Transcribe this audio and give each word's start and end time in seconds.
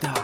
Zona 0.00 0.08
de 0.08 0.08
Gol 0.08 0.23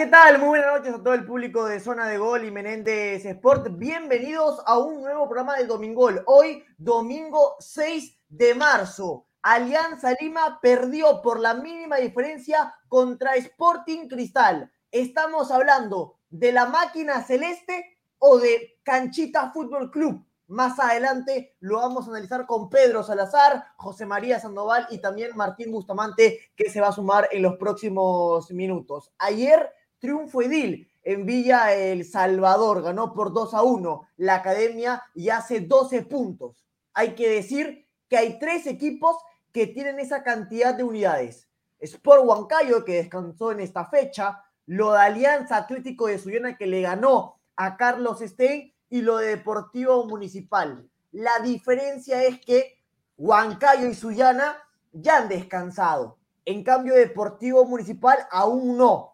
¿Qué 0.00 0.06
tal? 0.06 0.38
Muy 0.38 0.48
buenas 0.48 0.78
noches 0.78 0.94
a 0.94 1.02
todo 1.02 1.12
el 1.12 1.26
público 1.26 1.66
de 1.66 1.78
Zona 1.78 2.08
de 2.08 2.16
Gol 2.16 2.46
y 2.46 2.50
Menéndez 2.50 3.26
Sport. 3.26 3.66
Bienvenidos 3.76 4.62
a 4.64 4.78
un 4.78 5.02
nuevo 5.02 5.26
programa 5.26 5.58
del 5.58 5.68
Domingol. 5.68 6.22
Hoy, 6.24 6.64
domingo 6.78 7.56
6 7.58 8.18
de 8.30 8.54
marzo. 8.54 9.26
Alianza 9.42 10.14
Lima 10.18 10.58
perdió 10.62 11.20
por 11.20 11.38
la 11.38 11.52
mínima 11.52 11.96
diferencia 11.96 12.74
contra 12.88 13.34
Sporting 13.34 14.08
Cristal. 14.08 14.72
Estamos 14.90 15.50
hablando 15.50 16.16
de 16.30 16.52
la 16.52 16.64
máquina 16.64 17.22
celeste 17.22 17.98
o 18.16 18.38
de 18.38 18.78
Canchita 18.82 19.50
Fútbol 19.52 19.90
Club. 19.90 20.24
Más 20.46 20.80
adelante 20.80 21.56
lo 21.60 21.76
vamos 21.76 22.06
a 22.06 22.10
analizar 22.12 22.46
con 22.46 22.70
Pedro 22.70 23.02
Salazar, 23.02 23.66
José 23.76 24.06
María 24.06 24.40
Sandoval 24.40 24.86
y 24.88 25.02
también 25.02 25.36
Martín 25.36 25.70
Bustamante, 25.70 26.40
que 26.56 26.70
se 26.70 26.80
va 26.80 26.88
a 26.88 26.92
sumar 26.92 27.28
en 27.32 27.42
los 27.42 27.56
próximos 27.58 28.50
minutos. 28.50 29.12
Ayer 29.18 29.70
triunfo 30.00 30.42
Edil 30.42 30.90
en 31.02 31.24
Villa 31.24 31.74
El 31.74 32.04
Salvador, 32.04 32.82
ganó 32.82 33.12
por 33.14 33.32
2 33.32 33.54
a 33.54 33.62
1 33.62 34.08
la 34.16 34.36
academia 34.36 35.02
y 35.14 35.28
hace 35.28 35.60
12 35.60 36.02
puntos. 36.02 36.64
Hay 36.92 37.14
que 37.14 37.28
decir 37.28 37.86
que 38.08 38.16
hay 38.16 38.38
tres 38.38 38.66
equipos 38.66 39.16
que 39.52 39.66
tienen 39.66 40.00
esa 40.00 40.22
cantidad 40.22 40.74
de 40.74 40.82
unidades. 40.82 41.48
Sport 41.78 42.22
Huancayo, 42.24 42.84
que 42.84 42.96
descansó 42.96 43.52
en 43.52 43.60
esta 43.60 43.86
fecha, 43.86 44.42
lo 44.66 44.92
de 44.92 44.98
Alianza 44.98 45.56
Atlético 45.56 46.06
de 46.08 46.18
Suyana, 46.18 46.56
que 46.56 46.66
le 46.66 46.82
ganó 46.82 47.40
a 47.56 47.76
Carlos 47.76 48.20
Stein, 48.20 48.72
y 48.90 49.02
lo 49.02 49.18
de 49.18 49.28
Deportivo 49.28 50.04
Municipal. 50.04 50.90
La 51.12 51.38
diferencia 51.38 52.22
es 52.24 52.40
que 52.40 52.76
Huancayo 53.16 53.86
y 53.86 53.94
Sullana 53.94 54.56
ya 54.92 55.18
han 55.18 55.28
descansado. 55.28 56.18
En 56.44 56.64
cambio, 56.64 56.94
Deportivo 56.94 57.64
Municipal 57.64 58.18
aún 58.30 58.76
no. 58.76 59.09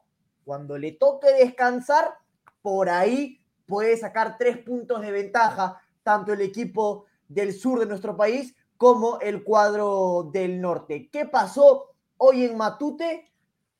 Cuando 0.46 0.78
le 0.78 0.92
toque 0.92 1.32
descansar, 1.32 2.18
por 2.62 2.88
ahí 2.88 3.42
puede 3.66 3.96
sacar 3.96 4.36
tres 4.38 4.58
puntos 4.58 5.00
de 5.00 5.10
ventaja, 5.10 5.82
tanto 6.04 6.32
el 6.32 6.40
equipo 6.40 7.06
del 7.26 7.52
sur 7.52 7.80
de 7.80 7.86
nuestro 7.86 8.16
país 8.16 8.54
como 8.76 9.18
el 9.18 9.42
cuadro 9.42 10.30
del 10.32 10.60
norte. 10.60 11.08
¿Qué 11.10 11.26
pasó 11.26 11.96
hoy 12.18 12.44
en 12.44 12.56
Matute? 12.56 13.32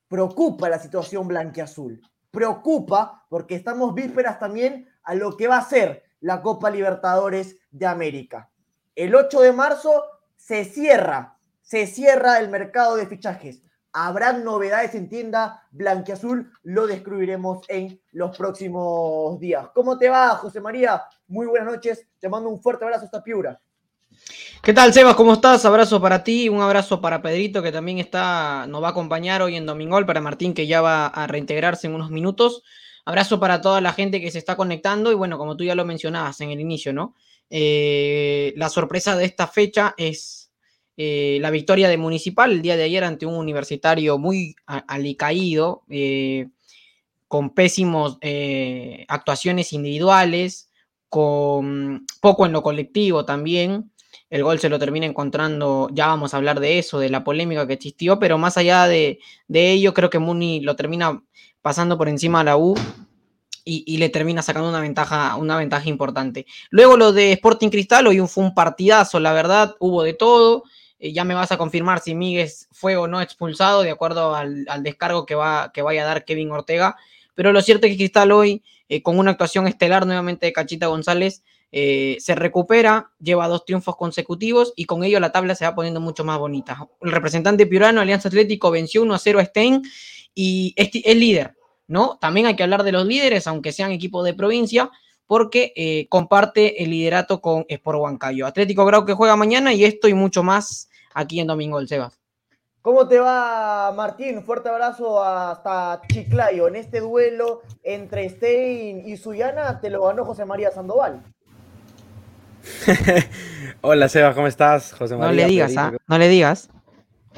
Preocupa 0.09 0.67
la 0.67 0.77
situación 0.77 1.29
blanquiazul. 1.29 2.01
Preocupa 2.31 3.25
porque 3.29 3.55
estamos 3.55 3.95
vísperas 3.95 4.37
también 4.37 4.89
a 5.03 5.15
lo 5.15 5.37
que 5.37 5.47
va 5.47 5.59
a 5.59 5.69
ser 5.69 6.03
la 6.19 6.41
Copa 6.41 6.69
Libertadores 6.69 7.55
de 7.71 7.85
América. 7.85 8.49
El 8.93 9.15
8 9.15 9.39
de 9.39 9.53
marzo 9.53 10.03
se 10.35 10.65
cierra, 10.65 11.37
se 11.61 11.87
cierra 11.87 12.39
el 12.39 12.49
mercado 12.49 12.97
de 12.97 13.07
fichajes. 13.07 13.63
Habrán 13.99 14.43
novedades 14.43 14.93
en 14.93 15.09
tienda 15.09 15.63
blanquiazul, 15.71 16.51
lo 16.61 16.85
descubriremos 16.85 17.67
en 17.67 17.99
los 18.11 18.37
próximos 18.37 19.39
días. 19.39 19.69
¿Cómo 19.73 19.97
te 19.97 20.07
va, 20.07 20.35
José 20.35 20.61
María? 20.61 21.01
Muy 21.27 21.47
buenas 21.47 21.73
noches, 21.73 22.05
te 22.19 22.29
mando 22.29 22.47
un 22.47 22.61
fuerte 22.61 22.85
abrazo 22.85 23.05
hasta 23.05 23.23
Piura. 23.23 23.59
¿Qué 24.61 24.71
tal, 24.71 24.93
Sebas? 24.93 25.15
¿Cómo 25.15 25.33
estás? 25.33 25.65
Abrazo 25.65 25.99
para 25.99 26.23
ti, 26.23 26.47
un 26.47 26.61
abrazo 26.61 27.01
para 27.01 27.23
Pedrito, 27.23 27.63
que 27.63 27.71
también 27.71 27.97
está, 27.97 28.67
nos 28.67 28.83
va 28.83 28.89
a 28.89 28.91
acompañar 28.91 29.41
hoy 29.41 29.55
en 29.55 29.65
Domingol, 29.65 30.05
para 30.05 30.21
Martín, 30.21 30.53
que 30.53 30.67
ya 30.67 30.79
va 30.79 31.07
a 31.07 31.25
reintegrarse 31.25 31.87
en 31.87 31.95
unos 31.95 32.11
minutos. 32.11 32.61
Abrazo 33.03 33.39
para 33.39 33.61
toda 33.61 33.81
la 33.81 33.93
gente 33.93 34.21
que 34.21 34.29
se 34.29 34.37
está 34.37 34.55
conectando 34.55 35.11
y 35.11 35.15
bueno, 35.15 35.39
como 35.39 35.57
tú 35.57 35.63
ya 35.63 35.73
lo 35.73 35.85
mencionabas 35.85 36.39
en 36.41 36.51
el 36.51 36.59
inicio, 36.59 36.93
¿no? 36.93 37.15
Eh, 37.49 38.53
la 38.57 38.69
sorpresa 38.69 39.15
de 39.15 39.25
esta 39.25 39.47
fecha 39.47 39.95
es 39.97 40.46
eh, 40.97 41.37
la 41.41 41.51
victoria 41.51 41.89
de 41.89 41.97
Municipal 41.97 42.51
el 42.51 42.63
día 42.63 42.75
de 42.75 42.83
ayer 42.83 43.03
ante 43.03 43.27
un 43.27 43.35
universitario 43.35 44.17
muy 44.17 44.55
alicaído, 44.65 45.83
eh, 45.89 46.47
con 47.27 47.51
pésimos 47.51 48.17
eh, 48.21 49.05
actuaciones 49.07 49.73
individuales, 49.73 50.69
con 51.07 52.05
poco 52.19 52.45
en 52.45 52.51
lo 52.51 52.63
colectivo 52.63 53.25
también. 53.25 53.91
El 54.29 54.43
gol 54.43 54.59
se 54.59 54.69
lo 54.69 54.79
termina 54.79 55.05
encontrando, 55.05 55.89
ya 55.93 56.07
vamos 56.07 56.33
a 56.33 56.37
hablar 56.37 56.59
de 56.59 56.79
eso, 56.79 56.99
de 56.99 57.09
la 57.09 57.23
polémica 57.23 57.67
que 57.67 57.73
existió, 57.73 58.19
pero 58.19 58.37
más 58.37 58.57
allá 58.57 58.87
de, 58.87 59.19
de 59.47 59.71
ello, 59.71 59.93
creo 59.93 60.09
que 60.09 60.19
Muni 60.19 60.61
lo 60.61 60.75
termina 60.75 61.23
pasando 61.61 61.97
por 61.97 62.09
encima 62.09 62.41
a 62.41 62.43
la 62.43 62.57
U 62.57 62.75
y, 63.67 63.97
le 63.97 64.09
termina 64.09 64.41
sacando 64.41 64.69
una 64.69 64.79
ventaja, 64.79 65.35
una 65.35 65.57
ventaja 65.57 65.89
importante. 65.89 66.45
Luego 66.69 66.95
lo 66.97 67.11
de 67.11 67.33
Sporting 67.33 67.69
Cristal, 67.69 68.07
hoy 68.07 68.19
fue 68.27 68.43
un 68.43 68.53
partidazo, 68.53 69.19
la 69.19 69.33
verdad, 69.33 69.75
hubo 69.79 70.03
de 70.03 70.13
todo. 70.13 70.63
Eh, 70.99 71.13
ya 71.13 71.23
me 71.23 71.33
vas 71.33 71.51
a 71.51 71.57
confirmar 71.57 71.99
si 71.99 72.15
Miguel 72.15 72.49
fue 72.71 72.97
o 72.97 73.07
no 73.07 73.21
expulsado, 73.21 73.83
de 73.83 73.91
acuerdo 73.91 74.35
al, 74.35 74.65
descargo 74.81 75.25
que, 75.25 75.35
va, 75.35 75.71
que 75.73 75.81
vaya 75.81 76.03
a 76.03 76.05
dar 76.05 76.25
Kevin 76.25 76.51
Ortega. 76.51 76.95
Pero 77.35 77.51
lo 77.51 77.61
cierto 77.61 77.85
es 77.85 77.93
que 77.93 77.97
Cristal 77.97 78.31
hoy, 78.31 78.63
eh, 78.89 79.01
con 79.03 79.19
una 79.19 79.31
actuación 79.31 79.67
estelar 79.67 80.05
nuevamente 80.05 80.45
de 80.45 80.53
Cachita 80.53 80.87
González, 80.87 81.43
eh, 81.71 82.17
se 82.19 82.33
recupera, 82.33 83.11
lleva 83.19 83.47
dos 83.47 83.65
triunfos 83.65 83.97
consecutivos 83.97 84.73
y 84.75 84.85
con 84.85 85.03
ello 85.03 85.19
la 85.19 85.31
tabla 85.31 85.53
se 85.53 85.65
va 85.65 85.75
poniendo 85.75 85.99
mucho 85.99 86.23
más 86.23 86.39
bonita. 86.39 86.87
El 87.01 87.11
representante 87.11 87.67
piurano, 87.67 88.01
Alianza 88.01 88.29
Atlético, 88.29 88.71
venció 88.71 89.03
1 89.03 89.13
a 89.13 89.19
0 89.19 89.39
a 89.39 89.45
Stein 89.45 89.83
y 90.33 90.73
es, 90.77 90.89
es 90.93 91.15
líder, 91.15 91.55
¿no? 91.87 92.17
También 92.21 92.47
hay 92.47 92.55
que 92.55 92.63
hablar 92.63 92.83
de 92.83 92.93
los 92.93 93.05
líderes, 93.05 93.47
aunque 93.47 93.73
sean 93.73 93.91
equipos 93.91 94.23
de 94.25 94.33
provincia, 94.33 94.89
porque 95.27 95.73
eh, 95.75 96.07
comparte 96.09 96.81
el 96.83 96.89
liderato 96.89 97.41
con 97.41 97.65
Sport 97.67 97.99
Huancayo. 97.99 98.45
Atlético 98.47 98.85
Grau 98.85 99.05
que 99.05 99.13
juega 99.13 99.35
mañana 99.35 99.73
y 99.73 99.83
esto 99.83 100.07
y 100.07 100.13
mucho 100.13 100.41
más 100.43 100.89
aquí 101.13 101.39
en 101.39 101.47
Domingo 101.47 101.77
del 101.79 101.87
Sebas. 101.87 102.19
¿Cómo 102.81 103.05
te 103.07 103.19
va, 103.19 103.91
Martín? 103.93 104.41
Fuerte 104.43 104.69
abrazo 104.69 105.21
hasta 105.21 106.01
Chiclayo. 106.07 106.69
En 106.69 106.77
este 106.77 107.01
duelo 107.01 107.61
entre 107.83 108.29
Stein 108.29 109.03
y 109.05 109.17
Suyana 109.17 109.81
te 109.81 109.89
lo 109.89 110.03
ganó 110.05 110.23
José 110.23 110.45
María 110.45 110.71
Sandoval. 110.71 111.21
Hola, 113.81 114.07
Sebas, 114.09 114.35
¿cómo 114.35 114.47
estás? 114.47 114.93
José 114.93 115.15
María. 115.17 115.27
No 115.29 115.35
le 115.35 115.45
digas, 115.47 115.73
¿ah? 115.77 115.93
No 116.07 116.17
le 116.17 116.27
digas. 116.29 116.69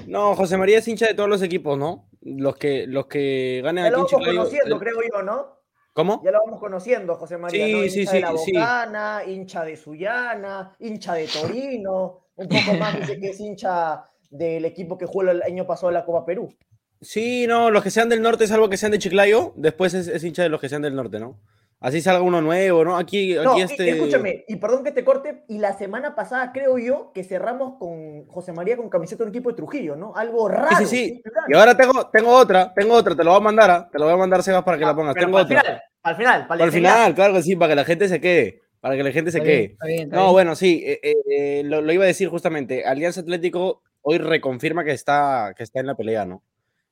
No, 0.05 0.35
José 0.35 0.57
María 0.57 0.77
es 0.77 0.87
hincha 0.87 1.07
de 1.07 1.13
todos 1.13 1.29
los 1.29 1.41
equipos, 1.41 1.77
¿no? 1.77 2.07
Los 2.21 2.55
que, 2.57 2.85
los 2.87 3.07
que 3.07 3.61
ganan 3.63 3.85
aquí 3.85 3.93
lo 3.95 4.01
en 4.01 4.05
Chiclayo. 4.07 4.37
conociendo, 4.41 4.75
el- 4.75 4.81
creo 4.81 4.97
yo, 5.13 5.23
¿no? 5.23 5.58
¿Cómo? 5.93 6.21
Ya 6.23 6.31
lo 6.31 6.39
vamos 6.45 6.59
conociendo, 6.59 7.15
José 7.15 7.37
María. 7.37 7.65
Sí, 7.65 7.73
¿no? 7.73 7.79
sí, 7.89 7.99
hincha 7.99 8.11
sí, 8.11 8.17
de 8.17 8.21
la. 8.21 8.31
Bocana, 8.31 9.21
hincha 9.25 9.65
de 9.65 9.77
Suyana, 9.77 10.75
hincha 10.79 11.13
de 11.13 11.27
Torino. 11.27 12.19
Un 12.35 12.47
poco 12.47 12.73
más 12.79 12.99
dice 12.99 13.19
que 13.19 13.29
es 13.29 13.39
hincha 13.39 14.03
del 14.29 14.65
equipo 14.65 14.97
que 14.97 15.05
jugó 15.05 15.23
el 15.23 15.41
año 15.41 15.65
pasado 15.65 15.91
la 15.91 16.05
Copa 16.05 16.25
Perú. 16.25 16.53
Sí, 17.01 17.47
no, 17.47 17.71
los 17.71 17.83
que 17.83 17.91
sean 17.91 18.09
del 18.09 18.21
norte, 18.21 18.47
salvo 18.47 18.69
que 18.69 18.77
sean 18.77 18.91
de 18.91 18.99
Chiclayo, 18.99 19.53
después 19.55 19.93
es, 19.93 20.07
es 20.07 20.23
hincha 20.23 20.43
de 20.43 20.49
los 20.49 20.59
que 20.59 20.69
sean 20.69 20.81
del 20.81 20.95
norte, 20.95 21.19
¿no? 21.19 21.39
Así 21.81 22.01
salga 22.01 22.21
uno 22.21 22.41
nuevo, 22.41 22.83
¿no? 22.83 22.97
Aquí, 22.97 23.35
No, 23.35 23.53
aquí 23.53 23.61
este. 23.61 23.89
escúchame, 23.91 24.43
y 24.49 24.57
perdón 24.57 24.83
que 24.83 24.91
te 24.91 25.05
corte, 25.05 25.43
y 25.47 25.59
la 25.59 25.77
semana 25.77 26.13
pasada 26.13 26.51
creo 26.51 26.77
yo 26.77 27.11
que 27.13 27.23
cerramos 27.23 27.77
con 27.79 28.25
José 28.27 28.51
María 28.51 28.75
con 28.75 28.89
camiseta 28.89 29.23
de 29.23 29.29
un 29.29 29.35
equipo 29.35 29.49
de 29.51 29.55
Trujillo, 29.55 29.95
¿no? 29.95 30.13
Algo 30.15 30.49
raro. 30.49 30.75
Sí, 30.77 30.85
sí, 30.85 30.95
sí. 31.05 31.23
Y 31.47 31.55
ahora 31.55 31.77
tengo, 31.77 32.07
tengo 32.09 32.31
otra, 32.35 32.73
tengo 32.73 32.93
otra, 32.95 33.15
te 33.15 33.23
lo 33.23 33.31
voy 33.31 33.39
a 33.39 33.43
mandar, 33.43 33.71
¿ah? 33.71 33.89
te 33.89 33.97
lo 33.97 34.05
voy 34.05 34.13
a 34.13 34.17
mandar, 34.17 34.43
Sebas, 34.43 34.63
para 34.63 34.77
que 34.77 34.83
la 34.85 34.93
pongas. 34.93 35.13
Pero 35.13 35.27
Tengo 35.27 35.39
el 35.39 35.45
otra. 35.45 35.61
final, 35.61 35.81
el 36.05 36.15
final, 36.15 36.47
para, 36.47 36.63
el 36.65 36.71
final. 36.73 37.15
claro 37.15 37.33
que 37.35 37.43
sí, 37.43 37.55
para 37.55 37.69
que 37.69 37.75
la 37.77 37.85
gente 37.85 38.07
se 38.09 38.19
quede. 38.19 38.61
Para 38.81 38.95
que 38.97 39.03
la 39.03 39.11
gente 39.11 39.31
se 39.31 39.37
Está 39.37 39.45
quede. 39.49 39.57
bien, 39.59 39.71
está 39.71 39.85
bien, 39.87 40.01
está 40.03 40.15
No, 40.17 40.21
bien. 40.23 40.31
bueno, 40.33 40.55
sí, 40.55 40.83
eh, 40.85 40.99
eh, 41.03 41.13
eh, 41.29 41.61
lo, 41.65 41.81
lo 41.81 41.93
iba 41.93 42.03
a 42.03 42.07
decir 42.07 42.27
justamente. 42.29 42.85
Alianza 42.85 43.21
Atlético 43.21 43.83
hoy 44.01 44.17
reconfirma 44.17 44.83
que 44.83 44.91
está, 44.91 45.53
que 45.55 45.63
está 45.63 45.79
en 45.79 45.87
la 45.87 45.95
pelea, 45.95 46.25
¿no? 46.25 46.43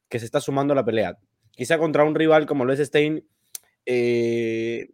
Que 0.10 0.20
se 0.20 0.26
está 0.26 0.40
sumando 0.42 0.72
a 0.74 0.76
la 0.76 0.86
pelea. 0.86 1.18
Quizá 1.52 1.78
contra 1.78 2.04
un 2.06 2.16
rival 2.16 2.46
como 2.46 2.64
lo 2.66 2.72
es 2.74 2.80
Stein, 2.80 3.26
eh, 3.90 4.90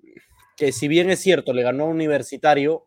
que 0.56 0.72
si 0.72 0.88
bien 0.88 1.10
es 1.10 1.20
cierto, 1.20 1.52
le 1.52 1.64
ganó 1.64 1.86
a 1.86 1.88
un 1.88 1.96
universitario, 1.96 2.86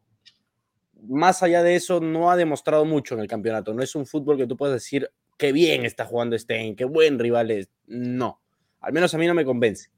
más 1.03 1.43
allá 1.43 1.65
de 1.65 1.75
eso, 1.75 2.01
no 2.01 2.31
ha 2.31 2.37
demostrado 2.37 2.85
mucho 2.85 3.15
en 3.15 3.21
el 3.21 3.27
campeonato. 3.27 3.75
No 3.75 3.83
es 3.83 3.95
un 3.97 4.07
fútbol 4.07 4.37
que 4.37 4.47
tú 4.47 4.57
puedas 4.57 4.77
decir 4.77 5.11
qué 5.37 5.53
bien 5.53 5.85
está 5.85 6.05
jugando 6.05 6.39
Stein, 6.39 6.77
qué 6.77 6.85
buen 6.85 7.19
rival 7.19 7.51
es. 7.51 7.69
No, 7.87 8.41
al 8.81 8.93
menos 8.93 9.13
a 9.15 9.19
mí 9.19 9.27
no 9.27 9.35
me 9.35 9.45
convence. 9.45 9.91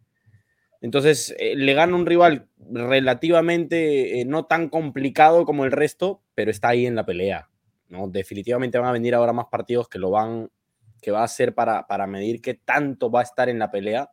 Entonces, 0.80 1.34
eh, 1.38 1.56
le 1.56 1.74
gana 1.74 1.94
un 1.94 2.06
rival 2.06 2.48
relativamente 2.58 4.20
eh, 4.20 4.24
no 4.24 4.46
tan 4.46 4.68
complicado 4.68 5.44
como 5.44 5.64
el 5.64 5.72
resto, 5.72 6.22
pero 6.34 6.50
está 6.50 6.68
ahí 6.68 6.86
en 6.86 6.94
la 6.94 7.04
pelea. 7.04 7.50
¿no? 7.88 8.08
Definitivamente 8.08 8.78
van 8.78 8.88
a 8.88 8.92
venir 8.92 9.14
ahora 9.14 9.32
más 9.32 9.46
partidos 9.50 9.88
que 9.88 9.98
lo 9.98 10.10
van, 10.10 10.50
que 11.02 11.10
va 11.10 11.22
a 11.22 11.28
ser 11.28 11.54
para, 11.54 11.86
para 11.86 12.06
medir 12.06 12.40
qué 12.40 12.54
tanto 12.54 13.10
va 13.10 13.20
a 13.20 13.24
estar 13.24 13.48
en 13.48 13.58
la 13.58 13.70
pelea. 13.70 14.10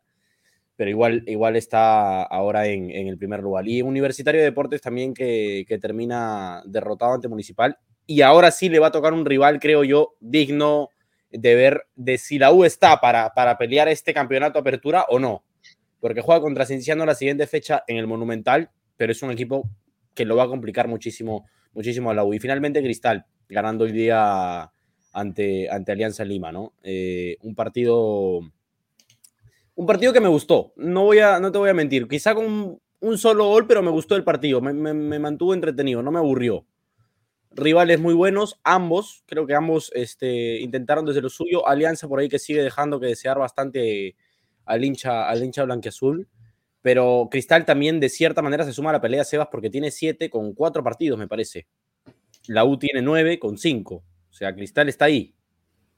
Pero 0.76 0.90
igual, 0.90 1.24
igual 1.26 1.56
está 1.56 2.22
ahora 2.22 2.66
en, 2.66 2.90
el 2.90 3.18
primer 3.18 3.40
lugar. 3.40 3.66
Y 3.66 3.82
Universitario 3.82 4.40
de 4.40 4.46
Deportes 4.46 4.82
también 4.82 5.14
que, 5.14 5.64
que, 5.66 5.78
termina 5.78 6.62
derrotado 6.66 7.14
ante 7.14 7.28
Municipal. 7.28 7.78
Y 8.06 8.20
ahora 8.20 8.50
sí 8.50 8.68
le 8.68 8.78
va 8.78 8.88
a 8.88 8.92
tocar 8.92 9.12
un 9.12 9.24
rival, 9.24 9.58
creo 9.58 9.82
yo, 9.84 10.14
digno 10.20 10.90
de 11.30 11.54
ver 11.54 11.86
de 11.94 12.18
si 12.18 12.38
la 12.38 12.52
U 12.52 12.64
está 12.64 13.00
para, 13.00 13.32
para 13.34 13.58
pelear 13.58 13.88
este 13.88 14.14
campeonato 14.14 14.58
apertura 14.58 15.06
o 15.08 15.18
no. 15.18 15.44
Porque 16.00 16.20
juega 16.20 16.40
contra 16.40 16.66
Cienciano 16.66 17.06
la 17.06 17.14
siguiente 17.14 17.46
fecha 17.46 17.82
en 17.86 17.96
el 17.96 18.06
Monumental, 18.06 18.70
pero 18.96 19.12
es 19.12 19.22
un 19.22 19.30
equipo 19.30 19.68
que 20.14 20.24
lo 20.24 20.36
va 20.36 20.44
a 20.44 20.48
complicar 20.48 20.88
muchísimo, 20.88 21.46
muchísimo 21.72 22.10
a 22.10 22.14
la 22.14 22.24
U. 22.24 22.34
Y 22.34 22.38
finalmente 22.38 22.82
Cristal, 22.82 23.26
ganando 23.48 23.84
hoy 23.84 23.92
día 23.92 24.70
ante, 25.12 25.70
ante 25.70 25.92
Alianza 25.92 26.24
Lima, 26.24 26.52
¿no? 26.52 26.74
Eh, 26.82 27.36
un 27.42 27.54
partido 27.54 28.40
un 29.76 29.86
partido 29.86 30.12
que 30.12 30.20
me 30.20 30.28
gustó, 30.28 30.72
no, 30.76 31.04
voy 31.04 31.18
a, 31.18 31.38
no 31.38 31.52
te 31.52 31.58
voy 31.58 31.68
a 31.68 31.74
mentir, 31.74 32.08
quizá 32.08 32.34
con 32.34 32.80
un, 33.00 33.18
solo 33.18 33.46
gol, 33.46 33.66
pero 33.66 33.82
me 33.82 33.90
gustó 33.90 34.16
el 34.16 34.24
partido, 34.24 34.60
me, 34.60 34.72
mantuvo 35.18 35.54
entretenido, 35.54 36.02
no 36.02 36.10
me 36.10 36.18
aburrió. 36.18 36.66
Rivales 37.50 38.00
muy 38.00 38.14
buenos, 38.14 38.58
ambos, 38.64 39.22
creo 39.26 39.46
que 39.46 39.54
ambos 39.54 39.92
este, 39.94 40.60
intentaron 40.60 41.04
desde 41.04 41.22
lo 41.22 41.30
suyo. 41.30 41.66
Alianza 41.68 42.08
por 42.08 42.18
ahí 42.18 42.28
que 42.28 42.38
sigue 42.38 42.62
dejando 42.62 43.00
que 43.00 43.06
desear 43.06 43.38
bastante 43.38 44.16
al 44.64 44.84
hincha, 44.84 45.28
al 45.28 45.42
hincha 45.42 45.64
blanqueazul. 45.64 46.28
Pero 46.82 47.28
Cristal 47.30 47.64
también, 47.64 47.98
de 47.98 48.08
cierta 48.08 48.42
manera, 48.42 48.64
se 48.64 48.72
suma 48.72 48.90
a 48.90 48.94
la 48.94 49.00
pelea 49.00 49.24
Sebas 49.24 49.48
porque 49.50 49.70
tiene 49.70 49.90
siete 49.90 50.28
con 50.28 50.52
cuatro 50.52 50.84
partidos, 50.84 51.18
me 51.18 51.28
parece. 51.28 51.66
La 52.46 52.64
U 52.64 52.78
tiene 52.78 53.00
nueve 53.00 53.38
con 53.38 53.56
cinco. 53.56 54.04
O 54.30 54.32
sea, 54.32 54.54
Cristal 54.54 54.88
está 54.88 55.06
ahí, 55.06 55.34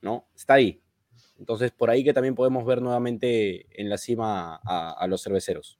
¿no? 0.01 0.29
Está 0.37 0.55
ahí. 0.55 0.81
Entonces, 1.39 1.71
por 1.71 1.89
ahí 1.89 2.03
que 2.03 2.13
también 2.13 2.35
podemos 2.35 2.65
ver 2.65 2.83
nuevamente 2.83 3.67
en 3.81 3.89
la 3.89 3.97
cima 3.97 4.61
a, 4.65 5.07
los 5.07 5.23
cerveceros. 5.23 5.79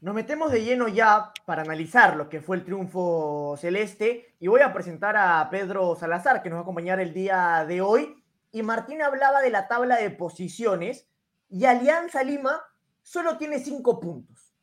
Nos 0.00 0.14
metemos 0.14 0.52
de 0.52 0.62
lleno 0.62 0.86
ya 0.86 1.32
para 1.44 1.62
analizar 1.62 2.16
lo 2.16 2.28
que 2.28 2.40
fue 2.40 2.56
el 2.56 2.64
triunfo 2.64 3.56
celeste 3.58 4.36
y 4.38 4.46
voy 4.46 4.60
a 4.60 4.72
presentar 4.72 5.16
a 5.16 5.48
Pedro 5.50 5.96
Salazar, 5.96 6.42
que 6.42 6.50
nos 6.50 6.56
va 6.56 6.60
a 6.60 6.62
acompañar 6.62 7.00
el 7.00 7.12
día 7.12 7.64
de 7.66 7.80
hoy. 7.80 8.22
Y 8.52 8.62
Martín 8.62 9.02
hablaba 9.02 9.40
de 9.40 9.50
la 9.50 9.66
tabla 9.66 9.96
de 9.96 10.10
posiciones 10.10 11.08
y 11.48 11.64
Alianza 11.64 12.22
Lima 12.22 12.62
solo 13.02 13.38
tiene 13.38 13.58
cinco 13.58 13.98
puntos. 13.98 14.54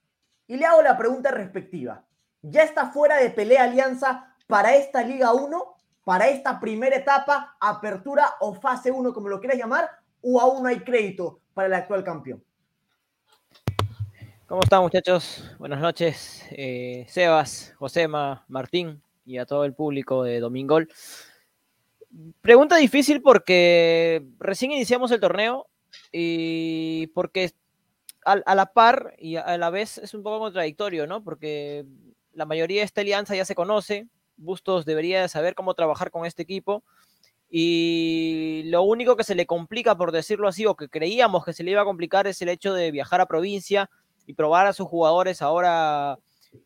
Y 0.48 0.56
le 0.56 0.66
hago 0.66 0.82
la 0.82 0.98
pregunta 0.98 1.32
respectiva. 1.32 2.06
¿Ya 2.42 2.64
está 2.64 2.92
fuera 2.92 3.18
de 3.18 3.30
pelea 3.30 3.64
Alianza 3.64 4.36
para 4.48 4.76
esta 4.76 5.02
Liga 5.04 5.34
1, 5.34 5.76
para 6.04 6.28
esta 6.28 6.60
primera 6.60 6.96
etapa, 6.96 7.58
apertura 7.60 8.36
o 8.40 8.54
fase 8.54 8.92
1, 8.92 9.14
como 9.14 9.30
lo 9.30 9.40
quieras 9.40 9.58
llamar? 9.58 10.03
O 10.24 10.40
aún 10.40 10.64
no 10.64 10.70
hay 10.70 10.80
crédito 10.80 11.42
para 11.54 11.68
el 11.68 11.74
actual 11.74 12.04
campeón? 12.04 12.44
¿Cómo 14.48 14.62
están 14.64 14.82
muchachos? 14.82 15.44
Buenas 15.60 15.80
noches. 15.80 16.46
Eh, 16.52 17.06
Sebas, 17.10 17.74
Josema, 17.78 18.46
Martín 18.48 19.02
y 19.26 19.38
a 19.38 19.46
todo 19.46 19.66
el 19.66 19.74
público 19.74 20.24
de 20.24 20.40
Domingol. 20.40 20.90
Pregunta 22.42 22.78
difícil 22.78 23.22
porque 23.22 24.26
recién 24.40 24.72
iniciamos 24.72 25.12
el 25.12 25.20
torneo 25.20 25.68
y 26.12 27.08
porque 27.08 27.52
a, 28.26 28.56
la 28.56 28.68
par 28.68 29.16
y 29.18 29.36
a 29.36 29.58
la 29.58 29.70
vez 29.70 29.98
es 29.98 30.14
un 30.14 30.24
poco 30.24 30.40
contradictorio, 30.40 31.08
¿no? 31.08 31.24
Porque 31.24 31.86
la 32.34 32.46
mayoría 32.46 32.82
de 32.82 32.86
esta 32.86 33.02
alianza 33.02 33.36
ya 33.36 33.46
se 33.46 33.56
conoce, 33.56 34.08
Bustos 34.38 34.86
debería 34.86 35.28
saber 35.28 35.56
cómo 35.56 35.74
trabajar 35.74 36.12
con 36.12 36.26
este 36.26 36.44
equipo 36.44 36.84
y 37.56 38.64
lo 38.66 38.82
único 38.82 39.16
que 39.16 39.24
se 39.24 39.36
le 39.36 39.46
complica, 39.46 39.96
por 39.96 40.12
decirlo 40.12 40.48
así, 40.48 40.66
o 40.66 40.76
que 40.76 40.90
creíamos 40.90 41.46
que 41.46 41.54
se 41.54 41.64
le 41.64 41.70
iba 41.70 41.84
a 41.84 41.86
complicar 41.86 42.26
es 42.26 42.42
el 42.42 42.50
hecho 42.50 42.74
de 42.74 42.90
viajar 42.90 43.22
a 43.22 43.28
provincia 43.28 43.92
y 44.26 44.34
probar 44.34 44.66
a 44.66 44.74
sus 44.74 44.88
jugadores 44.88 45.44
ahora 45.44 46.18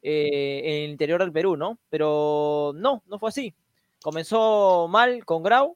eh, 0.01 0.61
en 0.63 0.83
el 0.85 0.89
interior 0.91 1.19
del 1.19 1.33
Perú, 1.33 1.57
¿no? 1.57 1.77
Pero 1.89 2.71
no, 2.77 3.03
no 3.05 3.19
fue 3.19 3.27
así. 3.27 3.53
Comenzó 4.01 4.87
mal 4.87 5.25
con 5.25 5.43
Grau, 5.43 5.75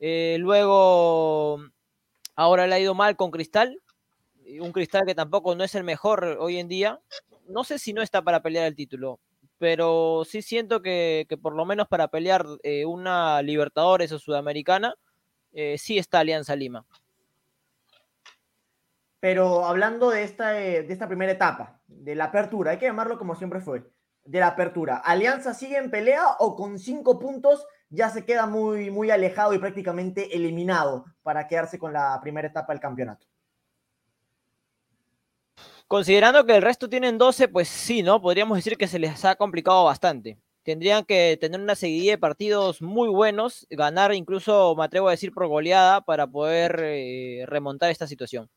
eh, 0.00 0.38
luego 0.40 1.58
ahora 2.34 2.66
le 2.66 2.76
ha 2.76 2.80
ido 2.80 2.94
mal 2.94 3.16
con 3.16 3.30
Cristal, 3.30 3.78
un 4.58 4.72
Cristal 4.72 5.02
que 5.04 5.14
tampoco 5.14 5.54
no 5.54 5.64
es 5.64 5.74
el 5.74 5.84
mejor 5.84 6.38
hoy 6.40 6.56
en 6.56 6.68
día. 6.68 6.98
No 7.46 7.62
sé 7.62 7.78
si 7.78 7.92
no 7.92 8.00
está 8.00 8.22
para 8.22 8.40
pelear 8.40 8.64
el 8.68 8.74
título 8.74 9.20
pero 9.58 10.24
sí 10.24 10.42
siento 10.42 10.82
que, 10.82 11.26
por 11.40 11.54
lo 11.54 11.64
menos 11.64 11.88
para 11.88 12.08
pelear 12.08 12.44
eh, 12.62 12.84
una 12.84 13.42
Libertadores 13.42 14.12
o 14.12 14.18
Sudamericana, 14.18 14.94
eh, 15.52 15.78
sí 15.78 15.98
está 15.98 16.20
Alianza 16.20 16.56
Lima. 16.56 16.84
Pero 19.20 19.64
hablando 19.64 20.10
de 20.10 20.22
esta, 20.22 20.60
eh, 20.60 20.82
de 20.82 20.92
esta 20.92 21.08
primera 21.08 21.32
etapa, 21.32 21.80
de 21.86 22.14
la 22.14 22.24
apertura, 22.24 22.72
hay 22.72 22.78
que 22.78 22.86
llamarlo 22.86 23.18
como 23.18 23.34
siempre 23.34 23.60
fue, 23.60 23.84
de 24.24 24.40
la 24.40 24.48
apertura, 24.48 24.96
¿Alianza 24.96 25.54
sigue 25.54 25.76
en 25.76 25.90
pelea 25.90 26.24
o 26.38 26.56
con 26.56 26.78
cinco 26.78 27.18
puntos 27.18 27.66
ya 27.88 28.08
se 28.10 28.24
queda 28.24 28.46
muy, 28.46 28.90
muy 28.90 29.10
alejado 29.10 29.54
y 29.54 29.58
prácticamente 29.58 30.34
eliminado 30.34 31.04
para 31.22 31.46
quedarse 31.46 31.78
con 31.78 31.92
la 31.92 32.18
primera 32.20 32.48
etapa 32.48 32.72
del 32.72 32.80
campeonato? 32.80 33.26
Considerando 35.86 36.46
que 36.46 36.56
el 36.56 36.62
resto 36.62 36.88
tienen 36.88 37.18
12, 37.18 37.48
pues 37.48 37.68
sí, 37.68 38.02
¿no? 38.02 38.20
Podríamos 38.20 38.56
decir 38.56 38.76
que 38.76 38.88
se 38.88 38.98
les 38.98 39.24
ha 39.24 39.36
complicado 39.36 39.84
bastante. 39.84 40.38
Tendrían 40.62 41.04
que 41.04 41.36
tener 41.38 41.60
una 41.60 41.74
seguidilla 41.74 42.12
de 42.12 42.18
partidos 42.18 42.80
muy 42.80 43.10
buenos, 43.10 43.66
ganar 43.68 44.14
incluso, 44.14 44.74
me 44.76 44.84
atrevo 44.84 45.08
a 45.08 45.10
decir, 45.10 45.30
por 45.32 45.46
goleada 45.46 46.00
para 46.00 46.26
poder 46.26 46.80
eh, 46.82 47.44
remontar 47.46 47.90
esta 47.90 48.06
situación. 48.06 48.48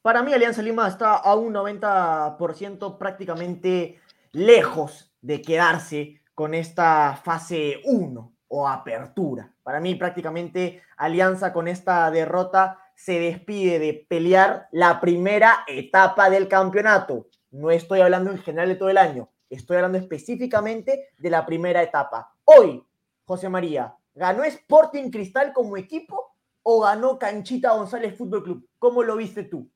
Para 0.00 0.22
mí, 0.22 0.32
Alianza 0.32 0.62
Lima 0.62 0.88
está 0.88 1.16
a 1.16 1.34
un 1.34 1.52
90% 1.52 2.98
prácticamente 2.98 4.00
lejos 4.32 5.12
de 5.20 5.42
quedarse 5.42 6.22
con 6.34 6.54
esta 6.54 7.20
fase 7.22 7.80
1 7.84 8.36
o 8.48 8.68
apertura. 8.68 9.54
Para 9.62 9.80
mí, 9.80 9.94
prácticamente, 9.96 10.82
Alianza 10.96 11.52
con 11.52 11.68
esta 11.68 12.10
derrota 12.10 12.83
se 12.94 13.18
despide 13.18 13.78
de 13.78 14.06
pelear 14.08 14.68
la 14.72 15.00
primera 15.00 15.64
etapa 15.66 16.30
del 16.30 16.48
campeonato. 16.48 17.28
No 17.50 17.70
estoy 17.70 18.00
hablando 18.00 18.30
en 18.30 18.38
general 18.38 18.68
de 18.68 18.76
todo 18.76 18.88
el 18.88 18.98
año, 18.98 19.30
estoy 19.50 19.76
hablando 19.76 19.98
específicamente 19.98 21.08
de 21.18 21.30
la 21.30 21.46
primera 21.46 21.82
etapa. 21.82 22.34
Hoy, 22.44 22.82
José 23.24 23.48
María, 23.48 23.94
¿ganó 24.14 24.44
Sporting 24.44 25.10
Cristal 25.10 25.52
como 25.52 25.76
equipo 25.76 26.36
o 26.62 26.80
ganó 26.80 27.18
Canchita 27.18 27.72
González 27.72 28.16
Fútbol 28.16 28.42
Club? 28.42 28.68
¿Cómo 28.78 29.02
lo 29.02 29.16
viste 29.16 29.44
tú? 29.44 29.68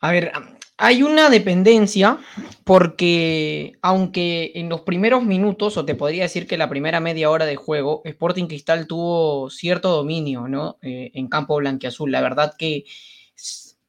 A 0.00 0.12
ver, 0.12 0.32
hay 0.78 1.02
una 1.02 1.30
dependencia 1.30 2.18
porque 2.64 3.78
aunque 3.80 4.52
en 4.56 4.68
los 4.68 4.82
primeros 4.82 5.22
minutos, 5.24 5.76
o 5.76 5.84
te 5.84 5.94
podría 5.94 6.24
decir 6.24 6.46
que 6.46 6.58
la 6.58 6.68
primera 6.68 7.00
media 7.00 7.30
hora 7.30 7.46
de 7.46 7.56
juego, 7.56 8.02
Sporting 8.04 8.46
Cristal 8.46 8.86
tuvo 8.86 9.48
cierto 9.50 9.90
dominio 9.90 10.48
¿no? 10.48 10.78
Eh, 10.82 11.10
en 11.14 11.28
campo 11.28 11.56
blanquiazul. 11.56 12.12
La 12.12 12.20
verdad 12.20 12.54
que 12.58 12.84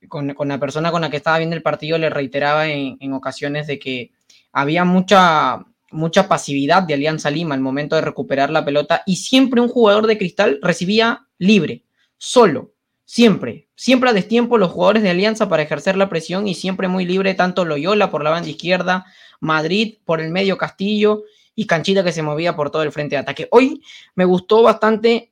con, 0.08 0.34
la 0.38 0.60
persona 0.60 0.92
con 0.92 1.02
la 1.02 1.10
que 1.10 1.18
estaba 1.18 1.40
viendo 1.40 1.56
el 1.56 1.62
partido 1.62 1.98
le 1.98 2.10
reiteraba 2.10 2.68
en, 2.68 3.14
ocasiones 3.14 3.68
de 3.68 3.80
que 3.80 4.12
había 4.54 4.86
mucha, 4.86 5.66
mucha 5.92 6.28
pasividad 6.30 6.84
de 6.84 6.94
Alianza 6.94 7.30
Lima 7.30 7.56
al 7.56 7.62
momento 7.62 7.96
de 7.96 8.02
recuperar 8.02 8.50
la 8.50 8.64
pelota 8.64 9.04
y 9.06 9.18
siempre 9.18 9.60
un 9.60 9.68
jugador 9.68 10.08
de 10.08 10.18
Cristal 10.18 10.60
recibía 10.62 11.28
libre, 11.38 11.84
solo 12.18 12.77
Siempre, 13.10 13.70
siempre 13.74 14.10
a 14.10 14.14
destiempo 14.14 14.58
los 14.58 14.70
jugadores 14.70 15.02
de 15.02 15.10
Alianza 15.10 15.48
para 15.48 15.64
ejercer 15.64 15.96
la 15.96 16.10
presión 16.10 16.46
y 16.46 16.56
siempre 16.56 16.90
muy 16.90 17.06
libre 17.06 17.36
tanto 17.36 17.64
Loyola 17.64 18.12
por 18.12 18.22
la 18.22 18.32
banda 18.32 18.50
izquierda, 18.50 19.06
Madrid 19.40 20.00
por 20.04 20.20
el 20.20 20.30
medio 20.30 20.58
Castillo 20.58 21.24
y 21.56 21.68
Canchita 21.68 22.04
que 22.04 22.12
se 22.12 22.22
movía 22.22 22.58
por 22.58 22.70
todo 22.70 22.84
el 22.84 22.92
frente 22.92 23.16
de 23.16 23.22
ataque. 23.22 23.48
Hoy 23.52 23.82
me 24.16 24.26
gustó 24.26 24.62
bastante 24.62 25.32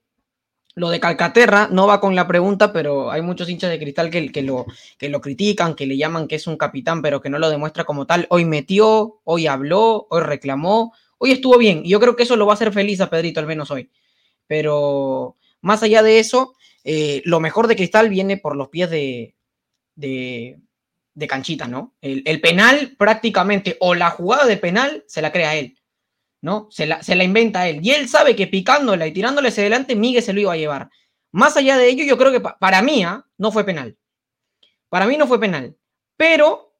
lo 0.73 0.89
de 0.89 1.01
Calcaterra, 1.01 1.67
no 1.69 1.85
va 1.85 1.99
con 1.99 2.15
la 2.15 2.25
pregunta, 2.25 2.71
pero 2.71 3.11
hay 3.11 3.21
muchos 3.21 3.49
hinchas 3.49 3.69
de 3.69 3.77
cristal 3.77 4.09
que, 4.09 4.31
que, 4.31 4.41
lo, 4.41 4.65
que 4.97 5.09
lo 5.09 5.19
critican, 5.19 5.75
que 5.75 5.85
le 5.85 5.97
llaman 5.97 6.29
que 6.29 6.35
es 6.35 6.47
un 6.47 6.55
capitán, 6.55 7.01
pero 7.01 7.19
que 7.19 7.29
no 7.29 7.39
lo 7.39 7.49
demuestra 7.49 7.83
como 7.83 8.07
tal. 8.07 8.25
Hoy 8.29 8.45
metió, 8.45 9.19
hoy 9.25 9.47
habló, 9.47 10.07
hoy 10.09 10.21
reclamó, 10.21 10.93
hoy 11.17 11.31
estuvo 11.31 11.57
bien. 11.57 11.81
Y 11.83 11.89
yo 11.89 11.99
creo 11.99 12.15
que 12.15 12.23
eso 12.23 12.37
lo 12.37 12.45
va 12.45 12.53
a 12.53 12.55
hacer 12.55 12.71
feliz 12.71 13.01
a 13.01 13.09
Pedrito, 13.09 13.41
al 13.41 13.47
menos 13.47 13.69
hoy. 13.69 13.89
Pero 14.47 15.35
más 15.59 15.83
allá 15.83 16.03
de 16.03 16.19
eso, 16.19 16.55
eh, 16.87 17.23
lo 17.25 17.39
mejor 17.39 17.67
de 17.67 17.75
Cristal 17.75 18.09
viene 18.09 18.37
por 18.37 18.55
los 18.55 18.69
pies 18.69 18.91
de, 18.91 19.33
de, 19.95 21.27
Canchita, 21.27 21.67
¿no? 21.67 21.95
El, 21.99 22.39
penal 22.41 22.95
prácticamente, 22.95 23.75
o 23.79 23.95
la 23.95 24.11
jugada 24.11 24.45
de 24.45 24.57
penal, 24.57 25.03
se 25.07 25.23
la 25.23 25.31
crea 25.31 25.55
él, 25.55 25.79
¿no? 26.41 26.67
Se 26.69 26.85
la, 26.85 27.01
se 27.01 27.15
la 27.15 27.23
inventa 27.23 27.67
él. 27.67 27.79
Y 27.81 27.89
él 27.89 28.07
sabe 28.07 28.35
que 28.35 28.45
picándola 28.45 29.07
y 29.07 29.11
tirándole 29.13 29.49
hacia 29.49 29.63
adelante, 29.63 29.95
Miguel 29.95 30.21
se 30.21 30.31
lo 30.31 30.41
iba 30.41 30.53
a 30.53 30.57
llevar. 30.57 30.91
Más 31.31 31.57
allá 31.57 31.75
de 31.75 31.89
ello, 31.89 32.05
yo 32.05 32.19
creo 32.19 32.31
que 32.31 32.39
para 32.39 32.83
mí 32.83 33.03
¿ah? 33.03 33.25
no 33.39 33.51
fue 33.51 33.63
penal. 33.63 33.97
Para 34.87 35.07
mí 35.07 35.17
no 35.17 35.25
fue 35.25 35.39
penal. 35.39 35.75
Pero 36.15 36.77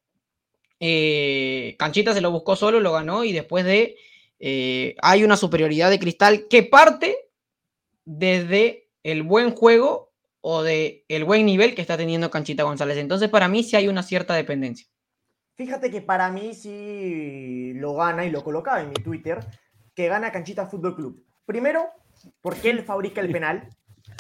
eh, 0.80 1.76
Canchita 1.80 2.14
se 2.14 2.22
lo 2.22 2.30
buscó 2.30 2.56
solo, 2.56 2.80
lo 2.80 2.94
ganó 2.94 3.24
y 3.24 3.34
después 3.34 3.66
de... 3.66 3.98
Eh, 4.38 4.96
hay 5.02 5.24
una 5.24 5.38
superioridad 5.38 5.90
de 5.90 5.98
Cristal 5.98 6.48
que 6.48 6.62
parte 6.62 7.18
desde 8.04 8.85
el 9.06 9.22
buen 9.22 9.52
juego 9.52 10.12
o 10.42 10.64
de 10.64 11.06
el 11.10 11.26
buen 11.26 11.46
nivel 11.46 11.76
que 11.76 11.82
está 11.82 11.96
teniendo 11.96 12.32
Canchita 12.32 12.64
González. 12.64 12.98
Entonces, 12.98 13.30
para 13.30 13.48
mí 13.48 13.62
sí 13.64 13.76
hay 13.76 13.88
una 13.88 14.02
cierta 14.02 14.34
dependencia. 14.34 14.88
Fíjate 15.54 15.92
que 15.92 16.02
para 16.02 16.32
mí 16.32 16.56
sí 16.56 17.74
lo 17.76 17.94
gana 17.94 18.26
y 18.26 18.32
lo 18.32 18.44
colocaba 18.44 18.82
en 18.82 18.90
mi 18.90 18.96
Twitter, 18.96 19.46
que 19.94 20.08
gana 20.08 20.32
Canchita 20.32 20.66
Fútbol 20.66 20.96
Club. 20.96 21.24
Primero, 21.46 21.88
porque 22.42 22.72
él 22.72 22.84
fabrica 22.84 23.22
el 23.22 23.32
penal. 23.32 23.70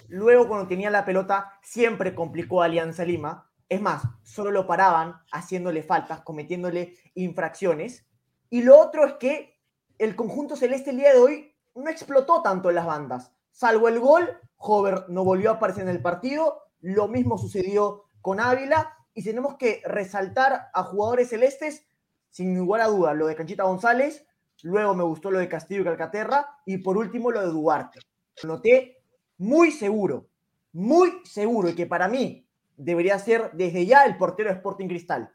Luego, 0.07 0.47
cuando 0.47 0.67
tenía 0.67 0.91
la 0.91 1.03
pelota, 1.03 1.51
siempre 1.63 2.13
complicó 2.13 2.61
a 2.61 2.65
Alianza 2.65 3.03
Lima. 3.05 3.49
Es 3.67 3.81
más, 3.81 4.03
solo 4.21 4.51
lo 4.51 4.67
paraban 4.67 5.15
haciéndole 5.31 5.81
faltas, 5.81 6.21
cometiéndole 6.21 6.93
infracciones. 7.15 8.05
Y 8.51 8.61
lo 8.61 8.79
otro 8.79 9.03
es 9.07 9.13
que 9.13 9.59
el 9.97 10.15
conjunto 10.15 10.55
celeste 10.55 10.91
el 10.91 10.97
día 10.97 11.13
de 11.13 11.19
hoy 11.19 11.55
no 11.73 11.89
explotó 11.89 12.43
tanto 12.43 12.69
en 12.69 12.75
las 12.75 12.85
bandas. 12.85 13.34
Salvo 13.55 13.87
el 13.87 14.01
gol, 14.01 14.37
Hover 14.57 15.05
no 15.07 15.23
volvió 15.23 15.49
a 15.49 15.53
aparecer 15.53 15.83
en 15.83 15.89
el 15.89 16.01
partido. 16.01 16.63
Lo 16.81 17.07
mismo 17.07 17.37
sucedió 17.37 18.09
con 18.19 18.41
Ávila. 18.41 18.93
Y 19.13 19.23
tenemos 19.23 19.55
que 19.55 19.81
resaltar 19.85 20.67
a 20.73 20.83
jugadores 20.83 21.29
celestes, 21.29 21.87
sin 22.29 22.53
igual 22.53 22.81
a 22.81 22.87
duda, 22.87 23.13
lo 23.13 23.27
de 23.27 23.35
Canchita 23.35 23.63
González. 23.63 24.27
Luego 24.63 24.93
me 24.93 25.05
gustó 25.05 25.31
lo 25.31 25.39
de 25.39 25.47
Castillo 25.47 25.83
y 25.83 25.85
Calcaterra. 25.85 26.57
Y 26.65 26.79
por 26.79 26.97
último, 26.97 27.31
lo 27.31 27.39
de 27.39 27.47
Duarte. 27.47 27.99
Lo 28.43 28.55
noté 28.55 29.01
muy 29.37 29.71
seguro, 29.71 30.27
muy 30.73 31.21
seguro. 31.23 31.69
Y 31.69 31.75
que 31.75 31.85
para 31.85 32.09
mí 32.09 32.45
debería 32.75 33.17
ser 33.19 33.51
desde 33.53 33.85
ya 33.85 34.03
el 34.03 34.17
portero 34.17 34.49
de 34.49 34.55
Sporting 34.55 34.89
Cristal. 34.89 35.33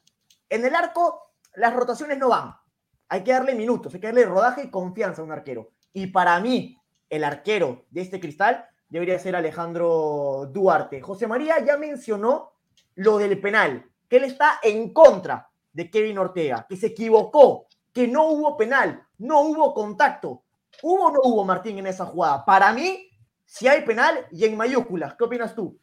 En 0.51 0.63
el 0.63 0.75
arco, 0.75 1.33
las 1.55 1.73
rotaciones 1.73 2.19
no 2.19 2.29
van. 2.29 2.55
Hay 3.09 3.25
que 3.25 3.33
darle 3.33 3.55
minutos, 3.55 3.95
hay 3.95 4.01
que 4.01 4.09
darle 4.09 4.27
rodaje 4.27 4.65
y 4.65 4.71
confianza 4.71 5.23
a 5.23 5.25
un 5.25 5.33
arquero. 5.33 5.71
Y 5.95 6.09
para 6.09 6.39
mí, 6.39 6.80
el 7.11 7.25
arquero 7.25 7.85
de 7.91 8.01
este 8.01 8.21
cristal 8.21 8.65
debería 8.89 9.19
ser 9.19 9.37
Alejandro 9.37 10.49
Duarte. 10.53 11.01
José 11.03 11.27
María 11.27 11.65
ya 11.65 11.77
mencionó 11.77 12.53
lo 12.95 13.19
del 13.19 13.41
penal, 13.41 13.85
que 14.09 14.17
él 14.17 14.25
está 14.25 14.59
en 14.63 14.93
contra 14.93 15.51
de 15.73 15.91
Kevin 15.91 16.19
Ortega, 16.19 16.67
que 16.69 16.77
se 16.77 16.89
equivocó, 16.89 17.67
que 17.93 18.09
no 18.09 18.29
hubo 18.29 18.57
penal, 18.57 19.03
no 19.19 19.41
hubo 19.43 19.75
contacto. 19.75 20.45
¿Hubo 20.83 21.07
o 21.07 21.13
no 21.13 21.21
hubo, 21.25 21.45
Martín, 21.45 21.79
en 21.79 21.87
esa 21.87 22.07
jugada? 22.07 22.45
Para 22.45 22.73
mí, 22.73 23.11
si 23.45 23.67
hay 23.67 23.83
penal 23.83 24.27
y 24.31 24.45
en 24.45 24.57
mayúsculas. 24.57 25.15
¿Qué 25.15 25.25
opinas 25.25 25.55
tú? 25.55 25.79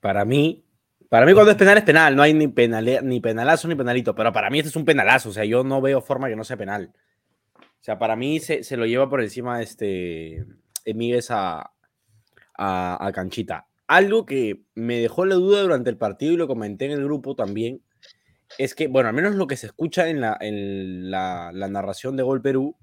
Para 0.00 0.24
mí, 0.24 0.64
para 1.08 1.26
mí 1.26 1.32
cuando 1.32 1.52
es 1.52 1.56
penal 1.56 1.78
es 1.78 1.84
penal, 1.84 2.16
no 2.16 2.22
hay 2.22 2.34
ni, 2.34 2.48
penal, 2.48 3.00
ni 3.04 3.20
penalazo 3.20 3.68
ni 3.68 3.74
penalito, 3.74 4.14
pero 4.14 4.32
para 4.32 4.50
mí 4.50 4.58
este 4.58 4.70
es 4.70 4.76
un 4.76 4.84
penalazo, 4.84 5.28
o 5.28 5.32
sea, 5.32 5.44
yo 5.44 5.62
no 5.62 5.80
veo 5.80 6.00
forma 6.00 6.28
que 6.28 6.36
no 6.36 6.42
sea 6.42 6.56
penal. 6.56 6.92
O 7.82 7.84
sea, 7.84 7.98
para 7.98 8.14
mí 8.14 8.38
se, 8.38 8.62
se 8.62 8.76
lo 8.76 8.86
lleva 8.86 9.10
por 9.10 9.20
encima 9.20 9.60
este 9.60 10.46
Emíguez 10.84 11.32
a, 11.32 11.72
a, 12.54 13.06
a, 13.06 13.12
Canchita. 13.12 13.66
Algo 13.88 14.24
que 14.24 14.62
me 14.76 15.00
dejó 15.00 15.24
la 15.24 15.34
duda 15.34 15.62
durante 15.62 15.90
el 15.90 15.96
partido 15.96 16.32
y 16.32 16.36
lo 16.36 16.46
comenté 16.46 16.84
en 16.84 16.92
el 16.92 17.02
grupo 17.02 17.34
también, 17.34 17.82
es 18.56 18.76
que, 18.76 18.86
bueno, 18.86 19.08
al 19.08 19.16
menos 19.16 19.34
lo 19.34 19.48
que 19.48 19.56
se 19.56 19.66
escucha 19.66 20.08
en 20.08 20.20
la, 20.20 20.38
en 20.40 21.10
la, 21.10 21.50
narración 21.52 22.16
de 22.16 22.22
Gol 22.22 22.40
Perú, 22.40 22.76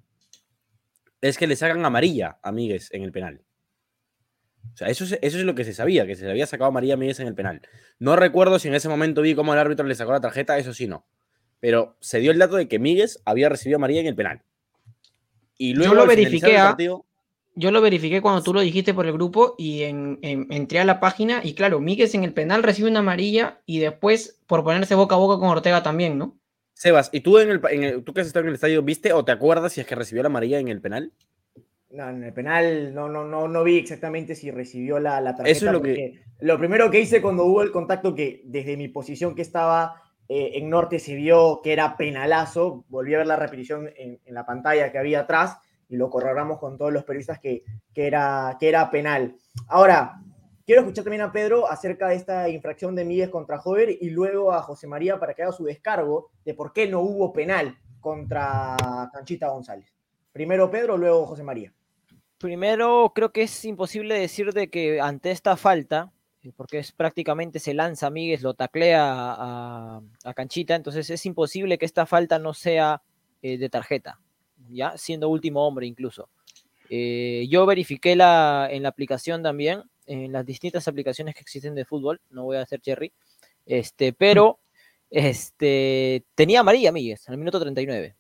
es 1.22 1.38
que 1.38 1.48
le 1.48 1.56
sacan 1.56 1.86
amarilla 1.86 2.38
a 2.44 2.51
Míguez 2.51 2.89
en 2.91 3.03
el 3.03 3.13
penal. 3.13 3.41
O 4.74 4.75
sea, 4.75 4.89
eso 4.89 5.06
es, 5.06 5.18
eso 5.22 5.38
es 5.38 5.46
lo 5.46 5.56
que 5.56 5.63
se 5.63 5.74
sabía, 5.74 6.06
que 6.06 6.18
se 6.18 6.25
le 6.25 6.32
había 6.32 6.46
sacado 6.46 6.68
a 6.68 6.72
María 6.72 6.98
Míguez 6.98 7.22
en 7.22 7.27
el 7.27 7.36
penal. 7.36 7.62
No 8.00 8.18
recuerdo 8.18 8.60
si 8.60 8.68
en 8.68 8.75
ese 8.75 8.89
momento 8.89 9.22
vi 9.22 9.34
cómo 9.34 9.53
el 9.53 9.60
árbitro 9.60 9.86
le 9.86 9.96
sacó 9.96 10.12
la 10.12 10.20
tarjeta, 10.20 10.58
eso 10.58 10.74
sí 10.74 10.88
no. 10.88 11.08
Pero 11.62 11.96
se 12.01 12.20
dio 12.20 12.32
el 12.32 12.38
dato 12.38 12.58
de 12.58 12.68
que 12.68 12.79
Míguez 12.79 13.22
había 13.24 13.48
recibido 13.48 13.77
a 13.77 13.79
María 13.79 14.01
en 14.01 14.08
el 14.08 14.15
penal. 14.15 14.44
Y 15.59 15.73
luego 15.75 15.93
yo 15.93 15.99
lo 15.99 16.07
verifiqué. 16.07 16.57
¿ah? 16.57 16.69
Partido, 16.69 17.05
yo 17.55 17.71
lo 17.71 17.81
verifiqué 17.81 18.21
cuando 18.21 18.41
tú 18.41 18.53
lo 18.53 18.61
dijiste 18.61 18.93
por 18.93 19.05
el 19.05 19.13
grupo 19.13 19.55
y 19.57 19.83
en, 19.83 20.17
en, 20.21 20.47
entré 20.49 20.79
a 20.79 20.85
la 20.85 21.01
página 21.01 21.41
y 21.43 21.53
claro, 21.55 21.81
Míguez 21.81 22.15
en 22.15 22.23
el 22.23 22.33
penal 22.33 22.63
recibe 22.63 22.89
una 22.89 22.99
amarilla 22.99 23.59
y 23.65 23.79
después 23.79 24.39
por 24.47 24.63
ponerse 24.63 24.95
boca 24.95 25.15
a 25.15 25.17
boca 25.17 25.37
con 25.37 25.49
Ortega 25.49 25.83
también, 25.83 26.17
¿no? 26.17 26.37
Sebas, 26.73 27.09
¿y 27.11 27.19
tú, 27.19 27.37
en 27.39 27.49
el, 27.49 27.61
en 27.69 27.83
el, 27.83 28.03
tú 28.05 28.13
que 28.13 28.21
has 28.21 28.27
estado 28.27 28.43
en 28.43 28.49
el 28.49 28.55
estadio, 28.55 28.81
viste 28.81 29.11
o 29.11 29.25
te 29.25 29.33
acuerdas 29.33 29.73
si 29.73 29.81
es 29.81 29.87
que 29.87 29.95
recibió 29.95 30.23
la 30.23 30.27
amarilla 30.27 30.59
en 30.59 30.69
el 30.69 30.79
penal? 30.79 31.11
No, 31.89 32.09
en 32.09 32.23
el 32.23 32.31
penal 32.31 32.93
no, 32.93 33.09
no, 33.09 33.25
no, 33.25 33.49
no 33.49 33.63
vi 33.65 33.77
exactamente 33.77 34.35
si 34.35 34.51
recibió 34.51 34.97
la, 34.97 35.19
la 35.19 35.35
tarjeta. 35.35 35.57
Eso 35.57 35.65
es 35.65 35.71
lo 35.73 35.81
que. 35.81 36.21
Lo 36.39 36.57
primero 36.57 36.89
que 36.89 37.01
hice 37.01 37.21
cuando 37.21 37.43
hubo 37.43 37.63
el 37.63 37.71
contacto, 37.71 38.15
que 38.15 38.43
desde 38.45 38.77
mi 38.77 38.87
posición 38.87 39.35
que 39.35 39.41
estaba 39.41 40.01
eh, 40.31 40.59
en 40.59 40.69
norte 40.69 41.00
se 41.00 41.15
vio 41.15 41.59
que 41.63 41.74
era 41.74 41.98
penalazo, 41.98 42.86
volví 42.88 43.15
a 43.15 43.17
ver 43.17 43.27
la 43.27 43.36
repetición 43.36 43.89
en, 43.98 44.19
la 44.27 44.45
pantalla 44.45 44.91
que 44.91 45.00
había 45.00 45.21
atrás 45.21 45.57
y 45.89 45.98
lo 45.98 46.12
corroboramos 46.12 46.59
con 46.59 46.77
todos 46.77 46.93
los 46.93 47.03
periodistas 47.03 47.39
que, 47.39 47.63
que, 47.95 48.05
era, 48.05 48.55
que 48.59 48.69
era 48.69 48.91
penal. 48.91 49.36
Ahora, 49.67 50.21
quiero 50.67 50.81
escuchar 50.81 51.03
también 51.03 51.24
a 51.24 51.31
Pedro 51.31 51.67
acerca 51.67 52.09
de 52.09 52.15
esta 52.15 52.48
infracción 52.48 52.93
de 52.93 53.05
Míguez 53.05 53.29
contra 53.29 53.57
Jover 53.57 53.89
y 53.89 54.12
luego 54.12 54.53
a 54.53 54.62
José 54.62 54.86
María 54.86 55.19
para 55.19 55.33
que 55.33 55.41
haga 55.41 55.51
su 55.51 55.63
descargo 55.63 56.29
de 56.45 56.53
por 56.53 56.74
qué 56.74 56.88
no 56.88 57.01
hubo 57.01 57.33
penal 57.33 57.75
contra 58.00 58.77
Canchita 59.12 59.50
González. 59.50 59.91
Primero 60.31 60.69
Pedro, 60.69 60.95
luego 60.95 61.25
José 61.25 61.41
María. 61.41 61.74
Primero, 62.38 63.13
creo 63.15 63.31
que 63.31 63.41
es 63.41 63.65
imposible 63.65 64.13
decir 64.19 64.53
de 64.53 64.69
que 64.69 65.01
ante 65.01 65.31
esta 65.31 65.57
falta, 65.57 66.13
porque 66.55 66.79
es 66.79 66.91
prácticamente 66.91 67.60
se 67.60 67.74
lanza 67.74 68.10
Míguez, 68.10 68.41
lo 68.41 68.53
taclea 68.53 69.03
a, 69.03 70.01
a, 70.24 70.34
Canchita, 70.34 70.75
entonces 70.75 71.10
es 71.10 71.25
imposible 71.25 71.77
que 71.77 71.86
esta 71.86 72.05
falta 72.05 72.39
no 72.39 72.53
sea 72.53 73.01
eh, 73.41 73.58
de 73.58 73.69
tarjeta, 73.69 74.19
ya 74.69 74.98
siendo 74.98 75.29
último 75.29 75.67
hombre 75.67 75.86
incluso. 75.86 76.29
Eh, 76.89 77.46
yo 77.50 77.65
verifiqué 77.65 78.15
la, 78.15 78.67
en 78.72 78.84
la 78.84 78.89
aplicación 78.89 79.43
también, 79.43 79.84
en 80.05 80.31
las 80.31 80.46
distintas 80.46 80.88
aplicaciones 80.88 81.36
que 81.36 81.41
existen 81.41 81.75
de 81.75 81.86
fútbol, 81.86 82.22
no 82.29 82.43
voy 82.43 82.58
a 82.58 82.62
hacer 82.62 82.81
cherry, 82.81 83.12
este, 83.65 84.13
pero 84.13 84.60
este, 85.10 86.24
tenía 86.36 86.62
amarilla 86.62 86.89
en 86.89 86.98
el 86.98 87.38
minuto 87.38 87.60
39. 87.60 88.15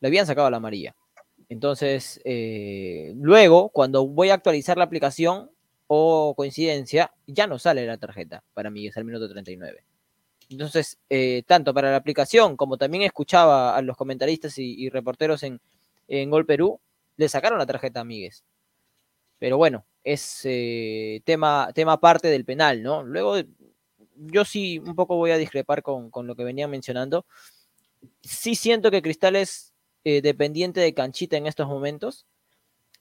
Le 0.00 0.08
habían 0.08 0.26
sacado 0.26 0.50
la 0.50 0.56
amarilla. 0.56 0.94
Entonces, 1.48 2.20
eh, 2.24 3.12
luego, 3.16 3.68
cuando 3.70 4.06
voy 4.06 4.30
a 4.30 4.34
actualizar 4.34 4.78
la 4.78 4.84
aplicación 4.84 5.50
o 5.94 6.34
coincidencia, 6.34 7.12
ya 7.26 7.46
no 7.46 7.58
sale 7.58 7.84
la 7.86 7.98
tarjeta 7.98 8.42
para 8.54 8.70
mí, 8.70 8.86
es 8.86 8.96
el 8.96 9.04
minuto 9.04 9.28
39. 9.28 9.84
Entonces, 10.48 10.98
eh, 11.10 11.42
tanto 11.46 11.74
para 11.74 11.90
la 11.90 11.96
aplicación 11.96 12.56
como 12.56 12.78
también 12.78 13.02
escuchaba 13.02 13.76
a 13.76 13.82
los 13.82 13.96
comentaristas 13.96 14.58
y, 14.58 14.88
reporteros 14.88 15.42
en, 15.42 15.60
en, 16.08 16.30
Gol 16.30 16.46
Perú, 16.46 16.80
le 17.16 17.28
sacaron 17.28 17.58
la 17.58 17.66
tarjeta 17.66 18.00
a 18.00 18.04
Míguez. 18.04 18.42
Pero 19.38 19.58
bueno, 19.58 19.84
es 20.02 20.40
eh, 20.44 21.20
tema, 21.24 21.70
tema 21.74 22.00
parte 22.00 22.28
del 22.28 22.46
penal, 22.46 22.82
¿no? 22.82 23.02
Luego, 23.02 23.36
yo 24.16 24.44
sí 24.46 24.78
un 24.78 24.94
poco 24.94 25.16
voy 25.16 25.32
a 25.32 25.38
discrepar 25.38 25.82
con, 25.82 26.10
con 26.10 26.26
lo 26.26 26.36
que 26.36 26.44
venía 26.44 26.68
mencionando. 26.68 27.26
Sí 28.22 28.54
siento 28.54 28.90
que 28.90 29.02
Cristales 29.02 29.74
eh, 30.04 30.22
dependiente 30.22 30.80
de 30.80 30.94
canchita 30.94 31.36
en 31.36 31.46
estos 31.46 31.68
momentos. 31.68 32.26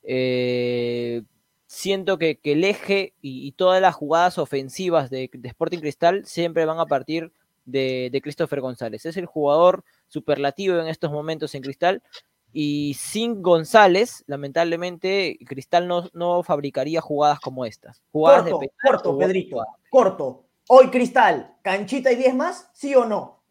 Eh, 0.04 1.24
siento 1.72 2.18
que, 2.18 2.38
que, 2.38 2.52
el 2.52 2.66
eje 2.66 3.14
y, 3.22 3.48
y, 3.48 3.54
todas 3.54 3.82
las 3.82 3.96
jugadas 3.96 4.38
ofensivas 4.38 5.10
de, 5.10 5.30
de, 5.32 5.48
Sporting 5.48 5.80
Cristal 5.80 6.26
siempre 6.26 6.66
van 6.66 6.80
a 6.80 6.86
partir 6.86 7.32
de, 7.64 8.10
de 8.12 8.22
Christopher 8.22 8.60
González. 8.60 9.06
Es 9.06 9.16
el 9.16 9.26
jugador 9.26 9.86
superlativo 10.10 10.78
en 10.80 10.88
estos 10.90 11.12
momentos 11.12 11.56
en 11.56 11.64
Cristal. 11.64 12.04
Y 12.52 12.96
sin 12.96 13.42
González, 13.42 14.26
lamentablemente, 14.28 15.40
Cristal 15.48 15.88
no, 15.88 16.10
no 16.12 16.44
fabricaría 16.44 17.00
jugadas 17.00 17.40
como 17.40 17.66
estas. 17.66 18.04
Jugadas 18.12 18.42
corto, 18.42 18.60
de 18.60 18.72
corto, 18.84 19.18
Pedrito, 19.18 19.66
corto. 19.90 20.46
Hoy 20.68 20.90
Cristal, 20.90 21.56
¿canchita 21.62 22.12
y 22.12 22.18
10 22.18 22.36
más? 22.36 22.70
¿Sí 22.74 22.94
o 22.96 23.06
no? 23.06 23.42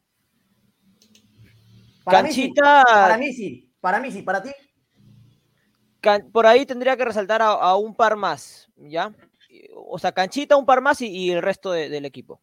Para 2.05 2.21
Canchita. 2.21 2.85
Mí 2.85 2.85
sí. 2.87 2.95
Para 3.00 3.17
mí 3.17 3.33
sí. 3.33 3.73
Para 3.81 4.00
mí 4.00 4.11
sí. 4.12 4.23
¿Para 4.23 4.43
ti? 4.43 4.50
Can... 6.00 6.30
Por 6.30 6.47
ahí 6.47 6.66
tendría 6.66 6.97
que 6.97 7.04
resaltar 7.04 7.42
a, 7.42 7.52
a, 7.52 7.76
un 7.76 7.95
par 7.95 8.16
más, 8.16 8.69
¿ya? 8.76 9.12
O 9.75 9.99
sea, 9.99 10.12
Canchita, 10.12 10.57
un 10.57 10.66
par 10.66 10.80
más 10.80 11.00
y, 11.00 11.09
y 11.09 11.30
el 11.30 11.42
resto 11.42 11.73
de, 11.73 11.88
del 11.88 12.04
equipo. 12.04 12.40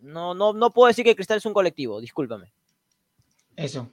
No, 0.00 0.34
no, 0.34 0.52
no 0.52 0.70
puedo 0.70 0.88
decir 0.88 1.04
que 1.04 1.14
Cristal 1.14 1.38
es 1.38 1.46
un 1.46 1.54
colectivo, 1.54 2.00
discúlpame. 2.00 2.52
Eso. 3.56 3.88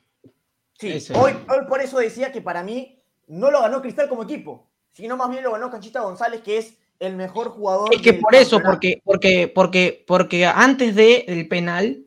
Sí, 0.77 0.91
eso. 0.91 1.19
Hoy, 1.19 1.33
hoy 1.49 1.65
por 1.67 1.81
eso 1.81 1.97
decía 1.99 2.31
que 2.31 2.41
para 2.41 2.63
mí 2.63 2.99
no 3.27 3.51
lo 3.51 3.61
ganó 3.61 3.81
Cristal 3.81 4.09
como 4.09 4.23
equipo, 4.23 4.67
sino 4.93 5.17
más 5.17 5.29
bien 5.29 5.43
lo 5.43 5.51
ganó 5.51 5.69
Canchita 5.69 6.01
González, 6.01 6.41
que 6.41 6.57
es 6.57 6.77
el 6.99 7.15
mejor 7.15 7.49
jugador. 7.49 7.93
Es 7.93 8.01
que 8.01 8.13
por 8.13 8.33
eso, 8.35 8.59
porque, 8.61 9.01
porque, 9.03 9.47
porque, 9.53 10.03
porque 10.07 10.45
antes 10.45 10.95
del 10.95 11.25
de 11.25 11.45
penal, 11.45 12.05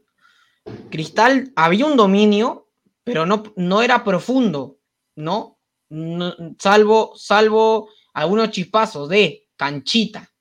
Cristal 0.91 1.53
había 1.55 1.87
un 1.87 1.97
dominio 1.97 2.63
pero 3.05 3.27
no, 3.27 3.43
no 3.57 3.83
era 3.83 4.05
profundo, 4.05 4.79
¿no? 5.17 5.52
No 5.93 6.35
salvo, 6.59 7.13
salvo 7.17 7.91
algunos 8.15 8.51
chispazos 8.51 9.11
de 9.11 9.49
canchita. 9.57 10.33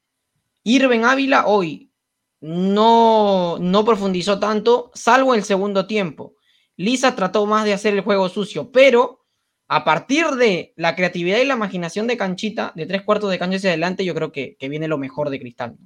Irven 0.63 1.03
Ávila 1.03 1.47
hoy 1.47 1.91
no, 2.39 3.57
no 3.59 3.83
profundizó 3.85 4.39
tanto, 4.39 4.91
salvo 4.93 5.35
el 5.35 5.43
segundo 5.43 5.87
tiempo. 5.87 6.35
Lisa 6.77 7.15
trató 7.15 7.45
más 7.45 7.65
de 7.65 7.73
hacer 7.73 7.93
el 7.93 8.01
juego 8.01 8.29
sucio, 8.29 8.71
pero 8.71 9.25
a 9.67 9.83
partir 9.83 10.25
de 10.31 10.73
la 10.77 10.95
creatividad 10.95 11.39
y 11.39 11.45
la 11.45 11.55
imaginación 11.55 12.07
de 12.07 12.17
Canchita, 12.17 12.71
de 12.75 12.85
tres 12.85 13.03
cuartos 13.03 13.29
de 13.29 13.37
cancha 13.37 13.57
hacia 13.57 13.71
adelante, 13.71 14.05
yo 14.05 14.15
creo 14.15 14.31
que, 14.31 14.55
que 14.57 14.69
viene 14.69 14.87
lo 14.87 14.97
mejor 14.97 15.29
de 15.29 15.39
Cristal. 15.39 15.77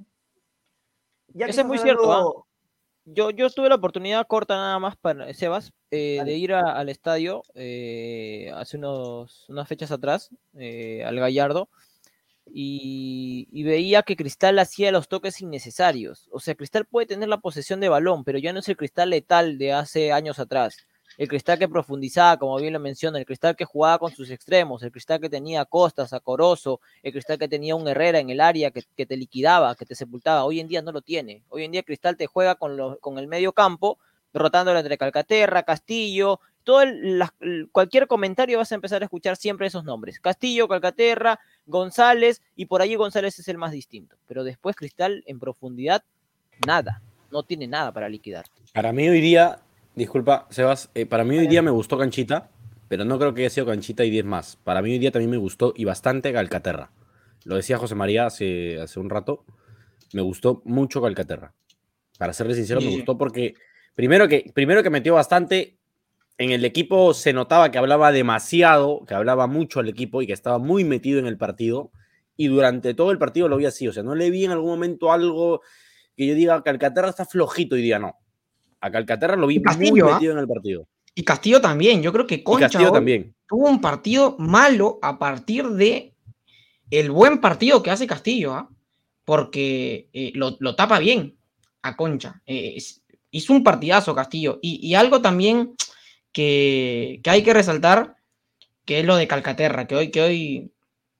Ya 1.28 1.46
que 1.46 1.50
Eso 1.50 1.62
es 1.62 1.66
muy 1.66 1.78
cierto, 1.78 2.45
Yo, 3.08 3.30
yo 3.30 3.48
tuve 3.50 3.68
la 3.68 3.76
oportunidad 3.76 4.26
corta 4.26 4.56
nada 4.56 4.78
más 4.80 4.96
para 4.96 5.32
Sebas 5.32 5.72
eh, 5.92 6.20
de 6.24 6.34
ir 6.36 6.52
a- 6.52 6.72
al 6.76 6.88
estadio 6.88 7.42
eh, 7.54 8.50
hace 8.56 8.76
unos, 8.78 9.48
unas 9.48 9.68
fechas 9.68 9.92
atrás, 9.92 10.30
eh, 10.58 11.04
al 11.04 11.16
Gallardo, 11.20 11.68
y, 12.46 13.48
y 13.52 13.64
veía 13.64 14.02
que 14.02 14.16
Cristal 14.16 14.58
hacía 14.58 14.92
los 14.92 15.08
toques 15.08 15.40
innecesarios. 15.40 16.28
O 16.32 16.40
sea, 16.40 16.54
Cristal 16.56 16.86
puede 16.86 17.06
tener 17.06 17.28
la 17.28 17.38
posesión 17.38 17.80
de 17.80 17.88
balón, 17.88 18.24
pero 18.24 18.38
ya 18.38 18.52
no 18.52 18.60
es 18.60 18.68
el 18.68 18.76
Cristal 18.76 19.10
letal 19.10 19.58
de 19.58 19.72
hace 19.72 20.12
años 20.12 20.38
atrás. 20.38 20.86
El 21.18 21.28
Cristal 21.28 21.58
que 21.58 21.68
profundizaba, 21.68 22.36
como 22.38 22.56
bien 22.58 22.72
lo 22.72 22.80
menciona, 22.80 23.18
el 23.18 23.24
Cristal 23.24 23.56
que 23.56 23.64
jugaba 23.64 23.98
con 23.98 24.14
sus 24.14 24.30
extremos, 24.30 24.82
el 24.82 24.92
Cristal 24.92 25.20
que 25.20 25.30
tenía 25.30 25.64
Costas, 25.64 26.12
a 26.12 26.20
el 27.02 27.12
Cristal 27.12 27.38
que 27.38 27.48
tenía 27.48 27.74
un 27.74 27.88
Herrera 27.88 28.18
en 28.18 28.30
el 28.30 28.40
área 28.40 28.70
que, 28.70 28.82
te 29.06 29.16
liquidaba, 29.16 29.74
que 29.74 29.86
te 29.86 29.94
sepultaba. 29.94 30.44
Hoy 30.44 30.60
en 30.60 30.68
día 30.68 30.82
no 30.82 30.92
lo 30.92 31.00
tiene. 31.00 31.42
Hoy 31.48 31.64
en 31.64 31.72
día 31.72 31.82
Cristal 31.82 32.16
te 32.16 32.26
juega 32.26 32.56
con, 32.56 33.18
el 33.18 33.28
medio 33.28 33.52
campo, 33.52 33.98
rotándolo 34.34 34.78
entre 34.78 34.98
Calcaterra, 34.98 35.62
Castillo, 35.62 36.40
todo 36.64 36.82
el- 36.82 37.22
el- 37.40 37.68
cualquier 37.70 38.08
comentario 38.08 38.58
vas 38.58 38.72
a 38.72 38.74
empezar 38.74 39.00
a 39.00 39.04
escuchar 39.06 39.36
siempre 39.36 39.68
esos 39.68 39.84
nombres. 39.84 40.20
Castillo, 40.20 40.68
Calcaterra, 40.68 41.38
González, 41.64 42.42
y 42.56 42.66
por 42.66 42.82
ahí 42.82 42.96
González 42.96 43.38
es 43.38 43.48
el 43.48 43.56
más 43.56 43.72
distinto. 43.72 44.16
Pero 44.26 44.44
después 44.44 44.76
Cristal 44.76 45.22
en 45.26 45.38
profundidad, 45.38 46.02
nada. 46.66 47.00
No 47.30 47.42
tiene 47.44 47.66
nada 47.66 47.92
para 47.92 48.08
liquidar. 48.08 48.44
Para 48.74 48.92
mí 48.92 49.08
hoy 49.08 49.20
día, 49.20 49.58
disculpa, 49.96 50.46
Sebas, 50.50 50.90
eh, 50.94 51.06
para 51.06 51.24
mí 51.24 51.36
hoy 51.36 51.48
día 51.48 51.62
me 51.62 51.70
gustó 51.70 51.98
Canchita, 51.98 52.50
pero 52.86 53.04
no 53.04 53.18
creo 53.18 53.34
que 53.34 53.40
haya 53.42 53.50
sido 53.50 53.66
Canchita 53.66 54.04
y 54.04 54.10
10 54.10 54.24
más. 54.24 54.56
Para 54.56 54.82
mí 54.82 54.92
hoy 54.92 54.98
día 54.98 55.10
también 55.10 55.30
me 55.30 55.38
gustó 55.38 55.72
y 55.74 55.84
bastante 55.84 56.32
Calcaterra. 56.32 56.92
Lo 57.44 57.56
decía 57.56 57.78
José 57.78 57.94
María 57.94 58.26
hace, 58.26 58.80
hace 58.80 59.00
un 59.00 59.10
rato, 59.10 59.44
me 60.12 60.22
gustó 60.22 60.62
mucho 60.64 61.02
Calcaterra. 61.02 61.54
Para 62.18 62.32
serle 62.32 62.54
sincero, 62.54 62.80
Sí, 62.80 62.86
me 62.86 62.96
gustó 62.96 63.18
porque 63.18 63.54
primero 63.94 64.28
que, 64.28 64.50
primero 64.54 64.82
que 64.82 64.90
metió 64.90 65.14
bastante, 65.14 65.78
en 66.38 66.50
el 66.50 66.64
equipo 66.64 67.14
se 67.14 67.32
notaba 67.32 67.70
que 67.70 67.78
hablaba 67.78 68.12
demasiado, 68.12 69.04
que 69.06 69.14
hablaba 69.14 69.46
mucho 69.46 69.80
al 69.80 69.88
equipo 69.88 70.20
y 70.20 70.26
que 70.26 70.32
estaba 70.34 70.58
muy 70.58 70.84
metido 70.84 71.18
en 71.18 71.26
el 71.26 71.38
partido. 71.38 71.90
Y 72.36 72.48
durante 72.48 72.92
todo 72.92 73.10
el 73.12 73.18
partido 73.18 73.48
lo 73.48 73.56
vi 73.56 73.64
así, 73.64 73.88
o 73.88 73.92
sea, 73.94 74.02
no 74.02 74.14
le 74.14 74.30
vi 74.30 74.44
en 74.44 74.50
algún 74.50 74.68
momento 74.68 75.10
algo 75.10 75.62
que 76.14 76.26
yo 76.26 76.34
diga 76.34 76.62
Calcaterra 76.62 77.08
está 77.08 77.24
flojito 77.24 77.76
hoy 77.76 77.82
día, 77.82 77.98
no. 77.98 78.18
A 78.80 78.90
Calcaterra 78.90 79.36
lo 79.36 79.46
vi 79.46 79.60
Castillo, 79.62 79.90
muy 79.90 80.00
¿ah? 80.00 80.14
metido 80.14 80.32
en 80.32 80.38
el 80.38 80.46
partido. 80.48 80.86
Y 81.14 81.22
Castillo 81.24 81.60
también. 81.60 82.02
Yo 82.02 82.12
creo 82.12 82.26
que 82.26 82.36
Y 82.36 82.42
Concha 82.42 82.68
Castillo 82.68 82.92
también. 82.92 83.34
tuvo 83.48 83.68
un 83.68 83.80
partido 83.80 84.36
malo 84.38 84.98
a 85.02 85.18
partir 85.18 85.66
de 85.68 86.12
el 86.90 87.10
buen 87.10 87.40
partido 87.40 87.82
que 87.82 87.90
hace 87.90 88.06
Castillo, 88.06 88.52
¿ah? 88.54 88.68
porque 89.24 90.08
eh, 90.12 90.30
lo, 90.34 90.56
lo 90.60 90.76
tapa 90.76 90.98
bien 90.98 91.36
a 91.82 91.96
Concha. 91.96 92.42
Eh, 92.46 92.74
es- 92.76 93.02
hizo 93.30 93.52
un 93.52 93.64
partidazo 93.64 94.14
Castillo. 94.14 94.58
Y, 94.62 94.86
y 94.86 94.94
algo 94.94 95.20
también 95.20 95.74
que, 96.32 97.20
que 97.22 97.30
hay 97.30 97.42
que 97.42 97.54
resaltar, 97.54 98.16
que 98.84 99.00
es 99.00 99.04
lo 99.06 99.16
de 99.16 99.26
Calcaterra, 99.26 99.86
que 99.86 99.96
hoy, 99.96 100.10
que 100.10 100.20
hoy, 100.22 100.72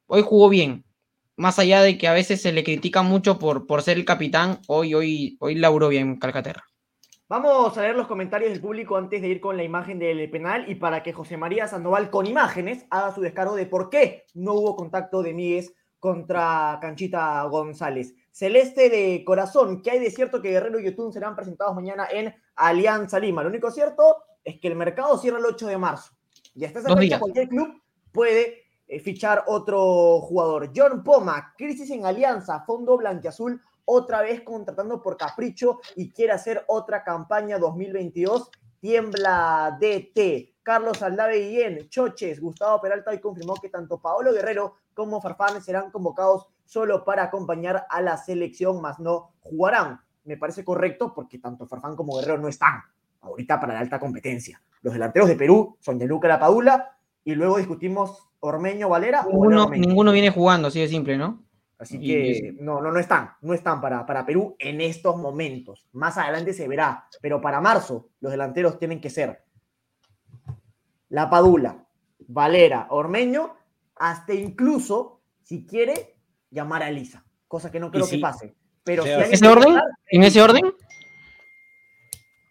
hoy 0.07 0.23
jugó 0.23 0.49
bien. 0.49 0.85
Más 1.37 1.59
allá 1.59 1.83
de 1.83 1.99
que 1.99 2.07
a 2.09 2.13
veces 2.15 2.41
se 2.41 2.53
le 2.53 2.65
critica 2.65 3.03
mucho 3.03 3.39
por, 3.39 3.67
por 3.67 3.83
ser 3.83 3.97
el 3.99 4.05
capitán, 4.05 4.61
hoy, 4.69 4.95
hoy, 4.95 5.37
hoy 5.41 5.55
laburó 5.57 5.89
bien 5.89 6.17
Calcaterra. 6.19 6.65
Vamos 7.29 7.77
a 7.77 7.83
leer 7.83 7.97
los 7.97 8.07
comentarios 8.07 8.53
del 8.53 8.61
público 8.61 8.97
antes 8.97 9.21
de 9.21 9.27
ir 9.27 9.41
con 9.41 9.57
la 9.57 9.65
imagen 9.65 9.99
del 9.99 10.31
penal 10.31 10.71
y 10.71 10.77
para 10.77 11.03
que 11.03 11.13
José 11.13 11.37
María 11.37 11.67
Sandoval 11.67 12.09
con 12.09 12.25
imágenes 12.25 12.87
haga 12.89 13.13
su 13.13 13.21
descargo 13.21 13.57
de 13.57 13.67
por 13.67 13.91
qué 13.91 14.27
no 14.35 14.55
hubo 14.55 14.77
contacto 14.77 15.25
de 15.25 15.35
Míguez 15.35 15.75
contra 15.99 16.79
Canchita 16.81 17.43
González. 17.45 18.15
Celeste 18.31 18.91
de 18.91 19.25
corazón, 19.25 19.83
¿qué 19.83 19.91
hay 19.91 19.99
de 19.99 20.13
cierto 20.13 20.41
que 20.41 20.51
Guerrero 20.51 20.79
y 20.79 20.85
Yotun 20.85 21.13
serán 21.13 21.35
presentados 21.35 21.75
mañana 21.75 22.07
en 22.13 22.33
Alianza 22.55 23.19
Lima? 23.19 23.43
Lo 23.43 23.49
único 23.49 23.73
cierto 23.73 24.23
es 24.45 24.61
que 24.61 24.69
el 24.69 24.77
mercado 24.77 25.19
cierra 25.19 25.39
el 25.39 25.47
8 25.47 25.67
de 25.67 25.79
marzo. 25.79 26.13
Y 26.55 26.65
hasta 26.65 26.79
esa 26.79 26.97
fecha 26.97 27.19
cualquier 27.19 27.49
club 27.49 27.83
puede 28.13 28.67
eh, 28.87 29.01
fichar 29.01 29.43
otro 29.49 30.21
jugador. 30.21 30.71
John 30.73 31.03
Poma, 31.03 31.55
crisis 31.59 31.91
en 31.91 32.07
Alianza, 32.07 32.61
fondo 32.61 32.97
blanquiazul 32.97 33.61
otra 33.87 34.21
vez 34.21 34.43
contratando 34.43 35.01
por 35.01 35.17
capricho 35.17 35.81
y 35.95 36.11
quiere 36.11 36.33
hacer 36.33 36.65
otra 36.69 37.03
campaña 37.03 37.59
2022. 37.59 38.51
Tiembla 38.81 39.79
DT. 39.81 40.55
Carlos 40.63 41.01
Aldave 41.03 41.39
Guillén, 41.39 41.89
Choches, 41.89 42.41
Gustavo 42.41 42.81
Peralta 42.81 43.13
hoy 43.13 43.21
confirmó 43.21 43.55
que 43.55 43.69
tanto 43.69 43.99
Paolo 44.01 44.33
Guerrero 44.33 44.75
como 44.95 45.21
Farfán 45.21 45.63
serán 45.63 45.91
convocados 45.91 46.47
solo 46.65 47.05
para 47.05 47.23
acompañar 47.23 47.87
a 47.89 48.01
la 48.03 48.17
selección, 48.17 48.83
más 48.83 48.99
no 48.99 49.33
jugarán. 49.41 50.01
Me 50.25 50.37
parece 50.37 50.65
correcto 50.65 51.13
porque 51.15 51.39
tanto 51.39 51.67
Farfán 51.69 51.95
como 51.95 52.17
Guerrero 52.17 52.39
no 52.39 52.49
están 52.49 52.83
ahorita 53.21 53.61
para 53.61 53.75
la 53.75 53.81
alta 53.81 54.01
competencia. 54.01 54.61
Los 54.83 54.93
delanteros 54.93 55.29
de 55.29 55.37
Perú 55.37 55.77
son 55.81 55.99
Gianluca 55.99 56.27
Lapadula 56.29 56.97
y 57.25 57.35
luego 57.35 57.59
discutimos 57.59 58.29
Ormeño 58.41 58.89
Valera. 58.89 59.21
o 59.21 59.25
Valera 59.25 59.33
Ninguno, 59.33 59.65
Ormeño. 59.65 59.87
ninguno 59.87 60.13
viene 60.13 60.31
jugando, 60.31 60.69
así 60.69 60.81
de 60.81 60.89
simple, 60.89 61.17
¿no? 61.17 61.46
Así 61.79 61.99
Y- 62.01 62.07
que 62.09 62.53
no, 62.61 62.81
no, 62.81 62.91
no 62.91 62.99
están, 62.99 63.33
no 63.43 63.53
están 63.53 63.81
para, 63.81 64.07
para 64.07 64.25
Perú 64.25 64.57
en 64.59 64.81
estos 64.81 65.17
momentos. 65.17 65.87
Más 65.93 66.17
adelante 66.17 66.53
se 66.55 66.67
verá, 66.69 67.07
pero 67.21 67.41
para 67.41 67.61
marzo 67.61 68.09
los 68.21 68.33
delanteros 68.33 68.79
tienen 68.79 69.01
que 69.01 69.11
ser 69.11 69.43
La 71.11 71.29
Padula, 71.29 71.85
Valera, 72.29 72.87
Ormeño, 72.91 73.55
hasta 73.97 74.33
incluso, 74.35 75.21
si 75.43 75.67
quiere, 75.67 76.17
llamar 76.51 76.83
a 76.83 76.89
Elisa, 76.89 77.25
cosa 77.47 77.71
que 77.71 77.79
no 77.81 77.91
creo 77.91 78.05
si- 78.07 78.17
que 78.17 78.23
pase. 78.23 78.55
Pero 78.83 79.03
si 79.03 79.11
alguien 79.11 79.33
¿Ese 79.35 79.49
orden? 79.49 79.77
¿En 80.11 80.23
ese 80.23 80.41
orden? 80.43 80.63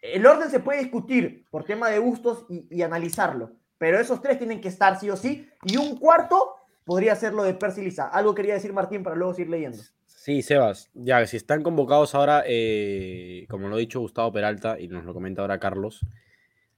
el 0.02 0.26
orden 0.26 0.50
se 0.52 0.60
puede 0.60 0.80
discutir 0.82 1.46
por 1.50 1.64
tema 1.64 1.90
de 1.90 1.98
gustos 2.00 2.46
y, 2.50 2.68
y 2.70 2.82
analizarlo, 2.84 3.54
pero 3.78 4.00
esos 4.00 4.22
tres 4.22 4.38
tienen 4.38 4.62
que 4.62 4.68
estar 4.68 5.00
sí 5.00 5.10
o 5.10 5.18
sí, 5.18 5.50
y 5.64 5.78
un 5.78 5.98
cuarto 5.98 6.55
podría 6.86 7.16
ser 7.16 7.34
lo 7.34 7.44
de 7.44 7.54
Percy 7.54 7.82
Lisa. 7.82 8.08
Algo 8.08 8.34
quería 8.34 8.54
decir 8.54 8.72
Martín 8.72 9.04
para 9.04 9.16
luego 9.18 9.34
seguir 9.34 9.50
leyendo. 9.50 9.78
Sí, 10.06 10.42
Sebas, 10.42 10.90
ya, 10.94 11.26
si 11.28 11.38
están 11.38 11.62
convocados 11.62 12.16
ahora, 12.16 12.44
eh, 12.48 13.46
como 13.50 13.68
lo 13.68 13.76
ha 13.76 13.80
dicho 13.80 14.00
Gustavo 14.00 14.32
Peralta 14.32 14.80
y 14.80 14.88
nos 14.88 15.04
lo 15.04 15.14
comenta 15.14 15.42
ahora 15.42 15.60
Carlos, 15.60 16.00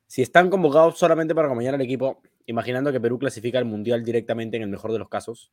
si 0.05 0.21
están 0.21 0.49
convocados 0.49 0.97
solamente 0.97 1.35
para 1.35 1.47
acompañar 1.47 1.75
al 1.75 1.81
equipo, 1.81 2.21
imaginando 2.45 2.91
que 2.91 2.99
Perú 2.99 3.19
clasifica 3.19 3.57
al 3.57 3.65
Mundial 3.65 4.03
directamente 4.03 4.57
en 4.57 4.63
el 4.63 4.69
mejor 4.69 4.91
de 4.91 4.99
los 4.99 5.07
casos, 5.07 5.51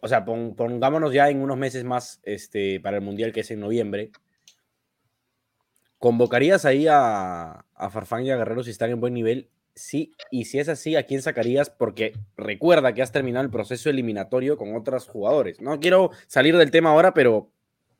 o 0.00 0.08
sea, 0.08 0.24
pon- 0.24 0.54
pongámonos 0.54 1.12
ya 1.12 1.30
en 1.30 1.40
unos 1.40 1.56
meses 1.56 1.84
más 1.84 2.20
este, 2.22 2.80
para 2.80 2.98
el 2.98 3.02
Mundial 3.02 3.32
que 3.32 3.40
es 3.40 3.50
en 3.50 3.60
noviembre, 3.60 4.10
¿convocarías 5.98 6.64
ahí 6.66 6.86
a, 6.86 7.64
a 7.74 7.90
Farfán 7.90 8.24
y 8.26 8.30
a 8.30 8.36
Guerrero 8.36 8.62
si 8.62 8.70
están 8.70 8.90
en 8.90 9.00
buen 9.00 9.14
nivel? 9.14 9.48
Sí, 9.76 10.12
y 10.30 10.44
si 10.44 10.58
es 10.60 10.68
así, 10.68 10.94
¿a 10.94 11.04
quién 11.04 11.20
sacarías? 11.20 11.68
Porque 11.68 12.12
recuerda 12.36 12.94
que 12.94 13.02
has 13.02 13.10
terminado 13.10 13.44
el 13.44 13.50
proceso 13.50 13.90
eliminatorio 13.90 14.56
con 14.56 14.76
otros 14.76 15.08
jugadores. 15.08 15.60
No 15.60 15.80
quiero 15.80 16.10
salir 16.28 16.56
del 16.56 16.70
tema 16.70 16.90
ahora, 16.90 17.12
pero 17.12 17.50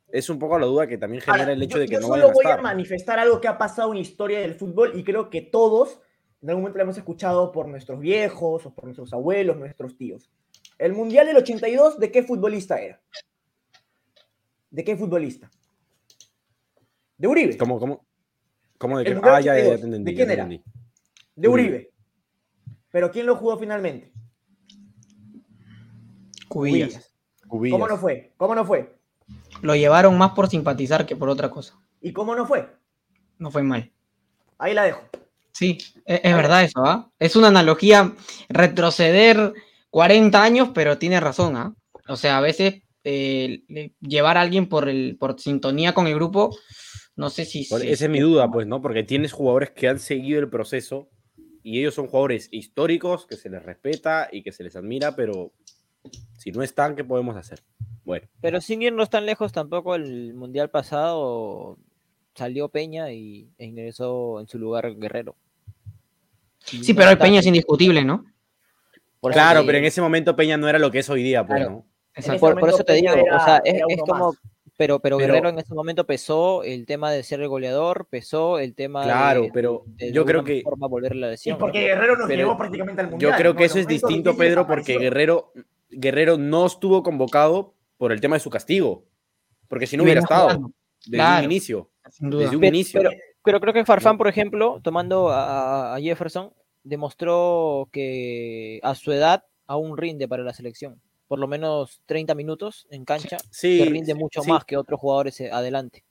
es 0.07 0.29
un 0.29 0.39
poco 0.39 0.57
la 0.57 0.65
duda 0.67 0.87
que 0.87 0.97
también 0.97 1.21
genera 1.21 1.43
Ahora, 1.43 1.53
el 1.53 1.61
hecho 1.61 1.75
yo- 1.77 1.81
de 1.81 1.87
que 1.87 1.93
yo 1.95 1.99
no 1.99 2.07
solo 2.07 2.29
a 2.29 2.31
voy 2.31 2.45
a 2.45 2.49
estar. 2.51 2.61
manifestar 2.63 3.19
algo 3.19 3.41
que 3.41 3.49
ha 3.49 3.57
pasado 3.57 3.89
en 3.91 3.95
la 3.95 4.01
historia 4.03 4.39
del 4.39 4.55
fútbol 4.55 4.93
y 4.95 5.03
creo 5.03 5.29
que 5.29 5.41
todos 5.41 5.99
en 6.41 6.49
algún 6.49 6.61
momento 6.63 6.77
lo 6.77 6.83
hemos 6.83 6.97
escuchado 6.97 7.51
por 7.51 7.67
nuestros 7.67 7.99
viejos 7.99 8.65
o 8.65 8.73
por 8.73 8.85
nuestros 8.85 9.11
abuelos, 9.13 9.57
nuestros 9.57 9.97
tíos. 9.97 10.29
El 10.77 10.93
Mundial 10.93 11.25
del 11.27 11.37
82, 11.37 11.99
¿de 11.99 12.11
qué 12.11 12.23
futbolista 12.23 12.79
era? 12.79 13.01
¿De 14.69 14.83
qué 14.83 14.95
futbolista? 14.95 15.49
De 17.17 17.27
Uribe. 17.27 17.57
¿Cómo, 17.57 17.79
cómo, 17.79 18.05
cómo 18.77 18.99
de 18.99 19.05
qué? 19.05 19.19
Ah, 19.23 19.39
ya, 19.41 19.57
ya, 19.57 19.63
ya 19.63 19.73
82, 19.73 19.79
te 19.79 19.85
entendí. 19.87 20.11
¿de 20.11 20.17
ya 20.17 20.25
quién 20.25 20.31
era? 20.31 20.43
entendí. 20.43 20.63
De 21.35 21.47
Uribe. 21.47 21.69
Uribe. 21.69 21.91
Pero 22.91 23.11
¿quién 23.11 23.25
lo 23.25 23.35
jugó 23.35 23.57
finalmente? 23.57 24.11
Cubillas. 26.47 27.11
Cubillas. 27.47 27.73
¿Cómo 27.73 27.87
no 27.87 27.97
fue? 27.97 28.33
¿Cómo 28.37 28.55
no 28.55 28.65
fue? 28.65 28.95
Lo 29.61 29.75
llevaron 29.75 30.17
más 30.17 30.31
por 30.31 30.49
simpatizar 30.49 31.05
que 31.05 31.15
por 31.15 31.29
otra 31.29 31.49
cosa. 31.49 31.77
¿Y 32.01 32.13
cómo 32.13 32.35
no 32.35 32.45
fue? 32.45 32.67
No 33.39 33.51
fue 33.51 33.63
mal. 33.63 33.91
Ahí 34.57 34.73
la 34.73 34.83
dejo. 34.83 35.01
Sí, 35.51 35.77
e- 36.05 36.21
es, 36.23 36.35
verdad 36.35 36.63
eso, 36.63 36.83
¿ah? 36.85 37.11
Es 37.19 37.35
una 37.35 37.47
analogía 37.47 38.13
retroceder 38.49 39.53
40 39.89 40.43
años, 40.43 40.69
pero 40.73 40.97
tiene 40.97 41.19
razón, 41.19 41.55
¿ah? 41.55 41.73
O 42.07 42.15
sea, 42.15 42.37
a 42.37 42.41
veces 42.41 42.83
eh, 43.03 43.63
le- 43.67 43.93
llevar 44.01 44.37
a 44.37 44.41
alguien 44.41 44.67
por, 44.67 44.87
el, 44.89 45.17
por 45.19 45.39
sintonía 45.39 45.93
con 45.93 46.07
el 46.07 46.15
grupo, 46.15 46.55
no 47.15 47.29
sé 47.29 47.45
si... 47.45 47.63
Si- 47.63 47.75
esa 47.89 48.05
es 48.05 48.11
mi 48.11 48.19
duda, 48.19 48.51
pues, 48.51 48.67
¿no? 48.67 48.81
Porque 48.81 49.03
tienes 49.03 49.31
jugadores 49.33 49.71
que 49.71 49.87
han 49.87 49.99
seguido 49.99 50.39
el 50.39 50.49
proceso 50.49 51.09
y 51.65 51.79
ellos 51.79 51.95
son 51.95 52.05
jugadores 52.05 52.47
históricos 52.51 53.25
que 53.25 53.37
se 53.37 53.49
les 53.49 53.63
respeta 53.63 54.29
y 54.31 54.43
que 54.43 54.51
se 54.51 54.63
les 54.63 54.75
admira, 54.75 55.15
pero 55.15 55.51
si 56.37 56.51
no 56.51 56.61
están, 56.61 56.95
¿qué 56.95 57.03
podemos 57.03 57.35
hacer? 57.35 57.63
Bueno, 58.03 58.27
Pero 58.39 58.61
sin 58.61 58.83
irnos 58.83 59.09
tan 59.09 59.25
lejos, 59.25 59.51
tampoco 59.51 59.95
el 59.95 60.35
mundial 60.35 60.69
pasado 60.69 61.79
salió 62.35 62.69
Peña 62.69 63.11
y 63.11 63.49
e 63.57 63.65
ingresó 63.65 64.39
en 64.39 64.47
su 64.47 64.59
lugar 64.59 64.93
Guerrero. 64.95 65.35
Y 66.71 66.83
Sí, 66.83 66.93
no 66.93 66.97
pero 66.97 67.09
el 67.09 67.17
Peña 67.17 67.39
es 67.39 67.47
indiscutible, 67.47 68.05
¿no? 68.05 68.23
por 69.19 69.33
claro, 69.33 69.63
pero 69.65 69.79
en 69.79 69.85
ese 69.85 70.01
momento 70.01 70.35
Peña 70.35 70.57
no 70.57 70.69
era 70.69 70.77
lo 70.77 70.91
que 70.91 70.99
es 70.99 71.09
hoy 71.09 71.23
día, 71.23 71.47
pues, 71.47 71.61
Claro. 71.61 71.83
¿no? 72.27 72.39
Por, 72.39 72.59
por 72.59 72.69
eso 72.69 72.83
te 72.83 72.93
digo, 72.93 73.11
o 73.11 73.43
sea, 73.43 73.59
es, 73.65 73.81
como, 74.07 74.33
más. 74.33 74.35
Pero, 74.77 74.99
pero 74.99 75.17
Pero- 75.17 75.27
Guerrero 75.33 75.49
en 75.49 75.59
ese 75.59 75.73
momento 75.73 76.05
pesó 76.05 76.63
el 76.63 76.85
tema 76.85 77.11
de 77.11 77.23
ser 77.23 77.41
el 77.41 77.47
goleador, 77.47 78.07
pesó 78.09 78.59
el 78.59 78.75
tema 78.75 79.03
Claro, 79.03 79.43
de, 79.43 79.51
pero 79.53 79.83
de, 79.85 80.07
de 80.07 80.11
yo 80.11 80.25
creo 80.25 80.43
que- 80.43 80.61
forma 80.63 80.87
volver 80.87 81.15
la 81.15 81.27
Y 81.27 81.31
lesión. 81.31 81.57
porque 81.57 81.79
¿no? 81.81 81.85
Guerrero 81.87 82.17
nos 82.17 82.27
Pero 82.27 82.37
llevó 82.39 82.57
prácticamente 82.57 83.01
al 83.01 83.09
mundial. 83.11 83.31
Yo 83.31 83.37
creo 83.37 83.53
¿no? 83.53 83.57
que 83.57 83.65
eso 83.65 83.79
es 83.79 83.87
distinto, 83.87 84.35
Pedro, 84.35 84.67
porque. 84.67 84.97
Guerrero, 84.97 85.51
Guerrero 85.89 86.37
no 86.37 86.65
estuvo 86.65 87.03
convocado 87.03 87.73
por 87.97 88.11
el 88.11 88.19
tema 88.21 88.35
de 88.35 88.39
su 88.41 88.49
castigo. 88.49 89.05
Porque 89.67 89.87
si 89.87 89.95
no 89.97 90.03
Y 90.03 90.05
hubiera 90.05 90.21
estado 90.21 90.43
jugando, 90.43 90.71
desde 91.05 91.17
Claro. 91.17 91.45
un 91.45 91.51
inicio. 91.51 91.89
sin 92.11 92.29
duda. 92.29 92.43
Desde 92.43 92.55
un 92.55 92.61
Pero- 92.61 92.75
inicio. 92.75 93.01
pero- 93.01 93.11
Pero 93.43 93.59
creo 93.59 93.73
que 93.73 93.85
Farfán, 93.85 94.17
por 94.17 94.27
ejemplo, 94.27 94.79
tomando 94.83 95.29
a, 95.29 95.95
a 95.95 95.99
Jefferson, 95.99 96.51
demostró 96.83 97.87
que 97.91 98.79
a 98.83 98.95
su 98.95 99.11
edad 99.11 99.43
aún 99.67 99.97
rinde 99.97 100.27
para 100.27 100.43
la 100.43 100.53
selección. 100.53 100.99
Por 101.27 101.39
lo 101.39 101.47
menos 101.47 102.01
30 102.05 102.35
minutos 102.35 102.87
en 102.91 103.03
cancha, 103.05 103.37
sí, 103.49 103.79
que 103.79 103.85
rinde 103.85 104.13
sí, 104.13 104.19
mucho 104.19 104.41
sí. 104.41 104.49
más 104.49 104.63
que 104.65 104.77
otros 104.77 104.99
jugadores 104.99 105.39
eh, 105.41 105.49
adelante. 105.51 106.03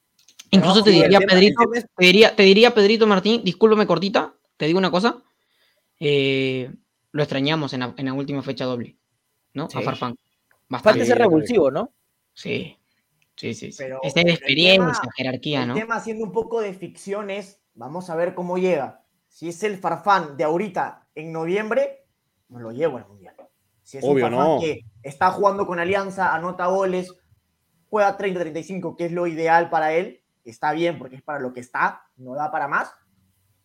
Incluso 0.51 0.79
No, 0.79 0.85
te 0.85 0.91
el 0.91 1.03
diría, 1.03 1.21
Pedrito, 1.21 1.63
el 1.73 1.79
es- 1.79 1.87
te 1.97 2.05
diría, 2.05 2.37
te 2.37 2.43
diría, 2.43 2.75
Pedrito 2.75 3.07
Martín, 3.07 3.43
discúlpame 3.45 3.87
cortita, 3.87 4.35
te 4.57 4.67
digo 4.67 4.79
una 4.79 4.91
cosa. 4.91 5.23
eh, 6.01 6.71
lo 7.13 7.23
extrañamos 7.23 7.73
en 7.73 7.81
la, 7.81 7.95
en 7.97 8.07
la 8.07 8.13
última 8.13 8.43
fecha 8.43 8.65
doble, 8.65 8.97
¿no? 9.53 9.71
Sí. 9.71 9.79
A 9.79 9.83
Farfán. 9.83 10.17
Bastante. 10.69 11.05
Que- 11.07 11.15
revulsivo, 11.15 11.71
¿no? 11.71 11.93
Sí, 12.33 12.77
sí, 13.37 13.55
sí. 13.55 13.71
sí. 13.71 13.79
Pero 13.79 14.01
es 14.03 14.17
el 14.17 14.29
experiencia, 14.29 15.01
tema- 15.01 15.13
jerarquía, 15.17 15.63
el 15.63 15.69
¿no? 15.69 15.75
tema 15.75 15.95
haciendo 15.97 16.25
un 16.25 16.33
poco 16.33 16.61
de 16.61 16.75
ficciones, 16.75 17.61
vamos 17.75 18.11
a 18.11 18.17
ver 18.17 18.35
cómo 18.35 18.59
llega. 18.59 19.05
Si 19.29 19.49
es 19.49 19.63
el 19.63 19.79
Farfán 19.79 20.37
de 20.37 20.43
ahorita 20.45 21.07
en 21.15 21.33
noviembre, 21.33 22.05
me 22.49 22.61
lo 22.61 22.73
llevo 22.73 22.97
al 22.99 23.07
mundial. 23.07 23.37
Si 23.85 23.99
es 23.99 24.05
Obvio, 24.05 24.27
un 24.27 24.33
Farfán 24.33 24.49
no. 24.57 24.61
que 24.61 24.81
está 25.05 25.31
jugando 25.31 25.67
con 25.67 25.79
Alianza, 25.79 26.35
anota 26.35 26.67
goles, 26.67 27.15
juega 27.89 28.19
30-35, 28.19 28.97
que 28.97 29.05
es 29.07 29.13
lo 29.13 29.27
ideal 29.27 29.71
para 29.71 29.93
él, 29.93 30.23
está 30.45 30.73
bien 30.73 30.99
porque 30.99 31.17
es 31.17 31.23
para 31.23 31.39
lo 31.39 31.53
que 31.53 31.61
está, 31.61 32.03
no 32.17 32.35
da 32.35 32.51
para 32.51 32.67
más, 32.67 32.93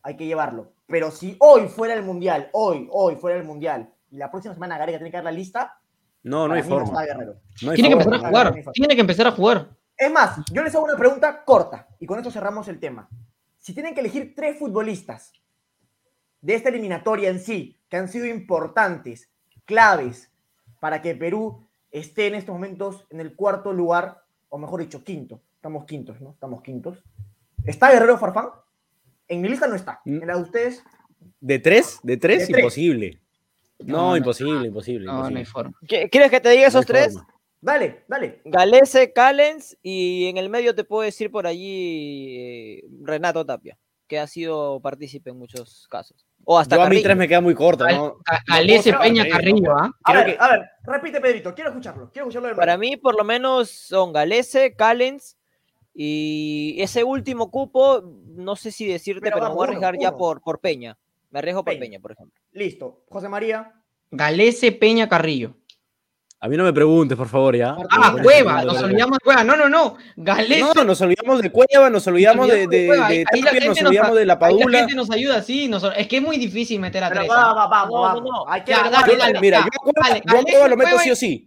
hay 0.04 0.16
que 0.16 0.28
llevarlo. 0.28 0.74
Pero 0.86 1.10
si 1.12 1.36
hoy 1.40 1.68
fuera 1.68 1.94
el 1.94 2.04
mundial, 2.04 2.50
hoy, 2.54 2.88
hoy 2.92 3.16
fuera 3.16 3.38
el 3.38 3.46
mundial, 3.46 3.92
y 4.12 4.18
la 4.18 4.30
próxima 4.30 4.54
semana 4.54 4.78
Gareca 4.78 5.00
tiene 5.00 5.12
que 5.12 5.18
dar 5.18 5.24
la 5.24 5.32
lista, 5.32 5.80
No, 6.24 6.48
no 6.48 6.54
hay 6.54 6.62
no 6.62 6.68
forma. 6.68 6.88
está 7.02 7.06
Guerrero. 7.06 7.40
No 7.64 7.72
hay 7.72 7.76
Tiene 7.76 7.90
que 7.90 7.94
empezar 7.94 8.14
a 8.14 8.28
jugar, 8.28 8.54
tiene 8.74 8.96
que 8.96 9.02
empezar 9.02 9.28
a 9.28 9.32
jugar. 9.32 9.70
Es 9.98 10.12
más, 10.12 10.40
yo 10.52 10.62
les 10.64 10.74
hago 10.76 10.86
una 10.86 10.98
pregunta 10.98 11.44
corta 11.44 11.88
y 12.00 12.06
con 12.06 12.18
esto 12.20 12.32
cerramos 12.32 12.68
el 12.68 12.80
tema. 12.80 13.10
Si 13.58 13.74
tienen 13.74 13.94
que 13.94 14.00
elegir 14.00 14.34
tres 14.36 14.58
futbolistas 14.58 15.34
de 16.42 16.56
esta 16.56 16.70
eliminatoria 16.70 17.30
en 17.30 17.40
sí, 17.40 17.78
que 17.90 17.98
han 17.98 18.08
sido 18.08 18.26
importantes, 18.26 19.30
claves, 19.66 20.29
para 20.80 21.02
que 21.02 21.16
Perú 21.16 21.68
esté 21.92 22.28
en 22.28 22.36
estos 22.36 22.54
momentos 22.54 23.06
en 23.10 23.20
el 23.20 23.36
cuarto 23.36 23.74
lugar, 23.74 24.24
o 24.50 24.58
mejor 24.58 24.82
dicho, 24.82 25.04
quinto. 25.04 25.42
Estamos 25.56 25.86
quintos, 25.86 26.20
¿no? 26.22 26.32
Estamos 26.32 26.62
quintos. 26.62 27.04
¿Está 27.66 27.92
Guerrero 27.92 28.18
Farfán? 28.18 28.50
En 29.28 29.42
mi 29.42 29.50
lista 29.50 29.68
no 29.68 29.76
está. 29.76 30.02
En 30.06 30.26
la 30.26 30.36
de 30.36 30.42
ustedes, 30.42 30.84
¿De 31.42 31.60
tres? 31.60 32.00
¿De 32.02 32.16
tres? 32.18 32.48
De 32.48 32.54
tres. 32.54 32.60
Imposible. 32.60 33.20
No, 33.80 33.98
No, 33.98 34.10
no. 34.12 34.18
imposible, 34.18 34.68
imposible. 34.68 35.06
No, 35.06 35.30
no 35.30 35.38
hay 35.38 35.46
forma. 35.46 35.78
¿Qué- 35.88 36.10
¿Quieres 36.10 36.30
que 36.32 36.40
te 36.40 36.50
diga 36.50 36.68
esos 36.68 36.86
tres? 36.86 37.14
forma. 37.14 37.28
dale, 37.62 38.04
dale. 38.08 38.42
Galese, 38.46 39.12
Callens 39.14 39.78
y 39.84 40.28
en 40.28 40.38
el 40.38 40.50
medio 40.50 40.74
te 40.76 40.84
puedo 40.86 41.04
decir 41.04 41.30
por 41.30 41.46
allí 41.46 42.36
eh, 42.38 42.84
Renato 43.02 43.46
Tapia, 43.46 43.78
que 44.08 44.18
ha 44.20 44.28
sido 44.28 44.80
partícipe 44.82 45.30
en 45.30 45.38
muchos 45.38 45.88
casos. 45.90 46.26
O 46.52 46.58
hasta 46.58 46.78
Yo 46.78 46.82
a 46.82 46.90
mí 46.90 47.04
tres 47.04 47.16
me 47.16 47.28
queda 47.28 47.42
muy 47.42 47.54
corto, 47.54 47.86
puedo 47.86 48.18
Peña, 49.00 49.30
Carrillo, 49.30 49.72
¿ah? 49.78 49.92
A 50.04 50.14
ver, 50.14 50.26
que- 50.26 50.38
a 50.40 50.50
ver, 50.50 50.62
repite 50.84 51.22
Pedrito, 51.22 51.54
quiero 51.54 51.70
escucharlo, 51.70 52.10
quiero 52.12 52.26
escucharlo 52.26 52.48
de 52.48 52.54
nuevo. 52.56 52.60
Para 52.60 52.76
mí, 52.76 52.98
por 52.98 53.16
lo 53.16 53.24
menos, 53.24 53.70
son 53.70 54.12
Galese, 54.12 54.74
Callens 54.76 55.38
y 55.94 56.76
ese 56.80 57.04
último 57.04 57.52
cupo, 57.52 58.02
no 58.36 58.56
sé 58.56 58.72
si 58.72 58.88
decirte, 58.88 59.22
Pero 59.22 59.36
pero, 59.36 59.50
me 59.50 59.54
voy 59.54 59.58
a 59.58 59.58
uno, 59.58 59.64
arriesgar 59.78 60.00
ya 60.00 60.10
uno. 60.10 60.18
por, 60.18 60.42
por 60.42 60.60
Peña. 60.60 60.98
Me 61.30 61.38
arriesgo 61.38 61.64
por 61.64 61.72
Peña. 61.74 61.82
Peña, 61.82 62.00
por 62.00 62.14
ejemplo. 62.14 62.42
Listo. 62.54 63.04
José 63.10 63.30
María. 63.30 63.72
Galese, 64.10 64.72
Peña, 64.72 65.08
Carrillo. 65.08 65.54
A 66.42 66.48
mí 66.48 66.56
no 66.56 66.64
me 66.64 66.72
preguntes, 66.72 67.18
por 67.18 67.28
favor, 67.28 67.54
ya. 67.56 67.76
Ah, 67.90 68.00
Martín, 68.00 68.24
Cueva, 68.24 68.64
nos 68.64 68.82
olvidamos 68.82 69.18
de 69.18 69.24
Cueva. 69.26 69.44
No, 69.44 69.58
no, 69.58 69.68
no. 69.68 69.98
Galese. 70.16 70.62
No, 70.74 70.84
nos 70.86 71.02
olvidamos 71.02 71.42
de 71.42 71.52
Cueva, 71.52 71.90
nos 71.90 72.08
olvidamos 72.08 72.48
de, 72.48 72.54
olvidamos 72.54 72.72
de 72.72 72.78
de, 72.80 72.88
Cueva, 72.88 73.08
ahí- 73.08 73.18
de 73.18 73.26
ahí 73.34 73.42
la 73.42 73.46
Tapia, 73.52 73.60
nos 73.60 73.64
gente 73.68 73.82
nos- 73.84 73.90
olvidamos 73.90 74.16
de 74.18 74.26
la 74.26 74.34
Ahí 74.34 74.38
la 74.38 74.40
Padula. 74.40 74.78
gente 74.80 74.96
nos 74.96 75.12
ayuda, 75.12 75.42
sí. 75.42 75.68
nos- 75.68 75.84
es 75.98 76.08
que 76.08 76.18
es 76.18 76.24
muy 76.24 76.38
difícil 76.38 76.80
meter 76.80 77.04
a 77.04 77.10
Pero 77.10 77.22
tres. 77.22 77.32
va, 77.32 77.50
¿ah? 77.50 77.54
va, 77.54 77.68
vamos, 77.68 78.14
No, 78.14 78.22
no. 78.22 78.48
Hay 78.50 78.64
que 78.64 78.72
Ya, 78.72 78.90
dale, 78.90 79.18
dale, 79.18 79.40
mira, 79.42 79.58
ya. 79.60 79.66
yo 79.66 79.70
Cueva, 79.82 80.08
Dale, 80.08 80.22
yo 80.26 80.44
Cueva 80.44 80.68
lo 80.70 80.78
meto 80.78 80.90
Cueva 80.92 81.04
sí 81.04 81.12
o 81.12 81.16
sí. 81.18 81.46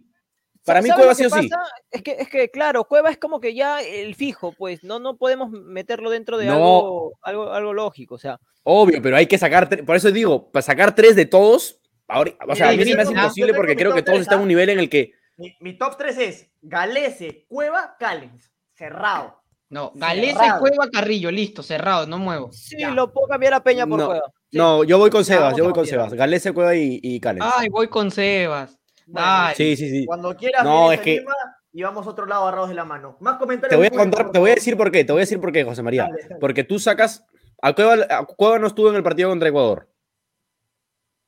Para 0.63 0.81
mí 0.81 0.87
¿Sabes 0.89 1.01
Cueva 1.01 1.15
sí 1.15 1.25
o 1.25 1.29
sí. 1.31 1.49
Es 1.91 2.03
que, 2.03 2.11
es 2.19 2.29
que, 2.29 2.49
claro, 2.51 2.83
Cueva 2.85 3.09
es 3.09 3.17
como 3.17 3.39
que 3.41 3.55
ya 3.55 3.81
el 3.81 4.13
fijo, 4.13 4.53
pues, 4.55 4.83
no, 4.83 4.99
no 4.99 5.17
podemos 5.17 5.49
meterlo 5.49 6.11
dentro 6.11 6.37
de 6.37 6.45
No. 6.45 6.53
algo, 6.53 7.11
algo, 7.23 7.51
algo 7.51 7.73
lógico, 7.73 8.13
o 8.15 8.19
sea. 8.19 8.37
Obvio, 8.61 9.01
pero 9.01 9.17
hay 9.17 9.25
que 9.25 9.37
sacar, 9.39 9.67
por 9.85 9.95
eso 9.95 10.11
digo, 10.11 10.51
para 10.51 10.61
sacar 10.61 10.93
tres 10.95 11.15
de 11.17 11.25
todos, 11.25 11.79
ahora, 12.07 12.33
o 12.47 12.55
sea, 12.55 12.69
a 12.69 12.73
mí 12.73 12.83
se 12.83 12.95
me 12.95 13.01
hace 13.01 13.13
imposible 13.13 13.53
porque 13.53 13.75
creo 13.75 13.93
que 13.93 14.01
todos 14.01 14.19
están 14.19 14.35
en 14.35 14.39
¿ah? 14.39 14.43
un 14.43 14.47
nivel 14.47 14.69
en 14.69 14.79
el 14.79 14.89
que 14.89 15.11
Mi, 15.37 15.55
mi 15.61 15.77
top 15.77 15.97
3 15.97 16.17
es 16.17 16.51
Galese, 16.61 17.45
Cueva, 17.47 17.95
Callens. 17.99 18.51
Cerrado. 18.75 19.41
No, 19.69 19.91
Galese. 19.95 20.37
Cueva, 20.59 20.87
Carrillo. 20.91 21.31
Listo, 21.31 21.63
cerrado, 21.63 22.05
no 22.05 22.19
muevo. 22.19 22.51
Sí, 22.51 22.77
Ya. 22.79 22.91
lo 22.91 23.11
puedo 23.11 23.27
cambiar 23.27 23.55
a 23.55 23.63
Peña 23.63 23.87
por 23.87 23.97
No, 23.99 24.05
Cueva. 24.07 24.31
Sí. 24.51 24.57
No, 24.57 24.83
yo 24.83 24.99
voy 24.99 25.09
con 25.09 25.25
Sebas, 25.25 25.43
vamos 25.43 25.57
yo 25.57 25.63
a 25.63 25.67
voy 25.67 25.73
con. 25.73 25.87
Sebas. 25.87 26.13
Galese, 26.13 26.51
Cueva 26.53 26.75
y, 26.75 26.99
y 27.01 27.19
Callens. 27.19 27.45
Ay, 27.57 27.69
voy 27.69 27.87
con 27.87 28.11
Sebas. 28.11 28.77
Bueno. 29.07 29.27
Sí, 29.55 29.75
sí, 29.75 29.89
sí. 29.89 30.05
Cuando 30.05 30.35
quieras, 30.35 30.63
No, 30.63 30.91
es 30.91 30.99
a 30.99 31.03
que- 31.03 31.19
Lima 31.19 31.33
y 31.75 31.81
vamos 31.81 32.05
a 32.05 32.09
otro 32.11 32.27
lado 32.27 32.43
agarrados 32.43 32.69
de 32.69 32.75
la 32.75 32.85
mano. 32.85 33.17
Más 33.19 33.37
comentarios. 33.39 33.71
Te 33.71 33.75
voy 33.77 33.87
a 33.87 33.89
contar, 33.89 34.31
te 34.31 34.37
voy 34.37 34.51
a 34.51 34.55
decir 34.55 34.77
por 34.77 34.91
qué, 34.91 35.03
te 35.03 35.11
voy 35.11 35.21
a 35.21 35.23
decir 35.23 35.41
por 35.41 35.51
qué, 35.51 35.63
José 35.63 35.81
María. 35.81 36.03
Dale, 36.03 36.21
dale. 36.21 36.35
Porque 36.39 36.63
tú 36.63 36.77
sacas. 36.77 37.25
A 37.61 37.73
Cueva, 37.73 37.95
a 38.09 38.25
Cueva 38.25 38.59
no 38.59 38.67
estuvo 38.67 38.89
en 38.89 38.95
el 38.95 39.01
partido 39.03 39.29
contra 39.29 39.49
Ecuador. 39.49 39.89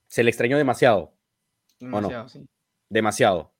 Se 0.07 0.23
le 0.23 0.29
extrañó 0.29 0.57
demasiado. 0.57 1.13
Demasiado, 1.79 2.29
sí. 2.29 2.45
Demasiado. 2.89 3.51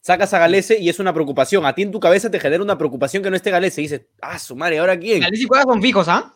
Sacas 0.00 0.32
a 0.32 0.38
Galese 0.38 0.78
y 0.78 0.88
es 0.88 0.98
una 0.98 1.12
preocupación. 1.12 1.66
A 1.66 1.74
ti 1.74 1.82
en 1.82 1.90
tu 1.90 2.00
cabeza 2.00 2.30
te 2.30 2.40
genera 2.40 2.62
una 2.62 2.78
preocupación 2.78 3.22
que 3.22 3.30
no 3.30 3.36
esté 3.36 3.50
Galese. 3.50 3.82
Y 3.82 3.84
dices, 3.84 4.06
ah, 4.22 4.38
su 4.38 4.56
madre, 4.56 4.78
¿ahora 4.78 4.98
quién? 4.98 5.20
Galese 5.20 5.42
y 5.42 5.46
Cueva 5.46 5.64
son 5.64 5.82
fijos, 5.82 6.08
¿ah? 6.08 6.32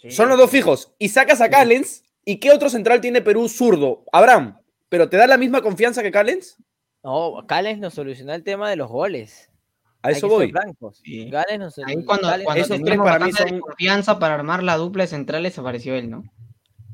Sí. 0.00 0.10
Son 0.10 0.28
los 0.28 0.38
dos 0.38 0.50
fijos. 0.50 0.92
Y 0.98 1.08
sacas 1.08 1.40
a 1.40 1.50
Callens. 1.50 2.04
¿Y 2.24 2.36
qué 2.36 2.52
otro 2.52 2.70
central 2.70 3.00
tiene 3.00 3.22
Perú 3.22 3.48
zurdo? 3.48 4.04
Abraham. 4.12 4.58
¿Pero 4.88 5.08
te 5.08 5.16
da 5.16 5.26
la 5.26 5.36
misma 5.38 5.62
confianza 5.62 6.02
que 6.02 6.10
Callens? 6.12 6.56
No, 7.02 7.44
Callens 7.48 7.80
nos 7.80 7.94
solucionó 7.94 8.32
el 8.34 8.44
tema 8.44 8.68
de 8.70 8.76
los 8.76 8.88
goles. 8.88 9.50
A 10.02 10.10
eso 10.12 10.28
voy. 10.28 10.52
Sí. 11.02 11.28
Gales 11.28 11.58
nos 11.58 11.78
Ahí 11.78 12.04
cuando, 12.04 12.28
cuando 12.44 12.54
esos 12.54 12.68
tres 12.68 12.80
teníamos 12.84 13.06
para 13.06 13.24
mí 13.24 13.30
bastante 13.32 13.50
son- 13.52 13.60
confianza 13.60 14.18
para 14.18 14.34
armar 14.34 14.62
la 14.62 14.76
dupla 14.76 15.04
de 15.04 15.08
centrales 15.08 15.58
apareció 15.58 15.94
él, 15.94 16.08
¿no? 16.10 16.22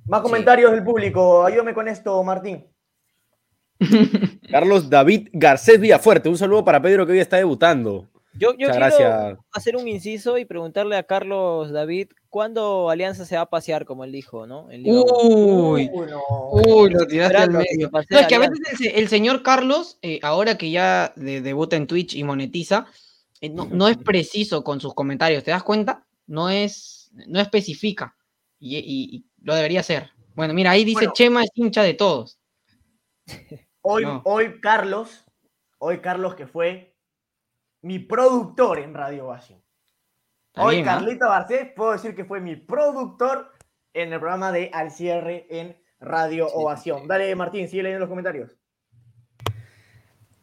Más 0.08 0.20
comentarios 0.22 0.72
del 0.72 0.84
público. 0.84 1.44
Ayúdame 1.44 1.74
con 1.74 1.88
esto, 1.88 2.22
Martín. 2.22 2.64
Carlos 4.50 4.88
David 4.88 5.28
Garcés 5.32 5.80
Villafuerte. 5.80 6.28
Un 6.28 6.38
saludo 6.38 6.64
para 6.64 6.80
Pedro 6.80 7.04
que 7.06 7.12
hoy 7.12 7.18
está 7.20 7.36
debutando. 7.36 8.08
Yo, 8.38 8.54
quiero 8.54 8.74
gracias. 8.74 9.38
hacer 9.52 9.76
un 9.76 9.88
inciso 9.88 10.36
y 10.36 10.44
preguntarle 10.44 10.96
a 10.98 11.04
Carlos 11.04 11.72
David 11.72 12.08
cuándo 12.28 12.90
Alianza 12.90 13.24
se 13.24 13.34
va 13.36 13.42
a 13.42 13.48
pasear, 13.50 13.86
como 13.86 14.04
él 14.04 14.12
dijo, 14.12 14.46
¿no? 14.46 14.66
Uy, 14.66 15.88
Uy, 15.90 16.06
no. 16.10 16.20
uy, 16.50 16.90
lo 16.90 17.06
tiraste 17.06 17.36
al 17.38 17.50
medio. 17.50 17.90
No, 18.10 18.18
es 18.18 18.26
que 18.26 18.34
a 18.34 18.38
veces 18.38 18.58
el, 18.72 18.76
se- 18.76 18.98
el 18.98 19.08
señor 19.08 19.42
Carlos, 19.42 19.98
eh, 20.02 20.20
ahora 20.22 20.58
que 20.58 20.70
ya 20.70 21.14
de- 21.16 21.40
debuta 21.40 21.76
en 21.76 21.86
Twitch 21.86 22.14
y 22.14 22.24
monetiza, 22.24 22.84
eh, 23.40 23.48
no, 23.48 23.64
no 23.72 23.88
es 23.88 23.96
preciso 23.96 24.62
con 24.62 24.82
sus 24.82 24.92
comentarios, 24.92 25.42
¿te 25.42 25.50
das 25.52 25.62
cuenta? 25.62 26.04
No 26.26 26.50
es, 26.50 27.10
no 27.26 27.40
especifica 27.40 28.16
y, 28.60 28.76
y- 28.76 29.16
y 29.16 29.24
lo 29.46 29.54
debería 29.54 29.80
hacer. 29.80 30.11
Bueno, 30.35 30.52
mira, 30.52 30.72
ahí 30.72 30.85
dice 30.85 30.98
Bueno. 30.98 31.12
Chema 31.14 31.44
es 31.44 31.50
hincha 31.54 31.82
de 31.85 31.94
todos. 31.94 32.38
Hoy, 33.80 34.02
No. 34.02 34.20
hoy 34.24 34.61
Carlos, 34.61 35.24
hoy 35.78 35.98
Carlos 36.00 36.35
que 36.35 36.48
fue 36.48 36.96
mi 37.80 38.00
productor 38.00 38.80
en 38.80 38.92
Radio 38.92 39.26
Ovación. 39.26 39.62
Está 40.48 40.64
Hoy 40.64 40.76
bien, 40.76 40.88
¿ah? 40.88 40.94
Carlito 40.96 41.28
Garcés, 41.28 41.68
puedo 41.76 41.92
decir 41.92 42.16
que 42.16 42.24
fue 42.24 42.40
mi 42.40 42.56
productor 42.56 43.52
en 43.94 44.12
el 44.12 44.18
programa 44.18 44.50
de 44.50 44.68
Al 44.74 44.90
Cierre 44.90 45.46
en 45.48 45.80
Radio 46.00 46.48
Sí, 46.48 46.52
Ovación. 46.56 47.06
Dale, 47.06 47.32
Martín, 47.37 47.68
sigue 47.68 47.85
leyendo 47.85 48.00
los 48.00 48.09
comentarios. 48.09 48.56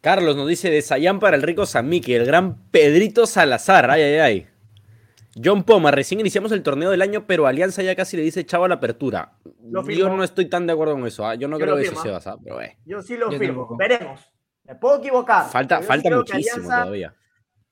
Carlos 0.00 0.34
nos 0.34 0.48
dice 0.48 0.70
de 0.70 0.80
Sayán 0.80 1.20
para 1.20 1.36
el 1.36 1.42
rico 1.42 1.66
San 1.66 1.88
Miki, 1.90 2.14
el 2.14 2.24
gran 2.24 2.70
Pedrito 2.70 3.26
Salazar. 3.26 3.90
Ay, 3.90 4.02
ay, 4.02 4.16
ay. 4.18 4.46
John 5.42 5.64
Poma, 5.64 5.90
recién 5.90 6.20
iniciamos 6.20 6.52
el 6.52 6.62
torneo 6.62 6.90
del 6.90 7.02
año, 7.02 7.24
pero 7.26 7.46
Alianza 7.46 7.82
ya 7.82 7.96
casi 7.96 8.16
le 8.16 8.22
dice 8.22 8.44
chavo 8.46 8.64
a 8.64 8.68
la 8.68 8.76
apertura. 8.76 9.32
Lo 9.68 9.82
Yo 9.88 10.08
no 10.08 10.22
estoy 10.22 10.46
tan 10.46 10.66
de 10.66 10.72
acuerdo 10.74 10.94
con 10.94 11.06
eso. 11.06 11.26
¿ah? 11.26 11.34
Yo 11.34 11.48
no 11.48 11.58
Yo 11.58 11.64
creo 11.64 11.76
lo 11.76 11.80
eso. 11.82 12.00
Sebas. 12.00 12.26
¿ah? 12.26 12.36
Pero, 12.42 12.60
eh, 12.60 12.78
Yo 12.84 13.02
sí 13.02 13.16
lo 13.16 13.30
Yo 13.30 13.38
firmo. 13.38 13.62
tampoco. 13.62 13.76
Veremos. 13.76 14.20
Me 14.64 14.74
puedo 14.76 14.98
equivocar. 14.98 15.48
falta 15.50 15.76
yo 15.76 15.82
sí 15.82 15.88
falta 15.88 16.10
muchísimo 16.16 16.54
Alianza, 16.56 16.82
todavía. 16.82 17.14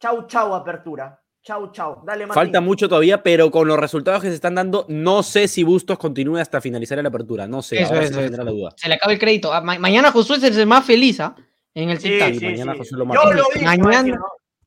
Chau, 0.01 0.27
chau, 0.27 0.55
apertura. 0.55 1.19
Chau, 1.45 1.73
chau. 1.73 2.03
Dale, 2.05 2.27
Martín. 2.27 2.35
Falta 2.35 2.61
mucho 2.61 2.89
todavía, 2.89 3.23
pero 3.23 3.51
con 3.51 3.67
los 3.67 3.79
resultados 3.79 4.23
que 4.23 4.29
se 4.29 4.35
están 4.35 4.55
dando, 4.55 4.85
no 4.89 5.23
sé 5.23 5.49
si 5.49 5.63
Bustos 5.65 5.99
continúe 5.99 6.37
hasta 6.39 6.61
finalizar 6.61 6.99
la 7.03 7.09
apertura. 7.09 7.47
No 7.49 7.63
sé. 7.63 7.83
Eso, 7.83 7.95
eso, 7.95 8.21
genera 8.21 8.45
la 8.45 8.51
duda. 8.53 8.71
Se 8.77 8.89
le 8.89 8.95
acaba 8.95 9.13
el 9.13 9.19
crédito. 9.19 9.53
Ah, 9.53 9.61
ma- 9.61 9.79
mañana 9.79 10.13
Josué 10.13 10.37
es 10.37 10.57
el 10.57 10.67
más 10.67 10.85
feliz, 10.85 11.19
en 11.75 11.91
el 11.91 11.99
Sí, 11.99 12.19
sí, 12.39 12.45
mañana 12.45 12.73
sí. 12.73 12.79
José 12.79 12.91
lo 12.97 12.99
Yo 13.01 13.07
marca. 13.07 13.31
lo 13.35 13.45
dije, 13.55 13.65
Mañana-. 13.65 14.21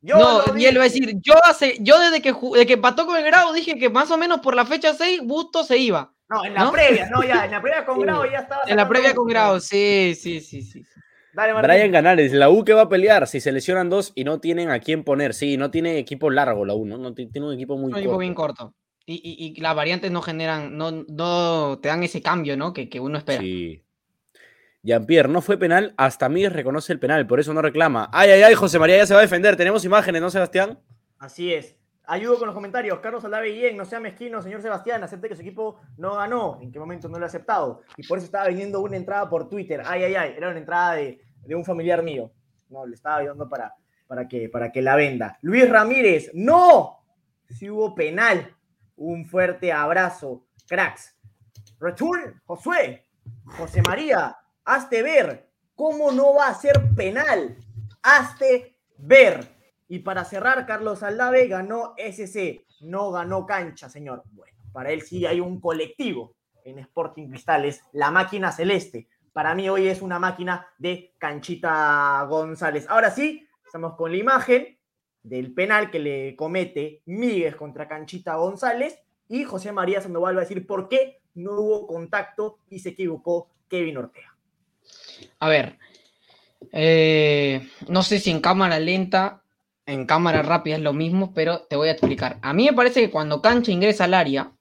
Yo 0.08 0.44
no, 0.48 0.58
y 0.58 0.66
él 0.66 0.78
va 0.78 0.82
a 0.82 0.84
decir, 0.86 1.16
yo 1.22 1.34
hace, 1.44 1.78
yo 1.80 2.00
desde 2.00 2.22
que 2.22 2.32
ju- 2.34 2.56
de 2.56 2.66
que 2.66 2.74
empató 2.74 3.06
con 3.06 3.18
el 3.18 3.24
grado 3.24 3.54
dije 3.54 3.78
que 3.80 3.90
más 3.90 4.12
o 4.12 4.18
menos 4.18 4.40
por 4.40 4.56
la 4.56 4.66
fecha 4.66 4.94
6 4.94 5.22
Busto 5.24 5.64
se 5.64 5.78
iba. 5.78 6.14
No, 6.30 6.44
en 6.46 6.54
la 6.54 6.66
¿no? 6.66 6.72
previa, 6.72 7.10
no, 7.10 7.24
ya, 7.24 7.46
en 7.46 7.52
la 7.52 7.62
previa 7.62 7.86
con 7.86 7.96
Sí. 8.00 8.04
Grau 8.04 8.24
ya 8.32 8.40
estaba. 8.40 8.62
En 8.68 8.78
la 8.78 8.88
previa 8.88 9.16
con 9.16 9.28
grado, 9.28 9.60
sí, 9.60 10.14
sí, 10.16 10.42
sí, 10.42 10.62
sí. 10.62 10.84
Dale. 11.34 11.54
Brian 11.62 11.92
Canales, 11.92 12.32
la 12.34 12.50
U 12.50 12.64
que 12.64 12.74
va 12.74 12.84
a 12.84 12.90
pelear 12.90 13.28
si 13.28 13.42
se 13.42 13.52
lesionan 13.52 13.90
dos 13.90 14.14
y 14.16 14.24
no 14.24 14.40
tienen 14.40 14.70
a 14.70 14.80
quién 14.80 15.04
poner. 15.04 15.34
Sí, 15.34 15.58
no 15.58 15.70
tiene 15.70 15.98
equipo 15.98 16.30
largo 16.30 16.64
la 16.66 16.74
U, 16.76 16.86
¿no? 16.86 16.98
No 16.98 17.14
ti- 17.14 17.28
tiene 17.28 17.48
un 17.48 17.54
equipo 17.54 17.76
muy 17.78 17.92
Un 17.92 17.98
equipo 17.98 18.12
corto. 18.12 18.20
bien 18.20 18.34
corto. 18.34 18.74
Y, 19.06 19.16
y- 19.16 19.54
y 19.58 19.62
las 19.62 19.76
variantes 19.76 20.12
no 20.12 20.22
generan, 20.22 20.78
no, 20.78 20.92
no 20.92 21.78
te 21.82 21.90
dan 21.90 22.04
ese 22.04 22.22
cambio, 22.22 22.56
¿no? 22.58 22.72
Que, 22.74 22.88
que 22.90 23.00
uno 23.00 23.18
espera. 23.18 23.42
Sí. 23.42 23.82
Jean-Pierre, 24.86 25.28
no 25.28 25.42
fue 25.42 25.58
penal, 25.58 25.96
hasta 25.98 26.30
mí 26.30 26.48
reconoce 26.48 26.94
el 26.94 27.00
penal, 27.00 27.26
por 27.26 27.40
eso 27.40 27.52
no 27.56 27.62
reclama. 27.64 28.08
Ay, 28.14 28.30
ay, 28.30 28.44
ay, 28.44 28.54
José 28.54 28.78
María 28.78 28.98
ya 28.98 29.08
se 29.08 29.16
va 29.16 29.20
a 29.20 29.24
defender. 29.24 29.56
Tenemos 29.56 29.84
imágenes, 29.84 30.22
¿no, 30.22 30.30
Sebastián? 30.30 30.80
Así 31.18 31.52
es. 31.52 31.76
Ayudo 32.06 32.38
con 32.38 32.46
los 32.46 32.54
comentarios. 32.54 33.00
Carlos 33.00 33.26
Aldave 33.26 33.50
Guillén, 33.50 33.76
no 33.78 33.86
sea 33.86 34.00
mezquino, 34.00 34.44
señor 34.44 34.62
Sebastián, 34.62 35.04
acepte 35.04 35.28
que 35.28 35.36
su 35.36 35.42
equipo 35.42 35.82
no 35.98 36.14
ganó. 36.16 36.60
¿En 36.62 36.72
qué 36.72 36.78
momento 36.78 37.10
no 37.10 37.18
lo 37.18 37.26
ha 37.26 37.28
aceptado? 37.28 37.82
Y 37.98 38.06
por 38.06 38.20
eso 38.20 38.26
estaba 38.26 38.48
viniendo 38.48 38.80
una 38.80 38.96
entrada 38.96 39.28
por 39.28 39.50
Twitter. 39.50 39.82
Ay, 39.84 40.04
ay, 40.04 40.14
ay. 40.14 40.34
Era 40.38 40.50
una 40.50 40.60
entrada 40.60 40.94
de, 40.94 41.20
de 41.44 41.56
un 41.56 41.66
familiar 41.66 42.04
mío. 42.04 42.32
No, 42.70 42.86
le 42.86 42.94
estaba 42.94 43.18
ayudando 43.18 43.50
para, 43.50 43.74
para, 44.06 44.28
que, 44.28 44.50
para 44.50 44.72
que 44.72 44.84
la 44.84 44.96
venda. 44.96 45.40
Luis 45.42 45.68
Ramírez, 45.68 46.30
¡no! 46.36 47.00
Si 47.50 47.72
hubo 47.72 47.96
penal. 47.96 48.56
Un 48.98 49.26
fuerte 49.26 49.74
abrazo, 49.74 50.46
cracks. 50.68 51.18
Return, 51.80 52.40
Josué. 52.46 53.08
José 53.46 53.82
María, 53.82 54.38
hazte 54.66 55.04
ver. 55.04 55.50
¿Cómo 55.76 56.12
no 56.12 56.34
va 56.36 56.50
a 56.50 56.56
ser 56.56 56.82
penal? 56.96 57.58
Hazte 58.02 58.78
ver. 58.98 59.48
Y 59.88 60.00
para 60.00 60.26
cerrar, 60.26 60.66
Carlos 60.66 61.04
Aldave 61.04 61.48
ganó 61.48 61.94
SC, 61.98 62.66
no 62.82 63.12
ganó 63.12 63.46
cancha, 63.46 63.90
señor. 63.90 64.24
Bueno, 64.32 64.58
para 64.74 64.92
él 64.92 65.04
sí 65.04 65.26
hay 65.26 65.40
un 65.40 65.60
colectivo 65.60 66.36
en 66.64 66.80
Sporting 66.80 67.30
Cristales, 67.30 67.84
la 67.94 68.10
máquina 68.10 68.52
celeste. 68.52 69.08
Para 69.32 69.54
mí 69.54 69.70
hoy 69.70 69.88
es 69.88 70.02
una 70.02 70.18
máquina 70.18 70.68
de 70.78 71.14
Canchita 71.20 72.26
González. 72.28 72.88
Ahora 72.90 73.12
sí, 73.12 73.48
estamos 73.66 73.96
con 73.96 74.12
la 74.12 74.18
imagen 74.18 74.78
del 75.22 75.54
penal 75.54 75.92
que 75.92 76.00
le 76.00 76.36
comete 76.36 77.02
Míguez 77.06 77.56
contra 77.56 77.88
Canchita 77.88 78.36
González 78.36 79.00
y 79.28 79.44
José 79.44 79.72
María 79.72 80.02
Sandoval 80.02 80.36
va 80.36 80.42
a 80.42 80.44
decir 80.44 80.66
por 80.66 80.88
qué 80.88 81.22
no 81.36 81.60
hubo 81.60 81.88
contacto 81.88 82.60
y 82.70 82.80
se 82.80 82.90
equivocó 82.90 83.50
Kevin 83.68 83.98
Ortega. 83.98 84.35
A 85.40 85.50
ver, 85.50 85.78
eh, 86.72 87.68
no 87.88 88.04
sé 88.04 88.20
si 88.20 88.32
en 88.32 88.42
cámara 88.42 88.80
lenta, 88.80 89.44
en 89.86 90.06
cámara 90.06 90.42
rápida 90.42 90.76
es 90.76 90.82
lo 90.82 90.94
mismo, 90.94 91.34
pero 91.34 91.62
te 91.70 91.76
voy 91.76 91.90
a 91.90 91.92
explicar. 91.92 92.40
A 92.42 92.54
mí 92.54 92.66
me 92.66 92.74
parece 92.74 93.02
que 93.02 93.12
cuando 93.12 93.42
Cancha 93.42 93.72
ingresa 93.72 94.06
al 94.06 94.14
área, 94.14 94.52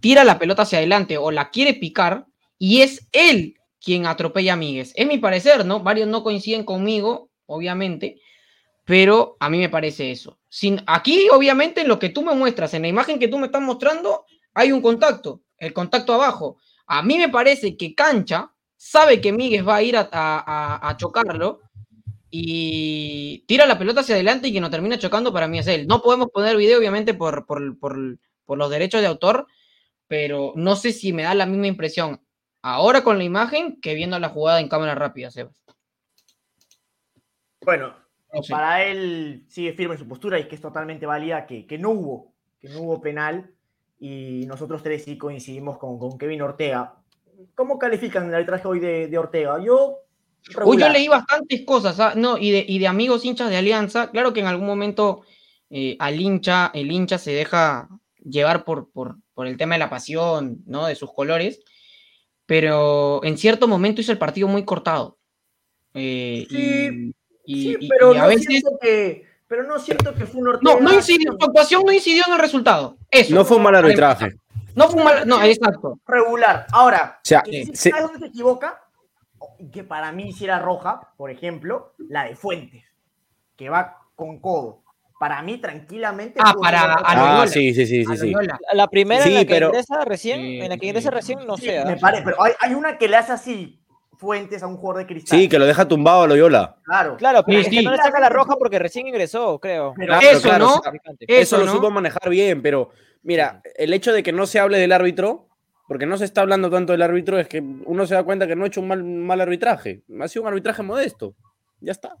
tira 0.00 0.24
la 0.24 0.38
pelota 0.38 0.62
hacia 0.62 0.78
adelante 0.78 1.18
o 1.18 1.30
la 1.30 1.50
quiere 1.50 1.74
picar 1.74 2.26
y 2.58 2.82
es 2.82 3.08
él 3.12 3.56
quien 3.80 4.06
atropella 4.06 4.54
a 4.54 4.56
Míguez. 4.56 4.92
Es 4.96 5.06
mi 5.06 5.18
parecer, 5.18 5.64
¿no? 5.64 5.80
Varios 5.80 6.08
no 6.08 6.22
coinciden 6.22 6.64
conmigo, 6.64 7.30
obviamente, 7.46 8.20
pero 8.84 9.36
a 9.40 9.48
mí 9.48 9.58
me 9.58 9.68
parece 9.68 10.10
eso. 10.10 10.38
Sin, 10.48 10.82
aquí, 10.86 11.28
obviamente, 11.30 11.82
en 11.82 11.88
lo 11.88 11.98
que 11.98 12.08
tú 12.08 12.22
me 12.22 12.34
muestras, 12.34 12.74
en 12.74 12.82
la 12.82 12.88
imagen 12.88 13.18
que 13.18 13.28
tú 13.28 13.38
me 13.38 13.46
estás 13.46 13.62
mostrando, 13.62 14.24
hay 14.54 14.72
un 14.72 14.80
contacto, 14.80 15.42
el 15.58 15.72
contacto 15.72 16.14
abajo. 16.14 16.58
A 16.86 17.02
mí 17.02 17.18
me 17.18 17.28
parece 17.28 17.76
que 17.76 17.94
Cancha 17.94 18.52
sabe 18.76 19.20
que 19.20 19.32
Míguez 19.32 19.66
va 19.66 19.76
a 19.76 19.82
ir 19.82 19.96
a, 19.96 20.08
a- 20.12 20.88
a 20.88 20.96
chocarlo 20.96 21.60
y 22.30 23.44
tira 23.46 23.66
la 23.66 23.78
pelota 23.78 24.00
hacia 24.00 24.14
adelante 24.14 24.48
y 24.48 24.52
que 24.52 24.60
no 24.60 24.70
termina 24.70 24.98
chocando 24.98 25.32
para 25.32 25.48
mí 25.48 25.58
es 25.58 25.66
él. 25.68 25.86
No 25.86 26.02
podemos 26.02 26.28
poner 26.30 26.56
video, 26.56 26.78
obviamente, 26.78 27.14
por, 27.14 27.46
por, 27.46 27.78
por- 27.78 28.18
por 28.44 28.58
los 28.58 28.70
derechos 28.70 29.00
de 29.00 29.06
autor, 29.06 29.46
pero 30.06 30.52
no 30.56 30.76
sé 30.76 30.92
si 30.92 31.12
me 31.12 31.22
da 31.24 31.34
la 31.34 31.46
misma 31.46 31.66
impresión 31.66 32.20
ahora 32.62 33.02
con 33.04 33.18
la 33.18 33.24
imagen 33.24 33.80
que 33.80 33.94
viendo 33.94 34.18
la 34.18 34.28
jugada 34.28 34.60
en 34.60 34.68
cámara 34.68 34.94
rápida, 34.94 35.30
Sebas. 35.30 35.64
Bueno, 37.64 37.94
para 38.50 38.84
él 38.84 39.44
sigue 39.48 39.72
firme 39.72 39.96
su 39.96 40.06
postura 40.06 40.38
y 40.38 40.46
que 40.48 40.54
es 40.56 40.60
totalmente 40.60 41.06
válida 41.06 41.46
que, 41.46 41.66
que 41.66 41.78
no 41.78 41.90
hubo, 41.90 42.34
que 42.60 42.68
no 42.68 42.80
hubo 42.82 43.00
penal 43.00 43.52
y 43.98 44.44
nosotros 44.46 44.82
tres 44.82 45.04
sí 45.04 45.16
coincidimos 45.16 45.78
con, 45.78 45.98
con 45.98 46.18
Kevin 46.18 46.42
Ortega. 46.42 47.02
¿Cómo 47.54 47.78
califican 47.78 48.28
el 48.28 48.34
arbitraje 48.34 48.66
hoy 48.68 48.80
de, 48.80 49.08
de 49.08 49.18
Ortega? 49.18 49.58
Yo 49.62 49.98
Uy, 50.64 50.78
yo 50.78 50.88
leí 50.88 51.08
bastantes 51.08 51.62
cosas, 51.66 51.98
¿ah? 51.98 52.12
no, 52.16 52.38
y 52.38 52.52
de, 52.52 52.64
y 52.68 52.78
de 52.78 52.86
amigos 52.86 53.24
hinchas 53.24 53.50
de 53.50 53.56
Alianza. 53.56 54.10
Claro 54.10 54.32
que 54.32 54.40
en 54.40 54.46
algún 54.46 54.66
momento 54.66 55.22
eh, 55.70 55.96
al 55.98 56.20
hincha, 56.20 56.70
el 56.72 56.90
hincha 56.92 57.18
se 57.18 57.32
deja 57.32 57.88
llevar 58.22 58.64
por, 58.64 58.90
por, 58.90 59.16
por 59.34 59.46
el 59.48 59.56
tema 59.56 59.74
de 59.74 59.80
la 59.80 59.90
pasión, 59.90 60.62
¿no? 60.66 60.86
De 60.86 60.94
sus 60.94 61.12
colores, 61.12 61.60
pero 62.46 63.22
en 63.24 63.36
cierto 63.38 63.66
momento 63.68 64.00
hizo 64.00 64.12
el 64.12 64.18
partido 64.18 64.46
muy 64.48 64.64
cortado. 64.64 65.18
Eh, 65.94 66.46
Sí, 66.48 66.56
y, 66.56 67.08
y- 67.46 67.62
Sí, 67.72 67.76
y- 67.80 67.88
pero, 67.88 68.14
y 68.14 68.18
a 68.18 68.22
no 68.22 68.28
veces... 68.28 68.46
siento 68.46 68.78
que, 68.80 69.24
pero 69.48 69.64
no 69.64 69.78
siento 69.78 70.14
que 70.14 70.26
fue 70.26 70.40
un 70.42 70.48
Ortega. 70.48 70.74
No, 70.74 70.80
no 70.80 70.94
incidió, 70.94 71.32
su 71.38 71.44
actuación 71.44 71.82
no 71.84 71.92
incidió 71.92 72.22
en 72.26 72.34
el 72.34 72.38
resultado. 72.38 72.96
Eso. 73.10 73.34
No 73.34 73.44
fue 73.44 73.56
un 73.56 73.62
mal 73.64 73.74
arbitraje. 73.74 74.36
No 74.76 74.88
fue 74.88 74.98
un 75.00 75.04
mal, 75.04 75.26
no, 75.26 75.42
exacto. 75.42 75.98
regular. 76.06 76.66
Ahora, 76.72 77.18
sea, 77.24 77.42
que 77.42 77.64
sí, 77.64 77.72
sí. 77.74 77.90
¿sabes 77.90 78.04
dónde 78.04 78.18
se 78.20 78.26
equivoca? 78.26 78.80
Y 79.58 79.70
Que 79.70 79.82
para 79.84 80.12
mí 80.12 80.32
si 80.32 80.44
era 80.44 80.58
roja, 80.60 81.12
por 81.16 81.30
ejemplo, 81.30 81.94
la 81.98 82.24
de 82.24 82.36
Fuentes, 82.36 82.84
que 83.56 83.68
va 83.70 83.98
con 84.14 84.38
codo. 84.38 84.82
Para 85.18 85.40
mí, 85.40 85.56
tranquilamente. 85.58 86.38
Ah, 86.44 86.54
para- 86.60 86.94
Ah, 87.02 87.46
sí, 87.48 87.72
sí, 87.74 87.86
sí, 87.86 88.04
sí. 88.04 88.32
La 88.74 88.86
primera 88.86 89.22
Sí, 89.24 89.30
en 89.30 89.34
la 89.36 89.40
que 89.46 89.54
pero- 89.54 89.68
ingresa 89.68 90.04
recién, 90.04 90.40
Sí, 90.40 90.60
en 90.60 90.68
la 90.68 90.76
que 90.76 90.86
ingresa 90.86 91.10
recién, 91.10 91.46
no 91.46 91.56
Sí, 91.56 91.64
sé. 91.66 91.78
¿ah? 91.78 91.84
me 91.86 91.96
parece, 91.96 92.22
pero 92.22 92.42
hay, 92.42 92.52
hay 92.60 92.74
una 92.74 92.98
que 92.98 93.08
le 93.08 93.16
hace 93.16 93.32
así 93.32 93.80
Fuentes 94.18 94.62
a 94.62 94.66
un 94.66 94.76
jugador 94.76 95.02
de 95.02 95.06
cristal. 95.06 95.38
Sí, 95.38 95.48
que 95.48 95.58
lo 95.58 95.66
deja 95.66 95.86
tumbado 95.86 96.22
a 96.22 96.26
Loyola. 96.26 96.76
Claro. 96.84 97.16
Claro, 97.16 97.42
pero 97.44 97.58
Sí, 97.58 97.66
es 97.66 97.70
que 97.70 97.78
sí. 97.80 97.84
no 97.84 97.90
le 97.90 97.98
saca 97.98 98.18
la 98.20 98.28
roja 98.28 98.56
porque 98.56 98.78
recién 98.78 99.06
ingresó, 99.06 99.58
creo. 99.58 99.92
Pero 99.96 100.06
Claro, 100.18 100.26
eso, 100.28 100.42
claro, 100.42 100.64
¿no? 100.66 100.82
Eso, 101.28 101.58
lo 101.58 101.66
¿no? 101.66 101.72
supo 101.72 101.90
manejar 101.90 102.28
bien, 102.30 102.62
pero 102.62 102.90
mira, 103.22 103.60
el 103.76 103.92
hecho 103.92 104.12
de 104.12 104.22
que 104.22 104.32
no 104.32 104.46
se 104.46 104.58
hable 104.60 104.78
del 104.78 104.92
árbitro, 104.92 105.48
porque 105.88 106.06
no 106.06 106.16
se 106.18 106.24
está 106.24 106.40
hablando 106.40 106.70
tanto 106.70 106.92
del 106.92 107.02
árbitro, 107.02 107.38
es 107.38 107.46
que 107.48 107.60
uno 107.60 108.06
se 108.06 108.14
da 108.14 108.24
cuenta 108.24 108.46
que 108.46 108.56
no 108.56 108.64
ha 108.64 108.68
hecho 108.68 108.80
un 108.80 108.88
mal, 108.88 109.04
mal 109.04 109.40
arbitraje. 109.40 110.02
Ha 110.20 110.28
sido 110.28 110.42
un 110.42 110.48
arbitraje 110.48 110.82
modesto. 110.82 111.34
Ya 111.80 111.92
está. 111.92 112.16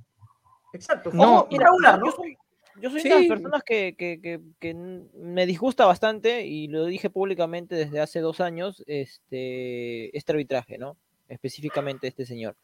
Exacto. 0.72 1.10
No, 1.12 1.48
Mira, 1.50 1.64
regular, 1.66 1.98
¿no? 1.98 2.06
yo 2.06 2.12
soy, 2.12 2.36
yo 2.82 2.90
soy 2.90 3.00
Sí. 3.00 3.08
de 3.08 3.14
las 3.20 3.26
personas 3.26 3.62
que, 3.64 3.94
que- 3.96 4.20
que- 4.20 4.40
que 4.60 4.74
me 4.74 5.46
disgusta 5.46 5.86
bastante, 5.86 6.44
y 6.46 6.68
lo 6.68 6.84
dije 6.84 7.08
públicamente 7.08 7.74
desde 7.74 8.00
hace 8.00 8.20
dos 8.20 8.40
años, 8.40 8.84
este, 8.86 10.16
este 10.16 10.32
arbitraje, 10.32 10.76
¿no? 10.78 10.96
Específicamente 11.28 12.06
este 12.08 12.26
señor. 12.26 12.56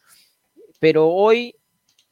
Pero 0.81 1.09
hoy 1.09 1.57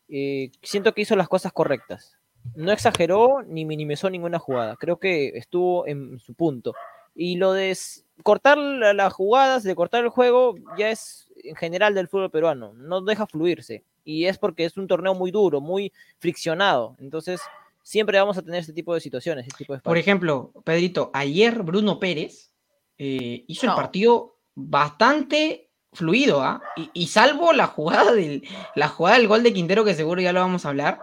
eh, 0.08 0.50
siento 0.62 0.92
que 0.94 1.02
hizo 1.02 1.16
las 1.16 1.28
cosas 1.28 1.52
correctas. 1.52 2.16
No 2.54 2.72
exageró 2.72 3.42
ni 3.46 3.64
minimizó 3.64 4.10
ninguna 4.10 4.38
jugada. 4.38 4.76
Creo 4.76 4.98
que 4.98 5.28
estuvo 5.36 5.86
en 5.86 6.18
su 6.18 6.34
punto. 6.34 6.74
Y 7.14 7.36
lo 7.36 7.52
de 7.52 7.76
cortar 8.22 8.58
la- 8.58 8.92
las 8.94 9.12
jugadas, 9.12 9.62
de 9.62 9.74
cortar 9.74 10.04
el 10.04 10.10
juego, 10.10 10.54
ya 10.78 10.90
es 10.90 11.30
en 11.44 11.54
general 11.56 11.94
del 11.94 12.08
fútbol 12.08 12.30
peruano. 12.30 12.72
No 12.74 13.00
deja 13.02 13.26
fluirse. 13.26 13.84
Y 14.04 14.24
es 14.26 14.38
porque 14.38 14.64
es 14.64 14.76
un 14.76 14.86
torneo 14.88 15.14
muy 15.14 15.30
duro, 15.30 15.60
muy 15.60 15.92
friccionado. 16.18 16.96
Entonces, 16.98 17.40
siempre 17.82 18.18
vamos 18.18 18.36
a 18.38 18.42
tener 18.42 18.60
este 18.60 18.72
tipo 18.72 18.94
de 18.94 19.00
situaciones, 19.00 19.46
este 19.46 19.58
tipo 19.58 19.74
de 19.74 19.80
Por 19.80 19.98
ejemplo, 19.98 20.52
Pedrito, 20.64 21.10
ayer 21.12 21.62
Bruno 21.62 21.98
Pérez 22.00 22.50
eh, 22.98 23.44
hizo 23.46 23.66
No. 23.66 23.72
el 23.72 23.76
partido 23.76 24.36
bastante 24.54 25.69
fluido, 25.92 26.42
¿ah? 26.42 26.62
Y, 26.76 26.90
y 26.92 27.06
salvo 27.08 27.52
la 27.52 27.66
jugada 27.66 28.12
del, 28.12 28.46
la 28.74 28.88
jugada 28.88 29.18
del 29.18 29.28
gol 29.28 29.42
de 29.42 29.52
Quintero, 29.52 29.84
que 29.84 29.94
seguro 29.94 30.20
ya 30.20 30.32
lo 30.32 30.40
vamos 30.40 30.64
a 30.64 30.68
hablar, 30.68 31.00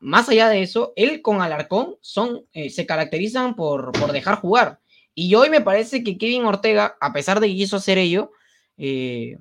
más 0.00 0.28
allá 0.28 0.48
de 0.48 0.62
eso, 0.62 0.92
él 0.96 1.22
con 1.22 1.40
Alarcón 1.40 1.96
son, 2.00 2.44
eh, 2.52 2.70
se 2.70 2.86
caracterizan 2.86 3.54
por, 3.54 3.92
por 3.92 4.12
dejar 4.12 4.36
jugar. 4.36 4.80
Y 5.14 5.34
hoy 5.34 5.48
me 5.50 5.60
parece 5.60 6.02
que 6.02 6.18
Kevin 6.18 6.44
Ortega, 6.44 6.96
a 7.00 7.12
pesar 7.12 7.40
de 7.40 7.48
que 7.48 7.54
quiso 7.54 7.76
hacer 7.76 7.98
ello, 7.98 8.32
eh, 8.76 9.38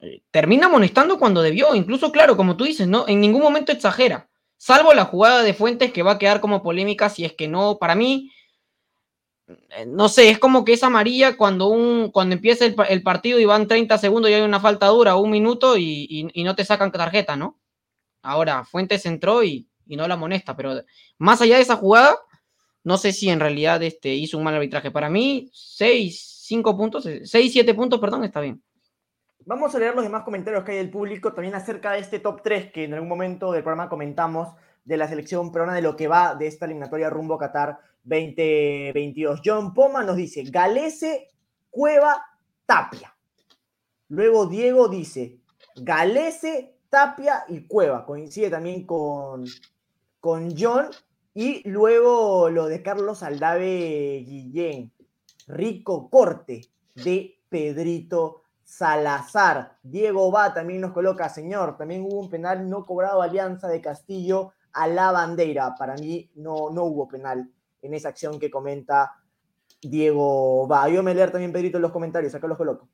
eh, 0.00 0.22
termina 0.30 0.66
amonestando 0.66 1.18
cuando 1.18 1.42
debió. 1.42 1.74
Incluso, 1.74 2.12
claro, 2.12 2.36
como 2.36 2.56
tú 2.56 2.64
dices, 2.64 2.86
¿no? 2.88 3.08
En 3.08 3.20
ningún 3.20 3.42
momento 3.42 3.72
exagera. 3.72 4.28
Salvo 4.58 4.92
la 4.94 5.06
jugada 5.06 5.42
de 5.42 5.54
Fuentes 5.54 5.92
que 5.92 6.02
va 6.02 6.12
a 6.12 6.18
quedar 6.18 6.40
como 6.40 6.62
polémica 6.62 7.08
si 7.08 7.24
es 7.24 7.32
que 7.32 7.48
no, 7.48 7.78
para 7.78 7.94
mí, 7.94 8.30
no 9.86 10.08
sé, 10.08 10.30
es 10.30 10.38
como 10.38 10.64
que 10.64 10.72
es 10.74 10.82
amarilla 10.82 11.36
cuando, 11.36 11.68
un, 11.68 12.10
cuando 12.10 12.34
empieza 12.34 12.64
el, 12.66 12.74
pa- 12.74 12.84
el 12.84 13.02
partido 13.02 13.38
y 13.38 13.44
van 13.44 13.66
30 13.68 13.98
segundos 13.98 14.30
y 14.30 14.34
hay 14.34 14.42
una 14.42 14.60
falta 14.60 14.86
dura, 14.88 15.16
un 15.16 15.30
minuto 15.30 15.76
y, 15.76 16.30
y- 16.32 16.44
no 16.44 16.54
te 16.54 16.64
sacan 16.64 16.92
tarjeta, 16.92 17.36
¿no? 17.36 17.58
Ahora, 18.22 18.64
Fuentes 18.64 19.04
entró 19.06 19.42
y, 19.42 19.68
y 19.86 19.96
no 19.96 20.06
la 20.08 20.14
amonesta, 20.14 20.56
pero 20.56 20.82
más 21.18 21.40
allá 21.42 21.56
de 21.56 21.62
esa 21.62 21.76
jugada, 21.76 22.16
no 22.84 22.96
sé 22.98 23.12
si 23.12 23.28
en 23.30 23.40
realidad 23.40 23.82
este, 23.82 24.14
hizo 24.14 24.38
un 24.38 24.44
mal 24.44 24.54
arbitraje. 24.54 24.90
Para 24.90 25.08
mí, 25.08 25.50
6, 25.52 26.42
5 26.46 26.76
puntos, 26.76 27.04
6, 27.24 27.52
7 27.52 27.74
puntos, 27.74 27.98
perdón, 28.00 28.24
está 28.24 28.40
bien. 28.40 28.62
Vamos 29.44 29.74
a 29.74 29.78
leer 29.80 29.94
los 29.94 30.04
demás 30.04 30.22
comentarios 30.22 30.62
que 30.64 30.72
hay 30.72 30.78
del 30.78 30.90
público 30.90 31.32
también 31.32 31.54
acerca 31.56 31.92
de 31.92 31.98
este 31.98 32.20
top 32.20 32.42
3 32.42 32.70
que 32.72 32.84
en 32.84 32.94
algún 32.94 33.08
momento 33.08 33.50
del 33.52 33.62
programa 33.64 33.88
comentamos 33.88 34.48
de 34.84 34.96
la 34.96 35.08
selección 35.08 35.50
peruana 35.50 35.74
de 35.74 35.82
lo 35.82 35.96
que 35.96 36.06
va 36.08 36.34
de 36.36 36.46
esta 36.46 36.64
eliminatoria 36.66 37.10
rumbo 37.10 37.34
a 37.34 37.38
Qatar 37.38 37.78
2022. 38.04 39.40
John 39.44 39.74
Poma 39.74 40.02
nos 40.02 40.16
dice 40.16 40.42
Galese, 40.44 41.28
Cueva, 41.70 42.24
Tapia. 42.66 43.14
Luego 44.08 44.46
Diego 44.46 44.88
dice 44.88 45.40
Galese, 45.76 46.78
Tapia 46.90 47.44
y 47.48 47.66
Cueva. 47.66 48.04
Coincide 48.04 48.50
también 48.50 48.84
con, 48.84 49.44
con 50.20 50.54
John. 50.56 50.88
Y 51.34 51.66
luego 51.68 52.50
lo 52.50 52.66
de 52.66 52.82
Carlos 52.82 53.22
Aldave 53.22 54.22
Guillén. 54.26 54.92
Rico 55.46 56.10
corte 56.10 56.60
de 56.94 57.38
Pedrito 57.48 58.42
Salazar. 58.62 59.78
Diego 59.82 60.30
Va 60.30 60.54
también 60.54 60.80
nos 60.80 60.92
coloca, 60.92 61.28
señor, 61.28 61.76
también 61.76 62.02
hubo 62.02 62.20
un 62.20 62.30
penal 62.30 62.68
no 62.68 62.86
cobrado 62.86 63.20
Alianza 63.20 63.68
de 63.68 63.80
Castillo 63.80 64.52
a 64.72 64.86
la 64.86 65.12
bandera. 65.12 65.74
Para 65.74 65.94
mí 65.96 66.30
no, 66.36 66.70
no 66.70 66.84
hubo 66.84 67.08
penal 67.08 67.50
en 67.82 67.94
esa 67.94 68.08
acción 68.08 68.38
que 68.38 68.50
comenta 68.50 69.12
Diego 69.80 70.66
Va. 70.68 70.88
Yo 70.88 71.02
me 71.02 71.14
leer 71.14 71.30
también, 71.30 71.52
Pedrito, 71.52 71.78
en 71.78 71.82
los 71.82 71.92
comentarios, 71.92 72.34
acá 72.34 72.46
los 72.46 72.56
coloco. 72.56 72.88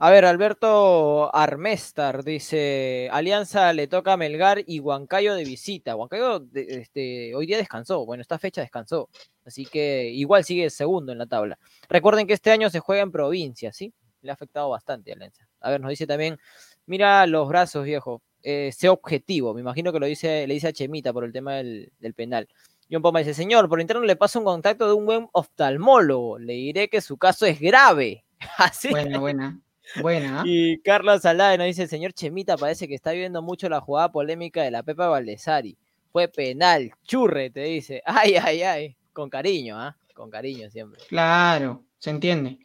A 0.00 0.10
ver, 0.10 0.24
Alberto 0.24 1.34
Armestar 1.34 2.22
dice, 2.22 3.08
Alianza 3.10 3.72
le 3.72 3.88
toca 3.88 4.12
a 4.12 4.16
Melgar 4.16 4.62
y 4.64 4.78
Huancayo 4.78 5.34
de 5.34 5.42
visita. 5.42 5.96
Huancayo 5.96 6.46
este, 6.54 7.34
hoy 7.34 7.46
día 7.46 7.56
descansó, 7.56 8.06
bueno, 8.06 8.20
esta 8.20 8.38
fecha 8.38 8.60
descansó, 8.60 9.08
así 9.44 9.66
que 9.66 10.08
igual 10.10 10.44
sigue 10.44 10.70
segundo 10.70 11.10
en 11.10 11.18
la 11.18 11.26
tabla. 11.26 11.58
Recuerden 11.88 12.28
que 12.28 12.34
este 12.34 12.52
año 12.52 12.70
se 12.70 12.78
juega 12.78 13.02
en 13.02 13.10
provincia, 13.10 13.72
¿sí? 13.72 13.92
Le 14.22 14.30
ha 14.30 14.34
afectado 14.34 14.68
bastante 14.68 15.10
a 15.10 15.14
Alianza. 15.14 15.48
A 15.60 15.70
ver, 15.70 15.80
nos 15.80 15.90
dice 15.90 16.06
también, 16.06 16.38
mira 16.86 17.26
los 17.26 17.48
brazos, 17.48 17.84
viejo, 17.84 18.22
eh, 18.44 18.70
sé 18.72 18.88
objetivo, 18.88 19.52
me 19.52 19.62
imagino 19.62 19.92
que 19.92 19.98
lo 19.98 20.06
dice, 20.06 20.46
le 20.46 20.54
dice 20.54 20.68
a 20.68 20.72
Chemita 20.72 21.12
por 21.12 21.24
el 21.24 21.32
tema 21.32 21.54
del, 21.54 21.92
del 21.98 22.14
penal. 22.14 22.48
John 22.90 23.02
Poma 23.02 23.18
dice, 23.18 23.34
señor, 23.34 23.68
por 23.68 23.80
interno 23.80 24.02
le 24.02 24.16
pasa 24.16 24.38
un 24.38 24.44
contacto 24.46 24.86
de 24.86 24.94
un 24.94 25.04
buen 25.04 25.28
oftalmólogo, 25.32 26.38
le 26.38 26.54
diré 26.54 26.88
que 26.88 27.00
su 27.00 27.18
caso 27.18 27.44
es 27.44 27.60
grave. 27.60 28.24
Así. 28.58 28.88
Buena, 28.88 29.18
buena. 29.18 29.60
Buena. 30.00 30.42
Y 30.44 30.80
Carlos 30.80 31.22
Salade 31.22 31.58
nos 31.58 31.66
dice, 31.66 31.82
el 31.82 31.88
señor 31.88 32.12
Chemita 32.12 32.56
parece 32.56 32.88
que 32.88 32.94
está 32.94 33.12
viendo 33.12 33.42
mucho 33.42 33.68
la 33.68 33.80
jugada 33.80 34.10
polémica 34.10 34.62
de 34.62 34.70
la 34.70 34.82
Pepa 34.82 35.08
Valdesari. 35.08 35.76
Fue 36.12 36.28
penal, 36.28 36.92
churre, 37.04 37.50
te 37.50 37.62
dice. 37.62 38.02
Ay, 38.06 38.36
ay, 38.36 38.62
ay. 38.62 38.96
Con 39.12 39.28
cariño, 39.28 39.78
¿ah? 39.78 39.96
Con 40.14 40.30
cariño 40.30 40.70
siempre. 40.70 41.00
Claro, 41.08 41.84
se 41.98 42.10
entiende. 42.10 42.58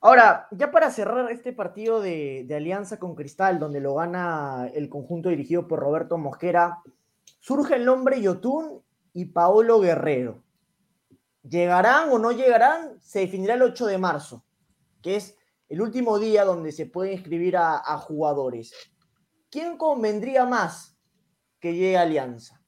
Ahora, 0.00 0.48
ya 0.50 0.70
para 0.70 0.90
cerrar 0.90 1.30
este 1.30 1.52
partido 1.52 2.00
de, 2.00 2.44
de, 2.46 2.56
Alianza 2.56 2.98
con 2.98 3.14
Cristal, 3.14 3.58
donde 3.58 3.80
lo 3.80 3.94
gana 3.94 4.68
el 4.74 4.88
conjunto 4.88 5.28
dirigido 5.28 5.68
por 5.68 5.78
Roberto 5.78 6.18
Mosquera, 6.18 6.78
surge 7.38 7.76
el 7.76 7.84
nombre 7.84 8.20
Yotun 8.20 8.82
y 9.16 9.24
Paolo 9.24 9.80
Guerrero. 9.80 10.42
¿Llegarán 11.42 12.10
o 12.10 12.18
no 12.18 12.32
llegarán? 12.32 13.00
Se 13.00 13.20
definirá 13.20 13.54
el 13.54 13.62
8 13.62 13.86
de 13.86 13.96
marzo, 13.96 14.44
que 15.00 15.16
es 15.16 15.38
el 15.70 15.80
último 15.80 16.18
día 16.18 16.44
donde 16.44 16.70
se 16.70 16.84
puede 16.84 17.14
inscribir 17.14 17.56
a, 17.56 17.78
jugadores. 17.96 18.74
¿Quién 19.48 19.78
convendría 19.78 20.44
más 20.44 20.98
que 21.60 21.72
llegue 21.72 21.96
a 21.96 22.02
Alianza? 22.02 22.62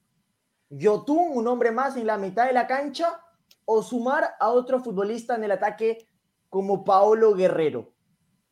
¿Yotun, 0.70 1.36
un 1.36 1.46
hombre 1.48 1.70
más 1.70 1.98
en 1.98 2.06
la 2.06 2.16
mitad 2.16 2.46
de 2.46 2.54
la 2.54 2.66
cancha? 2.66 3.20
¿O 3.66 3.82
sumar 3.82 4.30
a 4.40 4.48
otro 4.48 4.82
futbolista 4.82 5.34
en 5.34 5.44
el 5.44 5.52
ataque 5.52 6.08
como 6.48 6.82
Paolo 6.82 7.34
Guerrero? 7.34 7.92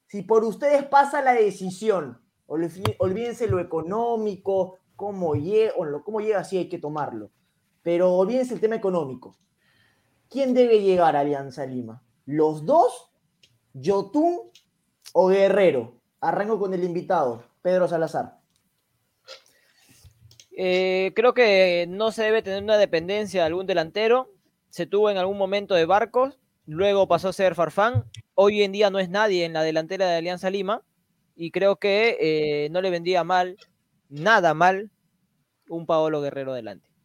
Si 0.07 0.21
por 0.21 0.45
ustedes 0.45 0.85
pasa 0.85 1.23
la 1.23 1.33
decisión, 1.33 2.23
olvídense 2.45 3.47
lo 3.47 3.59
económico, 3.59 4.81
cómo 4.97 5.35
llega, 5.35 5.73
cómo 6.05 6.21
llega, 6.21 6.45
sí 6.45 6.59
hay 6.59 6.69
que 6.69 6.79
tomarlo. 6.79 7.31
Pero 7.87 8.15
olvídense 8.15 8.53
el 8.53 8.59
tema 8.59 8.75
económico. 8.75 9.37
¿Quién 10.29 10.55
debe 10.55 10.83
llegar 10.83 11.15
a 11.15 11.21
Alianza 11.21 11.65
Lima? 11.65 12.03
¿Los 12.25 12.67
dos 12.67 13.13
¿Yotun 13.75 14.41
o 15.13 15.29
Guerrero? 15.29 16.01
Arranco 16.21 16.59
con 16.59 16.75
el 16.75 16.83
invitado, 16.83 17.45
Pedro 17.63 17.87
Salazar. 17.87 18.41
Eh, 20.57 21.13
creo 21.15 21.33
que 21.33 21.87
no 21.89 22.11
se 22.11 22.25
debe 22.25 22.43
tener 22.43 22.61
una 22.61 22.77
dependencia 22.77 23.43
de 23.43 23.47
algún 23.47 23.69
delantero. 23.69 24.33
Se 24.69 24.87
tuvo 24.87 25.09
en 25.09 25.17
algún 25.17 25.39
momento 25.39 25.77
de 25.77 25.87
Barcos, 25.87 26.41
luego 26.67 27.07
pasó 27.07 27.29
a 27.29 27.33
ser 27.33 27.55
Farfán. 27.55 28.05
Hoy 28.35 28.65
en 28.65 28.73
día 28.73 28.91
no 28.91 28.99
es 28.99 29.11
nadie 29.11 29.45
en 29.45 29.53
la 29.53 29.63
delantera 29.63 30.09
de 30.09 30.17
Alianza 30.17 30.51
Lima 30.51 30.83
y 31.37 31.53
creo 31.53 31.77
que 31.77 32.17
eh, 32.19 32.69
no 32.71 32.81
le 32.81 32.91
vendría 32.91 33.23
mal, 33.23 33.57
nada 34.09 34.55
mal, 34.55 34.91
un 35.69 35.87
Paolo 35.87 36.21
Guerrero 36.21 36.53
delante. 36.53 36.96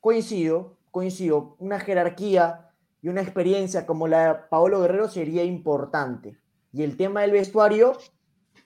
Coincido, 0.00 0.76
coincido. 0.90 1.56
Una 1.58 1.80
jerarquía 1.80 2.68
y 3.02 3.08
una 3.08 3.22
experiencia 3.22 3.86
como 3.86 4.08
la 4.08 4.26
de 4.26 4.40
Paolo 4.50 4.80
Guerrero 4.80 5.08
sería 5.08 5.44
importante. 5.44 6.36
Y 6.72 6.82
el 6.82 6.96
tema 6.96 7.22
del 7.22 7.32
vestuario 7.32 7.96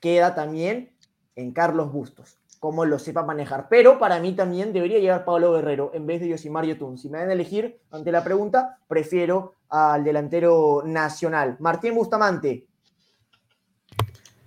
queda 0.00 0.34
también 0.34 0.92
en 1.36 1.52
Carlos 1.52 1.92
Bustos, 1.92 2.38
como 2.58 2.84
lo 2.84 2.98
sepa 2.98 3.22
manejar. 3.22 3.68
Pero 3.68 3.98
para 3.98 4.20
mí 4.20 4.32
también 4.32 4.72
debería 4.72 4.98
llegar 4.98 5.24
Paolo 5.24 5.52
Guerrero 5.52 5.90
en 5.94 6.06
vez 6.06 6.20
de 6.20 6.28
Yosimar 6.28 6.64
Yotun. 6.64 6.98
Si 6.98 7.08
me 7.08 7.18
dan 7.18 7.30
a 7.30 7.32
elegir 7.32 7.80
ante 7.90 8.12
la 8.12 8.24
pregunta, 8.24 8.78
prefiero 8.88 9.54
al 9.68 10.04
delantero 10.04 10.82
nacional. 10.84 11.56
Martín 11.60 11.94
Bustamante. 11.94 12.66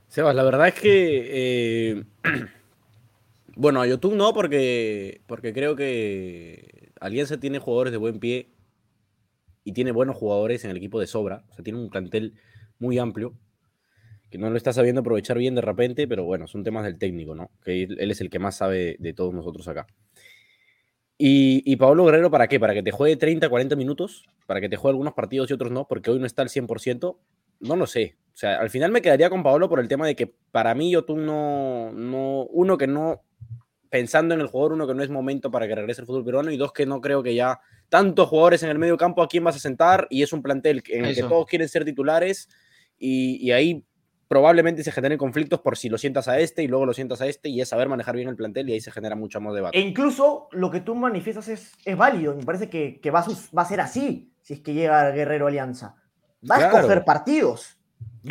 Sebas, 0.07 0.35
la 0.35 0.43
verdad 0.43 0.67
es 0.67 0.75
que. 0.75 1.91
Eh, 1.91 2.03
bueno, 3.55 3.81
a 3.81 3.87
Yotun 3.87 4.17
no, 4.17 4.33
porque, 4.33 5.21
porque 5.27 5.53
creo 5.53 5.75
que 5.75 6.74
Alianza 6.99 7.39
tiene 7.39 7.59
jugadores 7.59 7.91
de 7.91 7.97
buen 7.97 8.19
pie 8.19 8.51
y 9.63 9.73
tiene 9.73 9.91
buenos 9.91 10.15
jugadores 10.15 10.63
en 10.63 10.71
el 10.71 10.77
equipo 10.77 10.99
de 10.99 11.07
sobra. 11.07 11.43
O 11.49 11.53
sea, 11.53 11.63
tiene 11.63 11.79
un 11.79 11.89
plantel 11.89 12.33
muy 12.79 12.97
amplio 12.97 13.35
que 14.29 14.37
no 14.37 14.49
lo 14.49 14.57
está 14.57 14.73
sabiendo 14.73 15.01
aprovechar 15.01 15.37
bien 15.37 15.55
de 15.55 15.61
repente, 15.61 16.07
pero 16.07 16.23
bueno, 16.23 16.47
son 16.47 16.63
temas 16.63 16.83
del 16.83 16.97
técnico, 16.97 17.35
¿no? 17.35 17.51
Que 17.63 17.83
él 17.83 18.11
es 18.11 18.21
el 18.21 18.29
que 18.29 18.39
más 18.39 18.57
sabe 18.57 18.95
de 18.99 19.13
todos 19.13 19.33
nosotros 19.33 19.67
acá. 19.67 19.87
Y, 21.17 21.63
y 21.65 21.77
Pablo 21.77 22.05
Guerrero, 22.05 22.29
¿para 22.29 22.47
qué? 22.47 22.59
¿Para 22.59 22.73
que 22.73 22.83
te 22.83 22.91
juegue 22.91 23.15
30, 23.15 23.47
40 23.47 23.75
minutos? 23.75 24.25
¿Para 24.45 24.59
que 24.59 24.67
te 24.67 24.75
juegue 24.75 24.93
algunos 24.93 25.13
partidos 25.13 25.49
y 25.49 25.53
otros 25.53 25.71
no? 25.71 25.87
Porque 25.87 26.11
hoy 26.11 26.19
no 26.19 26.25
está 26.25 26.41
al 26.41 26.49
100%. 26.49 27.17
No 27.61 27.75
lo 27.77 27.87
sé. 27.87 28.17
O 28.33 28.37
sea, 28.37 28.59
al 28.59 28.69
final 28.69 28.91
me 28.91 29.01
quedaría 29.01 29.29
con 29.29 29.43
Pablo 29.43 29.69
por 29.69 29.79
el 29.79 29.87
tema 29.87 30.05
de 30.05 30.15
que 30.15 30.35
para 30.51 30.75
mí 30.75 30.91
Yotun 30.91 31.25
no, 31.25 31.93
no, 31.93 32.43
uno 32.47 32.77
que 32.77 32.87
no, 32.87 33.23
pensando 33.95 34.33
en 34.35 34.41
el 34.41 34.47
jugador, 34.47 34.73
uno 34.73 34.85
que 34.85 34.93
no 34.93 35.03
es 35.03 35.09
momento 35.09 35.49
para 35.49 35.69
que 35.69 35.73
regrese 35.73 36.01
el 36.01 36.07
fútbol 36.07 36.25
peruano 36.25 36.51
y 36.51 36.57
dos 36.57 36.73
que 36.73 36.85
no 36.85 36.99
creo 36.99 37.23
que 37.23 37.33
ya 37.33 37.61
tantos 37.87 38.27
jugadores 38.27 38.61
en 38.61 38.69
el 38.69 38.77
medio 38.77 38.97
campo 38.97 39.23
a 39.23 39.29
quién 39.29 39.41
vas 39.41 39.55
a 39.55 39.59
sentar 39.59 40.05
y 40.09 40.21
es 40.21 40.33
un 40.33 40.41
plantel 40.41 40.83
en 40.87 41.05
el 41.05 41.15
que 41.15 41.23
todos 41.23 41.45
quieren 41.45 41.69
ser 41.69 41.85
titulares 41.85 42.49
y, 42.99 43.37
y, 43.37 43.53
ahí 43.53 43.85
probablemente 44.27 44.83
se 44.83 44.91
generen 44.91 45.17
conflictos 45.17 45.61
por 45.61 45.77
si 45.77 45.87
lo 45.87 45.97
sientas 45.97 46.27
a 46.27 46.39
este 46.39 46.61
y 46.61 46.67
luego 46.67 46.85
lo 46.85 46.93
sientas 46.93 47.21
a 47.21 47.27
este 47.27 47.47
y 47.47 47.61
es 47.61 47.69
saber 47.69 47.87
manejar 47.87 48.17
bien 48.17 48.27
el 48.27 48.35
plantel 48.35 48.67
y 48.67 48.73
ahí 48.73 48.81
se 48.81 48.91
genera 48.91 49.15
mucho 49.15 49.39
más 49.39 49.55
debate. 49.55 49.77
E 49.77 49.79
incluso 49.79 50.49
lo 50.51 50.69
que 50.69 50.81
tú 50.81 50.93
manifiestas 50.93 51.47
es, 51.47 51.71
es 51.85 51.95
válido, 51.95 52.35
me 52.35 52.43
parece 52.43 52.69
que, 52.69 52.99
que 52.99 53.11
va, 53.11 53.21
a, 53.21 53.27
va, 53.57 53.61
a, 53.61 53.65
ser 53.65 53.79
así 53.79 54.33
si 54.41 54.55
es 54.55 54.59
que 54.59 54.73
llega 54.73 55.09
Guerrero 55.11 55.47
Alianza. 55.47 55.95
Va 56.43 56.57
claro. 56.57 56.75
a 56.75 56.79
escoger 56.81 57.05
partidos. 57.05 57.77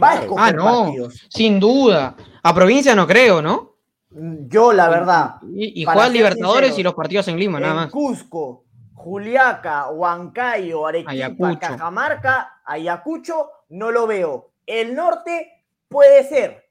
Va 0.03 0.11
a 0.11 0.15
escoger 0.21 0.45
ah, 0.45 0.53
no, 0.53 0.83
partidos. 0.83 1.27
Sin 1.31 1.59
duda. 1.59 2.17
A 2.43 2.55
provincia 2.55 2.95
no 2.95 3.07
creo, 3.07 3.41
¿no? 3.41 3.74
Yo, 4.17 4.73
la 4.73 4.89
verdad. 4.89 5.37
Y, 5.43 5.83
y 5.83 6.11
Libertadores 6.12 6.69
sincero, 6.69 6.81
y 6.81 6.83
los 6.85 6.95
partidos 6.95 7.29
en 7.29 7.39
Lima, 7.39 7.59
en 7.59 7.62
nada 7.62 7.75
más. 7.75 7.91
Cusco, 7.91 8.65
Juliaca, 8.93 9.91
Huancayo, 9.91 10.87
Arequipa, 10.87 11.11
Ayacucho. 11.11 11.59
Cajamarca, 11.59 12.61
Ayacucho, 12.65 13.51
no 13.71 13.91
lo 13.91 14.07
veo. 14.07 14.53
El 14.67 14.95
norte 14.95 15.67
puede 15.89 16.23
ser, 16.29 16.71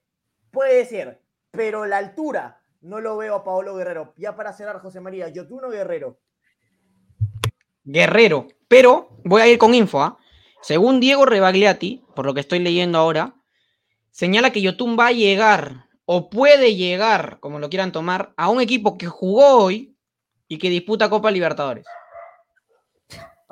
puede 0.52 0.86
ser, 0.86 1.22
pero 1.52 1.86
la 1.86 1.98
altura 1.98 2.62
no 2.82 3.02
lo 3.02 3.18
veo 3.18 3.36
a 3.36 3.44
Paolo 3.44 3.76
Guerrero. 3.76 4.14
Ya 4.18 4.36
para 4.36 4.54
cerrar, 4.54 4.80
José 4.80 5.02
María, 5.02 5.28
Yotuno 5.28 5.70
Guerrero. 5.70 6.20
Guerrero, 7.84 8.48
pero 8.70 9.10
voy 9.26 9.42
a 9.42 9.48
ir 9.48 9.58
con 9.58 9.74
info. 9.76 10.06
¿eh? 10.06 10.12
Según 10.62 11.02
Diego 11.02 11.26
Rebagliati, 11.26 12.06
por 12.16 12.26
lo 12.26 12.34
que 12.34 12.40
estoy 12.40 12.60
leyendo 12.60 12.98
ahora, 12.98 13.36
señala 14.12 14.52
que 14.52 14.62
Yotun 14.62 14.98
va 14.98 15.08
a 15.08 15.12
llegar 15.12 15.90
o 16.06 16.30
puede 16.30 16.76
llegar, 16.76 17.38
como 17.40 17.60
lo 17.60 17.70
quieran 17.70 17.92
tomar, 17.92 18.34
a 18.38 18.50
un 18.50 18.62
equipo 18.62 18.98
que 18.98 19.08
jugó 19.08 19.64
hoy 19.64 19.96
y 20.48 20.58
que 20.58 20.70
disputa 20.70 21.10
Copa 21.10 21.32
Libertadores. 21.32 21.86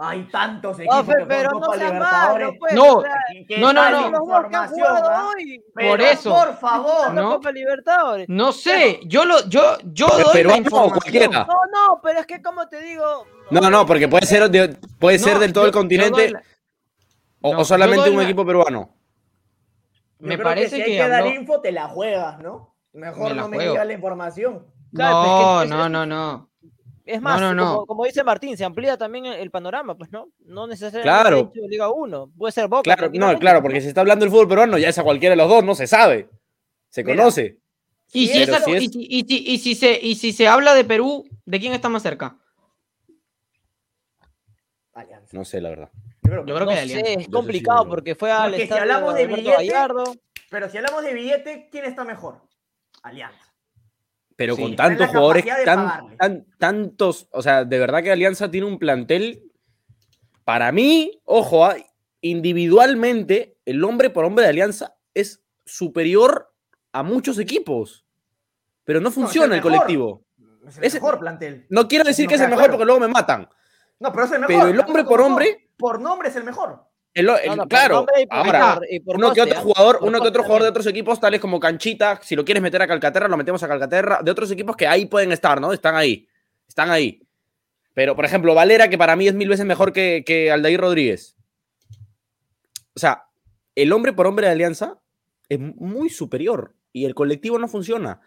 Hay 0.03 0.23
tantos 0.29 0.79
equipos 0.79 0.97
no, 0.97 1.05
pero 1.05 1.27
que 1.27 1.43
no 1.43 1.51
Copa 1.59 1.75
Libertadores. 1.75 2.47
malo, 2.47 2.59
pues, 2.59 2.73
No, 2.73 3.03
no, 3.71 3.89
no, 4.09 4.31
¿ah? 5.05 5.29
Pero, 5.75 5.89
Por 5.91 6.01
eso. 6.01 6.33
Por 6.33 6.57
favor. 6.57 7.13
¿no? 7.13 7.29
Copa 7.35 7.51
Libertadores. 7.51 8.27
No 8.27 8.51
sé, 8.51 8.99
yo 9.05 9.25
lo, 9.25 9.47
yo, 9.47 9.77
yo 9.83 10.07
Pero 10.17 10.31
doy 10.33 10.43
la 10.43 10.57
información. 10.57 10.89
cualquiera. 10.99 11.45
No, 11.45 11.53
no, 11.71 11.99
pero 12.01 12.19
es 12.21 12.25
que 12.25 12.41
como 12.41 12.67
te 12.67 12.81
digo. 12.81 13.27
No, 13.51 13.69
no, 13.69 13.85
porque 13.85 14.07
puede 14.07 14.25
ser, 14.25 14.49
de- 14.49 14.75
puede 14.99 15.19
ser 15.19 15.37
del 15.37 15.53
todo 15.53 15.65
yo- 15.65 15.67
el 15.67 15.73
continente 15.73 16.31
la- 16.31 16.41
o, 17.41 17.53
no, 17.53 17.59
o 17.59 17.65
solamente 17.65 18.09
un 18.09 18.17
la- 18.17 18.23
equipo 18.23 18.43
peruano. 18.45 18.95
Yo 20.21 20.27
me 20.27 20.35
creo 20.35 20.47
parece 20.47 20.77
que 20.77 20.85
si 20.85 20.91
hay 20.91 20.97
que 20.97 21.07
dar 21.07 21.23
habló- 21.23 21.33
info, 21.35 21.61
te 21.61 21.71
la 21.71 21.87
juegas, 21.87 22.39
¿no? 22.39 22.75
Mejor 22.93 23.29
Me 23.29 23.35
no 23.41 23.47
me 23.47 23.57
digas 23.59 23.85
la 23.87 23.93
información. 23.93 24.65
Claro, 24.93 25.15
pues, 25.21 25.29
No, 25.29 25.61
es 25.61 25.63
que- 25.63 25.69
no, 25.75 25.89
no, 25.89 26.05
no. 26.05 26.49
Es 27.05 27.21
más, 27.21 27.41
no, 27.41 27.53
no. 27.55 27.73
Como, 27.73 27.85
como 27.87 28.05
dice 28.05 28.23
Martín, 28.23 28.55
se 28.55 28.63
amplía 28.63 28.95
también 28.97 29.25
el, 29.25 29.33
el 29.33 29.49
panorama, 29.49 29.97
pues 29.97 30.11
no, 30.11 30.27
no 30.45 30.67
necesariamente 30.67 31.01
Claro. 31.03 31.51
Liga 31.67 31.89
1, 31.89 32.31
puede 32.37 32.51
ser 32.51 32.67
Boca. 32.67 32.83
Claro, 32.83 33.09
no, 33.13 33.37
claro, 33.39 33.61
porque 33.61 33.81
si 33.81 33.87
está 33.87 34.01
hablando 34.01 34.23
del 34.23 34.31
fútbol 34.31 34.47
peruano, 34.47 34.77
ya 34.77 34.89
es 34.89 34.97
a 34.99 35.03
cualquiera 35.03 35.33
de 35.33 35.37
los 35.37 35.49
dos, 35.49 35.63
no 35.63 35.73
se 35.75 35.87
sabe. 35.87 36.29
Se 36.89 37.03
Mira. 37.03 37.17
conoce. 37.17 37.57
Y 38.13 38.27
Sí, 38.27 38.33
si, 38.33 38.39
pero 38.45 38.55
esa- 38.57 38.65
si 38.65 38.71
es- 38.73 38.83
y 38.83 38.87
si- 38.89 39.07
y 39.09 39.23
si- 39.23 39.43
y 39.53 39.57
si 39.57 39.75
se, 39.75 39.99
y 39.99 40.15
si 40.15 40.31
se 40.33 40.47
habla 40.47 40.75
de 40.75 40.83
Perú, 40.85 41.25
¿de 41.45 41.59
quién 41.59 41.73
está 41.73 41.89
más 41.89 42.03
cerca? 42.03 42.37
Alianza. 44.93 45.29
No 45.37 45.45
sé, 45.45 45.61
la 45.61 45.69
verdad. 45.69 45.89
Yo 46.23 46.29
creo 46.29 46.45
que 46.45 46.49
Yo 46.49 46.55
creo 46.55 46.65
No 46.65 46.71
que 46.71 46.77
sé, 46.77 46.85
de 46.87 46.99
Alianza. 46.99 47.21
es 47.21 47.27
complicado 47.29 47.87
porque 47.87 48.15
fue 48.15 48.31
al 48.31 48.51
Porque 48.51 48.67
si 48.67 48.73
hablamos 48.73 49.15
de 49.15 49.27
billete- 49.27 49.51
Gallardo. 49.57 50.03
Pero 50.49 50.69
si 50.69 50.77
hablamos 50.77 51.03
de 51.03 51.13
billete, 51.13 51.69
¿quién 51.71 51.85
está 51.85 52.03
mejor? 52.03 52.41
Alianza. 53.03 53.53
Pero 54.35 54.55
Sí. 54.55 54.61
con 54.61 54.75
tantos 54.75 55.07
jugadores, 55.07 55.45
tan- 55.65 56.15
tan- 56.17 56.45
tantos, 56.57 57.27
o 57.31 57.41
sea, 57.41 57.63
de 57.63 57.79
verdad 57.79 58.01
que 58.03 58.11
Alianza 58.11 58.49
tiene 58.51 58.67
un 58.67 58.79
plantel, 58.79 59.43
para 60.43 60.71
mí, 60.71 61.21
ojo, 61.25 61.65
ah, 61.65 61.75
individualmente, 62.21 63.57
el 63.65 63.83
hombre 63.83 64.09
por 64.09 64.25
hombre 64.25 64.43
de 64.43 64.49
Alianza 64.49 64.95
es 65.13 65.43
superior 65.65 66.51
a 66.91 67.03
muchos 67.03 67.39
equipos, 67.39 68.05
pero 68.83 68.99
no 68.99 69.09
es 69.09 69.15
el 69.17 69.23
funciona 69.23 69.55
el 69.55 69.61
colectivo. 69.61 70.23
Es 70.67 70.77
el 70.77 71.01
mejor 71.01 71.19
plantel. 71.19 71.65
No 71.69 71.87
quiero 71.87 72.03
decir 72.03 72.25
No 72.25 72.29
que 72.29 72.35
es 72.35 72.41
el 72.41 72.47
mejor 72.49 72.63
acuerdo. 72.65 72.77
porque 72.77 72.85
luego 72.85 72.99
me 72.99 73.07
matan. 73.07 73.47
No, 73.99 74.11
pero 74.11 74.25
es 74.25 74.31
el 74.31 74.39
mejor. 74.41 74.55
Pero 74.55 74.67
el 74.67 74.79
hombre 74.79 75.03
por 75.03 75.21
hombre- 75.21 75.69
Por 75.81 75.99
nombre 75.99 76.29
es 76.29 76.35
el 76.35 76.43
mejor. 76.43 76.83
El- 77.13 77.27
el- 77.27 77.47
No, 77.49 77.55
no, 77.57 77.61
por 77.63 77.67
claro, 77.67 78.05
por- 78.05 78.27
ahora, 78.29 78.79
y 78.89 78.99
por 79.01 79.17
uno 79.17 79.33
que 79.33 79.41
otro 79.41 79.59
jugador, 79.59 79.99
uno 80.01 80.21
que 80.21 80.27
otro 80.29 80.43
jugador 80.43 80.63
de 80.63 80.69
otros 80.69 80.87
equipos, 80.87 81.19
tales 81.19 81.41
como 81.41 81.59
Canchita, 81.59 82.19
si 82.23 82.35
lo 82.37 82.45
quieres 82.45 82.63
meter 82.63 82.81
a 82.81 82.87
Calcaterra, 82.87 83.27
lo 83.27 83.35
metemos 83.35 83.61
a 83.63 83.67
Calcaterra, 83.67 84.21
de 84.23 84.31
otros 84.31 84.49
equipos 84.51 84.77
que 84.77 84.87
ahí 84.87 85.07
pueden 85.07 85.33
estar, 85.33 85.59
¿no? 85.59 85.73
Están 85.73 85.95
ahí, 85.95 86.25
están 86.67 86.89
ahí. 86.89 87.21
Pero, 87.93 88.15
por 88.15 88.23
ejemplo, 88.23 88.55
Valera, 88.55 88.87
que 88.89 88.97
para 88.97 89.17
mí 89.17 89.27
es 89.27 89.33
mil 89.33 89.49
veces 89.49 89.65
mejor 89.65 89.91
que, 89.91 90.23
que 90.25 90.49
Aldair 90.51 90.79
Rodríguez. 90.79 91.35
O 92.95 92.99
sea, 92.99 93.25
el 93.75 93.91
hombre 93.91 94.13
por 94.13 94.27
hombre 94.27 94.47
de 94.47 94.53
Alianza 94.53 94.99
es 95.49 95.59
muy 95.59 96.09
superior 96.09 96.75
y 96.93 97.03
el 97.03 97.13
colectivo 97.15 97.59
no 97.59 97.67
funciona. 97.67 98.21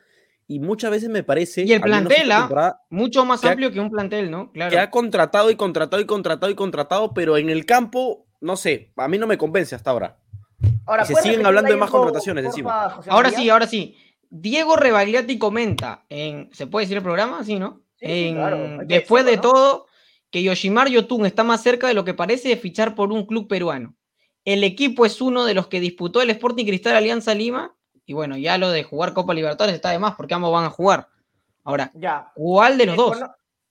Y 0.46 0.60
muchas 0.60 0.90
veces 0.90 1.08
me 1.08 1.22
parece. 1.22 1.62
Y 1.64 1.72
el 1.72 1.80
plantel, 1.80 2.30
¿ah? 2.32 2.78
Mucho 2.90 3.24
más 3.24 3.40
Que 3.40 3.48
ha- 3.48 3.52
amplio 3.52 3.70
que 3.72 3.80
un 3.80 3.90
plantel, 3.90 4.30
¿no? 4.30 4.52
Claro. 4.52 4.70
que 4.70 4.78
ha 4.78 4.90
contratado 4.90 5.50
y 5.50 5.56
contratado 5.56 6.02
y 6.02 6.06
contratado 6.06 6.50
y 6.52 6.54
contratado, 6.54 7.14
pero 7.14 7.36
en 7.38 7.48
el 7.48 7.64
campo, 7.64 8.26
no 8.40 8.56
sé, 8.56 8.92
a 8.96 9.08
mí 9.08 9.16
no 9.18 9.26
me 9.26 9.38
convence 9.38 9.74
hasta 9.74 9.90
ahora. 9.90 10.18
Ahora, 10.86 11.04
Y 11.04 11.06
se 11.06 11.12
¿puedes 11.14 11.28
siguen 11.30 11.46
hablando 11.46 11.70
de 11.70 11.76
más 11.78 11.90
contrataciones 11.90 12.44
porfa, 12.44 12.52
encima. 12.56 12.84
Ahora 13.08 13.30
sí, 13.30 13.48
ahora 13.48 13.66
sí. 13.66 13.96
Diego 14.30 14.76
Rebagliati 14.76 15.38
comenta 15.38 16.04
en. 16.08 16.50
¿Se 16.52 16.66
puede 16.66 16.84
decir 16.84 16.96
el 16.98 17.02
programa? 17.02 17.42
Sí, 17.44 17.58
¿no? 17.58 17.82
Sí, 17.96 18.06
sí, 18.06 18.12
En- 18.28 18.34
claro, 18.34 18.78
después 18.84 19.24
de 19.24 19.38
todo, 19.38 19.86
que 20.30 20.42
Yoshimar 20.42 20.88
Yotun 20.88 21.24
está 21.26 21.44
más 21.44 21.62
cerca 21.62 21.86
de 21.88 21.94
lo 21.94 22.04
que 22.04 22.12
parece 22.12 22.48
de 22.48 22.56
fichar 22.56 22.94
por 22.94 23.12
un 23.12 23.24
club 23.26 23.48
peruano. 23.48 23.94
El 24.44 24.62
equipo 24.64 25.06
es 25.06 25.20
uno 25.22 25.44
de 25.46 25.54
los 25.54 25.68
que 25.68 25.80
disputó 25.80 26.20
el 26.20 26.28
Sporting 26.30 26.66
Cristal 26.66 26.96
Alianza 26.96 27.34
Lima. 27.34 27.74
Y 28.06 28.12
bueno, 28.12 28.36
ya 28.36 28.58
lo 28.58 28.70
de 28.70 28.82
jugar 28.84 29.14
Copa 29.14 29.32
Libertadores 29.34 29.74
está 29.74 29.90
de 29.90 29.98
más 29.98 30.14
porque 30.14 30.34
ambos 30.34 30.52
van 30.52 30.64
a 30.64 30.70
jugar. 30.70 31.08
Ahora, 31.64 31.90
Ya. 31.94 32.30
¿cuál 32.34 32.76
de 32.78 32.86
los 32.86 32.96
dos? 32.96 33.18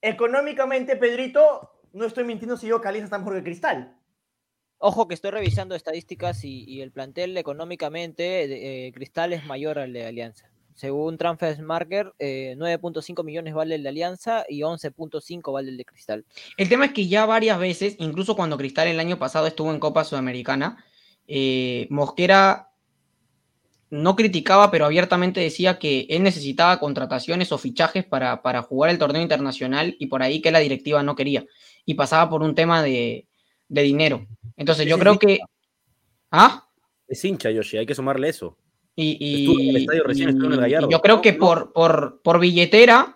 Económicamente, 0.01 0.95
Pedrito, 0.97 1.71
no 1.93 2.05
estoy 2.05 2.23
mintiendo 2.23 2.57
si 2.57 2.67
que 2.81 2.87
Alianza 2.87 3.05
está 3.05 3.17
mejor 3.19 3.35
que 3.35 3.43
Cristal. 3.43 3.95
Ojo 4.79 5.07
que 5.07 5.13
estoy 5.13 5.31
revisando 5.31 5.75
estadísticas 5.75 6.43
y, 6.43 6.65
y 6.67 6.81
el 6.81 6.91
plantel 6.91 7.37
económicamente, 7.37 8.23
de- 8.47 8.87
eh, 8.87 8.91
Cristal 8.91 9.31
es 9.31 9.45
mayor 9.45 9.79
al 9.79 9.93
de 9.93 10.05
Alianza. 10.05 10.49
Según 10.75 11.17
Transfermarkt, 11.17 12.15
eh, 12.19 12.55
9.5 12.57 13.23
millones 13.23 13.53
vale 13.53 13.75
el 13.75 13.83
de 13.83 13.89
Alianza 13.89 14.43
y 14.49 14.61
11.5 14.63 15.53
vale 15.53 15.69
el 15.69 15.77
de 15.77 15.85
Cristal. 15.85 16.25
El 16.57 16.67
tema 16.67 16.85
es 16.85 16.91
que 16.93 17.07
ya 17.07 17.25
varias 17.25 17.57
veces, 17.59 17.95
incluso 17.99 18.35
cuando 18.35 18.57
Cristal 18.57 18.87
el 18.89 18.99
año 18.99 19.17
pasado 19.19 19.47
estuvo 19.47 19.71
en 19.71 19.79
Copa 19.79 20.03
Sudamericana, 20.03 20.83
eh, 21.27 21.87
Mosquera 21.91 22.71
no 23.93 24.15
criticaba, 24.15 24.71
pero 24.71 24.85
abiertamente 24.85 25.39
decía 25.39 25.77
que 25.77 26.07
él 26.09 26.23
necesitaba 26.23 26.79
contrataciones 26.79 27.51
o 27.51 27.57
fichajes 27.59 28.03
para, 28.03 28.41
para 28.41 28.63
jugar 28.63 28.89
el 28.89 28.97
torneo 28.97 29.21
internacional 29.21 29.95
y 29.99 30.07
por 30.07 30.23
ahí 30.23 30.41
que 30.41 30.51
la 30.51 30.59
directiva 30.59 31.03
no 31.03 31.15
quería. 31.15 31.45
Y 31.85 31.93
pasaba 31.93 32.27
por 32.29 32.41
un 32.41 32.55
tema 32.55 32.81
de, 32.81 33.27
de 33.69 33.81
dinero. 33.83 34.25
Entonces 34.57 34.87
yo 34.87 34.97
creo 34.97 35.19
que... 35.19 35.39
¿Ah? 36.31 36.67
Es 37.07 37.23
hincha, 37.23 37.51
Yoshi, 37.51 37.77
hay 37.77 37.85
que 37.85 37.93
sumarle 37.93 38.29
eso. 38.29 38.57
Y, 38.95 39.17
y- 39.19 39.41
Estuvo 39.45 39.59
en 39.59 39.69
el 39.69 39.75
estadio 39.77 40.03
recién, 40.05 40.29
estuvo 40.29 40.45
en 40.47 40.53
el 40.53 40.57
y 40.59 40.61
Gallardo. 40.61 40.89
yo 40.89 40.99
creo 41.01 41.21
que 41.21 41.33
por, 41.33 41.71
por, 41.73 42.21
por 42.23 42.39
billetera, 42.39 43.15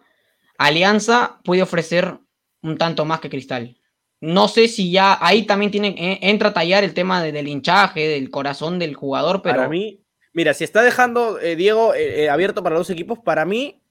Alianza 0.58 1.40
puede 1.44 1.62
ofrecer 1.64 2.20
un 2.62 2.78
tanto 2.78 3.04
más 3.06 3.20
que 3.20 3.30
Cristal. 3.30 3.78
No 4.20 4.48
sé 4.48 4.68
si 4.68 4.92
ya 4.92 5.18
ahí 5.22 5.44
también 5.48 5.72
tiene, 5.72 5.90
eh, 5.98 6.20
entra 6.24 6.50
a 6.50 6.54
tallar 6.54 6.84
el 6.84 6.94
tema 6.94 7.22
de- 7.24 7.32
del 7.32 7.48
hinchaje, 7.48 8.08
del 8.08 8.30
corazón 8.30 8.80
del 8.80 8.96
jugador, 8.96 9.42
pero 9.42 9.56
Para 9.58 9.70
mí, 9.70 10.02
mira, 10.38 10.54
si 10.54 10.64
está 10.64 10.84
dejando 10.84 11.40
eh, 11.40 11.56
Diego 11.56 11.96
eh, 11.96 12.26
eh, 12.26 12.30
abierto 12.30 12.62
para 12.62 12.76
los 12.76 12.88
dos 12.88 12.94
equipos, 12.94 13.18
para 13.18 13.44
mí, 13.44 13.82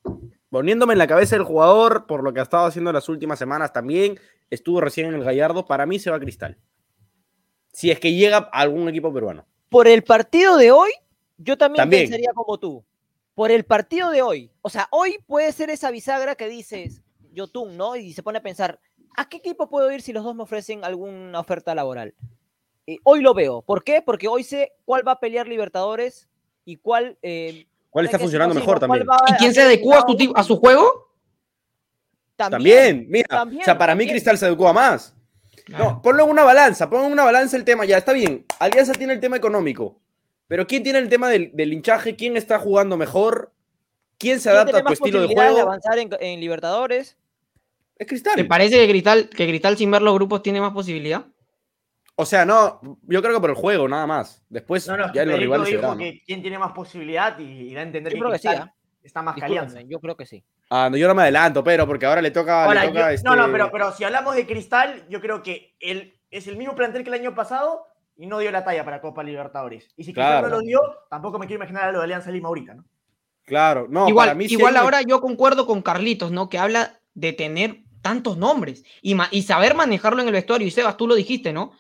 poniéndome 0.49 0.93
en 0.93 1.01
la 1.01 1.09
cabeza 1.09 1.35
del 1.35 1.45
jugador, 1.45 2.07
por 2.07 2.23
lo 2.23 2.33
que 2.33 2.39
ha 2.39 2.45
estado 2.45 2.67
haciendo 2.67 2.93
las 2.93 3.09
últimas 3.09 3.41
semanas 3.41 3.73
también, 3.73 4.21
estuvo 4.49 4.81
recién 4.81 5.09
en 5.09 5.15
el 5.15 5.25
Gallardo, 5.25 5.67
para 5.67 5.87
mí 5.87 5.99
se 5.99 6.09
va 6.09 6.19
a 6.19 6.21
Cristal. 6.21 6.57
Si 7.73 7.91
es 7.91 7.99
que 7.99 8.15
llega 8.15 8.37
a 8.37 8.61
algún 8.61 8.89
equipo 8.89 9.13
peruano. 9.13 9.45
Por 9.69 9.89
el 9.89 10.05
partido 10.05 10.57
de 10.57 10.71
hoy, 10.71 10.93
yo 11.37 11.59
también, 11.59 11.83
También. 11.83 12.05
pensaría 12.05 12.33
como 12.33 12.59
tú. 12.59 12.85
Por 13.35 13.51
el 13.51 13.65
partido 13.65 14.13
de 14.13 14.23
hoy. 14.23 14.53
O 14.63 14.71
sea, 14.71 14.87
hoy 14.93 15.19
puede 15.27 15.51
ser 15.51 15.69
esa 15.71 15.91
bisagra 15.91 16.37
que 16.37 16.47
dices 16.47 17.03
Yotun, 17.33 17.77
¿no? 17.77 17.97
Y 17.97 18.13
se 18.13 18.23
pone 18.23 18.39
a 18.39 18.43
pensar, 18.43 18.79
¿a 19.17 19.29
qué 19.29 19.39
equipo 19.39 19.69
puedo 19.69 19.91
ir 19.91 20.01
si 20.01 20.13
los 20.13 20.23
dos 20.23 20.37
me 20.37 20.45
ofrecen 20.45 20.85
alguna 20.85 21.41
oferta 21.41 21.75
laboral? 21.75 22.15
Eh, 22.87 22.99
hoy 23.03 23.21
lo 23.21 23.35
veo. 23.35 23.63
¿Por 23.63 23.83
qué? 23.83 24.01
Porque 24.01 24.29
hoy 24.29 24.45
sé 24.45 24.75
cuál 24.85 25.07
va 25.07 25.13
a 25.13 25.21
pelear 25.21 25.49
Libertadores 25.49 26.29
y 26.67 26.77
cuál... 26.77 27.17
eh, 27.23 27.67
¿Cuál 27.89 28.05
hay 28.05 28.07
está 28.09 28.19
funcionando 28.19 28.55
mejor 28.55 28.77
así, 28.77 28.83
¿no? 28.83 28.89
¿Cuál 28.89 29.07
también? 29.07 29.31
va 29.31 29.35
¿y 29.35 29.39
quién 29.39 29.55
se 29.55 29.63
adecua 29.63 30.01
a 30.01 30.03
su, 30.03 30.33
a 30.35 30.45
su 30.45 30.57
juego? 30.59 31.15
También, 32.37 33.07
mira, 33.09 33.27
también, 33.27 33.63
o 33.63 33.65
sea, 33.65 33.79
para 33.79 33.95
mí. 33.95 34.07
Cristal 34.07 34.37
se 34.37 34.45
adecua 34.45 34.75
más. 34.75 35.15
No, 35.69 36.03
ponlo 36.03 36.25
en 36.25 36.31
una 36.31 36.45
balanza, 36.45 36.91
ponlo 36.91 37.07
en 37.07 37.13
una 37.13 37.25
balanza 37.25 37.57
el 37.57 37.65
tema, 37.65 37.87
ya 37.87 37.97
está 37.97 38.13
bien. 38.13 38.45
Alianza 38.59 38.93
tiene 38.93 39.15
el 39.15 39.21
tema 39.21 39.39
económico, 39.39 39.99
pero 40.47 40.67
¿quién 40.67 40.83
tiene 40.83 40.99
el 40.99 41.09
tema 41.09 41.31
del, 41.31 41.51
del 41.55 41.73
hinchaje? 41.73 42.15
¿Quién 42.15 42.37
está 42.37 42.59
jugando 42.59 42.99
mejor? 42.99 43.55
¿Quién 44.19 44.39
se 44.41 44.51
¿Quién 44.51 44.57
adapta 44.57 44.73
tiene 44.73 44.81
a 44.81 44.87
tu 44.89 44.93
estilo 44.93 45.21
de 45.23 45.35
juego? 45.35 45.61
avanzar 45.61 45.99
en, 45.99 46.11
en 46.21 46.41
Libertadores? 46.41 47.17
Es 47.97 48.07
Cristal. 48.07 48.35
¿Te 48.37 48.45
parece 48.45 48.77
que 48.77 48.89
Cristal, 48.89 49.31
que 49.31 49.49
Cristal 49.49 49.79
sin 49.79 49.91
ver 49.91 50.03
los 50.03 50.13
grupos 50.15 50.43
tiene 50.43 50.61
más 50.61 50.73
posibilidad? 50.73 51.25
O 52.19 52.25
sea, 52.25 52.45
no, 52.47 52.81
yo 53.03 53.21
creo 53.21 53.35
que 53.35 53.41
por 53.41 53.51
el 53.51 53.57
juego, 53.57 53.87
nada 53.89 54.07
más. 54.07 54.43
Después 54.49 54.89
No, 54.89 54.97
no, 54.97 55.13
ya 55.13 55.25
los 55.27 55.39
rivales 55.39 55.69
se 55.69 55.77
dijo 55.77 55.83
verá, 55.83 55.93
¿no? 55.95 55.99
que 55.99 56.23
quién 56.25 56.41
tiene 56.41 56.59
más 56.59 56.73
posibilidad 56.73 57.39
y, 57.39 57.43
y 57.71 57.75
da 57.75 57.81
a 57.81 57.85
entender 57.85 58.13
Yo 58.13 58.17
que 58.17 58.21
creo 58.21 58.33
que 58.33 58.39
sí, 58.39 58.49
Cristal 58.49 58.69
¿ah? 58.71 58.75
está 59.03 59.23
más. 59.23 59.35
Discúlpenme, 59.37 59.87
yo 59.87 60.01
creo 60.01 60.17
que 60.17 60.25
sí. 60.27 60.43
Ah, 60.71 60.89
no, 60.91 60.97
yo 60.97 61.07
no 61.09 61.15
me 61.15 61.23
adelanto, 61.23 61.63
pero 61.63 61.87
porque 61.87 62.07
ahora 62.07 62.23
le 62.23 62.31
toca. 62.31 62.63
le 62.63 62.67
Ahora, 62.69 62.87
toca, 62.89 63.15
yo- 63.15 63.23
no, 63.25 63.37
no, 63.37 63.43
este- 63.43 63.53
pero, 63.53 63.71
pero 63.71 63.93
si 63.93 64.05
hablamos 64.05 64.35
de 64.35 64.47
Cristal, 64.47 65.05
yo 65.11 65.21
creo 65.21 65.43
que 65.43 65.75
él 65.79 66.15
es 66.31 66.47
el 66.47 66.57
mismo 66.57 66.75
plantel 66.75 67.03
que 67.05 67.11
el 67.11 67.21
año 67.21 67.35
pasado 67.35 67.85
y 68.17 68.27
no 68.27 68.39
dio 68.39 68.51
la 68.51 68.65
talla 68.65 68.83
para 68.85 69.03
Copa 69.03 69.23
Libertadores. 69.23 69.89
Y 69.97 70.05
si 70.05 70.13
Cristal 70.15 70.41
Claro. 70.41 70.49
no 70.49 70.55
lo 70.57 70.61
dio, 70.63 70.81
tampoco 71.11 71.39
me 71.39 71.47
quiero 71.47 71.63
imaginar 71.63 71.91
a 71.91 71.93
lo 71.93 71.99
de 71.99 72.05
Alianza 72.05 72.31
Lima 72.31 72.49
ahorita, 72.49 72.75
¿no? 72.75 72.85
Claro, 73.45 73.87
no, 73.91 74.09
igual 74.09 74.29
para 74.29 74.35
mí 74.39 74.49
sí 74.49 74.55
igual 74.55 74.77
ahora 74.77 75.03
yo 75.03 75.21
concuerdo 75.21 75.67
con 75.67 75.83
Carlitos, 75.83 76.33
¿no? 76.33 76.49
Que 76.49 76.59
habla 76.59 76.99
de 77.15 77.33
tener 77.33 77.83
tantos 78.03 78.37
nombres 78.39 78.85
y, 79.03 79.15
ma- 79.15 79.29
y 79.31 79.43
saber 79.43 79.75
manejarlo 79.75 80.21
en 80.23 80.29
el 80.29 80.33
vestuario. 80.33 80.67
Y 80.67 80.71
Sebas, 80.71 80.97
tú 80.97 81.07
lo 81.07 81.15
dijiste, 81.15 81.53
¿no? 81.53 81.73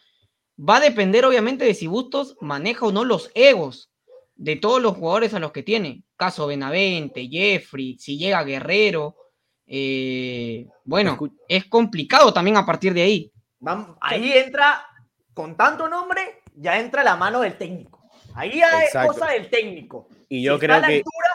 Va 0.58 0.76
a 0.76 0.80
depender 0.80 1.24
obviamente 1.24 1.64
de 1.64 1.74
si 1.74 1.86
Bustos 1.86 2.36
maneja 2.40 2.86
o 2.86 2.92
no 2.92 3.04
los 3.04 3.30
egos 3.34 3.90
de 4.36 4.56
todos 4.56 4.80
los 4.80 4.96
jugadores 4.96 5.34
a 5.34 5.38
los 5.38 5.52
que 5.52 5.62
tiene. 5.62 6.02
Caso 6.16 6.46
Benavente, 6.46 7.28
Jeffrey, 7.28 7.98
si 7.98 8.18
llega 8.18 8.44
Guerrero. 8.44 9.16
eh, 9.66 10.66
bueno, 10.84 11.18
es 11.48 11.64
complicado 11.66 12.32
también 12.32 12.56
a 12.56 12.64
partir 12.64 12.94
de 12.94 13.02
ahí. 13.02 13.32
Ahí 14.00 14.32
entra, 14.32 14.86
con 15.34 15.56
tanto 15.56 15.88
nombre, 15.88 16.42
ya 16.54 16.78
entra 16.78 17.02
la 17.02 17.16
mano 17.16 17.40
del 17.40 17.58
técnico. 17.58 18.02
Ahí 18.34 18.58
ya 18.58 18.82
es 18.82 18.92
cosa 18.92 19.28
del 19.28 19.50
técnico. 19.50 20.08
Y 20.28 20.38
Si 20.38 20.42
yo 20.42 20.54
está 20.54 20.66
creo 20.66 20.76
a 20.76 20.80
la 20.80 20.88
que. 20.88 20.94
altura 20.96 21.28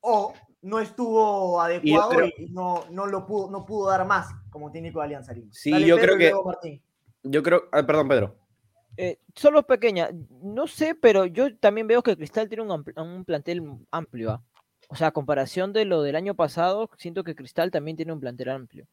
o 0.00 0.34
no 0.62 0.80
estuvo 0.80 1.60
adecuado 1.60 2.24
y, 2.24 2.50
no, 2.50 2.84
no 2.90 3.06
lo 3.06 3.26
pudo, 3.26 3.50
no 3.50 3.64
pudo 3.64 3.90
dar 3.90 4.06
más 4.06 4.28
como 4.50 4.70
técnico 4.70 5.00
de 5.00 5.06
Alianza 5.06 5.32
Lima. 5.32 5.48
Sí, 5.52 5.84
yo 5.84 5.96
creo 5.98 6.16
que-. 6.18 6.80
Yo 7.24 7.42
creo. 7.42 7.64
ah, 7.72 7.84
perdón, 7.84 8.08
Pedro. 8.08 8.41
Eh, 8.96 9.18
solo 9.34 9.62
pequeña, 9.66 10.10
no 10.42 10.66
sé, 10.66 10.94
pero 10.94 11.24
yo 11.26 11.56
también 11.56 11.86
veo 11.86 12.02
que 12.02 12.16
Cristal 12.16 12.48
tiene 12.48 12.64
un, 12.64 13.24
plantel 13.24 13.62
amplio. 13.90 14.32
¿ah? 14.32 14.42
O 14.88 14.96
sea, 14.96 15.08
a 15.08 15.12
comparación 15.12 15.72
de 15.72 15.84
lo 15.86 16.02
del 16.02 16.16
año 16.16 16.34
pasado, 16.34 16.90
siento 16.98 17.24
que 17.24 17.34
Cristal 17.34 17.70
también 17.70 17.96
tiene 17.96 18.12
un 18.12 18.20
plantel 18.20 18.50
amplio. 18.50 18.86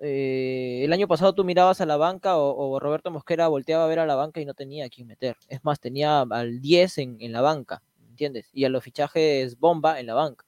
eh, 0.00 0.82
el 0.84 0.92
año 0.92 1.08
pasado 1.08 1.34
tú 1.34 1.44
mirabas 1.44 1.80
a 1.80 1.86
la 1.86 1.96
banca 1.96 2.36
o, 2.38 2.78
Roberto 2.80 3.10
Mosquera 3.10 3.48
volteaba 3.48 3.84
a 3.84 3.88
ver 3.88 3.98
a 4.00 4.06
la 4.06 4.14
banca 4.16 4.40
y 4.40 4.44
no 4.46 4.54
tenía 4.54 4.86
a 4.86 4.88
quién 4.90 5.06
meter. 5.06 5.36
Es 5.48 5.64
más, 5.64 5.80
tenía 5.80 6.22
al 6.22 6.60
10 6.60 6.98
en, 6.98 7.16
en 7.20 7.32
la 7.32 7.40
banca, 7.42 7.82
¿entiendes? 8.10 8.50
Y 8.52 8.64
a 8.64 8.68
los 8.70 8.84
fichajes 8.84 9.58
bomba 9.58 10.00
en 10.00 10.06
la 10.06 10.14
banca. 10.14 10.44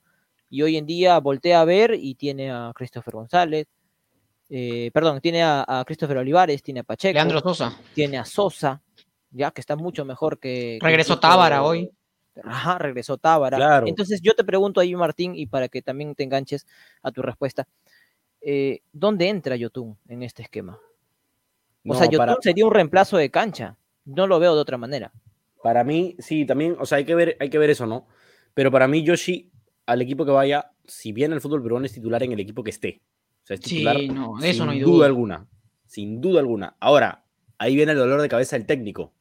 Y 0.51 0.63
hoy 0.63 0.77
en 0.77 0.87
día 0.87 1.19
voltea 1.21 1.63
a 1.63 1.65
ver 1.65 1.95
y 1.95 2.15
tiene 2.15 2.51
a 2.51 2.73
Christopher 2.75 3.15
González, 3.15 3.67
eh, 4.55 4.91
perdón, 4.93 5.19
tiene 5.23 5.43
a, 5.43 5.83
Christopher 5.87 6.19
Olivares, 6.19 6.63
tiene 6.63 6.81
a 6.81 6.83
Pacheco. 6.83 7.15
Leandro 7.15 7.41
Sosa. 7.41 7.75
Tiene 7.95 8.19
a 8.19 8.27
Sosa, 8.27 8.83
ya 9.31 9.51
que 9.51 9.63
está 9.63 9.77
mucho 9.77 10.05
mejor 10.05 10.39
que. 10.39 10.79
Regresó 10.83 11.19
Tábara 11.19 11.63
hoy. 11.63 11.91
Ajá, 12.45 12.77
regresó 12.77 13.17
Tábara. 13.17 13.83
Entonces 13.87 14.21
yo 14.21 14.35
te 14.35 14.45
pregunto 14.45 14.79
ahí, 14.81 14.95
Martín, 14.95 15.35
y 15.35 15.47
para 15.47 15.69
que 15.69 15.81
también 15.81 16.15
te 16.15 16.25
enganches 16.25 16.67
a 17.03 17.11
tu 17.11 17.23
respuesta, 17.23 17.67
eh, 18.43 18.81
¿dónde 18.93 19.31
entra 19.31 19.57
Yotun 19.57 19.97
en 20.07 20.23
este 20.23 20.43
esquema? 20.43 20.79
O 21.87 21.95
sea, 21.95 22.07
Yotun 22.07 22.37
sería 22.43 22.67
un 22.67 22.75
reemplazo 22.75 23.17
de 23.17 23.31
cancha. 23.31 23.79
No 24.05 24.27
lo 24.27 24.39
veo 24.39 24.55
de 24.55 24.61
otra 24.61 24.77
manera. 24.77 25.13
Para 25.63 25.83
mí, 25.83 26.15
sí, 26.19 26.45
también, 26.45 26.77
o 26.79 26.85
sea, 26.85 26.99
hay 26.99 27.07
que 27.07 27.15
ver, 27.15 27.39
hay 27.41 27.49
que 27.49 27.59
ver 27.59 27.71
eso, 27.71 27.87
¿no? 27.87 28.07
Pero 28.53 28.71
para 28.71 28.87
mí, 28.87 29.03
Yoshi, 29.03 29.51
al 29.87 30.03
equipo 30.03 30.27
que 30.27 30.33
vaya, 30.33 30.73
si 30.85 31.13
bien 31.13 31.33
el 31.33 31.41
fútbol 31.41 31.63
peruano 31.63 31.87
es 31.87 31.93
titular 31.93 32.23
en 32.23 32.33
el 32.33 32.41
equipo 32.41 32.63
que 32.63 32.71
esté. 32.71 33.01
O 33.43 33.47
sea, 33.47 33.55
es 33.55 33.61
titular 33.61 33.97
sí, 33.99 34.09
no, 34.09 34.39
eso 34.39 34.53
sin 34.53 34.67
no 34.67 34.71
hay 34.73 34.81
duda. 34.81 35.07
alguna. 35.07 35.49
Sin 35.87 36.21
duda 36.21 36.41
alguna. 36.41 36.77
Ahora, 36.81 37.25
ahí 37.59 37.75
viene 37.75 37.93
el 37.93 37.99
dolor 37.99 38.21
de 38.21 38.29
cabeza 38.29 38.57
del 38.57 38.67
técnico. 38.67 39.13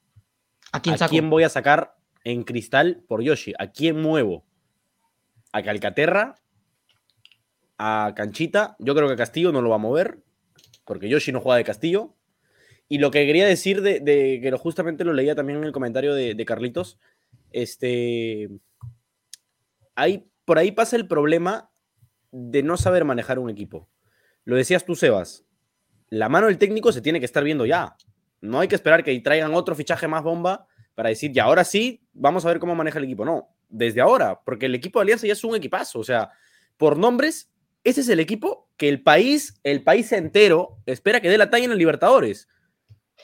¿A 0.71 0.81
quién, 0.81 1.29
voy 1.29 1.43
a 1.43 1.49
sacar 1.49 1.97
en 2.23 2.43
cristal 2.43 3.03
por 3.07 3.21
Yoshi? 3.21 3.53
¿A 3.59 3.71
quién 3.71 4.01
muevo? 4.01 4.45
¿A 5.51 5.63
Calcaterra? 5.63 6.35
¿A 7.77 8.13
Canchita? 8.15 8.77
Yo 8.79 8.95
creo 8.95 9.09
que 9.09 9.17
Castillo 9.17 9.51
no 9.51 9.61
lo 9.61 9.69
va 9.69 9.75
a 9.75 9.79
mover, 9.79 10.23
porque 10.85 11.09
Yoshi 11.09 11.31
no 11.31 11.41
juega 11.41 11.57
de 11.57 11.65
Castillo. 11.65 12.15
Y 12.87 12.99
lo 12.99 13.11
que 13.11 13.25
quería 13.25 13.45
decir 13.45 13.81
de, 13.81 14.01
que 14.41 14.51
justamente 14.51 15.03
lo 15.03 15.13
leía 15.13 15.35
también 15.35 15.59
en 15.59 15.65
el 15.65 15.71
comentario 15.71 16.13
de, 16.13 16.35
de 16.35 16.45
Carlitos, 16.45 16.99
este, 17.51 18.49
ahí, 19.95 20.29
por 20.45 20.57
ahí 20.57 20.71
pasa 20.71 20.95
el 20.95 21.07
problema 21.07 21.71
de 22.31 22.63
no 22.63 22.77
saber 22.77 23.03
manejar 23.05 23.39
un 23.39 23.49
equipo. 23.49 23.89
Lo 24.45 24.55
decías 24.55 24.85
tú, 24.85 24.95
Sebas. 24.95 25.45
La 26.09 26.29
mano 26.29 26.47
del 26.47 26.57
técnico 26.57 26.91
se 26.91 27.01
tiene 27.01 27.19
que 27.19 27.25
estar 27.25 27.43
viendo 27.43 27.65
ya. 27.65 27.95
No 28.41 28.59
hay 28.59 28.67
que 28.67 28.75
esperar 28.75 29.03
que 29.03 29.17
traigan 29.19 29.53
otro 29.53 29.75
fichaje 29.75 30.07
más 30.07 30.23
bomba 30.23 30.67
para 30.95 31.09
decir, 31.09 31.31
ya 31.31 31.43
ahora 31.43 31.63
sí, 31.63 32.03
vamos 32.13 32.45
a 32.45 32.49
ver 32.49 32.59
cómo 32.59 32.75
maneja 32.75 32.97
el 32.99 33.05
equipo. 33.05 33.23
No, 33.23 33.49
desde 33.69 34.01
ahora, 34.01 34.41
porque 34.43 34.65
el 34.65 34.75
equipo 34.75 34.99
de 34.99 35.03
Alianza 35.03 35.27
ya 35.27 35.33
es 35.33 35.43
un 35.43 35.55
equipazo. 35.55 35.99
O 35.99 36.03
sea, 36.03 36.31
por 36.77 36.97
nombres, 36.97 37.49
ese 37.83 38.01
es 38.01 38.09
el 38.09 38.19
equipo 38.19 38.67
que 38.77 38.89
el 38.89 39.01
país, 39.01 39.59
el 39.63 39.83
país 39.83 40.11
entero, 40.11 40.79
espera 40.85 41.21
que 41.21 41.29
dé 41.29 41.37
la 41.37 41.49
talla 41.49 41.65
en 41.65 41.71
el 41.71 41.77
Libertadores. 41.77 42.47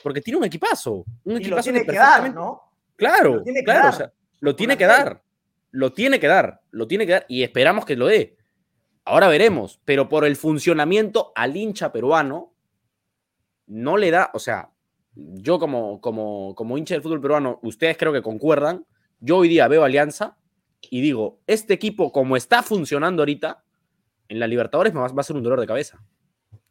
Porque 0.02 0.20
tiene 0.20 0.38
un 0.38 0.44
equipazo. 0.44 1.04
Un 1.24 1.36
equipazo 1.36 1.56
lo 1.70 1.74
tiene 1.74 1.84
que 1.84 1.96
dar, 1.96 2.32
¿no? 2.32 2.62
Claro, 2.96 3.34
lo 3.36 3.42
tiene 3.42 3.60
que 3.60 3.64
claro, 3.64 3.98
dar. 3.98 4.12
lo 4.40 4.56
tiene 4.56 4.78
que 4.78 4.86
dar. 4.86 5.22
Lo 5.70 5.92
tiene 5.92 6.18
que 6.20 6.26
dar. 6.26 6.60
Lo 6.70 6.86
tiene 6.86 7.06
que 7.06 7.12
dar. 7.12 7.26
Y 7.28 7.42
esperamos 7.42 7.84
que 7.84 7.96
lo 7.96 8.06
dé. 8.06 8.37
Ahora 9.08 9.28
veremos, 9.28 9.80
pero 9.86 10.10
por 10.10 10.26
el 10.26 10.36
funcionamiento 10.36 11.32
al 11.34 11.56
hincha 11.56 11.92
peruano, 11.92 12.52
no 13.66 13.96
le 13.96 14.10
da, 14.10 14.30
o 14.34 14.38
sea, 14.38 14.70
yo 15.14 15.58
como, 15.58 16.02
como, 16.02 16.54
como 16.54 16.76
hincha 16.76 16.94
del 16.94 17.02
fútbol 17.02 17.22
peruano, 17.22 17.58
ustedes 17.62 17.96
creo 17.96 18.12
que 18.12 18.20
concuerdan, 18.20 18.84
yo 19.18 19.38
hoy 19.38 19.48
día 19.48 19.66
veo 19.66 19.82
Alianza 19.82 20.36
y 20.82 21.00
digo, 21.00 21.40
este 21.46 21.72
equipo 21.72 22.12
como 22.12 22.36
está 22.36 22.62
funcionando 22.62 23.22
ahorita, 23.22 23.64
en 24.28 24.40
la 24.40 24.46
Libertadores 24.46 24.92
me 24.92 25.00
va, 25.00 25.06
a 25.06 25.22
ser 25.22 25.36
un 25.36 25.42
dolor 25.42 25.58
de 25.58 25.66
cabeza. 25.66 26.04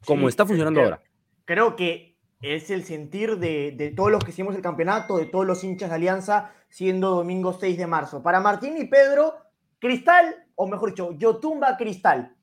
Como 0.05 0.29
está 0.29 0.45
funcionando 0.45 0.79
ahora. 0.79 1.01
Creo 1.45 1.75
que 1.75 2.19
es 2.43 2.69
el 2.69 2.83
sentir 2.83 3.39
de, 3.39 3.71
de, 3.71 3.89
todos 3.89 4.11
los 4.11 4.23
que 4.23 4.29
hicimos 4.29 4.55
el 4.55 4.61
campeonato, 4.61 5.17
de 5.17 5.25
todos 5.25 5.47
los 5.47 5.63
hinchas 5.63 5.89
de 5.89 5.95
Alianza, 5.95 6.53
siendo 6.69 7.15
domingo 7.15 7.53
6 7.53 7.79
de 7.79 7.87
marzo. 7.87 8.21
Para 8.21 8.39
Martín 8.41 8.77
y 8.77 8.85
Pedro, 8.85 9.33
Cristal, 9.79 10.46
o 10.57 10.67
mejor 10.67 10.89
dicho, 10.89 11.11
yo 11.13 11.37
tumba 11.37 11.77
Cristal. 11.77 12.35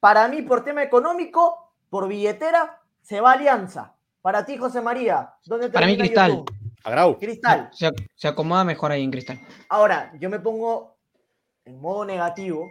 Para 0.00 0.28
mí, 0.28 0.42
por 0.42 0.64
tema 0.64 0.82
económico, 0.82 1.72
por 1.88 2.08
billetera, 2.08 2.80
se 3.00 3.20
va 3.20 3.32
Alianza. 3.32 3.94
Para 4.20 4.44
ti, 4.44 4.56
José 4.56 4.82
María, 4.82 5.34
¿dónde 5.46 5.70
Para 5.70 5.86
mí, 5.86 5.96
Cristal. 5.96 6.44
Agrau. 6.82 7.18
Cristal. 7.18 7.70
Se, 7.72 8.28
acomoda 8.28 8.64
mejor 8.64 8.90
ahí 8.90 9.04
en 9.04 9.10
Cristal. 9.10 9.40
Ahora, 9.68 10.12
yo 10.18 10.28
me 10.28 10.40
pongo 10.40 10.96
en 11.64 11.80
modo 11.80 12.04
negativo, 12.04 12.68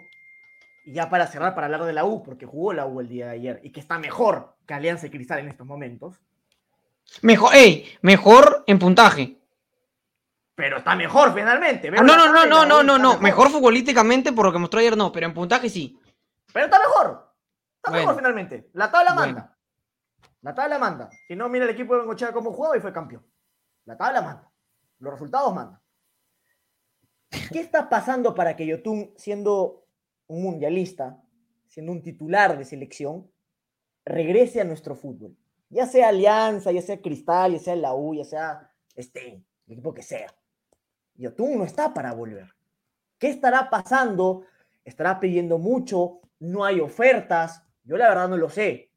y 0.85 0.93
ya 0.93 1.09
para 1.09 1.27
cerrar, 1.27 1.55
para 1.55 1.65
hablar 1.67 1.85
de 1.85 1.93
la 1.93 2.03
U, 2.03 2.21
porque 2.21 2.45
jugó 2.45 2.73
la 2.73 2.85
U 2.85 2.99
el 2.99 3.07
día 3.07 3.27
de 3.27 3.31
ayer, 3.31 3.61
y 3.63 3.71
que 3.71 3.79
está 3.79 3.97
mejor 3.99 4.57
que 4.65 4.73
Alianza 4.73 5.07
y 5.07 5.11
Cristal 5.11 5.39
en 5.39 5.47
estos 5.47 5.65
momentos. 5.65 6.21
Mejor, 7.21 7.55
ey, 7.55 7.85
mejor 8.01 8.63
en 8.67 8.79
puntaje 8.79 9.38
pero 10.59 10.79
está 10.79 10.93
mejor 10.93 11.33
finalmente. 11.33 11.87
Ah, 11.87 12.03
no, 12.03 12.17
no, 12.17 12.33
no, 12.33 12.45
no, 12.45 12.65
no, 12.65 12.83
no, 12.83 12.97
no, 12.97 13.17
mejor. 13.19 13.49
futbolísticamente 13.49 14.33
por 14.33 14.45
lo 14.45 14.51
que 14.51 14.57
mostró 14.57 14.81
ayer 14.81 14.97
no, 14.97 15.09
pero 15.09 15.25
en 15.25 15.33
puntaje 15.33 15.69
sí. 15.69 15.97
Pero 16.51 16.65
está 16.65 16.77
mejor. 16.79 17.33
Está 17.77 17.91
mejor 17.91 18.17
finalmente. 18.17 18.69
La 18.73 18.91
tabla 18.91 19.13
manda. 19.13 19.57
La 20.41 20.53
tabla 20.53 20.77
manda. 20.77 21.09
Si 21.29 21.33
no, 21.33 21.47
mira 21.47 21.63
el 21.63 21.71
equipo 21.71 21.93
de 21.93 22.01
Bengochea 22.01 22.33
cómo 22.33 22.51
jugó 22.51 22.75
y 22.75 22.81
fue 22.81 22.91
campeón. 22.91 23.25
La 23.85 23.95
tabla 23.95 24.21
manda. 24.21 24.51
Los 24.99 25.13
resultados 25.13 25.55
mandan. 25.55 25.79
¿Qué 27.53 27.61
está 27.61 27.87
pasando 27.87 28.35
para 28.35 28.57
que 28.57 28.65
Yotun, 28.65 29.13
siendo 29.15 29.85
un 30.27 30.43
mundialista, 30.43 31.23
siendo 31.67 31.93
un 31.93 32.03
titular 32.03 32.57
de 32.57 32.65
selección, 32.65 33.31
regrese 34.03 34.59
a 34.59 34.65
nuestro 34.65 34.93
fútbol? 34.93 35.37
Ya 35.69 35.85
sea 35.85 36.09
Alianza, 36.09 36.73
ya 36.73 36.81
sea 36.81 37.01
Cristal, 37.01 37.53
ya 37.53 37.59
sea 37.59 37.77
la 37.77 37.93
U, 37.93 38.13
ya 38.13 38.25
sea 38.25 38.73
Stein, 38.97 39.45
el 39.67 39.71
equipo 39.71 39.93
que 39.93 40.03
sea. 40.03 40.27
Yotun 41.19 41.57
no 41.57 41.65
está 41.65 41.93
para 41.93 42.13
volver. 42.13 42.47
¿Qué 43.17 43.29
estará 43.29 43.69
pasando? 43.69 44.45
¿Estará 44.85 45.19
pidiendo 45.19 45.57
mucho? 45.57 46.21
¿No 46.39 46.63
hay 46.63 46.79
ofertas? 46.79 47.61
Yo 47.83 47.97
la 47.97 48.07
verdad 48.07 48.29
no 48.29 48.37
lo 48.37 48.49
sé. 48.49 48.91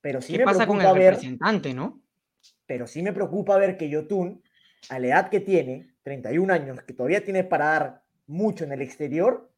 Pero 0.00 0.20
sí 0.20 0.36
¿Qué 0.36 0.44
pasa 0.44 0.66
con 0.66 0.80
el 0.80 0.94
representante, 0.94 1.72
no? 1.72 2.02
Pero 2.66 2.86
sí 2.86 3.02
me 3.02 3.12
preocupa 3.12 3.56
ver 3.56 3.76
que 3.76 3.88
Yotun, 3.88 4.42
a 4.90 4.98
la 4.98 5.06
edad 5.06 5.30
que 5.30 5.40
tiene, 5.40 5.94
31 6.02 6.52
años, 6.52 6.82
que 6.82 6.92
todavía 6.92 7.24
tiene 7.24 7.44
para 7.44 7.66
dar 7.66 8.02
mucho 8.26 8.64
en 8.64 8.72
el 8.72 8.82
exterior, 8.82 9.50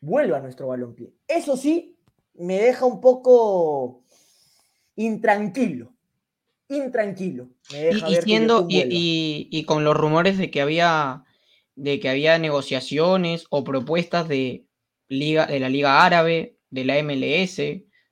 vuelva 0.00 0.38
a 0.38 0.40
nuestro 0.40 0.68
balompié. 0.68 1.12
Eso 1.28 1.56
sí, 1.56 1.98
me 2.34 2.58
deja 2.58 2.86
un 2.86 3.00
poco 3.00 4.04
intranquilo 4.96 5.93
intranquilo. 6.68 7.48
y, 8.68 9.48
y, 9.50 9.64
con 9.64 9.84
los 9.84 9.96
rumores 9.96 10.38
de 10.38 10.50
que 10.50 10.60
había 10.62 11.24
de 11.76 11.98
que 11.98 12.08
había 12.08 12.38
negociaciones 12.38 13.46
o 13.50 13.64
propuestas 13.64 14.28
de 14.28 14.64
liga 15.08 15.46
de 15.46 15.60
la 15.60 15.68
Liga 15.68 16.04
Árabe, 16.04 16.56
de 16.70 16.84
la 16.84 17.02
MLS, 17.02 17.56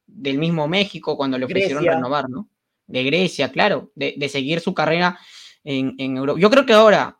del 0.07 0.38
mismo 0.38 0.68
México 0.68 1.16
cuando 1.16 1.38
le 1.38 1.44
ofrecieron 1.44 1.84
renovar, 1.84 2.28
¿no? 2.28 2.48
De 2.86 3.05
Grecia, 3.05 3.50
claro, 3.53 3.92
de, 3.94 4.28
seguir 4.28 4.61
su 4.61 4.74
carrera 4.74 5.18
en, 5.64 6.16
Europa. 6.16 6.40
Yo 6.40 6.50
creo 6.50 6.66
que 6.66 6.72
ahora 6.72 7.18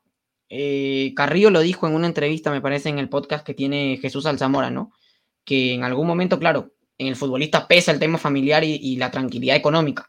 eh, 0.49 1.13
Carrillo 1.17 1.51
lo 1.51 1.61
dijo 1.61 1.87
en 1.87 1.95
una 1.95 2.09
entrevista, 2.09 2.51
me 2.51 2.61
parece, 2.61 2.89
en 2.89 2.99
el 2.99 3.09
podcast 3.09 3.47
que 3.47 3.55
tiene 3.55 3.99
Jesús 4.03 4.27
Alzamora, 4.27 4.71
¿no? 4.71 4.93
Que 5.45 5.75
en 5.75 5.85
algún 5.85 6.07
momento, 6.07 6.39
claro, 6.39 6.73
en 6.99 7.07
el 7.07 7.17
futbolista 7.17 7.67
pesa 7.69 7.93
el 7.93 8.01
tema 8.01 8.19
familiar 8.19 8.63
y 8.65 8.97
la 8.97 9.11
tranquilidad 9.11 9.57
económica 9.57 10.09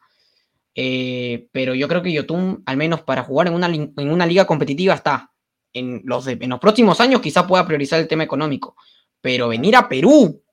eh, 0.76 1.48
pero 1.52 1.76
yo 1.76 1.88
creo 1.88 2.02
que 2.02 2.12
Yotun, 2.12 2.64
al 2.66 2.78
menos 2.78 3.02
para 3.02 3.24
jugar 3.24 3.48
en 3.48 3.54
una, 3.54 3.68
en 3.68 3.94
una 3.98 4.26
liga 4.26 4.46
competitiva, 4.46 4.94
está. 4.94 5.32
En 5.72 6.02
los, 6.06 6.28
en 6.28 6.50
los 6.50 6.60
próximos 6.60 7.02
años 7.02 7.22
quizá 7.22 7.48
pueda 7.48 7.66
priorizar 7.66 8.00
el 8.00 8.08
tema 8.08 8.24
económico. 8.24 8.76
Pero 9.22 9.48
venir 9.48 9.76
a 9.76 9.90
Perú, 9.90 10.44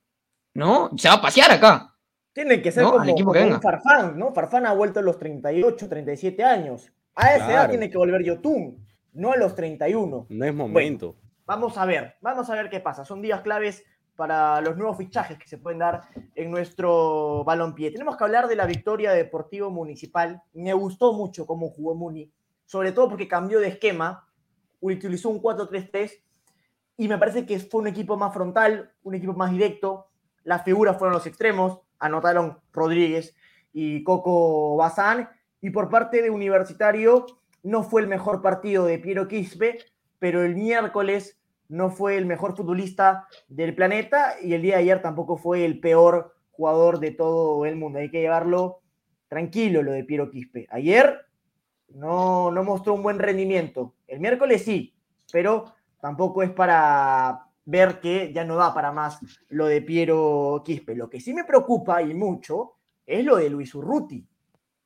¿no? 0.54 0.90
Se 0.96 1.08
va 1.08 1.14
a 1.14 1.20
pasear 1.20 1.50
acá. 1.50 1.94
Tiene 2.32 2.62
que 2.62 2.70
ser 2.70 2.84
como, 2.84 2.98
un 2.98 3.60
Farfán, 3.60 4.18
¿no? 4.18 4.32
Farfán 4.32 4.64
ha 4.66 4.72
vuelto 4.72 5.00
a 5.00 5.02
los 5.02 5.18
38, 5.18 5.88
37 5.88 6.44
años. 6.44 6.92
A 7.14 7.34
esa 7.34 7.52
edad 7.52 7.68
tiene 7.68 7.90
que 7.90 7.98
volver 7.98 8.22
Yotun, 8.22 8.86
no 9.12 9.32
a 9.32 9.36
los 9.36 9.54
31. 9.54 10.26
No 10.28 10.44
es 10.44 10.54
momento. 10.54 11.16
vamos 11.44 11.76
a 11.76 11.84
ver, 11.84 12.14
vamos 12.20 12.48
a 12.48 12.54
ver 12.54 12.70
qué 12.70 12.80
pasa. 12.80 13.04
Son 13.04 13.20
días 13.20 13.40
claves 13.40 13.84
para 14.20 14.60
los 14.60 14.76
nuevos 14.76 14.98
fichajes 14.98 15.38
que 15.38 15.48
se 15.48 15.56
pueden 15.56 15.78
dar 15.78 16.02
en 16.34 16.50
nuestro 16.50 17.42
balompié. 17.42 17.90
Tenemos 17.90 18.18
que 18.18 18.24
hablar 18.24 18.48
de 18.48 18.54
la 18.54 18.66
victoria 18.66 19.12
de 19.12 19.16
Deportivo 19.16 19.70
Municipal. 19.70 20.42
Me 20.52 20.74
gustó 20.74 21.14
mucho 21.14 21.46
cómo 21.46 21.70
jugó 21.70 21.94
Muni, 21.94 22.30
sobre 22.66 22.92
todo 22.92 23.08
porque 23.08 23.26
cambió 23.26 23.60
de 23.60 23.68
esquema, 23.68 24.28
utilizó 24.80 25.30
un 25.30 25.40
4-3-3 25.40 26.22
y 26.98 27.08
me 27.08 27.16
parece 27.16 27.46
que 27.46 27.60
fue 27.60 27.80
un 27.80 27.86
equipo 27.86 28.18
más 28.18 28.34
frontal, 28.34 28.92
un 29.04 29.14
equipo 29.14 29.32
más 29.32 29.52
directo. 29.52 30.10
Las 30.44 30.64
figuras 30.64 30.98
fueron 30.98 31.14
los 31.14 31.26
extremos, 31.26 31.80
anotaron 31.98 32.58
Rodríguez 32.74 33.34
y 33.72 34.04
Coco 34.04 34.76
Bazán. 34.76 35.30
Y 35.62 35.70
por 35.70 35.88
parte 35.88 36.20
de 36.20 36.28
Universitario, 36.28 37.24
no 37.62 37.84
fue 37.84 38.02
el 38.02 38.06
mejor 38.06 38.42
partido 38.42 38.84
de 38.84 38.98
Piero 38.98 39.28
Quispe, 39.28 39.78
pero 40.18 40.42
el 40.42 40.56
miércoles 40.56 41.39
no 41.70 41.90
fue 41.90 42.18
el 42.18 42.26
mejor 42.26 42.56
futbolista 42.56 43.28
del 43.48 43.74
planeta 43.74 44.34
y 44.42 44.54
el 44.54 44.62
día 44.62 44.76
de 44.76 44.82
ayer 44.82 45.02
tampoco 45.02 45.36
fue 45.36 45.64
el 45.64 45.78
peor 45.78 46.34
jugador 46.50 46.98
de 46.98 47.12
todo 47.12 47.64
el 47.64 47.76
mundo. 47.76 48.00
Hay 48.00 48.10
que 48.10 48.20
llevarlo 48.20 48.80
tranquilo 49.28 49.82
lo 49.82 49.92
de 49.92 50.04
Piero 50.04 50.30
Quispe. 50.30 50.66
Ayer 50.70 51.20
no, 51.88 52.50
no 52.50 52.64
mostró 52.64 52.94
un 52.94 53.04
buen 53.04 53.20
rendimiento. 53.20 53.94
El 54.08 54.18
miércoles 54.18 54.64
sí, 54.64 54.92
pero 55.32 55.72
tampoco 56.00 56.42
es 56.42 56.50
para 56.50 57.46
ver 57.64 58.00
que 58.00 58.32
ya 58.32 58.44
no 58.44 58.56
da 58.56 58.74
para 58.74 58.90
más 58.90 59.20
lo 59.48 59.66
de 59.66 59.80
Piero 59.80 60.62
Quispe. 60.64 60.96
Lo 60.96 61.08
que 61.08 61.20
sí 61.20 61.32
me 61.32 61.44
preocupa 61.44 62.02
y 62.02 62.14
mucho 62.14 62.74
es 63.06 63.24
lo 63.24 63.36
de 63.36 63.48
Luis 63.48 63.72
Urruti, 63.76 64.26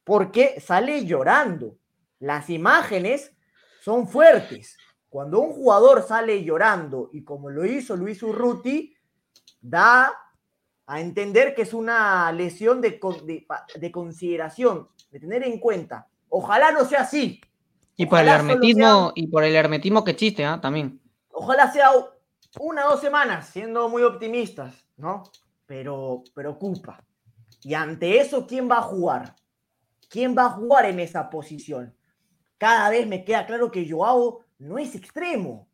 porque 0.05 0.61
sale 0.61 1.07
llorando. 1.07 1.79
Las 2.19 2.51
imágenes 2.51 3.35
son 3.81 4.07
fuertes. 4.07 4.77
Cuando 5.15 5.39
un 5.39 5.53
jugador 5.53 6.03
sale 6.03 6.43
llorando 6.43 7.09
y 7.13 7.23
como 7.23 7.49
lo 7.49 7.65
hizo 7.65 7.95
Luis 7.95 8.21
Urruti, 8.21 8.97
da 9.61 10.13
a 10.87 11.01
entender 11.01 11.55
que 11.55 11.63
es 11.63 11.73
una 11.73 12.33
lesión 12.33 12.81
de, 12.81 12.99
de, 13.77 13.93
consideración, 13.93 14.89
de 15.13 15.21
tener 15.21 15.45
en 15.45 15.61
cuenta. 15.61 16.09
Ojalá 16.29 16.73
no 16.73 16.85
sea 16.85 17.03
así. 17.03 17.41
Y 17.95 18.07
por 18.07 18.19
el 18.19 18.27
hermetismo, 18.27 19.13
y 19.15 19.29
por 19.29 19.45
el 19.45 19.55
hermetismo 19.55 20.03
que 20.03 20.11
existe, 20.11 20.45
¿ah? 20.45 20.61
también. 20.61 21.01
Ojalá 21.31 21.71
sea 21.71 21.91
una 22.59 22.89
o 22.89 22.91
dos 22.91 23.01
semanas, 23.01 23.51
siendo 23.51 23.89
muy 23.89 24.03
optimistas, 24.03 24.85
¿no? 24.97 25.23
Pero 25.65 26.25
preocupa. 26.35 27.05
Y 27.63 27.75
ante 27.75 28.19
eso, 28.19 28.49
¿quién 28.49 28.69
va 28.69 28.79
a 28.79 28.83
jugar? 28.83 29.37
¿Quién 30.09 30.37
va 30.37 30.47
a 30.47 30.51
jugar 30.51 30.87
en 30.87 30.99
esa 30.99 31.31
posición? 31.31 31.95
Cada 32.59 32.91
vez 32.91 33.07
me 33.07 33.25
queda 33.25 33.47
claro 33.47 33.71
que 33.71 33.89
Joao 33.89 34.44
no 34.59 34.79
es 34.79 34.95
extremo. 34.95 35.69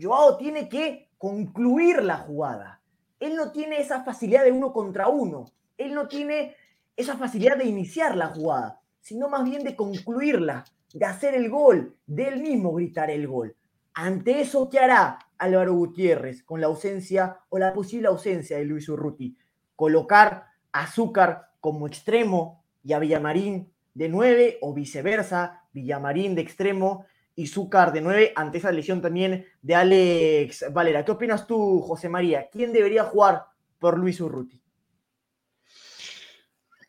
Joao 0.00 0.36
tiene 0.36 0.68
que 0.68 1.10
concluir 1.18 2.02
la 2.02 2.18
jugada. 2.18 2.80
Él 3.18 3.36
no 3.36 3.52
tiene 3.52 3.80
esa 3.80 4.04
facilidad 4.04 4.44
de 4.44 4.52
uno 4.52 4.72
contra 4.72 5.08
uno. 5.08 5.52
Él 5.78 5.94
no 5.94 6.08
tiene 6.08 6.54
esa 6.96 7.16
facilidad 7.16 7.56
de 7.56 7.66
iniciar 7.66 8.16
la 8.16 8.28
jugada, 8.28 8.80
sino 9.00 9.28
más 9.28 9.44
bien 9.44 9.64
de 9.64 9.76
concluirla, 9.76 10.64
de 10.92 11.04
hacer 11.04 11.34
el 11.34 11.50
gol, 11.50 11.96
de 12.06 12.28
él 12.28 12.42
mismo 12.42 12.72
gritar 12.72 13.10
el 13.10 13.26
gol. 13.26 13.54
Ante 13.94 14.40
eso, 14.40 14.68
¿qué 14.68 14.78
hará 14.78 15.18
Álvaro 15.38 15.74
Gutiérrez 15.74 16.42
con 16.42 16.60
la 16.60 16.66
ausencia 16.66 17.38
o 17.48 17.58
la 17.58 17.72
posible 17.72 18.08
ausencia 18.08 18.58
de 18.58 18.64
Luis 18.64 18.88
Urruti? 18.88 19.36
Colocar 19.74 20.46
Azúcar 20.72 21.50
como 21.60 21.86
extremo 21.86 22.62
y 22.84 22.92
a 22.92 22.98
Villamarín 22.98 23.72
de 23.94 24.10
nueve 24.10 24.58
o 24.60 24.74
viceversa, 24.74 25.62
Villamarín 25.72 26.34
de 26.34 26.42
extremo 26.42 27.06
y 27.36 27.46
Zúcar 27.46 27.92
de 27.92 28.00
9 28.00 28.32
ante 28.34 28.58
esa 28.58 28.72
lesión 28.72 29.02
también 29.02 29.46
de 29.60 29.74
Alex 29.74 30.64
Valera. 30.72 31.04
¿Qué 31.04 31.12
opinas 31.12 31.46
tú, 31.46 31.80
José 31.82 32.08
María? 32.08 32.48
¿Quién 32.50 32.72
debería 32.72 33.04
jugar 33.04 33.44
por 33.78 33.98
Luis 33.98 34.20
Urruti? 34.20 34.60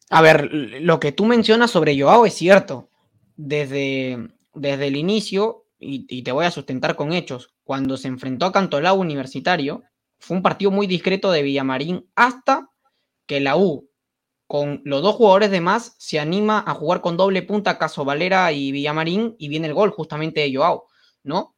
A 0.10 0.22
ver, 0.22 0.50
lo 0.52 1.00
que 1.02 1.12
tú 1.12 1.26
mencionas 1.26 1.70
sobre 1.70 2.00
Joao 2.00 2.26
es 2.26 2.34
cierto. 2.34 2.90
Desde, 3.36 4.30
desde 4.54 4.88
el 4.88 4.96
inicio, 4.96 5.66
y, 5.80 6.24
te 6.24 6.32
voy 6.32 6.46
a 6.46 6.52
sustentar 6.52 6.96
con 6.96 7.12
hechos, 7.12 7.54
cuando 7.66 7.98
se 7.98 8.08
enfrentó 8.08 8.46
a 8.46 8.54
Cantolao 8.54 8.96
Universitario, 8.96 9.84
fue 10.18 10.38
un 10.38 10.44
partido 10.44 10.72
muy 10.72 10.88
discreto 10.88 11.30
de 11.30 11.44
Villamarín 11.44 12.10
hasta 12.16 12.72
que 13.26 13.42
la 13.42 13.58
U 13.58 13.87
con 14.48 14.82
los 14.86 15.02
dos 15.02 15.16
jugadores 15.16 15.52
de 15.52 15.62
más, 15.62 15.96
se 16.00 16.20
anima 16.20 16.64
a 16.66 16.74
jugar 16.74 17.02
con 17.02 17.18
doble 17.18 17.42
punta 17.44 17.78
Caso 17.78 18.06
Valera 18.06 18.52
y 18.54 18.72
Villamarín 18.72 19.36
y 19.38 19.50
viene 19.50 19.68
el 19.68 19.74
gol 19.74 19.92
justamente 19.92 20.40
de 20.40 20.56
Joao, 20.56 20.88
¿no? 21.24 21.56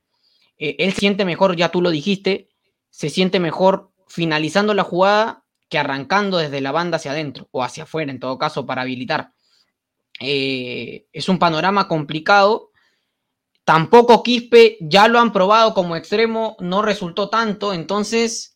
Eh, 0.57 0.75
él 0.79 0.93
siente 0.93 1.23
mejor, 1.23 1.55
ya 1.55 1.69
tú 1.69 1.81
lo 1.81 1.91
dijiste, 1.91 2.49
se 2.89 3.09
siente 3.09 3.39
mejor 3.39 3.91
finalizando 4.07 4.73
la 4.73 4.83
jugada 4.83 5.45
que 5.69 5.77
arrancando 5.77 6.39
desde 6.39 6.61
la 6.61 6.71
banda 6.71 6.97
hacia 6.97 7.11
adentro 7.11 7.47
o 7.51 7.63
hacia 7.63 7.83
afuera, 7.83 8.11
en 8.11 8.19
todo 8.19 8.39
caso, 8.39 8.65
para 8.65 8.81
habilitar. 8.81 9.33
Eh, 10.19 11.05
es 11.13 11.29
un 11.29 11.37
panorama 11.37 11.87
complicado. 11.87 12.71
Tampoco 13.63 14.23
Quispe 14.23 14.77
ya 14.81 15.07
lo 15.07 15.19
han 15.19 15.31
probado 15.31 15.75
como 15.75 15.95
extremo, 15.95 16.57
no 16.59 16.81
resultó 16.81 17.29
tanto, 17.29 17.71
entonces 17.71 18.48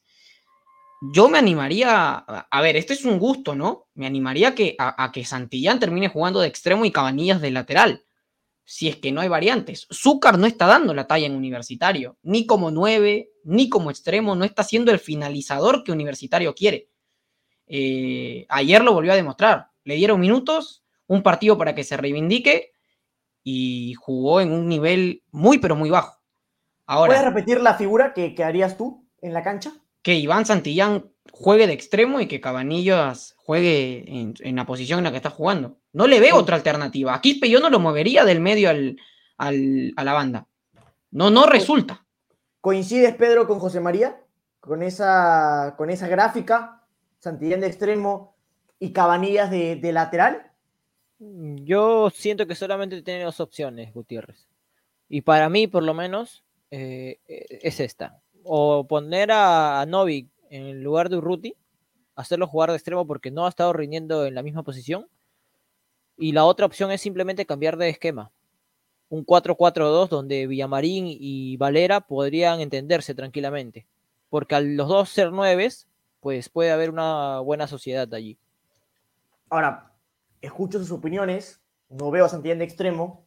yo 1.12 1.28
me 1.28 1.38
animaría, 1.38 2.14
a 2.16 2.62
ver, 2.62 2.78
este 2.78 2.94
es 2.94 3.04
un 3.04 3.20
gusto, 3.20 3.56
¿no? 3.56 3.88
Me 3.94 4.06
animaría 4.06 4.56
que, 4.56 4.76
a, 4.80 5.12
que 5.12 5.26
Santillán 5.26 5.80
termine 5.80 6.08
jugando 6.08 6.40
de 6.40 6.48
extremo 6.48 6.86
y 6.86 6.92
Cabanillas 6.92 7.42
de 7.42 7.52
lateral, 7.52 8.06
si 8.64 8.88
es 8.88 8.98
que 8.98 9.12
no 9.12 9.20
hay 9.20 9.28
variantes. 9.28 9.88
Zúcar 9.92 10.40
no 10.40 10.48
está 10.48 10.66
dando 10.66 10.94
la 10.94 11.06
talla 11.06 11.26
en 11.26 11.36
universitario, 11.36 12.18
ni 12.22 12.46
como 12.46 12.72
nueve, 12.72 13.32
ni 13.44 13.70
como 13.70 13.92
extremo, 13.92 14.36
no 14.36 14.46
está 14.46 14.64
siendo 14.64 14.92
el 14.92 15.00
finalizador 15.00 15.84
que 15.84 15.92
universitario 15.92 16.56
quiere. 16.56 16.90
Eh, 17.68 18.46
ayer 18.48 18.82
lo 18.82 18.94
volvió 18.94 19.12
a 19.12 19.18
demostrar, 19.18 19.72
le 19.84 19.96
dieron 19.96 20.22
minutos, 20.22 20.86
un 21.08 21.22
partido 21.22 21.58
para 21.58 21.76
que 21.76 21.84
se 21.84 21.98
reivindique 21.98 22.72
y 23.44 23.94
jugó 23.96 24.40
en 24.40 24.54
un 24.54 24.70
nivel 24.70 25.24
muy, 25.32 25.58
pero 25.58 25.76
muy 25.76 25.90
bajo. 25.90 26.22
Ahora, 26.86 27.10
¿Puedes 27.10 27.26
repetir 27.26 27.62
la 27.62 27.76
figura 27.76 28.14
que, 28.14 28.36
que 28.36 28.44
harías 28.44 28.78
tú 28.78 29.06
en 29.22 29.34
la 29.34 29.44
cancha? 29.44 29.74
Que 30.04 30.16
Iván 30.16 30.46
Santillán 30.46 31.10
juegue 31.32 31.66
de 31.66 31.74
extremo 31.74 32.20
y 32.20 32.28
que 32.28 32.42
Cabanillas 32.42 33.36
juegue 33.38 34.04
en, 34.08 34.56
la 34.56 34.66
posición 34.66 35.00
en 35.00 35.06
la 35.06 35.12
que 35.12 35.18
está 35.18 35.30
jugando. 35.30 35.80
No 35.94 36.08
le 36.08 36.20
veo 36.20 36.36
otra 36.36 36.58
alternativa. 36.58 37.16
A 37.16 37.22
Quispe 37.22 37.50
yo 37.50 37.60
no 37.60 37.70
lo 37.70 37.80
movería 37.80 38.26
del 38.26 38.42
medio 38.42 38.70
al, 38.70 38.98
a 39.38 40.04
la 40.04 40.14
banda. 40.14 40.48
No, 41.10 41.30
no 41.30 41.46
resulta. 41.46 42.06
¿Coincides, 42.62 43.16
Pedro, 43.16 43.48
con 43.48 43.60
José 43.60 43.80
María? 43.80 44.22
Con 44.60 44.84
esa, 44.84 45.76
con 45.78 45.90
esa 45.90 46.08
gráfica, 46.08 46.86
Santillán 47.20 47.62
de 47.62 47.68
extremo 47.68 48.36
y 48.80 48.94
Cabanillas 48.94 49.50
de, 49.52 49.92
lateral. 49.92 50.52
Yo 51.20 52.10
siento 52.10 52.48
que 52.48 52.56
solamente 52.56 53.02
tiene 53.02 53.24
dos 53.24 53.40
opciones, 53.40 53.94
Gutiérrez. 53.94 54.48
Y 55.10 55.22
para 55.22 55.50
mí, 55.50 55.68
por 55.68 55.84
lo 55.84 55.94
menos, 55.94 56.44
eh, 56.72 57.20
es 57.28 57.80
esta 57.80 58.24
o 58.44 58.86
poner 58.88 59.32
a, 59.32 59.86
Novik 59.88 60.30
en 60.50 60.84
lugar 60.84 61.10
de 61.10 61.18
Urruti, 61.18 61.56
hacerlo 62.16 62.48
jugar 62.48 62.70
de 62.70 62.76
extremo 62.76 63.08
porque 63.08 63.32
no 63.32 63.46
ha 63.46 63.50
estado 63.50 63.74
rindiendo 63.74 64.26
en 64.26 64.36
la 64.36 64.44
misma 64.44 64.64
posición. 64.64 65.08
Y 66.18 66.32
la 66.32 66.46
otra 66.46 66.66
opción 66.66 66.92
es 66.92 67.02
simplemente 67.02 67.46
cambiar 67.46 67.78
de 67.78 67.90
esquema. 67.90 68.32
Un 69.10 69.26
4-4-2 69.26 70.10
donde 70.10 70.48
Villamarín 70.48 71.06
y 71.08 71.58
Valera 71.58 72.02
podrían 72.02 72.62
entenderse 72.62 73.16
tranquilamente. 73.16 73.88
Porque 74.30 74.56
al 74.56 74.76
los 74.76 74.88
dos 74.88 75.10
ser 75.10 75.32
nueves, 75.32 75.88
pues 76.20 76.50
puede 76.50 76.72
haber 76.72 76.90
una 76.90 77.40
buena 77.40 77.68
sociedad 77.68 78.12
allí. 78.14 78.38
Ahora, 79.50 79.92
escucho 80.42 80.80
sus 80.80 80.92
opiniones, 80.92 81.62
no 81.90 82.10
veo 82.12 82.26
a 82.26 82.30
Santillán 82.30 82.60
de 82.60 82.66
extremo, 82.66 83.26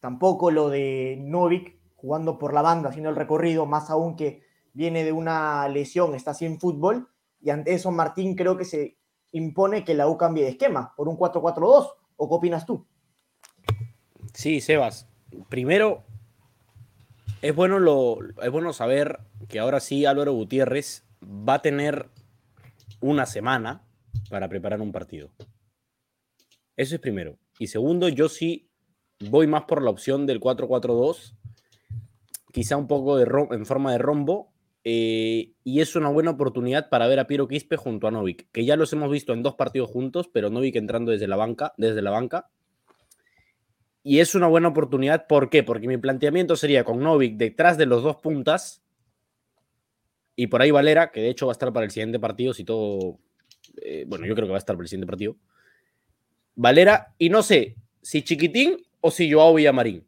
tampoco 0.00 0.50
lo 0.50 0.68
de 0.68 1.16
Novik, 1.20 1.78
jugando 2.04 2.38
por 2.38 2.52
la 2.52 2.60
banda, 2.60 2.90
haciendo 2.90 3.08
el 3.08 3.16
recorrido, 3.16 3.64
más 3.64 3.88
aún 3.88 4.14
que 4.14 4.42
viene 4.74 5.04
de 5.04 5.12
una 5.12 5.66
lesión, 5.68 6.14
está 6.14 6.34
sin 6.34 6.60
fútbol, 6.60 7.08
y 7.40 7.48
ante 7.48 7.72
eso 7.72 7.90
Martín 7.90 8.36
creo 8.36 8.58
que 8.58 8.66
se 8.66 8.98
impone 9.32 9.84
que 9.84 9.94
la 9.94 10.06
U 10.06 10.18
cambie 10.18 10.44
de 10.44 10.50
esquema 10.50 10.92
por 10.98 11.08
un 11.08 11.16
4-4-2, 11.16 11.94
¿o 12.16 12.28
qué 12.28 12.34
opinas 12.34 12.66
tú? 12.66 12.86
Sí, 14.34 14.60
Sebas. 14.60 15.08
Primero, 15.48 16.02
es 17.40 17.56
bueno, 17.56 17.78
lo, 17.78 18.18
es 18.42 18.50
bueno 18.50 18.74
saber 18.74 19.20
que 19.48 19.58
ahora 19.58 19.80
sí 19.80 20.04
Álvaro 20.04 20.34
Gutiérrez 20.34 21.06
va 21.22 21.54
a 21.54 21.62
tener 21.62 22.10
una 23.00 23.24
semana 23.24 23.82
para 24.28 24.50
preparar 24.50 24.82
un 24.82 24.92
partido. 24.92 25.30
Eso 26.76 26.96
es 26.96 27.00
primero. 27.00 27.38
Y 27.58 27.68
segundo, 27.68 28.10
yo 28.10 28.28
sí 28.28 28.68
voy 29.30 29.46
más 29.46 29.62
por 29.62 29.80
la 29.80 29.88
opción 29.88 30.26
del 30.26 30.38
4-4-2 30.38 31.34
quizá 32.54 32.76
un 32.76 32.86
poco 32.86 33.18
en 33.18 33.66
forma 33.66 33.92
de 33.92 33.98
rombo. 33.98 34.52
Eh, 34.86 35.52
y 35.64 35.80
es 35.80 35.96
una 35.96 36.08
buena 36.08 36.30
oportunidad 36.30 36.88
para 36.88 37.06
ver 37.06 37.18
a 37.18 37.26
Piero 37.26 37.48
Quispe 37.48 37.76
junto 37.76 38.06
a 38.06 38.10
Novik, 38.10 38.48
que 38.52 38.64
ya 38.64 38.76
los 38.76 38.92
hemos 38.92 39.10
visto 39.10 39.32
en 39.32 39.42
dos 39.42 39.54
partidos 39.54 39.90
juntos, 39.90 40.28
pero 40.30 40.50
Novik 40.50 40.76
entrando 40.76 41.10
desde 41.10 41.26
la 41.26 41.36
banca, 41.36 41.72
desde 41.78 42.02
la 42.02 42.10
banca. 42.10 42.50
Y 44.02 44.20
es 44.20 44.34
una 44.34 44.46
buena 44.46 44.68
oportunidad, 44.68 45.26
¿por 45.26 45.48
qué? 45.48 45.62
Porque 45.62 45.88
mi 45.88 45.96
planteamiento 45.96 46.54
sería 46.54 46.84
con 46.84 47.00
Novik 47.00 47.36
detrás 47.38 47.78
de 47.78 47.86
los 47.86 48.02
dos 48.02 48.16
puntas 48.16 48.84
y 50.36 50.46
por 50.48 50.62
ahí 50.62 50.70
Valera, 50.70 51.10
que 51.10 51.22
de 51.22 51.30
hecho 51.30 51.46
va 51.46 51.52
a 51.52 51.54
estar 51.54 51.72
para 51.72 51.86
el 51.86 51.90
siguiente 51.90 52.20
partido, 52.20 52.52
si 52.52 52.64
todo. 52.64 53.18
Eh, 53.82 54.04
bueno, 54.06 54.26
yo 54.26 54.34
creo 54.34 54.46
que 54.46 54.52
va 54.52 54.58
a 54.58 54.58
estar 54.58 54.76
para 54.76 54.84
el 54.84 54.88
siguiente 54.88 55.06
partido. 55.06 55.36
Valera, 56.54 57.14
y 57.18 57.30
no 57.30 57.42
sé 57.42 57.76
si 58.02 58.22
Chiquitín 58.22 58.76
o 59.00 59.10
si 59.10 59.32
Joao 59.32 59.54
Villamarín. 59.54 60.06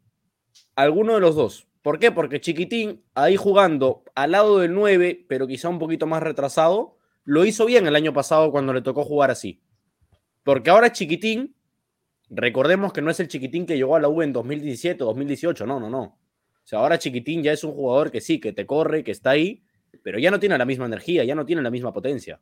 Alguno 0.75 1.15
de 1.15 1.19
los 1.19 1.35
dos. 1.35 1.66
¿Por 1.87 1.99
qué? 1.99 2.11
Porque 2.11 2.41
Chiquitín, 2.41 3.01
ahí 3.15 3.37
jugando 3.37 4.03
al 4.13 4.31
lado 4.31 4.59
del 4.59 4.73
9, 4.73 5.23
pero 5.29 5.47
quizá 5.47 5.69
un 5.69 5.79
poquito 5.79 6.05
más 6.05 6.21
retrasado, 6.21 6.97
lo 7.23 7.45
hizo 7.45 7.65
bien 7.65 7.87
el 7.87 7.95
año 7.95 8.11
pasado 8.11 8.51
cuando 8.51 8.73
le 8.73 8.81
tocó 8.81 9.05
jugar 9.05 9.31
así. 9.31 9.61
Porque 10.43 10.69
ahora 10.69 10.91
Chiquitín, 10.91 11.55
recordemos 12.29 12.91
que 12.91 13.01
no 13.01 13.09
es 13.09 13.21
el 13.21 13.29
Chiquitín 13.29 13.65
que 13.65 13.77
llegó 13.77 13.95
a 13.95 14.01
la 14.01 14.09
U 14.09 14.21
en 14.21 14.33
2017 14.33 15.01
o 15.01 15.07
2018, 15.07 15.65
no, 15.65 15.79
no, 15.79 15.89
no. 15.89 16.01
O 16.01 16.17
sea, 16.65 16.79
ahora 16.79 16.99
Chiquitín 16.99 17.41
ya 17.41 17.53
es 17.53 17.63
un 17.63 17.71
jugador 17.71 18.11
que 18.11 18.19
sí, 18.19 18.41
que 18.41 18.51
te 18.51 18.65
corre, 18.65 19.05
que 19.05 19.11
está 19.11 19.29
ahí, 19.29 19.63
pero 20.03 20.19
ya 20.19 20.29
no 20.29 20.41
tiene 20.41 20.57
la 20.57 20.65
misma 20.65 20.87
energía, 20.87 21.23
ya 21.23 21.35
no 21.35 21.45
tiene 21.45 21.61
la 21.61 21.71
misma 21.71 21.93
potencia. 21.93 22.41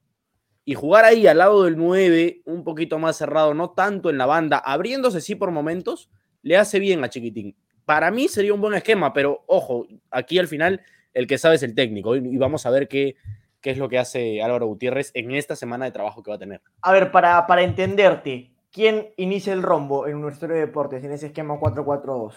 Y 0.63 0.73
jugar 0.73 1.05
ahí 1.05 1.27
al 1.27 1.37
lado 1.37 1.65
del 1.65 1.77
9, 1.77 2.41
un 2.45 2.63
poquito 2.63 2.97
más 2.97 3.15
cerrado, 3.15 3.53
no 3.53 3.69
tanto 3.69 4.09
en 4.09 4.17
la 4.17 4.25
banda, 4.25 4.57
abriéndose 4.57 5.21
sí 5.21 5.35
por 5.35 5.51
momentos, 5.51 6.09
le 6.41 6.57
hace 6.57 6.79
bien 6.79 7.03
a 7.03 7.09
Chiquitín. 7.09 7.55
Para 7.85 8.11
mí 8.11 8.27
sería 8.27 8.53
un 8.53 8.61
buen 8.61 8.73
esquema, 8.73 9.13
pero 9.13 9.43
ojo, 9.47 9.85
aquí 10.11 10.39
al 10.39 10.47
final 10.47 10.81
el 11.13 11.27
que 11.27 11.37
sabe 11.37 11.55
es 11.55 11.63
el 11.63 11.75
técnico 11.75 12.15
y 12.15 12.37
vamos 12.37 12.65
a 12.65 12.71
ver 12.71 12.87
qué, 12.87 13.15
qué 13.61 13.71
es 13.71 13.77
lo 13.77 13.87
que 13.89 13.99
hace 13.99 14.41
Álvaro 14.41 14.67
Gutiérrez 14.67 15.11
en 15.13 15.31
esta 15.31 15.55
semana 15.55 15.85
de 15.85 15.91
trabajo 15.91 16.23
que 16.23 16.31
va 16.31 16.35
a 16.35 16.39
tener. 16.39 16.61
A 16.81 16.91
ver, 16.91 17.11
para, 17.11 17.45
para 17.47 17.63
entenderte, 17.63 18.51
¿quién 18.71 19.09
inicia 19.17 19.53
el 19.53 19.63
rombo 19.63 20.07
en 20.07 20.15
Universitario 20.15 20.55
de 20.55 20.65
Deportes 20.65 21.03
en 21.03 21.11
ese 21.11 21.27
esquema 21.27 21.59
4-4-2? 21.59 22.33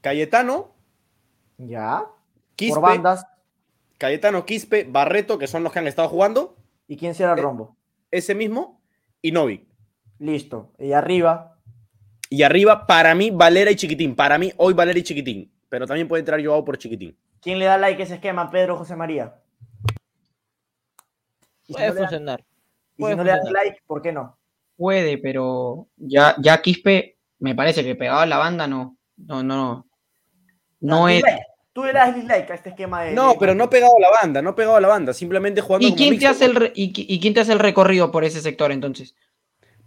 Cayetano. 0.00 0.74
Ya. 1.56 2.04
Quispe, 2.56 2.80
por 2.80 2.88
bandas. 2.90 3.26
Cayetano, 3.98 4.46
Quispe, 4.46 4.84
Barreto, 4.88 5.38
que 5.38 5.46
son 5.48 5.64
los 5.64 5.72
que 5.72 5.80
han 5.80 5.86
estado 5.88 6.08
jugando. 6.08 6.56
¿Y 6.86 6.96
quién 6.96 7.14
será 7.14 7.32
el 7.32 7.40
Eh, 7.40 7.42
rombo? 7.42 7.76
Ese 8.10 8.34
mismo. 8.34 8.80
Y 9.20 9.32
Novik. 9.32 9.66
Listo. 10.18 10.72
Y 10.78 10.92
arriba. 10.92 11.57
Y 12.30 12.42
arriba, 12.42 12.86
para 12.86 13.14
mí, 13.14 13.30
Valera 13.30 13.70
y 13.70 13.76
Chiquitín. 13.76 14.14
Para 14.14 14.38
mí, 14.38 14.52
hoy 14.56 14.74
Valera 14.74 14.98
y 14.98 15.02
Chiquitín. 15.02 15.50
Pero 15.68 15.86
también 15.86 16.08
puede 16.08 16.20
entrar 16.20 16.44
Joao 16.44 16.64
por 16.64 16.78
Chiquitín. 16.78 17.16
¿Quién 17.40 17.58
le 17.58 17.64
da 17.66 17.78
like 17.78 18.00
a 18.02 18.04
ese 18.04 18.14
esquema? 18.14 18.50
Pedro 18.50 18.76
José 18.76 18.96
María. 18.96 19.34
Si 21.62 21.72
Puede 21.72 21.88
no 21.88 21.94
funcionar. 21.94 22.44
y 22.96 23.04
si 23.04 23.14
no 23.14 23.24
le 23.24 23.30
das 23.30 23.50
like, 23.50 23.80
¿por 23.86 24.02
qué 24.02 24.12
no? 24.12 24.38
Puede, 24.76 25.18
pero 25.18 25.88
ya, 25.96 26.34
ya 26.38 26.60
Quispe 26.62 27.16
me 27.40 27.54
parece 27.54 27.84
que 27.84 27.94
pegado 27.94 28.20
a 28.20 28.26
la 28.26 28.38
banda 28.38 28.66
no. 28.66 28.96
No, 29.16 29.42
no. 29.42 29.86
No 30.80 31.08
es. 31.08 31.16
dislike. 31.16 31.42
Tú 31.72 31.84
le 31.84 31.92
das 31.92 32.14
dislike 32.14 32.50
a 32.50 32.54
este 32.54 32.70
esquema 32.70 33.02
de. 33.02 33.12
No, 33.12 33.34
pero 33.38 33.54
no 33.54 33.68
pegado 33.70 33.92
a 33.96 34.00
la 34.00 34.10
banda, 34.10 34.42
no 34.42 34.54
pegado 34.54 34.76
a 34.76 34.80
la 34.80 34.88
banda, 34.88 35.12
simplemente 35.12 35.60
jugando 35.60 35.86
¿Y 35.86 35.90
como 35.90 35.96
quién, 35.98 36.18
te 36.18 36.26
hace 36.26 36.44
el 36.46 36.54
re- 36.56 36.72
y 36.74 37.20
quién 37.20 37.34
te 37.34 37.40
hace 37.40 37.52
el 37.52 37.58
recorrido 37.58 38.10
por 38.10 38.24
ese 38.24 38.40
sector 38.40 38.72
entonces? 38.72 39.14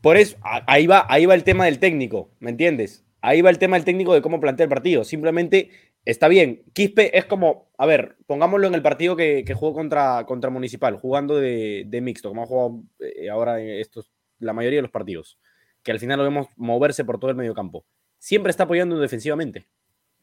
Por 0.01 0.17
eso, 0.17 0.37
ahí 0.41 0.87
va, 0.87 1.05
ahí 1.09 1.25
va 1.25 1.35
el 1.35 1.43
tema 1.43 1.65
del 1.65 1.79
técnico, 1.79 2.31
¿me 2.39 2.49
entiendes? 2.49 3.05
Ahí 3.21 3.41
va 3.41 3.51
el 3.51 3.59
tema 3.59 3.77
del 3.77 3.85
técnico 3.85 4.13
de 4.13 4.21
cómo 4.21 4.39
plantea 4.39 4.63
el 4.63 4.69
partido. 4.69 5.03
Simplemente 5.03 5.69
está 6.05 6.27
bien. 6.27 6.63
Quispe 6.73 7.15
es 7.17 7.25
como, 7.25 7.71
a 7.77 7.85
ver, 7.85 8.17
pongámoslo 8.25 8.67
en 8.67 8.73
el 8.73 8.81
partido 8.81 9.15
que, 9.15 9.43
que 9.45 9.53
jugó 9.53 9.73
contra, 9.73 10.25
contra 10.25 10.49
Municipal, 10.49 10.97
jugando 10.97 11.37
de, 11.37 11.83
de 11.85 12.01
mixto, 12.01 12.29
como 12.29 12.43
ha 12.43 12.47
jugado 12.47 12.83
eh, 12.99 13.29
ahora 13.29 13.61
estos, 13.61 14.11
la 14.39 14.53
mayoría 14.53 14.79
de 14.79 14.83
los 14.83 14.91
partidos, 14.91 15.37
que 15.83 15.91
al 15.91 15.99
final 15.99 16.17
lo 16.17 16.23
vemos 16.23 16.47
moverse 16.55 17.05
por 17.05 17.19
todo 17.19 17.29
el 17.29 17.37
medio 17.37 17.53
campo. 17.53 17.85
Siempre 18.17 18.49
está 18.49 18.63
apoyando 18.63 18.99
defensivamente. 18.99 19.67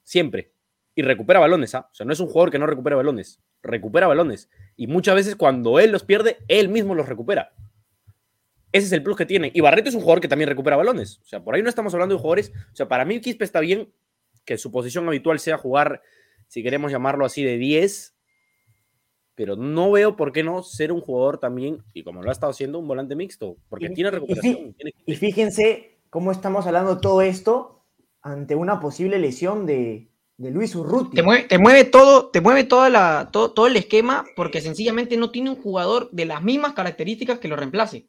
Siempre. 0.03 0.53
Y 0.95 1.03
recupera 1.03 1.39
balones, 1.39 1.77
¿ah? 1.77 1.89
O 1.93 1.95
sea, 1.95 2.05
no 2.05 2.13
es 2.13 2.19
un 2.19 2.27
jugador 2.27 2.51
que 2.51 2.59
no 2.59 2.67
recupera 2.67 2.97
balones. 2.97 3.41
Recupera 3.63 4.09
balones. 4.09 4.51
Y 4.77 4.89
muchas 4.89 5.15
veces 5.15 5.37
cuando 5.37 5.79
él 5.79 5.93
los 5.93 6.03
pierde, 6.03 6.39
él 6.49 6.69
mismo 6.69 6.97
los 6.97 7.09
recupera. 7.09 7.53
Ese 8.73 8.87
es 8.87 8.93
el 8.93 9.03
plus 9.03 9.17
que 9.17 9.27
tiene. 9.27 9.51
Y 9.55 9.61
Barreto 9.61 9.89
es 9.89 9.95
un 9.95 10.01
jugador 10.03 10.21
que 10.21 10.29
también 10.29 10.49
recupera 10.49 10.77
balones. 10.77 11.21
O 11.23 11.25
sea, 11.27 11.43
por 11.43 11.55
ahí 11.55 11.63
no 11.63 11.69
estamos 11.69 11.95
hablando 11.95 12.15
de 12.15 12.21
jugadores. 12.21 12.53
O 12.73 12.77
sea, 12.77 12.87
para 12.89 13.05
mí 13.05 13.21
Quispe 13.21 13.45
está 13.45 13.61
bien 13.61 13.93
que 14.45 14.59
su 14.59 14.71
posición 14.71 15.07
habitual 15.09 15.39
sea 15.39 15.57
jugar, 15.59 16.03
si 16.49 16.63
queremos 16.63 16.91
llamarlo 16.93 17.25
así, 17.25 17.43
de 17.45 17.57
10. 17.59 18.15
Pero 19.35 19.55
no 19.57 19.91
veo 19.93 20.17
por 20.17 20.33
qué 20.33 20.43
no 20.43 20.63
ser 20.63 20.91
un 20.93 21.01
jugador 21.01 21.39
también, 21.39 21.83
y 21.95 22.03
como 22.03 22.23
lo 22.23 22.29
ha 22.29 22.33
estado 22.33 22.51
haciendo, 22.51 22.79
un 22.81 22.89
volante 22.89 23.15
mixto. 23.15 23.57
Porque 23.69 23.87
Y- 23.87 23.95
tiene 23.95 24.09
y 24.09 24.13
recuperación. 24.13 24.75
tiene- 24.75 24.95
Y 25.07 25.15
fíjense 25.15 25.99
cómo 26.11 26.33
estamos 26.33 26.67
hablando 26.67 26.97
de 26.97 27.01
todo 27.01 27.23
esto 27.23 27.85
ante 28.21 28.55
una 28.57 28.81
posible 28.81 29.19
lesión 29.21 29.65
de, 29.65 30.11
de 30.39 30.51
Luis 30.51 30.75
Urruti. 30.75 31.15
Te 31.17 31.23
mueve, 31.23 31.45
te 31.45 31.59
mueve 31.59 31.85
todo, 31.85 32.31
te 32.31 32.41
mueve 32.41 32.65
toda 32.65 32.89
la, 32.91 33.29
todo, 33.33 33.53
todo 33.53 33.69
el 33.69 33.77
esquema 33.77 34.25
porque 34.35 34.61
sencillamente 34.61 35.17
no 35.17 35.31
tiene 35.31 35.51
un 35.51 35.57
jugador 35.63 36.11
de 36.11 36.25
las 36.25 36.43
mismas 36.43 36.73
características 36.73 37.39
que 37.39 37.47
lo 37.49 37.55
reemplace, 37.57 38.09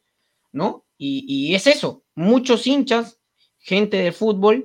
¿no? 0.52 0.86
Y, 0.96 1.24
y 1.26 1.54
es 1.54 1.66
eso. 1.66 2.04
Muchos 2.14 2.66
hinchas, 2.66 3.18
gente 3.58 3.96
de 3.96 4.12
fútbol, 4.12 4.64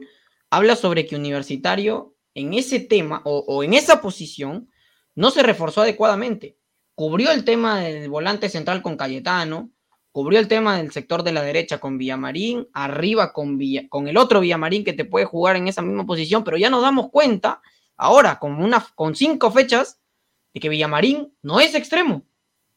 habla 0.50 0.76
sobre 0.76 1.06
que 1.06 1.16
Universitario 1.16 2.16
en 2.34 2.54
ese 2.54 2.80
tema 2.80 3.22
o, 3.26 3.64
en 3.64 3.74
esa 3.74 4.02
posición 4.02 4.70
no 5.16 5.32
se 5.32 5.42
reforzó 5.42 5.82
adecuadamente. 5.82 6.58
Cubrió 6.94 7.32
el 7.32 7.46
tema 7.46 7.80
del 7.80 8.10
volante 8.10 8.50
central 8.50 8.82
con 8.82 8.98
Cayetano, 8.98 9.72
cubrió 10.12 10.40
el 10.40 10.48
tema 10.48 10.78
del 10.78 10.92
sector 10.92 11.24
de 11.24 11.32
la 11.32 11.42
derecha 11.42 11.80
con 11.80 11.98
Villamarín, 11.98 12.68
arriba 12.74 13.34
con, 13.34 13.60
con 13.90 14.08
el 14.08 14.18
otro 14.18 14.42
Villamarín 14.42 14.84
que 14.84 14.94
te 14.94 15.06
puede 15.06 15.26
jugar 15.26 15.56
en 15.56 15.68
esa 15.68 15.82
misma 15.82 16.06
posición, 16.06 16.44
pero 16.44 16.58
ya 16.58 16.70
nos 16.70 16.82
damos 16.82 17.10
cuenta 17.10 17.62
ahora 17.98 18.40
con, 18.40 18.62
una, 18.62 18.86
con 18.96 19.16
cinco 19.16 19.52
fechas 19.52 20.00
de 20.54 20.60
que 20.60 20.70
Villamarín 20.70 21.34
no 21.42 21.60
es 21.60 21.76
extremo 21.76 22.26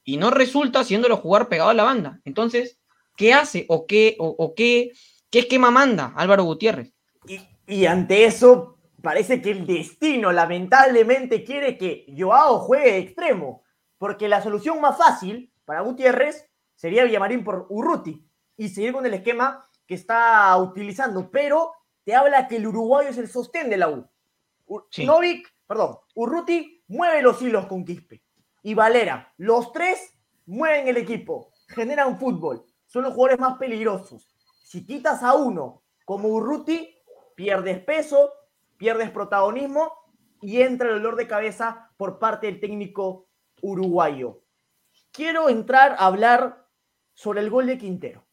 y 0.05 0.17
no 0.17 0.31
resulta 0.31 0.81
haciéndolo 0.81 1.17
jugar 1.17 1.49
pegado 1.49 1.71
a 1.71 1.75
la 1.75 1.85
banda. 1.85 2.21
Entonces, 2.25 2.79
¿qué 3.19 3.35
hace 3.35 3.67
o 3.69 3.87
qué, 3.87 4.17
o, 4.19 4.29
o 4.39 4.55
qué, 4.55 4.93
qué 5.31 5.41
esquema 5.41 5.71
manda 5.71 6.15
Álvaro 6.17 6.45
Gutiérrez? 6.45 6.95
Y, 7.27 7.41
y 7.67 7.85
ante 7.85 8.25
eso, 8.25 8.79
parece 9.03 9.43
que 9.43 9.51
el 9.51 9.67
destino 9.67 10.33
lamentablemente 10.33 11.45
quiere 11.45 11.77
que 11.77 12.07
Joao 12.17 12.61
juegue 12.61 12.93
de 12.93 12.99
extremo, 12.99 13.63
porque 13.99 14.29
la 14.29 14.43
solución 14.43 14.81
más 14.81 14.97
fácil 14.97 15.53
para 15.65 15.83
Gutiérrez 15.83 16.49
sería 16.75 17.05
Villamarín 17.05 17.45
por 17.45 17.67
Urruti 17.69 18.25
y 18.57 18.69
seguir 18.69 18.93
con 18.93 19.05
el 19.05 19.15
esquema 19.15 19.69
que 19.87 19.95
está 19.95 20.57
utilizando, 20.57 21.31
pero 21.31 21.73
te 22.05 22.15
habla 22.15 22.47
que 22.49 22.57
el 22.57 22.67
uruguayo 22.67 23.11
es 23.11 23.19
el 23.19 23.29
sostén 23.29 23.69
de 23.69 23.77
la 23.77 23.89
U. 23.89 24.09
U- 24.67 24.83
Sí. 24.91 25.05
Novik, 25.05 25.49
perdón, 25.67 25.97
Urruti 26.15 26.85
mueve 26.89 27.21
los 27.23 27.41
hilos 27.43 27.67
con 27.67 27.85
Quispe 27.85 28.23
y 28.63 28.75
Valera, 28.75 29.33
los 29.39 29.73
tres 29.73 30.15
mueven 30.47 30.89
el 30.89 30.97
equipo, 30.97 31.53
generan 31.69 32.19
fútbol, 32.19 32.65
son 32.89 33.05
los 33.05 33.15
jugadores 33.15 33.39
más 33.39 33.59
peligrosos. 33.59 34.27
Si 34.65 34.85
quitas 34.85 35.23
a 35.23 35.35
uno 35.35 35.85
como 36.05 36.29
Urruti, 36.29 36.97
pierdes 37.37 37.85
peso, 37.85 38.33
pierdes 38.77 39.11
protagonismo 39.11 39.93
y 40.41 40.63
entra 40.63 40.89
el 40.89 40.95
dolor 40.95 41.17
de 41.17 41.29
cabeza 41.29 41.93
por 41.97 42.19
parte 42.19 42.47
del 42.47 42.61
técnico 42.61 43.29
uruguayo. 43.61 44.43
Quiero 45.13 45.49
entrar 45.49 45.93
a 45.93 46.07
hablar 46.07 46.67
sobre 47.15 47.41
el 47.41 47.51
gol 47.51 47.67
de 47.67 47.79
Quintero. 47.79 48.27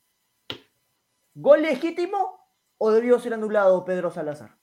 ¿Gol 1.33 1.63
legítimo 1.63 2.39
o 2.77 2.91
debió 2.91 3.19
ser 3.19 3.33
anulado 3.33 3.83
Pedro 3.83 4.09
Salazar? 4.09 4.57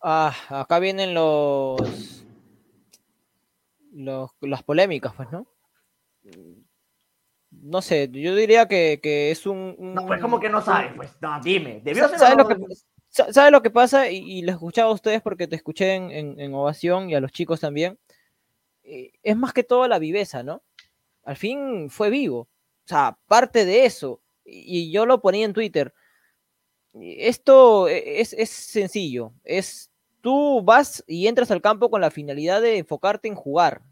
Ah, 0.00 0.34
acá 0.48 0.78
vienen 0.78 1.14
los, 1.14 2.24
los 3.92 4.30
las 4.40 4.62
polémicas, 4.62 5.14
pues, 5.14 5.30
¿no? 5.30 5.46
No 7.62 7.80
sé, 7.80 8.10
yo 8.12 8.34
diría 8.34 8.66
que, 8.66 8.98
que 9.00 9.30
es 9.30 9.46
un, 9.46 9.76
No, 9.78 10.04
pues 10.04 10.20
como 10.20 10.40
que 10.40 10.48
no 10.48 10.60
sabes, 10.60 10.92
pues. 10.96 11.10
No, 11.20 11.40
dime. 11.40 11.80
¿Debió 11.84 12.08
ser 12.08 12.18
¿Sabes 12.18 12.36
lo, 12.36 12.48
que, 12.48 12.56
sa- 13.08 13.32
sabe 13.32 13.50
lo 13.52 13.62
que 13.62 13.70
pasa? 13.70 14.10
Y, 14.10 14.16
y 14.18 14.42
les 14.42 14.56
escuchaba 14.56 14.90
a 14.90 14.94
ustedes 14.94 15.22
porque 15.22 15.46
te 15.46 15.54
escuché 15.56 15.94
en, 15.94 16.10
en- 16.10 16.40
en 16.40 16.54
Ovación 16.54 17.08
y 17.08 17.14
a 17.14 17.20
los 17.20 17.30
chicos 17.30 17.60
también. 17.60 17.98
Eh, 18.82 19.12
es 19.22 19.36
más 19.36 19.52
que 19.52 19.62
todo 19.62 19.86
la 19.86 20.00
viveza, 20.00 20.42
¿no? 20.42 20.62
Al 21.22 21.36
fin 21.36 21.88
fue 21.88 22.10
vivo. 22.10 22.40
O 22.40 22.88
sea, 22.88 23.16
parte 23.28 23.64
de 23.64 23.84
eso. 23.84 24.20
Y, 24.44 24.88
y 24.88 24.90
yo 24.92 25.06
lo 25.06 25.20
ponía 25.22 25.44
en 25.44 25.52
Twitter. 25.52 25.94
Esto 26.94 27.88
e- 27.88 28.20
es, 28.20 28.32
es 28.32 28.50
sencillo. 28.50 29.32
Es 29.44 29.90
tú 30.20 30.62
vas 30.62 31.02
y 31.06 31.26
entras 31.26 31.50
al 31.50 31.62
campo 31.62 31.90
con 31.90 32.00
la 32.00 32.10
finalidad 32.10 32.60
de 32.60 32.78
enfocarte 32.78 33.28
en 33.28 33.34
jugar, 33.34 33.82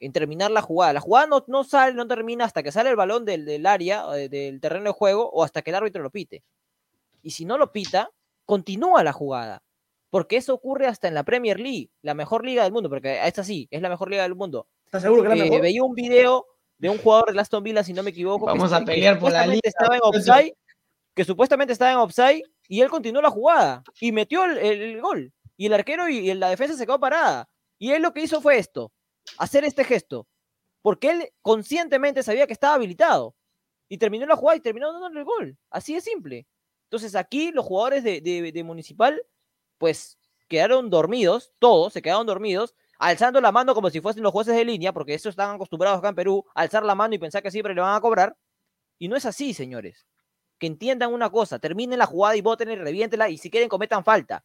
en 0.00 0.12
terminar 0.12 0.50
la 0.50 0.62
jugada. 0.62 0.92
La 0.92 1.00
jugada 1.00 1.26
no, 1.26 1.44
no 1.48 1.64
sale, 1.64 1.94
no 1.94 2.06
termina 2.06 2.44
hasta 2.44 2.62
que 2.62 2.72
sale 2.72 2.90
el 2.90 2.96
balón 2.96 3.24
del, 3.24 3.44
del 3.44 3.64
área, 3.66 4.04
eh, 4.16 4.28
del 4.28 4.60
terreno 4.60 4.84
de 4.86 4.92
juego, 4.92 5.28
o 5.30 5.42
hasta 5.44 5.62
que 5.62 5.70
el 5.70 5.76
árbitro 5.76 6.02
lo 6.02 6.10
pite. 6.10 6.42
Y 7.22 7.30
si 7.30 7.44
no 7.44 7.58
lo 7.58 7.72
pita, 7.72 8.10
continúa 8.44 9.02
la 9.02 9.12
jugada. 9.12 9.62
Porque 10.10 10.36
eso 10.36 10.54
ocurre 10.54 10.86
hasta 10.86 11.08
en 11.08 11.14
la 11.14 11.24
Premier 11.24 11.58
League, 11.58 11.90
la 12.02 12.14
mejor 12.14 12.44
liga 12.44 12.62
del 12.62 12.72
mundo, 12.72 12.88
porque 12.88 13.20
esta 13.26 13.42
sí, 13.42 13.66
es 13.70 13.82
la 13.82 13.88
mejor 13.88 14.08
liga 14.10 14.22
del 14.22 14.34
mundo. 14.34 14.68
¿Estás 14.84 15.02
seguro 15.02 15.22
que 15.22 15.28
era 15.28 15.36
Eh, 15.36 15.42
mejor? 15.44 15.60
veía 15.60 15.82
un 15.82 15.94
video 15.94 16.46
de 16.78 16.90
un 16.90 16.98
jugador 16.98 17.32
de 17.34 17.40
Aston 17.40 17.62
Villa, 17.64 17.82
si 17.82 17.92
no 17.92 18.02
me 18.02 18.10
equivoco. 18.10 18.46
que 18.46 18.52
Vamos 18.52 18.72
a 18.72 18.78
está- 18.78 18.92
que 18.92 18.96
pelear 18.96 19.18
por 19.18 19.32
la 19.32 19.44
supuestamente 19.44 19.54
liga. 19.54 19.68
Estaba 19.68 19.96
en 19.96 20.00
offside, 20.04 20.54
que 21.14 21.24
supuestamente 21.24 21.72
estaba 21.72 21.92
en 21.92 21.98
offside 21.98 22.42
y 22.68 22.80
él 22.82 22.90
continuó 22.90 23.20
la 23.22 23.30
jugada 23.30 23.82
y 24.00 24.12
metió 24.12 24.44
el, 24.44 24.58
el- 24.58 24.80
el 24.82 25.00
gol. 25.00 25.32
Y 25.56 25.66
el 25.66 25.72
arquero 25.72 26.08
y, 26.08 26.30
y 26.30 26.34
la 26.34 26.50
defensa 26.50 26.76
se 26.76 26.84
quedó 26.86 27.00
parada. 27.00 27.48
Y 27.78 27.90
él 27.92 28.02
lo 28.02 28.12
que 28.12 28.20
hizo 28.22 28.40
fue 28.40 28.58
esto, 28.58 28.92
hacer 29.38 29.64
este 29.64 29.84
gesto. 29.84 30.26
Porque 30.82 31.10
él 31.10 31.32
conscientemente 31.42 32.22
sabía 32.22 32.46
que 32.46 32.52
estaba 32.52 32.74
habilitado. 32.74 33.34
Y 33.88 33.98
terminó 33.98 34.26
la 34.26 34.36
jugada 34.36 34.56
y 34.56 34.60
terminó 34.60 34.92
dándole 34.92 35.20
el 35.20 35.24
gol. 35.24 35.58
Así 35.70 35.94
de 35.94 36.00
simple. 36.00 36.46
Entonces 36.84 37.14
aquí 37.14 37.50
los 37.52 37.64
jugadores 37.64 38.04
de, 38.04 38.20
de- 38.20 38.52
de 38.52 38.64
Municipal, 38.64 39.20
pues 39.78 40.18
quedaron 40.48 40.90
dormidos, 40.90 41.52
todos 41.58 41.92
se 41.92 42.02
quedaron 42.02 42.26
dormidos, 42.26 42.74
alzando 42.98 43.40
la 43.40 43.50
mano 43.52 43.74
como 43.74 43.90
si 43.90 44.00
fuesen 44.00 44.22
los 44.22 44.32
jueces 44.32 44.54
de 44.54 44.64
línea, 44.64 44.92
porque 44.92 45.14
eso 45.14 45.28
están 45.28 45.54
acostumbrados 45.56 45.98
acá 45.98 46.08
en 46.10 46.14
Perú, 46.14 46.44
alzar 46.54 46.84
la 46.84 46.94
mano 46.94 47.14
y 47.14 47.18
pensar 47.18 47.42
que 47.42 47.50
siempre 47.50 47.74
le 47.74 47.80
van 47.80 47.94
a 47.96 48.00
cobrar. 48.00 48.36
Y 48.98 49.08
no 49.08 49.16
es 49.16 49.26
así, 49.26 49.52
señores. 49.54 50.06
Que 50.58 50.66
entiendan 50.68 51.12
una 51.12 51.30
cosa, 51.30 51.58
terminen 51.58 51.98
la 51.98 52.06
jugada 52.06 52.36
y 52.36 52.40
voten 52.40 52.70
y 52.70 52.76
reviéntela 52.76 53.28
y 53.28 53.38
si 53.38 53.50
quieren 53.50 53.68
cometan 53.68 54.04
falta. 54.04 54.44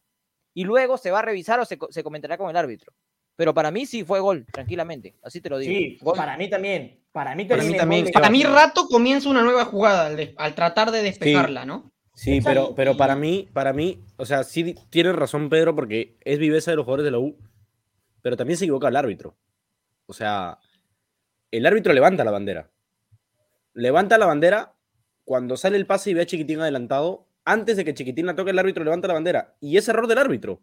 Y 0.54 0.64
luego 0.64 0.98
se 0.98 1.10
va 1.10 1.20
a 1.20 1.22
revisar 1.22 1.58
o 1.60 1.64
se, 1.64 1.78
se 1.90 2.02
comentará 2.02 2.36
con 2.36 2.50
el 2.50 2.56
árbitro. 2.56 2.92
Pero 3.36 3.54
para 3.54 3.70
mí 3.70 3.86
sí 3.86 4.04
fue 4.04 4.20
gol, 4.20 4.46
tranquilamente. 4.52 5.14
Así 5.22 5.40
te 5.40 5.48
lo 5.50 5.58
digo. 5.58 5.72
Sí, 5.72 5.98
Gol. 6.02 6.16
para 6.16 6.36
mí 6.36 6.48
también. 6.50 7.00
Para 7.12 7.34
mí 7.34 7.44
Para 7.44 7.58
también. 7.62 7.68
mí 7.70 7.74
es 7.76 7.80
también. 7.80 8.00
gol 8.02 8.06
de 8.06 8.12
Para 8.12 8.30
mí 8.30 8.42
rato 8.44 8.86
comienza 8.88 9.28
una 9.28 9.42
nueva 9.42 9.64
jugada 9.64 10.06
al, 10.06 10.16
de- 10.16 10.34
al 10.36 10.54
tratar 10.54 10.90
de 10.90 11.02
despejarla, 11.02 11.64
¿no? 11.64 11.90
Sí, 12.14 12.40
pero, 12.42 12.74
pero 12.74 12.96
para 12.96 13.16
mí, 13.16 13.48
para 13.54 13.72
mí, 13.72 14.00
o 14.18 14.26
sea, 14.26 14.44
sí 14.44 14.74
tiene 14.90 15.12
razón 15.12 15.48
Pedro 15.48 15.74
porque 15.74 16.18
es 16.20 16.38
viveza 16.38 16.70
de 16.70 16.76
los 16.76 16.84
jugadores 16.84 17.04
de 17.06 17.10
la 17.10 17.18
U, 17.18 17.38
pero 18.20 18.36
también 18.36 18.58
se 18.58 18.64
equivoca 18.66 18.88
el 18.88 18.96
árbitro. 18.96 19.34
O 20.06 20.12
sea, 20.12 20.58
el 21.50 21.64
árbitro 21.64 21.92
levanta 21.94 22.22
la 22.22 22.30
bandera. 22.30 22.70
Levanta 23.72 24.18
la 24.18 24.26
bandera 24.26 24.74
cuando 25.24 25.56
sale 25.56 25.78
el 25.78 25.86
pase 25.86 26.10
y 26.10 26.14
ve 26.14 26.22
a 26.22 26.26
Chiquitín 26.26 26.60
adelantado. 26.60 27.26
Antes 27.44 27.76
de 27.78 27.84
que 27.84 27.94
Chiquitín 27.94 28.26
la 28.26 28.34
toque, 28.36 28.50
el 28.50 28.58
árbitro 28.58 28.84
levanta 28.84 29.08
la 29.08 29.14
bandera. 29.14 29.54
Y 29.60 29.78
es 29.78 29.88
error 29.88 30.06
del 30.06 30.18
árbitro. 30.18 30.60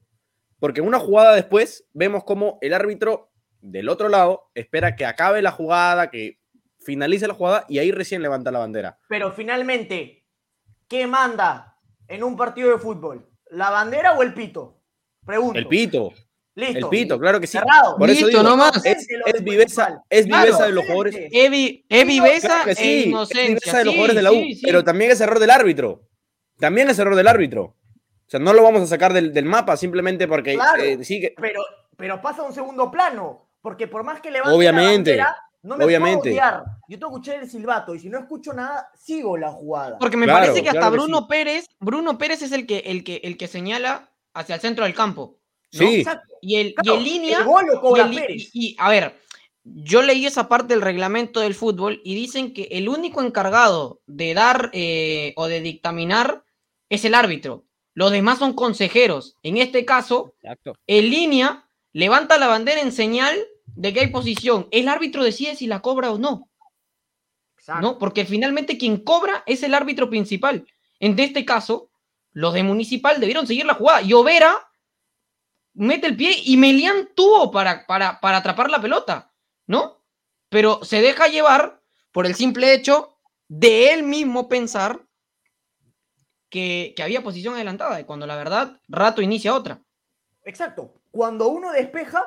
Porque 0.60 0.82
una 0.82 1.00
jugada 1.00 1.34
después 1.36 1.86
vemos 1.94 2.24
como 2.24 2.58
el 2.62 2.74
árbitro 2.74 3.32
del 3.62 3.90
otro 3.90 4.10
lado 4.10 4.50
espera 4.56 4.96
que 4.96 5.06
acabe 5.06 5.42
la 5.42 5.52
jugada, 5.52 6.10
que 6.10 6.40
finalice 6.80 7.28
la 7.28 7.34
jugada 7.34 7.66
y 7.68 7.80
ahí 7.80 7.92
recién 7.92 8.22
levanta 8.22 8.52
la 8.52 8.60
bandera. 8.60 9.00
Pero 9.08 9.32
finalmente, 9.32 10.26
¿qué 10.88 11.08
manda 11.08 11.78
en 12.08 12.24
un 12.24 12.36
partido 12.36 12.72
de 12.72 12.78
fútbol? 12.78 13.30
¿La 13.50 13.70
bandera 13.70 14.14
o 14.14 14.24
el 14.24 14.34
pito? 14.34 14.82
Pregunto. 15.26 15.60
El 15.60 15.68
pito. 15.68 16.14
Listo. 16.56 16.78
El 16.78 16.90
pito, 16.90 17.20
claro 17.20 17.40
que 17.40 17.48
sí. 17.48 17.58
Cerrado. 17.58 17.96
Por 17.98 18.10
eso 18.10 18.26
Listo, 18.26 18.42
digo, 18.42 18.50
no 18.50 18.58
más. 18.58 18.86
Es, 18.86 19.08
viveza, 19.44 20.04
es 20.10 20.26
Claro. 20.26 20.46
viveza 20.46 20.66
de 20.66 20.72
los 20.74 20.84
jugadores. 20.84 21.16
Es 21.32 21.50
viveza 22.06 22.48
Claro 22.48 22.66
que 22.66 22.72
e 22.72 22.76
sí, 22.76 23.14
es 23.14 23.30
viveza 23.48 23.78
de 23.78 23.86
los 23.86 23.94
Sí, 23.94 23.98
jugadores 23.98 24.16
de 24.16 24.22
la 24.22 24.32
U, 24.32 24.36
sí, 24.36 24.56
sí. 24.56 24.62
pero 24.66 24.84
también 24.84 25.12
es 25.12 25.22
error 25.22 25.40
del 25.40 25.52
árbitro. 25.52 26.02
También 26.58 26.90
es 26.90 27.00
error 27.00 27.16
del 27.16 27.28
árbitro. 27.28 27.78
O 28.30 28.32
sea, 28.32 28.40
no 28.40 28.54
lo 28.54 28.62
vamos 28.62 28.84
a 28.84 28.86
sacar 28.86 29.12
del, 29.12 29.34
del 29.34 29.46
mapa 29.46 29.76
simplemente 29.76 30.28
porque 30.28 30.54
Claro. 30.54 30.84
eh, 30.84 31.04
sí 31.04 31.20
que- 31.20 31.34
Pero, 31.36 31.64
pero 31.98 32.22
pasa 32.22 32.44
a 32.44 32.46
un 32.46 32.54
segundo 32.54 32.92
plano. 32.92 33.48
Porque 33.60 33.88
por 33.88 34.04
más 34.04 34.22
que 34.22 34.30
levante 34.30 34.56
Obviamente, 34.56 35.16
la 35.18 35.24
bandera, 35.26 35.36
no 35.64 35.78
me 35.78 35.84
obviamente. 35.86 36.20
puedo 36.22 36.34
guiar. 36.34 36.64
Yo 36.88 37.00
tengo 37.00 37.10
que 37.12 37.16
escuchar 37.16 37.44
el 37.44 37.50
silbato 37.50 37.96
y 37.96 38.00
si 38.00 38.08
no 38.08 38.20
escucho 38.20 38.54
nada, 38.54 38.88
sigo 38.96 39.36
la 39.36 39.52
jugada. 39.52 39.98
Porque 39.98 40.16
me 40.16 40.26
Claro, 40.28 40.42
parece 40.46 40.62
que 40.62 40.70
hasta 40.70 40.80
claro 40.80 40.94
que 40.94 40.98
Bruno 41.00 41.18
sí. 41.22 41.26
Pérez, 41.28 41.66
Bruno 41.80 42.18
Pérez 42.20 42.42
es 42.44 42.52
el 42.52 42.66
que, 42.68 42.78
el 42.86 43.04
que, 43.04 43.20
el 43.24 43.36
que 43.36 43.48
señala 43.48 44.12
hacia 44.36 44.56
el 44.56 44.62
centro 44.62 44.86
del 44.86 44.94
campo. 44.94 45.40
¿no? 45.74 45.80
Sí. 45.80 45.96
Exacto. 46.02 46.36
Y 46.42 46.56
el, 46.58 46.76
y 46.84 46.90
el 46.90 47.04
línea. 47.04 47.40
el 47.40 47.44
gol 47.46 47.66
lo 47.66 47.74
y 47.76 47.80
cobra 47.80 48.04
el 48.04 48.12
li- 48.12 48.18
Pérez. 48.20 48.50
y- 48.54 48.68
y, 48.70 48.76
a 48.80 48.90
ver, 48.90 49.20
yo 49.64 50.04
leí 50.04 50.26
esa 50.28 50.48
parte 50.48 50.74
del 50.74 50.82
reglamento 50.84 51.40
del 51.42 51.56
fútbol 51.56 52.00
y 52.06 52.16
dicen 52.16 52.54
que 52.54 52.70
el 52.72 52.88
único 52.88 53.22
encargado 53.22 54.02
de 54.06 54.34
dar 54.36 54.70
eh, 54.74 55.34
o 55.36 55.48
de 55.48 55.60
dictaminar 55.62 56.44
es 56.90 57.04
el 57.06 57.14
árbitro. 57.16 57.66
Los 57.94 58.12
demás 58.12 58.40
son 58.40 58.54
consejeros. 58.54 59.36
En 59.44 59.58
este 59.58 59.86
caso, 59.86 60.34
Exacto. 60.42 60.74
en 60.88 61.10
línea, 61.10 61.70
levanta 61.94 62.38
la 62.38 62.48
bandera 62.48 62.82
en 62.82 62.92
señal 62.92 63.38
de 63.66 63.94
que 63.94 64.02
hay 64.02 64.08
posición. 64.08 64.68
El 64.72 64.88
árbitro 64.88 65.24
decide 65.24 65.56
si 65.56 65.68
la 65.68 65.82
cobra 65.82 66.12
o 66.12 66.18
no. 66.18 66.50
Exacto. 67.58 67.82
¿no? 67.82 67.98
Porque 67.98 68.26
finalmente 68.26 68.78
quien 68.78 68.98
cobra 68.98 69.44
es 69.46 69.64
el 69.64 69.74
árbitro 69.74 70.10
principal. 70.10 70.66
En 71.00 71.18
este 71.20 71.46
caso, 71.46 71.90
los 72.32 72.54
de 72.54 72.64
Municipal 72.64 73.20
debieron 73.20 73.48
seguir 73.48 73.66
la 73.66 73.74
jugada. 73.74 74.02
Y 74.02 74.14
Overa 74.14 74.72
mete 75.74 76.08
el 76.08 76.18
pie 76.18 76.36
y 76.44 76.58
Melián 76.58 77.10
tuvo 77.16 77.52
para, 77.52 77.86
para, 77.86 78.20
para 78.20 78.38
atrapar 78.38 78.70
la 78.70 78.82
pelota, 78.82 79.34
¿no? 79.68 80.04
Pero 80.50 80.84
se 80.84 81.02
deja 81.02 81.28
llevar 81.28 81.82
por 82.12 82.26
el 82.26 82.36
simple 82.36 82.74
hecho 82.74 83.18
de 83.48 83.94
él 83.94 84.04
mismo 84.04 84.48
pensar 84.48 85.06
que, 86.50 86.96
había 87.02 87.24
posición 87.24 87.56
adelantada 87.56 88.00
y 88.00 88.06
cuando 88.06 88.26
la 88.26 88.36
verdad, 88.36 88.80
rato 88.88 89.22
inicia 89.22 89.54
otra. 89.54 89.82
Exacto. 90.44 91.02
Cuando 91.12 91.48
uno 91.48 91.72
despeja, 91.72 92.24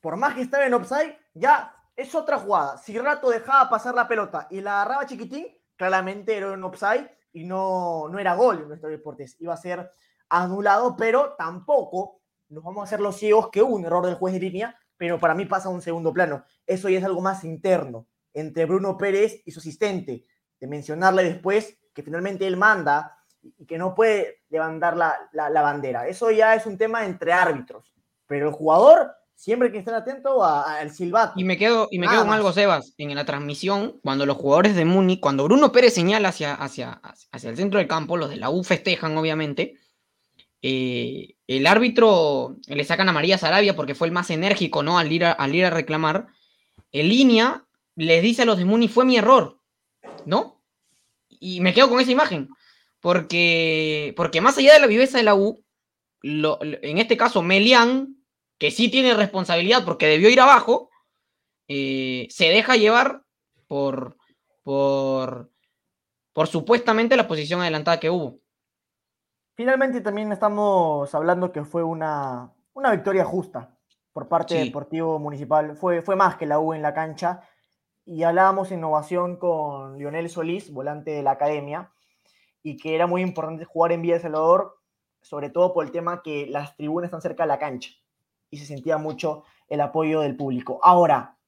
por 0.00 0.16
más 0.16 0.34
que 0.34 0.42
estaba 0.42 0.66
en 0.66 0.74
offside, 0.74 1.16
ya 1.34 1.74
es 1.94 2.14
otra 2.14 2.38
jugada. 2.38 2.78
Si 2.78 2.96
Rato 2.98 3.30
dejaba 3.30 3.68
pasar 3.70 3.94
la 3.94 4.08
pelota 4.08 4.46
y 4.50 4.60
la 4.60 4.82
agarraba 4.82 5.06
chiquitín, 5.06 5.46
claramente 5.76 6.36
era 6.36 6.52
un 6.52 6.64
offside 6.64 7.10
y 7.32 7.44
no, 7.44 8.08
no 8.08 8.18
era 8.18 8.34
gol 8.34 8.62
en 8.62 8.68
nuestro 8.68 8.88
deportes. 8.88 9.36
Iba 9.40 9.54
a 9.54 9.58
ser 9.58 9.90
anulado, 10.28 10.96
pero 10.96 11.34
tampoco 11.36 12.20
nos 12.48 12.62
vamos 12.62 12.80
a 12.80 12.84
hacer 12.84 13.00
los 13.00 13.16
ciegos 13.16 13.50
que 13.50 13.62
un 13.62 13.84
error 13.84 14.04
del 14.04 14.14
juez 14.14 14.34
de 14.34 14.40
línea, 14.40 14.78
pero 14.96 15.18
para 15.18 15.34
mí 15.34 15.46
pasa 15.46 15.68
a 15.68 15.72
un 15.72 15.82
segundo 15.82 16.12
plano. 16.12 16.44
Eso 16.66 16.88
ya 16.88 16.98
es 16.98 17.04
algo 17.04 17.20
más 17.20 17.44
interno 17.44 18.06
entre 18.32 18.66
Bruno 18.66 18.96
Pérez 18.96 19.42
y 19.46 19.50
su 19.50 19.60
asistente, 19.60 20.26
de 20.60 20.66
mencionarle 20.66 21.24
después 21.24 21.78
que 21.94 22.02
finalmente 22.02 22.46
él 22.46 22.56
manda 22.56 23.16
y 23.58 23.66
que 23.66 23.78
no 23.78 23.94
puede 23.94 24.40
levantar 24.50 24.96
la, 24.96 25.14
la- 25.32 25.50
la 25.50 25.62
bandera. 25.62 26.06
Eso 26.08 26.30
ya 26.30 26.54
es 26.54 26.66
un 26.66 26.76
tema 26.78 27.04
entre 27.04 27.32
árbitros. 27.32 27.92
Pero 28.26 28.48
el 28.48 28.54
jugador 28.54 29.12
siempre 29.34 29.66
hay 29.68 29.72
que 29.72 29.78
estar 29.78 29.94
atento 29.94 30.44
al 30.44 30.90
silbato. 30.90 31.34
Y 31.36 31.44
me 31.44 31.56
quedo, 31.58 31.88
y 31.90 31.98
me 31.98 32.08
quedo 32.08 32.24
con 32.24 32.32
algo, 32.32 32.52
Sebas. 32.52 32.94
En 32.98 33.14
la 33.14 33.24
transmisión, 33.24 34.00
cuando 34.02 34.24
los 34.26 34.36
jugadores 34.36 34.74
de 34.74 34.84
Muni, 34.84 35.20
cuando 35.20 35.44
Bruno 35.44 35.70
Pérez 35.72 35.94
señala 35.94 36.28
hacia, 36.30 36.54
hacia, 36.54 37.00
hacia 37.32 37.50
el 37.50 37.56
centro 37.56 37.78
del 37.78 37.86
campo, 37.88 38.16
los 38.16 38.30
de 38.30 38.36
la 38.36 38.50
U 38.50 38.64
festejan, 38.64 39.16
obviamente. 39.16 39.74
eh, 40.62 41.34
el 41.46 41.66
árbitro 41.66 42.56
le 42.66 42.82
sacan 42.84 43.08
a 43.08 43.12
María 43.12 43.38
Sarabia 43.38 43.76
porque 43.76 43.94
fue 43.94 44.08
el 44.08 44.12
más 44.12 44.30
enérgico, 44.30 44.82
¿no? 44.82 44.98
Al 44.98 45.12
ir 45.12 45.24
a, 45.24 45.32
al 45.32 45.54
ir 45.54 45.64
a 45.64 45.70
reclamar. 45.70 46.26
En 46.90 47.08
línea 47.08 47.64
les 47.94 48.22
dice 48.22 48.42
a 48.42 48.44
los 48.46 48.58
de 48.58 48.64
Muni, 48.64 48.88
fue 48.88 49.04
mi 49.04 49.16
error, 49.16 49.60
¿no? 50.24 50.60
Y 51.28 51.60
me 51.60 51.72
quedo 51.72 51.88
con 51.88 52.00
esa 52.00 52.10
imagen. 52.10 52.48
Porque, 53.00 54.14
porque 54.16 54.40
más 54.40 54.58
allá 54.58 54.74
de 54.74 54.80
la 54.80 54.86
viveza 54.86 55.18
de 55.18 55.24
la 55.24 55.34
U, 55.34 55.62
lo- 56.22 56.58
lo- 56.62 56.78
en 56.82 56.98
este 56.98 57.16
caso, 57.16 57.42
Melián, 57.42 58.16
que 58.58 58.70
sí 58.70 58.90
tiene 58.90 59.14
responsabilidad 59.14 59.84
porque 59.84 60.06
debió 60.06 60.28
ir 60.30 60.40
abajo, 60.40 60.90
eh, 61.68 62.26
se 62.30 62.46
deja 62.48 62.76
llevar 62.76 63.22
por, 63.66 64.16
por, 64.62 65.50
por 66.32 66.46
supuestamente 66.48 67.16
la 67.16 67.28
posición 67.28 67.60
adelantada 67.60 68.00
que 68.00 68.10
hubo. 68.10 68.40
Finalmente 69.54 70.00
también 70.00 70.32
estamos 70.32 71.14
hablando 71.14 71.52
que 71.52 71.64
fue 71.64 71.82
una, 71.82 72.52
una 72.74 72.92
victoria 72.92 73.24
justa 73.24 73.74
por 74.12 74.28
parte 74.28 74.54
Sí. 74.54 74.58
del 74.58 74.68
Deportivo 74.68 75.18
Municipal. 75.18 75.76
Fue, 75.76 76.02
fue 76.02 76.16
más 76.16 76.36
que 76.36 76.46
la 76.46 76.58
U 76.58 76.72
en 76.74 76.82
la 76.82 76.94
cancha. 76.94 77.42
Y 78.04 78.22
hablábamos 78.22 78.68
de 78.68 78.76
innovación 78.76 79.36
con 79.36 79.98
Lionel 79.98 80.28
Solís, 80.30 80.70
volante 80.72 81.10
de 81.10 81.22
la 81.22 81.32
academia, 81.32 81.90
y 82.66 82.76
que 82.76 82.96
era 82.96 83.06
muy 83.06 83.22
importante 83.22 83.64
jugar 83.64 83.92
en 83.92 84.02
Villa 84.02 84.18
Salvador, 84.18 84.80
sobre 85.22 85.50
todo 85.50 85.72
por 85.72 85.84
el 85.84 85.92
tema 85.92 86.20
que 86.20 86.48
las 86.48 86.76
tribunas 86.76 87.06
están 87.06 87.22
cerca 87.22 87.44
de 87.44 87.46
la 87.46 87.60
cancha 87.60 87.90
y 88.50 88.58
se 88.58 88.66
sentía 88.66 88.98
mucho 88.98 89.44
el 89.68 89.80
apoyo 89.80 90.22
del 90.22 90.36
público. 90.36 90.80
Ahora, 90.82 91.38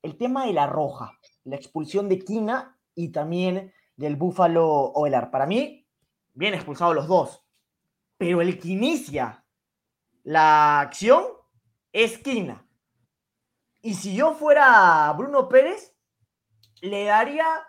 el 0.00 0.16
tema 0.16 0.46
de 0.46 0.52
la 0.52 0.68
roja, 0.68 1.18
la 1.42 1.56
expulsión 1.56 2.08
de 2.08 2.20
Quina 2.20 2.78
y 2.94 3.08
también 3.08 3.74
del 3.96 4.14
Búfalo 4.14 4.64
Ovelar. 4.68 5.32
Para 5.32 5.44
mí, 5.44 5.88
bien 6.34 6.54
expulsados 6.54 6.94
los 6.94 7.08
dos, 7.08 7.44
pero 8.16 8.40
el 8.40 8.56
que 8.60 8.68
inicia 8.68 9.44
la 10.22 10.78
acción 10.78 11.24
es 11.92 12.16
Quina. 12.18 12.64
Y 13.82 13.94
si 13.94 14.14
yo 14.14 14.34
fuera 14.34 15.12
Bruno 15.18 15.48
Pérez, 15.48 15.96
le 16.80 17.06
daría 17.06 17.66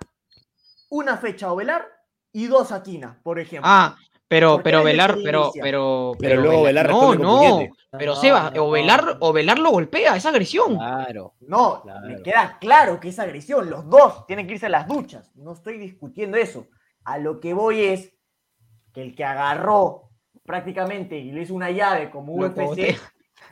una 0.92 1.18
fecha 1.18 1.48
a 1.48 1.54
Ovelar 1.54 2.01
y 2.34 2.48
dos 2.48 2.72
a 2.72 2.82
Quina, 2.84 3.20
por 3.24 3.40
ejemplo. 3.40 3.70
Ah, 3.72 3.96
pero, 4.28 4.62
pero 4.64 4.84
Velar, 4.84 5.18
pero, 5.24 5.52
pero, 5.62 6.14
Pero 6.18 6.42
luego 6.42 6.64
Velar 6.64 6.90
no, 6.90 7.16
no, 7.16 7.60
pero 7.92 8.14
No, 8.16 8.22
Seba, 8.22 8.50
no, 8.56 8.64
Ovelar, 8.64 9.06
no. 9.06 9.18
Ovelar 9.20 9.60
lo 9.60 9.72
golpea, 9.72 10.16
es 10.16 10.26
agresión. 10.26 10.78
Claro. 10.78 11.34
No, 11.42 11.82
Claro. 11.82 12.08
me 12.08 12.22
queda 12.24 12.58
claro 12.62 13.00
que 13.00 13.10
es 13.10 13.20
agresión. 13.20 13.70
Los 13.70 13.90
dos 13.90 14.26
tienen 14.28 14.48
que 14.48 14.54
irse 14.54 14.68
a 14.68 14.70
las 14.70 14.88
duchas. 14.88 15.30
No 15.36 15.52
estoy 15.52 15.78
discutiendo 15.78 16.38
eso. 16.38 16.68
A 17.04 17.18
lo 17.18 17.42
que 17.42 17.54
voy 17.54 17.84
es 17.84 18.14
que 18.94 19.02
el 19.02 19.16
que 19.16 19.26
agarró 19.26 20.12
prácticamente 20.46 21.18
y 21.18 21.32
le 21.34 21.42
hizo 21.42 21.54
una 21.54 21.72
llave 21.72 22.10
como 22.10 22.34
UFC 22.34 22.98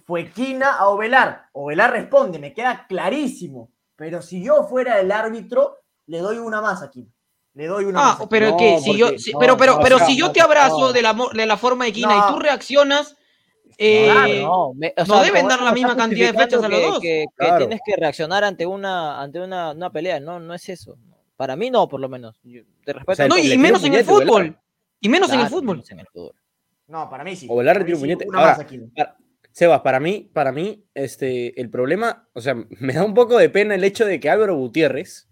fue 0.05 0.32
Quina 0.32 0.77
a 0.77 0.88
Ovelar. 0.88 1.47
Ovelar 1.51 1.91
responde, 1.91 2.39
me 2.39 2.53
queda 2.53 2.86
clarísimo. 2.88 3.71
Pero 3.97 4.21
si 4.21 4.41
yo 4.41 4.63
fuera 4.63 5.01
el 5.01 5.11
árbitro, 5.11 5.80
le 6.05 6.19
doy 6.19 6.38
una 6.38 6.61
más 6.61 6.82
a 6.82 6.89
Quina. 6.89 7.11
Le 7.60 7.68
doy 7.68 7.84
una 7.84 8.12
Ah, 8.12 8.28
pero 8.30 8.51
No, 8.51 8.57
que 8.57 8.80
si 8.80 8.95
yo, 8.97 9.10
si- 9.18 9.34
no, 9.34 9.39
pero, 9.39 9.57
pero, 9.57 9.74
no, 9.76 9.80
pero 9.84 9.95
o 9.97 9.99
sea, 9.99 10.07
si 10.07 10.16
yo 10.18 10.32
te 10.32 10.39
abrazo 10.39 10.80
no. 10.80 10.93
de 10.93 11.01
la, 11.01 11.14
de 11.34 11.45
la 11.45 11.57
forma 11.57 11.84
de 11.84 11.91
Quina 11.91 12.16
No. 12.16 12.30
y 12.30 12.34
tú 12.34 12.39
reaccionas, 12.39 13.18
eh, 13.78 14.05
Claro, 14.10 14.34
no, 14.34 14.74
me- 14.76 14.93
o 14.95 15.05
no 15.05 15.14
sea, 15.16 15.24
deben 15.24 15.45
dar 15.45 15.62
la 15.62 15.74
misma 15.74 15.95
cantidad 15.97 16.32
de 16.32 16.39
fechas 16.39 16.64
a 16.64 16.70
los 16.70 16.80
que- 16.80 16.86
dos. 16.86 16.99
Que, 17.01 17.26
que 17.28 17.36
Claro. 17.36 17.57
tienes 17.57 17.82
que 17.86 17.95
reaccionar 17.97 18.45
ante 18.45 18.66
una, 18.66 19.22
ante 19.22 19.41
una, 19.41 19.72
una 19.72 19.89
pelea, 19.91 20.22
no, 20.22 20.39
no 20.39 20.53
es 20.53 20.70
eso. 20.70 20.97
Para 21.36 21.57
mí 21.57 21.70
no, 21.70 21.89
por 21.89 21.99
lo 21.99 22.07
menos. 22.07 22.39
Yo- 22.43 22.62
te 22.86 22.93
respeto. 22.93 23.16
sea, 23.18 23.28
no, 23.28 23.38
y 23.38 23.57
menos 23.57 23.84
en 23.84 23.93
el 23.93 24.05
fútbol. 24.05 24.57
Y 25.01 25.10
menos 25.10 25.30
en 25.34 25.41
el 25.41 25.47
fútbol. 25.49 25.84
No, 26.88 27.10
para 27.10 27.24
mí 27.26 27.36
sí. 27.36 27.47
Mí 27.49 27.62
retira 27.62 27.84
un 27.84 27.95
sí, 27.95 28.01
puñete. 28.01 28.26
Ahora, 28.34 28.57
para- 28.95 29.18
Sebas, 29.51 29.82
para 29.82 29.99
mí, 29.99 30.30
para 30.32 30.51
mí, 30.53 30.86
este, 30.93 31.60
el 31.60 31.70
problema, 31.70 32.28
o 32.34 32.39
sea, 32.39 32.55
me 32.80 32.93
da 32.93 33.03
un 33.03 33.14
poco 33.14 33.38
de 33.38 33.49
pena 33.49 33.76
el 33.76 33.84
hecho 33.84 34.05
de 34.05 34.20
que 34.20 34.30
Álvaro 34.30 34.55
Gutiérrez, 34.55 35.28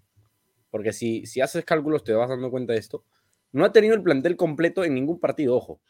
porque 0.70 0.94
si, 0.94 1.26
si 1.26 1.42
haces 1.42 1.66
cálculos 1.66 2.04
te 2.04 2.14
vas 2.14 2.30
dando 2.30 2.50
cuenta 2.52 2.74
de 2.74 2.80
esto, 2.80 3.06
no 3.52 3.66
ha 3.66 3.72
tenido 3.72 3.96
el 3.96 4.04
plantel 4.04 4.36
completo 4.36 4.84
en 4.84 4.94
ningún 4.94 5.20
partido, 5.20 5.56
ojo. 5.56 5.82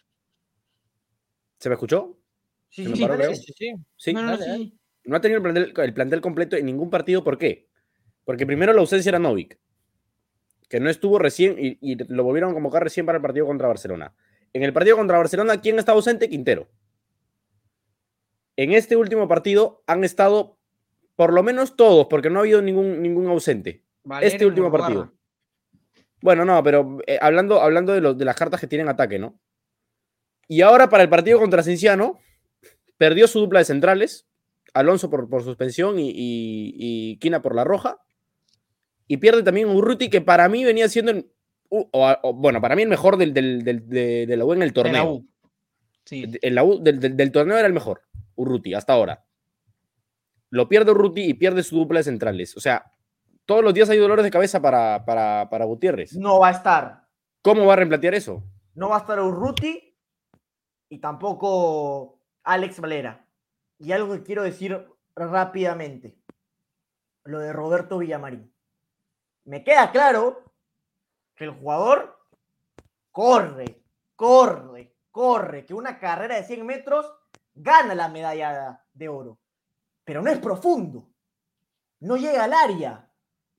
¿Se 1.60 1.70
me 1.70 1.76
escuchó? 1.76 2.18
Sí, 2.70 2.84
se 2.84 2.84
sí, 2.84 2.90
me 2.90 2.96
sí, 2.96 3.02
paró, 3.02 3.14
dale. 3.14 3.26
creo. 3.26 3.36
Sí, 3.36 3.54
sí. 3.56 3.74
Sí. 3.96 4.14
No, 4.14 4.22
no, 4.22 4.32
no, 4.32 4.38
dale, 4.38 4.58
sí. 4.58 4.80
no 5.06 5.16
ha 5.16 5.22
tenido 5.22 5.38
el 5.38 5.44
plantel, 5.44 5.74
el 5.76 5.94
plantel 5.94 6.22
completo 6.22 6.56
en 6.56 6.66
ningún 6.66 6.90
partido. 6.90 7.24
¿Por 7.24 7.38
qué? 7.38 7.68
Porque 8.26 8.46
primero 8.46 8.74
la 8.74 8.82
ausencia 8.82 9.10
era 9.10 9.20
Novik, 9.20 9.60
que 10.70 10.80
no 10.80 10.90
estuvo 10.90 11.18
recién 11.18 11.56
y, 11.58 11.78
y 11.82 11.96
lo 12.14 12.24
volvieron 12.24 12.52
a 12.52 12.54
convocar 12.54 12.84
recién 12.84 13.06
para 13.06 13.18
el 13.18 13.22
partido 13.22 13.46
contra 13.46 13.68
Barcelona. 13.68 14.14
En 14.54 14.64
el 14.64 14.74
partido 14.74 14.98
contra 14.98 15.18
Barcelona, 15.18 15.62
¿quién 15.62 15.80
estaba 15.80 15.96
ausente? 15.96 16.30
Quintero. 16.30 16.68
En 18.56 18.74
este 18.74 18.96
último 18.96 19.28
partido 19.28 19.84
han 19.88 20.04
estado 20.04 20.58
por 21.16 21.34
lo 21.34 21.44
menos 21.44 21.76
todos, 21.76 22.08
porque 22.10 22.30
no 22.30 22.40
ha 22.40 22.42
habido 22.42 22.62
ningún, 22.62 23.02
ningún 23.02 23.28
ausente. 23.28 23.84
Valera 24.08 24.28
este 24.34 24.46
último 24.46 24.72
partido. 24.72 25.14
Bueno, 26.22 26.46
no, 26.46 26.64
pero 26.64 26.98
eh, 27.06 27.20
hablando, 27.22 27.62
hablando 27.62 27.94
de, 27.94 28.14
de 28.16 28.26
las 28.26 28.36
cartas 28.36 28.60
que 28.60 28.68
tienen 28.68 28.88
ataque, 28.90 29.20
¿no? 29.20 29.40
Y 30.48 30.62
ahora 30.62 30.90
para 30.90 31.04
el 31.04 31.10
partido 31.10 31.40
contra 31.40 31.62
Cinciano, 31.62 32.20
perdió 32.98 33.28
su 33.28 33.40
dupla 33.40 33.60
de 33.60 33.66
centrales, 33.66 34.28
Alonso 34.74 35.10
por, 35.10 35.30
por 35.30 35.44
suspensión 35.44 36.00
y, 36.00 36.10
y, 36.10 36.74
y 36.78 37.18
Quina 37.18 37.42
por 37.42 37.54
la 37.56 37.64
roja. 37.64 38.00
Y 39.08 39.18
pierde 39.18 39.44
también 39.44 39.70
Urruti, 39.70 40.10
que 40.10 40.22
para 40.22 40.50
mí 40.50 40.64
venía 40.64 40.90
siendo, 40.90 41.12
el- 41.12 41.30
u- 41.70 41.88
o 41.92 42.08
a- 42.08 42.20
o, 42.24 42.34
bueno, 42.34 42.62
para 42.62 42.76
mí 42.76 42.82
el 42.84 42.90
mejor 42.90 43.18
del, 43.18 43.34
del, 43.34 43.64
del- 43.64 43.88
de, 43.88 44.26
de 44.26 44.38
la 44.38 44.46
U 44.46 44.54
en 44.54 44.62
el 44.64 44.70
De 44.70 44.84
la 44.84 44.84
torneo. 44.84 45.12
U. 45.12 45.28
Sí. 46.06 46.26
La 46.44 46.64
U 46.64 46.82
del, 46.82 47.00
del- 47.00 47.16
del 47.18 47.32
torneo 47.32 47.58
era 47.58 47.68
el 47.68 47.74
mejor, 47.74 48.02
Urruti, 48.36 48.74
hasta 48.74 48.94
ahora. 48.94 49.26
Lo 50.50 50.68
pierde 50.70 50.92
Urruti 50.92 51.22
y 51.24 51.34
pierde 51.36 51.62
su 51.64 51.76
dupla 51.78 52.00
de 52.00 52.04
centrales. 52.06 52.56
O 52.58 52.60
sea, 52.60 52.90
todos 53.48 53.64
los 53.64 53.74
días 53.74 53.90
hay 53.90 53.98
dolores 53.98 54.26
de 54.26 54.32
cabeza 54.32 54.62
para, 54.62 55.04
para, 55.06 55.50
para 55.50 55.66
Gutiérrez. 55.66 56.14
No 56.18 56.40
va 56.40 56.50
a 56.50 56.52
estar. 56.52 57.08
¿Cómo 57.42 57.66
va 57.66 57.74
a 57.74 57.76
reemplatear 57.78 58.14
eso? 58.14 58.44
No 58.76 58.90
va 58.90 58.98
a 58.98 59.00
estar 59.00 59.20
Urruti 59.22 59.98
y 60.90 61.00
tampoco 61.00 62.20
Alex 62.44 62.82
Valera. 62.82 63.26
Y 63.80 63.94
algo 63.94 64.14
que 64.14 64.24
quiero 64.24 64.44
decir 64.44 64.86
rápidamente. 65.16 66.20
Lo 67.24 67.40
de 67.40 67.54
Roberto 67.54 67.98
Villamarín. 68.00 68.54
Me 69.46 69.64
queda 69.64 69.92
claro 69.92 70.44
que 71.34 71.46
el 71.46 71.52
jugador 71.52 72.20
corre, 73.12 73.82
corre, 74.18 74.94
corre, 75.10 75.66
que 75.66 75.74
una 75.74 76.00
carrera 76.00 76.36
de 76.36 76.44
100 76.44 76.66
metros 76.66 77.10
gana 77.54 77.96
la 77.96 78.10
medalla 78.10 78.84
de 78.94 79.08
oro. 79.08 79.40
Pero 80.04 80.22
no 80.22 80.30
es 80.30 80.40
profundo. 80.40 81.08
No 82.02 82.18
llega 82.18 82.44
al 82.44 82.54
área. 82.54 83.07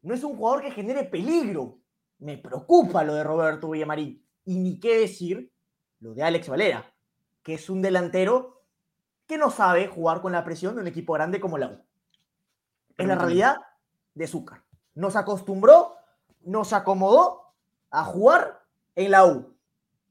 No 0.02 0.14
es 0.14 0.22
un 0.24 0.36
jugador 0.36 0.62
que 0.62 0.70
genere 0.70 1.04
peligro. 1.04 1.78
Me 2.18 2.38
preocupa 2.38 3.04
lo 3.04 3.14
de 3.14 3.24
Roberto 3.24 3.70
Villamarín. 3.70 4.24
Y 4.44 4.56
ni 4.58 4.80
qué 4.80 4.98
decir 4.98 5.52
lo 6.00 6.14
de 6.14 6.22
Alex 6.22 6.48
Valera, 6.48 6.92
que 7.42 7.54
es 7.54 7.68
un 7.68 7.82
delantero 7.82 8.62
que 9.26 9.36
no 9.38 9.50
sabe 9.50 9.88
jugar 9.88 10.20
con 10.22 10.32
la 10.32 10.44
presión 10.44 10.74
de 10.74 10.80
un 10.80 10.86
equipo 10.86 11.12
grande 11.12 11.40
como 11.40 11.58
la 11.58 11.68
U. 11.68 11.84
Es 12.96 13.06
la 13.06 13.14
realidad 13.14 13.56
de 14.14 14.26
Zúcar. 14.26 14.62
Nos 14.94 15.16
acostumbró, 15.16 15.94
nos 16.40 16.72
acomodó 16.72 17.52
a 17.90 18.04
jugar 18.04 18.62
en 18.96 19.10
la 19.10 19.26
U. 19.26 19.54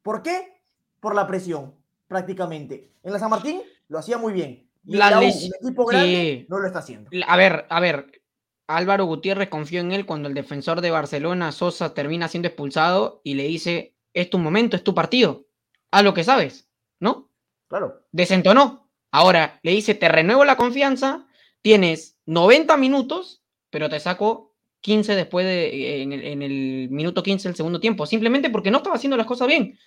¿Por 0.01 0.21
qué? 0.21 0.61
Por 0.99 1.15
la 1.15 1.27
presión, 1.27 1.75
prácticamente. 2.07 2.93
En 3.03 3.11
la 3.11 3.19
San 3.19 3.29
Martín 3.29 3.61
lo 3.89 3.97
hacía 3.99 4.17
muy 4.17 4.33
bien. 4.33 4.69
Y 4.85 4.93
en 4.93 4.99
La 4.99 5.09
la 5.11 5.19
U, 5.19 5.23
un 5.23 5.51
equipo 5.61 5.85
grande, 5.85 6.07
Sí. 6.41 6.45
no 6.47 6.59
lo 6.59 6.67
está 6.67 6.79
haciendo. 6.79 7.09
A 7.27 7.35
ver, 7.38 7.65
a 7.69 7.79
ver. 7.81 8.21
Álvaro 8.68 9.05
Gutiérrez 9.05 9.49
confió 9.49 9.80
en 9.80 9.93
él 9.93 10.05
cuando 10.05 10.28
el 10.28 10.34
defensor 10.34 10.82
de 10.82 10.91
Barcelona, 10.91 11.51
Sosa, 11.51 11.93
termina 11.93 12.28
siendo 12.28 12.49
expulsado 12.49 13.22
y 13.24 13.36
le 13.36 13.43
dice, 13.43 13.95
es 14.13 14.30
tu 14.30 14.38
momento, 14.38 14.76
es 14.76 14.84
tu 14.84 14.93
partido. 14.93 15.47
Haz 15.89 16.03
lo 16.03 16.13
que 16.13 16.26
sabes, 16.26 16.70
¿no? 16.99 17.32
Claro. 17.70 18.05
Desentonó. 18.11 18.89
Ahora 19.11 19.59
le 19.63 19.72
dice, 19.72 19.95
te 19.95 20.09
renuevo 20.09 20.43
la 20.43 20.57
confianza, 20.57 21.28
tienes 21.61 22.18
90 22.26 22.76
minutos, 22.76 23.41
pero 23.70 23.89
te 23.89 23.99
saco 24.01 24.53
15 24.82 25.15
después 25.15 25.45
de, 25.45 26.01
en 26.01 26.11
el, 26.11 26.24
en 26.26 26.41
el 26.41 26.89
minuto 26.89 27.24
15 27.24 27.47
del 27.47 27.55
segundo 27.55 27.80
tiempo, 27.80 28.05
simplemente 28.05 28.49
porque 28.49 28.70
no 28.70 28.78
estaba 28.78 28.97
haciendo 28.97 29.18
las 29.18 29.26
cosas 29.26 29.47
bien. 29.47 29.80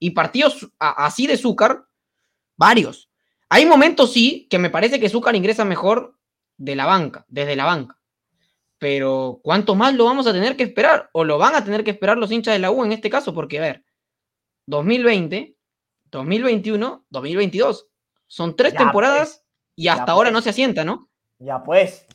Y 0.00 0.10
partidos 0.10 0.68
así 0.78 1.28
de 1.28 1.36
Zúcar, 1.36 1.86
varios. 2.56 3.10
Hay 3.48 3.64
momentos 3.64 4.12
sí 4.12 4.48
que 4.50 4.58
me 4.58 4.70
parece 4.70 4.98
que 4.98 5.08
Zúcar 5.08 5.36
ingresa 5.36 5.64
mejor 5.64 6.18
de 6.56 6.74
la 6.74 6.86
banca, 6.86 7.24
desde 7.28 7.54
la 7.54 7.64
banca. 7.64 7.98
Pero 8.84 9.40
¿cuánto 9.42 9.74
más 9.74 9.94
lo 9.94 10.04
vamos 10.04 10.26
a 10.26 10.32
tener 10.34 10.58
que 10.58 10.64
esperar? 10.64 11.08
O 11.12 11.24
lo 11.24 11.38
van 11.38 11.54
a 11.54 11.64
tener 11.64 11.84
que 11.84 11.90
esperar 11.92 12.18
los 12.18 12.30
hinchas 12.30 12.52
de 12.52 12.58
la 12.58 12.70
U 12.70 12.84
en 12.84 12.92
este 12.92 13.08
caso, 13.08 13.32
porque 13.32 13.56
a 13.56 13.62
ver, 13.62 13.84
2020, 14.66 15.56
2021, 16.10 17.06
2022. 17.08 17.88
Son 18.26 18.54
tres 18.54 18.74
Ya, 18.74 18.80
temporadas 18.80 19.42
y 19.74 19.84
Ya, 19.84 19.94
hasta 19.94 20.12
ahora 20.12 20.28
pues. 20.28 20.32
no 20.34 20.42
se 20.42 20.50
asienta, 20.50 20.84
¿no? 20.84 21.08
Ya 21.38 21.62
pues, 21.64 22.06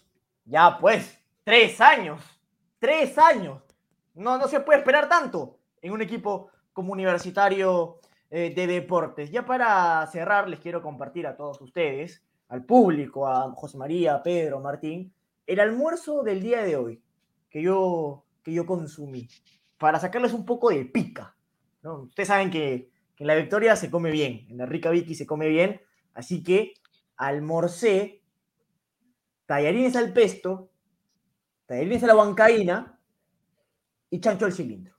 ya 0.45 0.77
pues, 0.79 1.19
tres 1.43 1.81
años, 1.81 2.21
tres 2.77 3.17
años. 3.17 3.63
No, 4.13 4.37
no 4.37 4.47
se 4.47 4.59
puede 4.59 4.77
esperar 4.77 5.09
tanto 5.09 5.57
en 5.81 5.91
un 5.91 6.03
equipo 6.03 6.51
como 6.71 6.93
universitario 6.93 7.99
eh, 8.29 8.53
de 8.55 8.67
deportes. 8.67 9.31
Ya 9.31 9.43
para 9.43 10.05
cerrar, 10.05 10.47
les 10.47 10.59
quiero 10.59 10.83
compartir 10.83 11.25
a 11.25 11.35
todos 11.35 11.59
ustedes, 11.61 12.21
al 12.47 12.63
público, 12.63 13.27
a 13.27 13.51
José 13.55 13.75
María, 13.75 14.21
Pedro, 14.21 14.59
Martín, 14.59 15.11
el 15.49 15.59
almuerzo 15.59 16.21
del 16.21 16.43
día 16.43 16.63
de 16.63 16.75
hoy 16.75 17.01
que 17.49 17.63
yo, 17.63 18.23
que 18.43 18.53
yo 18.53 18.67
consumí, 18.67 19.27
para 19.79 19.99
sacarles 19.99 20.33
un 20.33 20.45
poco 20.45 20.69
de 20.69 20.85
pica. 20.85 21.35
¿no? 21.81 22.03
Ustedes 22.03 22.27
saben 22.27 22.51
que, 22.51 22.91
que 23.15 23.23
en 23.23 23.27
la 23.27 23.35
Victoria 23.35 23.75
se 23.75 23.89
come 23.89 24.11
bien, 24.11 24.45
en 24.47 24.57
la 24.57 24.67
Rica 24.67 24.91
Vicky 24.91 25.15
se 25.15 25.25
come 25.25 25.47
bien, 25.47 25.81
así 26.13 26.43
que 26.43 26.75
almorcé 27.17 28.21
tallarines 29.47 29.95
al 29.95 30.13
pesto, 30.13 30.69
tallarines 31.65 32.03
a 32.03 32.07
la 32.07 32.15
huancaína 32.15 32.99
y 34.11 34.19
chancho 34.19 34.45
al 34.45 34.53
cilindro. 34.53 34.93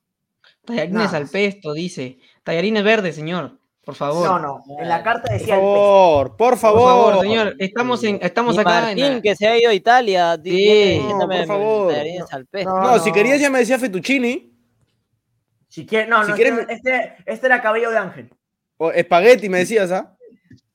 Tallarines 0.64 1.14
al 1.14 1.28
pesto, 1.28 1.72
dice. 1.74 2.18
Tallarines 2.42 2.82
verdes, 2.82 3.14
señor. 3.14 3.59
Por 3.91 3.97
favor. 3.97 4.24
No, 4.28 4.38
no, 4.38 4.64
en 4.80 4.88
la 4.88 5.03
carta 5.03 5.22
Por 5.22 5.32
decía 5.32 5.55
el 5.55 5.61
pesto. 5.61 5.74
favor, 5.74 6.28
por 6.36 6.36
Por 6.51 6.59
favor. 6.59 7.12
favor, 7.12 7.22
señor. 7.24 7.57
Estamos, 7.59 8.05
en, 8.05 8.18
estamos 8.22 8.57
acá 8.57 8.78
en 8.78 8.84
Martín, 9.01 9.14
la- 9.16 9.20
que 9.22 9.34
se 9.36 9.49
ha 9.49 9.59
ido 9.59 9.70
a 9.70 9.74
Italia, 9.74 10.38
Sí. 10.45 11.01
No, 11.09 11.26
por 11.28 11.47
favor. 11.47 11.93
No, 12.64 12.80
No, 12.82 12.99
si 13.01 13.11
querías 13.11 13.41
ya 13.41 13.51
me 13.51 13.59
decía 13.59 13.78
fettuccini 13.80 14.53
Si 15.68 15.84
quiere, 15.86 16.07
no, 16.09 16.24
Si 16.24 16.30
no, 16.30 16.36
este, 16.36 16.72
este, 16.74 17.14
este 17.26 17.47
era 17.47 17.61
cabello 17.61 17.91
de 17.91 17.99
ángel. 17.99 18.30
o 18.76 18.93
espagueti, 18.93 19.49
me 19.49 19.59
decías, 19.59 19.91
¿ah? 19.93 20.16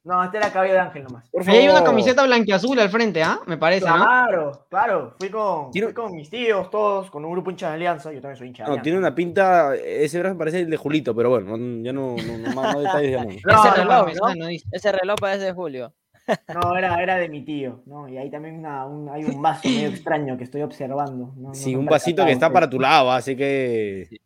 No, 0.05 0.23
este 0.23 0.37
era 0.37 0.51
cabello 0.53 0.73
de 0.75 0.79
ángel 0.79 1.03
nomás. 1.03 1.27
Por 1.31 1.41
Ahí 1.41 1.45
favor. 1.47 1.61
hay 1.61 1.67
una 1.69 1.83
camiseta 1.83 2.23
blanquiazul 2.23 2.79
al 2.79 2.89
frente, 2.89 3.23
¿ah? 3.23 3.39
Me 3.47 3.57
parece, 3.57 3.87
¿no? 3.87 3.95
Claro, 3.95 4.65
claro. 4.69 5.15
Fui 5.19 5.29
con, 5.29 5.71
fui 5.73 5.93
con 5.93 6.11
mis 6.13 6.29
tíos, 6.29 6.69
todos, 6.69 7.09
con 7.09 7.25
un 7.25 7.31
grupo 7.31 7.49
hincha 7.49 7.69
de 7.69 7.73
alianza. 7.75 8.13
Yo 8.13 8.21
también 8.21 8.37
soy 8.37 8.47
hincha 8.49 8.63
de 8.63 8.67
No, 8.67 8.73
alianza. 8.73 8.83
tiene 8.83 8.97
una 8.99 9.15
pinta, 9.15 9.75
ese 9.75 10.19
brazo 10.19 10.37
parece 10.37 10.59
el 10.61 10.69
de 10.69 10.77
Julito, 10.77 11.15
pero 11.15 11.31
bueno, 11.31 11.57
no- 11.57 11.83
ya 11.83 11.91
no, 11.91 12.15
no, 12.15 12.71
no, 12.73 12.79
detalles 12.79 13.11
ya 13.11 13.23
no. 13.23 13.29
No, 13.45 13.63
Ese 13.63 13.69
no, 13.69 13.75
reloj 13.75 14.07
no, 14.21 14.35
¿no? 14.35 14.47
Ese 14.71 14.91
reloj 14.91 15.15
parece 15.19 15.45
de 15.45 15.51
Julio. 15.53 15.93
No, 16.53 16.75
era, 16.75 17.01
era 17.03 17.17
de 17.17 17.29
mi 17.29 17.43
tío, 17.45 17.81
¿no? 17.85 18.07
Y 18.09 18.17
ahí 18.17 18.29
también 18.31 18.57
una- 18.59 18.85
un- 18.85 19.09
hay 19.09 19.23
un 19.23 19.41
vaso 19.41 19.67
medio 19.67 19.89
extraño 19.89 20.37
que 20.37 20.43
estoy 20.43 20.61
observando. 20.63 21.33
¿no? 21.35 21.49
No 21.49 21.53
Sí, 21.53 21.75
un 21.75 21.85
vasito 21.85 22.25
que 22.25 22.31
está 22.31 22.47
percatado, 22.47 22.53
para 22.53 22.69
tu 22.69 22.79
lado, 22.79 23.11
así 23.11 23.35
que 23.35 24.05
Sí, 24.09 24.17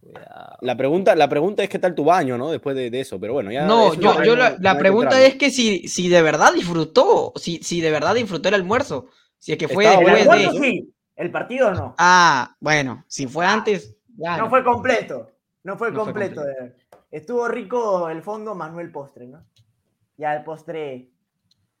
cuidado. 0.00 0.58
la 0.60 0.76
pregunta, 0.76 1.14
la 1.14 1.28
pregunta 1.28 1.62
es 1.62 1.68
qué 1.68 1.78
tal 1.78 1.94
tu 1.94 2.04
baño, 2.04 2.36
¿no? 2.36 2.50
Después 2.50 2.76
de, 2.76 2.90
de 2.90 3.00
eso, 3.00 3.18
pero 3.20 3.32
bueno, 3.34 3.50
ya. 3.52 3.66
No, 3.66 3.94
yo, 3.94 4.22
yo 4.22 4.36
la, 4.36 4.56
la 4.60 4.74
que 4.74 4.78
pregunta 4.80 5.20
es 5.24 5.36
que 5.36 5.50
si, 5.50 5.88
si 5.88 6.08
de 6.08 6.22
verdad 6.22 6.52
disfrutó, 6.52 7.32
si, 7.36 7.58
si 7.62 7.80
de 7.80 7.90
verdad 7.90 8.14
disfrutó 8.14 8.48
el 8.48 8.54
almuerzo, 8.54 9.06
si 9.38 9.52
es 9.52 9.58
que 9.58 9.68
fue 9.68 9.84
Estaba 9.84 10.02
El 10.02 10.16
después 10.16 10.26
bueno, 10.26 10.52
de... 10.52 10.58
sí, 10.58 10.94
el 11.16 11.30
partido 11.30 11.72
no. 11.72 11.94
Ah, 11.98 12.56
bueno, 12.60 13.04
si 13.08 13.26
fue 13.26 13.46
antes, 13.46 13.96
ya 14.16 14.36
No 14.36 14.44
no. 14.44 14.50
fue 14.50 14.64
completo. 14.64 15.30
No 15.64 15.76
fue 15.76 15.90
No 15.90 16.04
fue 16.04 16.04
completo. 16.04 16.42
eh. 16.48 16.74
Estuvo 17.10 17.48
rico 17.48 18.08
el 18.10 18.22
fondo, 18.22 18.54
más 18.54 18.72
no 18.72 18.80
el 18.80 18.90
postre, 18.92 19.26
¿no? 19.26 19.44
Ya 20.16 20.34
el 20.36 20.44
postre 20.44 21.10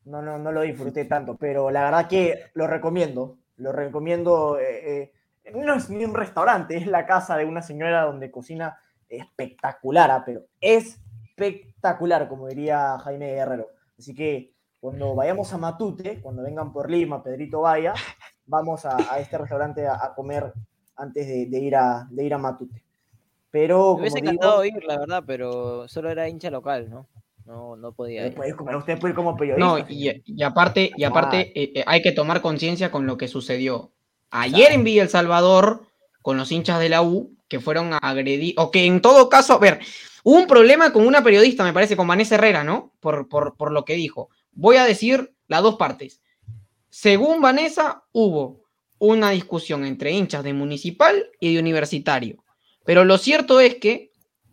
no, 0.04 0.22
no, 0.22 0.38
no 0.38 0.52
lo 0.52 0.62
disfruté 0.62 1.04
tanto, 1.04 1.36
pero 1.36 1.70
la 1.70 1.84
verdad 1.84 2.08
que 2.08 2.46
lo 2.54 2.66
recomiendo. 2.66 3.36
Lo 3.56 3.72
recomiendo. 3.72 4.58
eh, 4.58 5.02
eh, 5.02 5.12
no 5.54 5.74
es 5.74 5.90
ni 5.90 6.04
un 6.04 6.14
restaurante, 6.14 6.76
es 6.76 6.86
la 6.86 7.06
casa 7.06 7.36
de 7.36 7.44
una 7.44 7.62
señora 7.62 8.04
donde 8.04 8.30
cocina 8.30 8.78
espectacular, 9.08 10.10
ah, 10.10 10.22
pero 10.24 10.42
espectacular, 10.60 12.28
como 12.28 12.48
diría 12.48 12.98
Jaime 12.98 13.34
Guerrero. 13.34 13.68
Así 13.98 14.14
que 14.14 14.52
cuando 14.80 15.14
vayamos 15.14 15.52
a 15.52 15.58
Matute, 15.58 16.20
cuando 16.20 16.42
vengan 16.42 16.72
por 16.72 16.90
Lima, 16.90 17.22
Pedrito 17.22 17.62
vaya, 17.62 17.94
vamos 18.46 18.84
a, 18.84 18.96
a 19.12 19.18
este 19.18 19.38
restaurante 19.38 19.86
a, 19.86 19.94
a 20.04 20.14
comer 20.14 20.52
antes 20.96 21.26
de, 21.26 21.46
de 21.46 21.58
ir 21.58 21.76
a, 21.76 22.06
de 22.10 22.24
ir 22.24 22.34
a 22.34 22.38
Matute. 22.38 22.82
Pero, 23.50 23.78
Me 23.78 23.82
como 23.82 24.00
hubiese 24.00 24.16
digo, 24.20 24.32
encantado 24.32 24.64
ir, 24.64 24.84
la 24.84 24.98
verdad, 24.98 25.24
pero 25.26 25.88
solo 25.88 26.10
era 26.10 26.28
hincha 26.28 26.50
local, 26.50 26.90
¿no? 26.90 27.06
No, 27.46 27.76
no 27.76 27.92
podía 27.92 28.26
ir. 28.26 28.34
puede 28.34 28.54
comer, 28.54 28.76
usted 28.76 28.98
puede 28.98 29.12
ir 29.12 29.16
como 29.16 29.34
periodista. 29.36 29.66
No, 29.66 29.78
y, 29.88 30.22
y 30.22 30.42
aparte, 30.42 30.90
y 30.94 31.04
aparte 31.04 31.58
eh, 31.58 31.72
eh, 31.76 31.84
hay 31.86 32.02
que 32.02 32.12
tomar 32.12 32.42
conciencia 32.42 32.90
con 32.90 33.06
lo 33.06 33.16
que 33.16 33.26
sucedió. 33.26 33.90
Ayer 34.30 34.72
en 34.72 34.84
Villa 34.84 35.02
El 35.02 35.08
Salvador, 35.08 35.86
con 36.22 36.36
los 36.36 36.52
hinchas 36.52 36.80
de 36.80 36.88
la 36.88 37.02
U, 37.02 37.36
que 37.48 37.60
fueron 37.60 37.94
a 37.94 37.98
agredir, 37.98 38.54
o 38.58 38.70
que 38.70 38.84
en 38.84 39.00
todo 39.00 39.28
caso, 39.28 39.54
a 39.54 39.58
ver, 39.58 39.80
hubo 40.22 40.36
un 40.36 40.46
problema 40.46 40.92
con 40.92 41.06
una 41.06 41.22
periodista, 41.24 41.64
me 41.64 41.72
parece, 41.72 41.96
con 41.96 42.06
Vanessa 42.06 42.34
Herrera, 42.34 42.64
¿no? 42.64 42.92
Por, 43.00 43.28
por, 43.28 43.56
por 43.56 43.72
lo 43.72 43.84
que 43.84 43.94
dijo. 43.94 44.28
Voy 44.52 44.76
a 44.76 44.84
decir 44.84 45.32
las 45.46 45.62
dos 45.62 45.76
partes. 45.76 46.20
según 46.90 47.40
Vanessa, 47.40 48.04
hubo 48.12 48.64
una 48.98 49.30
discusión 49.30 49.84
entre 49.84 50.10
hinchas 50.10 50.42
de 50.44 50.52
municipal 50.52 51.30
y 51.40 51.54
de 51.54 51.60
universitario. 51.60 52.44
Pero 52.84 53.04
lo 53.04 53.18
cierto 53.18 53.60
es 53.60 53.76
que 53.76 54.10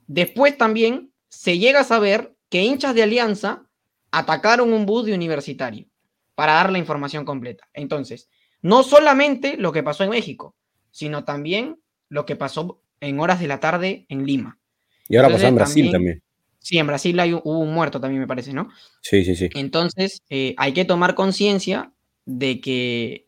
después 0.07 0.57
también 0.57 1.11
se 1.29 1.57
llega 1.57 1.81
a 1.81 1.85
saber 1.85 2.35
que 2.49 2.63
hinchas 2.63 2.93
de 2.93 3.03
Alianza 3.03 3.63
atacaron 4.11 4.71
un 4.71 4.85
bus 4.85 5.05
de 5.05 5.13
universitario 5.13 5.87
para 6.35 6.53
dar 6.53 6.71
la 6.71 6.77
información 6.77 7.25
completa. 7.25 7.67
Entonces, 7.73 8.29
no 8.65 8.81
solamente 8.81 9.57
lo 9.57 9.71
que 9.71 9.83
pasó 9.83 10.03
en 10.03 10.09
México, 10.09 10.55
sino 10.89 11.23
también 11.23 11.77
lo 12.09 12.25
que 12.25 12.35
pasó 12.35 12.81
en 12.99 13.19
horas 13.19 13.39
de 13.39 13.47
la 13.47 13.59
tarde 13.59 14.07
en 14.09 14.25
Lima. 14.25 14.57
Y 15.07 15.17
ahora 15.17 15.27
Entonces, 15.27 15.43
pasó 15.43 15.49
en 15.49 15.55
Brasil 15.55 15.85
también- 15.91 15.91
también. 15.91 16.21
Sí, 16.57 16.77
en 16.79 16.87
Brasil 16.87 17.19
hay, 17.19 17.33
hubo 17.35 17.59
un 17.59 17.71
muerto 17.75 18.01
también, 18.01 18.21
me 18.21 18.27
parece, 18.27 18.51
¿no? 18.53 18.69
Sí, 19.01 19.23
sí, 19.23 19.35
sí. 19.35 19.49
Entonces, 19.53 20.23
eh, 20.31 20.55
hay 20.57 20.73
que 20.73 20.83
tomar 20.83 21.13
conciencia 21.13 21.93
de 22.25 22.59
que 22.59 23.27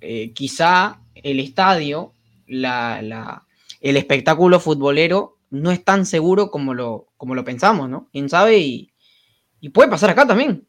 eh, 0.00 0.32
quizá 0.32 1.00
el 1.14 1.38
estadio, 1.38 2.12
la, 2.48 3.00
la- 3.02 3.46
el 3.80 3.96
espectáculo 3.96 4.58
futbolero 4.58 5.38
no 5.50 5.70
es 5.70 5.84
tan 5.84 6.06
seguro 6.06 6.50
como 6.50 6.74
lo, 6.74 7.06
como 7.16 7.36
lo 7.36 7.44
pensamos, 7.44 7.88
¿no? 7.88 8.08
¿Quién 8.10 8.28
sabe? 8.28 8.58
Y, 8.58 8.92
y 9.60 9.68
puede 9.68 9.88
pasar 9.88 10.10
acá 10.10 10.26
también. 10.26 10.66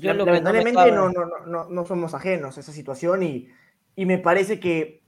Yo 0.00 0.14
lo 0.14 0.24
Lamentablemente 0.24 0.90
no, 0.92 1.26
no, 1.26 1.46
no, 1.46 1.68
no 1.70 1.86
somos 1.86 2.14
ajenos 2.14 2.56
a 2.56 2.60
esa 2.60 2.72
situación 2.72 3.22
y, 3.22 3.48
y 3.96 4.06
me 4.06 4.18
parece 4.18 4.58
que 4.60 5.02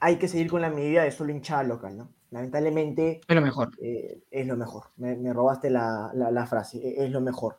hay 0.00 0.16
que 0.16 0.28
seguir 0.28 0.48
con 0.50 0.60
la 0.62 0.70
medida 0.70 1.02
de 1.04 1.10
solo 1.10 1.30
hinchada 1.32 1.62
local, 1.64 1.96
¿no? 1.96 2.10
Lamentablemente 2.30 3.20
Es 3.28 3.34
lo 3.34 3.42
mejor. 3.42 3.70
eh, 3.82 4.20
es 4.30 4.46
lo 4.46 4.56
mejor. 4.56 4.84
Me, 4.96 5.16
me 5.16 5.32
robaste 5.32 5.68
la, 5.70 6.10
la- 6.14 6.30
la 6.30 6.46
frase, 6.46 6.78
e- 6.78 7.04
es 7.04 7.10
lo 7.10 7.20
mejor. 7.20 7.58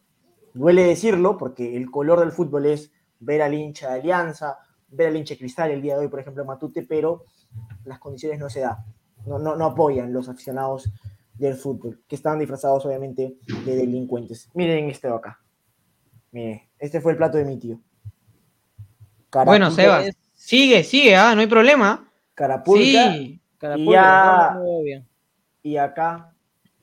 Duele 0.54 0.84
decirlo 0.84 1.38
porque 1.38 1.76
el 1.78 1.90
color 1.92 2.20
del 2.22 2.32
fútbol 2.32 2.66
es 2.66 2.92
ver 3.20 3.42
al 3.42 3.54
hincha 3.54 3.90
de 3.94 4.00
Alianza, 4.00 4.58
ver 4.90 5.08
al 5.08 5.16
hincha 5.18 5.34
de 5.36 5.40
Cristal 5.40 5.72
el 5.72 5.82
día 5.82 5.96
de 5.96 6.02
hoy, 6.02 6.08
por 6.08 6.20
ejemplo, 6.20 6.42
en 6.44 6.48
Matute, 6.48 6.84
pero 6.84 7.26
las 7.86 8.00
condiciones 8.00 8.40
no 8.40 8.50
se 8.50 8.62
dan. 8.62 8.78
No, 9.26 9.38
no, 9.40 9.56
no 9.56 9.66
apoyan 9.66 10.12
los 10.12 10.28
aficionados 10.30 10.90
del 11.36 11.56
fútbol, 11.56 12.02
que 12.08 12.16
están 12.16 12.40
disfrazados 12.40 12.86
obviamente 12.86 13.38
de 13.66 13.76
delincuentes. 13.76 14.50
Miren 14.54 14.88
de 14.88 15.10
acá. 15.10 15.40
Mire, 16.32 16.70
este 16.80 17.02
fue 17.02 17.12
el 17.12 17.18
plato 17.18 17.38
de 17.38 17.46
mi 17.46 17.58
tío. 17.58 17.80
Bueno, 19.46 19.68
Carapulca- 19.70 19.72
Sebas, 19.72 20.16
sigue, 20.34 20.84
sigue, 20.84 21.16
ah, 21.16 21.34
no 21.36 21.42
hay 21.42 21.48
problema. 21.48 22.10
Carapulca 22.36 22.82
Sí, 23.14 23.40
Ya. 23.92 24.58
veo 24.62 24.82
bien. 24.84 25.08
y 25.64 25.78
acá 25.78 26.34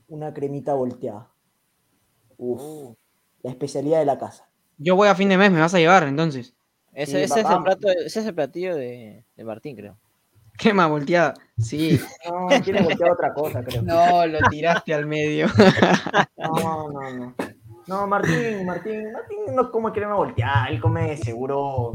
una 0.09 0.33
cremita 0.33 0.75
volteada. 0.75 1.29
Uf, 2.37 2.61
Uh. 2.63 2.97
la 3.43 3.51
especialidad 3.51 3.99
de 3.99 4.05
la 4.07 4.19
casa. 4.19 4.49
yo 4.79 4.95
voy 4.97 5.09
a 5.09 5.15
fin 5.15 5.29
de 5.29 5.37
mes, 5.37 5.51
me 5.51 5.61
vas 5.61 5.75
a 5.75 5.79
llevar 5.79 6.05
entonces. 6.05 6.55
Ese, 6.93 7.19
Sí, 7.19 7.33
ese 7.33 7.41
es 7.41 7.51
el 7.51 7.63
plato, 7.63 7.89
ese 7.89 8.21
es 8.21 8.27
el 8.27 8.35
platillo 8.35 8.75
de, 8.77 9.25
de 9.37 9.45
Martín, 9.45 9.77
creo. 9.77 9.99
Qué 10.57 10.73
más 10.73 10.89
volteada. 10.89 11.35
Sí. 11.59 12.01
No, 12.31 12.47
quiere 12.63 12.83
voltear 12.83 13.11
otra 13.11 13.33
cosa, 13.35 13.63
creo. 13.65 13.83
No, 13.83 14.27
lo 14.27 14.39
tiraste 14.51 14.95
al 14.95 15.07
medio. 15.07 15.47
No, 16.37 16.91
no, 16.93 17.11
no. 17.13 17.35
No, 17.89 18.07
Martín, 18.07 18.67
Martín, 18.67 19.13
Martín 19.13 19.39
no 19.55 19.71
come 19.71 19.91
crema 19.93 20.15
volteada, 20.15 20.67
él 20.69 20.81
come 20.81 21.17
seguro. 21.17 21.95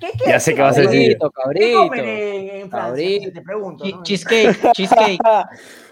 ¿Qué, 0.00 0.10
qué 0.18 0.30
Ya 0.30 0.40
sé 0.40 0.54
qué 0.54 0.62
vas 0.62 0.76
a 0.78 0.80
decir. 0.82 1.16
Cabrito, 1.18 1.32
¿Qué 1.54 1.72
comen 1.74 1.88
cabrito. 1.90 2.04
en, 2.06 2.60
en 2.62 2.70
Francia? 2.70 2.88
Cabrito. 2.90 3.32
Te 3.32 3.42
pregunto. 3.42 4.02
Cheesecake, 4.02 4.72
cheesecake. 4.72 5.20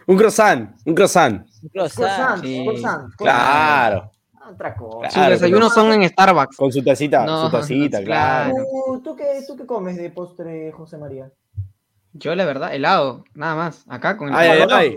Un 0.07 0.16
croissant, 0.16 0.68
un 0.87 0.95
croissant. 0.95 1.32
Un 1.62 1.68
croissant. 1.68 1.97
Croissant, 2.03 2.43
Sí. 2.43 2.62
croissant, 2.64 3.09
croissant. 3.16 3.16
Claro. 3.18 4.11
Otra 4.53 4.74
cosa. 4.76 5.09
Sus 5.09 5.14
Claro, 5.14 5.30
desayunos 5.30 5.72
son 5.72 5.93
en 5.93 6.09
Starbucks. 6.09 6.57
Con 6.57 6.70
su 6.72 6.82
tacita, 6.85 7.24
No, 7.24 7.47
su 7.47 7.51
tacita, 7.51 8.01
no, 8.01 8.05
claro. 8.05 8.51
claro. 8.55 8.66
¿Tú, 8.87 9.01
tú 9.03 9.16
qué, 9.16 9.24
¿Tú 9.47 9.57
qué 9.57 9.64
comes 9.66 9.97
de 9.97 10.11
postre, 10.11 10.70
José 10.72 10.99
María? 10.99 11.30
Yo, 12.12 12.35
la 12.35 12.45
verdad, 12.45 12.74
helado, 12.74 13.24
nada 13.35 13.55
más. 13.57 13.85
Acá 13.89 14.16
con 14.16 14.28
el 14.28 14.35
Ay, 14.35 14.49
ay, 14.51 14.57
helado. 14.62 14.74
ay. 14.76 14.97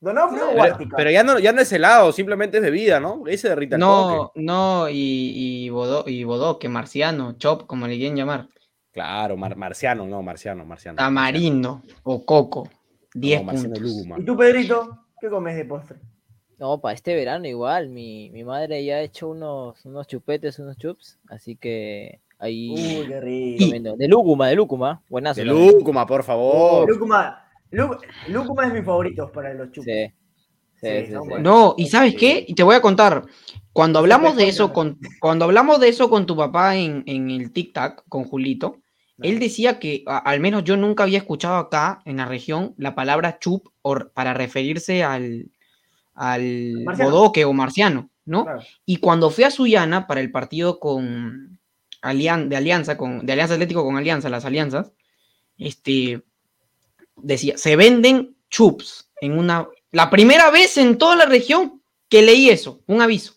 ¿Donofrio? 0.00 0.46
¿Donofrio 0.46 0.74
o 0.74 0.78
Pero, 0.78 0.90
pero 0.96 1.10
ya, 1.10 1.22
no, 1.22 1.38
ya 1.38 1.52
no 1.52 1.60
es 1.60 1.70
helado, 1.72 2.10
simplemente 2.12 2.56
es 2.56 2.62
bebida, 2.62 3.00
¿no? 3.00 3.22
Ahí 3.26 3.36
se 3.36 3.48
derrita 3.50 3.76
el 3.76 3.80
No, 3.80 4.32
no, 4.34 4.88
y, 4.88 5.64
y, 5.66 5.68
bodo, 5.70 6.04
y 6.06 6.24
bodoque, 6.24 6.68
marciano, 6.68 7.32
chop, 7.38 7.66
como 7.66 7.86
le 7.86 7.96
quieren 7.98 8.16
llamar. 8.16 8.48
Claro, 8.92 9.36
mar- 9.36 9.56
marciano, 9.56 10.06
no, 10.06 10.22
marciano, 10.22 10.64
marciano. 10.64 10.96
Tamarindo 10.96 11.82
o 12.02 12.24
coco. 12.24 12.68
10 13.14 13.40
No, 13.40 13.46
marciano 13.46 13.74
puntos. 13.74 14.18
¿Y 14.18 14.24
tú, 14.24 14.36
Pedrito? 14.36 14.98
¿Qué 15.20 15.28
comes 15.28 15.54
de 15.56 15.64
postre? 15.64 15.98
No, 16.58 16.80
para 16.80 16.94
este 16.94 17.14
verano 17.14 17.46
igual. 17.46 17.88
Mi, 17.88 18.30
mi 18.30 18.42
madre 18.44 18.84
ya 18.84 18.96
ha 18.96 19.00
hecho 19.00 19.28
unos, 19.28 19.84
unos 19.84 20.06
chupetes, 20.06 20.58
unos 20.58 20.76
chups. 20.76 21.18
Así 21.28 21.56
que 21.56 22.20
ahí 22.38 22.70
Uy, 22.70 23.06
qué 23.06 23.20
rico. 23.20 23.96
De 23.96 24.08
lúcuma, 24.08 24.48
de 24.48 24.54
lúcuma. 24.56 25.02
Buenazo. 25.08 25.40
De 25.40 25.46
también. 25.46 25.72
lúcuma, 25.72 26.06
por 26.06 26.22
favor. 26.24 26.88
Lúcuma, 26.88 27.28
Lú- 27.30 27.49
Lúcuma 27.70 28.66
es 28.66 28.72
mi 28.72 28.82
favorito 28.82 29.30
para 29.32 29.54
los 29.54 29.70
chupes. 29.72 30.10
Sí. 30.10 30.14
Sí, 30.80 30.88
Sí, 30.88 31.06
sí, 31.06 31.12
son 31.12 31.22
sí. 31.24 31.28
buenos. 31.28 31.42
No, 31.42 31.74
y 31.76 31.86
¿sabes 31.88 32.14
qué? 32.16 32.44
Y 32.48 32.54
te 32.54 32.62
voy 32.62 32.74
a 32.74 32.80
contar. 32.80 33.24
Cuando 33.72 33.98
hablamos 33.98 34.34
de 34.36 34.48
eso 34.48 34.72
con, 34.72 34.98
cuando 35.20 35.44
hablamos 35.44 35.78
de 35.78 35.88
eso 35.88 36.08
con 36.10 36.24
tu 36.26 36.36
papá 36.36 36.76
en, 36.76 37.02
en 37.06 37.30
el 37.30 37.52
Tic 37.52 37.72
Tac, 37.74 38.02
con 38.08 38.24
Julito, 38.24 38.78
él 39.22 39.38
decía 39.38 39.78
que 39.78 40.02
a- 40.06 40.18
al 40.18 40.40
menos 40.40 40.64
yo 40.64 40.76
nunca 40.78 41.02
había 41.02 41.18
escuchado 41.18 41.56
acá 41.56 42.00
en 42.06 42.16
la 42.16 42.24
región 42.24 42.74
la 42.78 42.94
palabra 42.94 43.38
chup 43.38 43.68
or- 43.82 44.10
para 44.14 44.32
referirse 44.32 45.04
al, 45.04 45.50
al 46.14 46.72
Marciano. 46.84 47.10
bodoque 47.10 47.44
o 47.44 47.52
marciano, 47.52 48.10
¿no? 48.24 48.44
Claro. 48.44 48.60
Y 48.86 48.96
cuando 48.96 49.28
fui 49.30 49.44
a 49.44 49.50
Sullana 49.50 50.06
para 50.06 50.22
el 50.22 50.30
partido 50.32 50.80
con 50.80 51.60
Alian- 52.00 52.48
de 52.48 52.56
Alianza, 52.56 52.96
con, 52.96 53.26
de 53.26 53.32
Alianza 53.34 53.54
Atlético 53.54 53.84
con 53.84 53.98
Alianza, 53.98 54.30
las 54.30 54.46
alianzas, 54.46 54.94
este, 55.58 56.22
decía, 57.22 57.56
se 57.58 57.76
venden 57.76 58.36
chups 58.48 59.10
en 59.20 59.38
una... 59.38 59.68
La 59.92 60.08
primera 60.10 60.50
vez 60.50 60.76
en 60.76 60.98
toda 60.98 61.16
la 61.16 61.26
región 61.26 61.82
que 62.08 62.22
leí 62.22 62.48
eso, 62.50 62.82
un 62.86 63.00
aviso. 63.02 63.34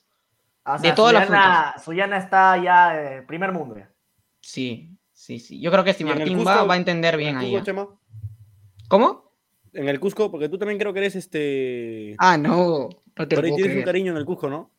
O 0.65 0.77
De 0.79 0.91
todas 0.93 1.13
las 1.13 1.25
Suyana, 1.27 1.75
Suyana 1.83 2.17
está 2.17 2.57
ya 2.63 3.01
eh, 3.01 3.21
primer 3.23 3.51
mundo. 3.51 3.75
Ya. 3.77 3.91
Sí, 4.39 4.89
sí, 5.11 5.39
sí. 5.39 5.59
Yo 5.59 5.71
creo 5.71 5.83
que 5.83 5.93
si 5.93 6.03
¿Y 6.03 6.07
en 6.07 6.13
el 6.13 6.19
Martín 6.19 6.37
Cusco? 6.37 6.49
va, 6.51 6.63
va 6.63 6.73
a 6.75 6.77
entender 6.77 7.15
¿En 7.15 7.19
bien 7.19 7.37
ahí. 7.37 7.55
¿ah? 7.55 7.63
¿Cómo? 8.87 9.31
En 9.73 9.89
el 9.89 9.99
Cusco, 9.99 10.29
porque 10.31 10.47
tú 10.49 10.57
también 10.57 10.77
creo 10.79 10.93
que 10.93 10.99
eres 10.99 11.15
este. 11.15 12.15
Ah, 12.19 12.37
no. 12.37 12.89
No 13.15 13.27
te 13.27 13.35
Por 13.35 13.45
ahí 13.45 13.51
tienes 13.51 13.65
un 13.65 13.71
creer. 13.71 13.85
cariño 13.85 14.11
en 14.11 14.17
el 14.17 14.25
Cusco, 14.25 14.49
¿no? 14.49 14.71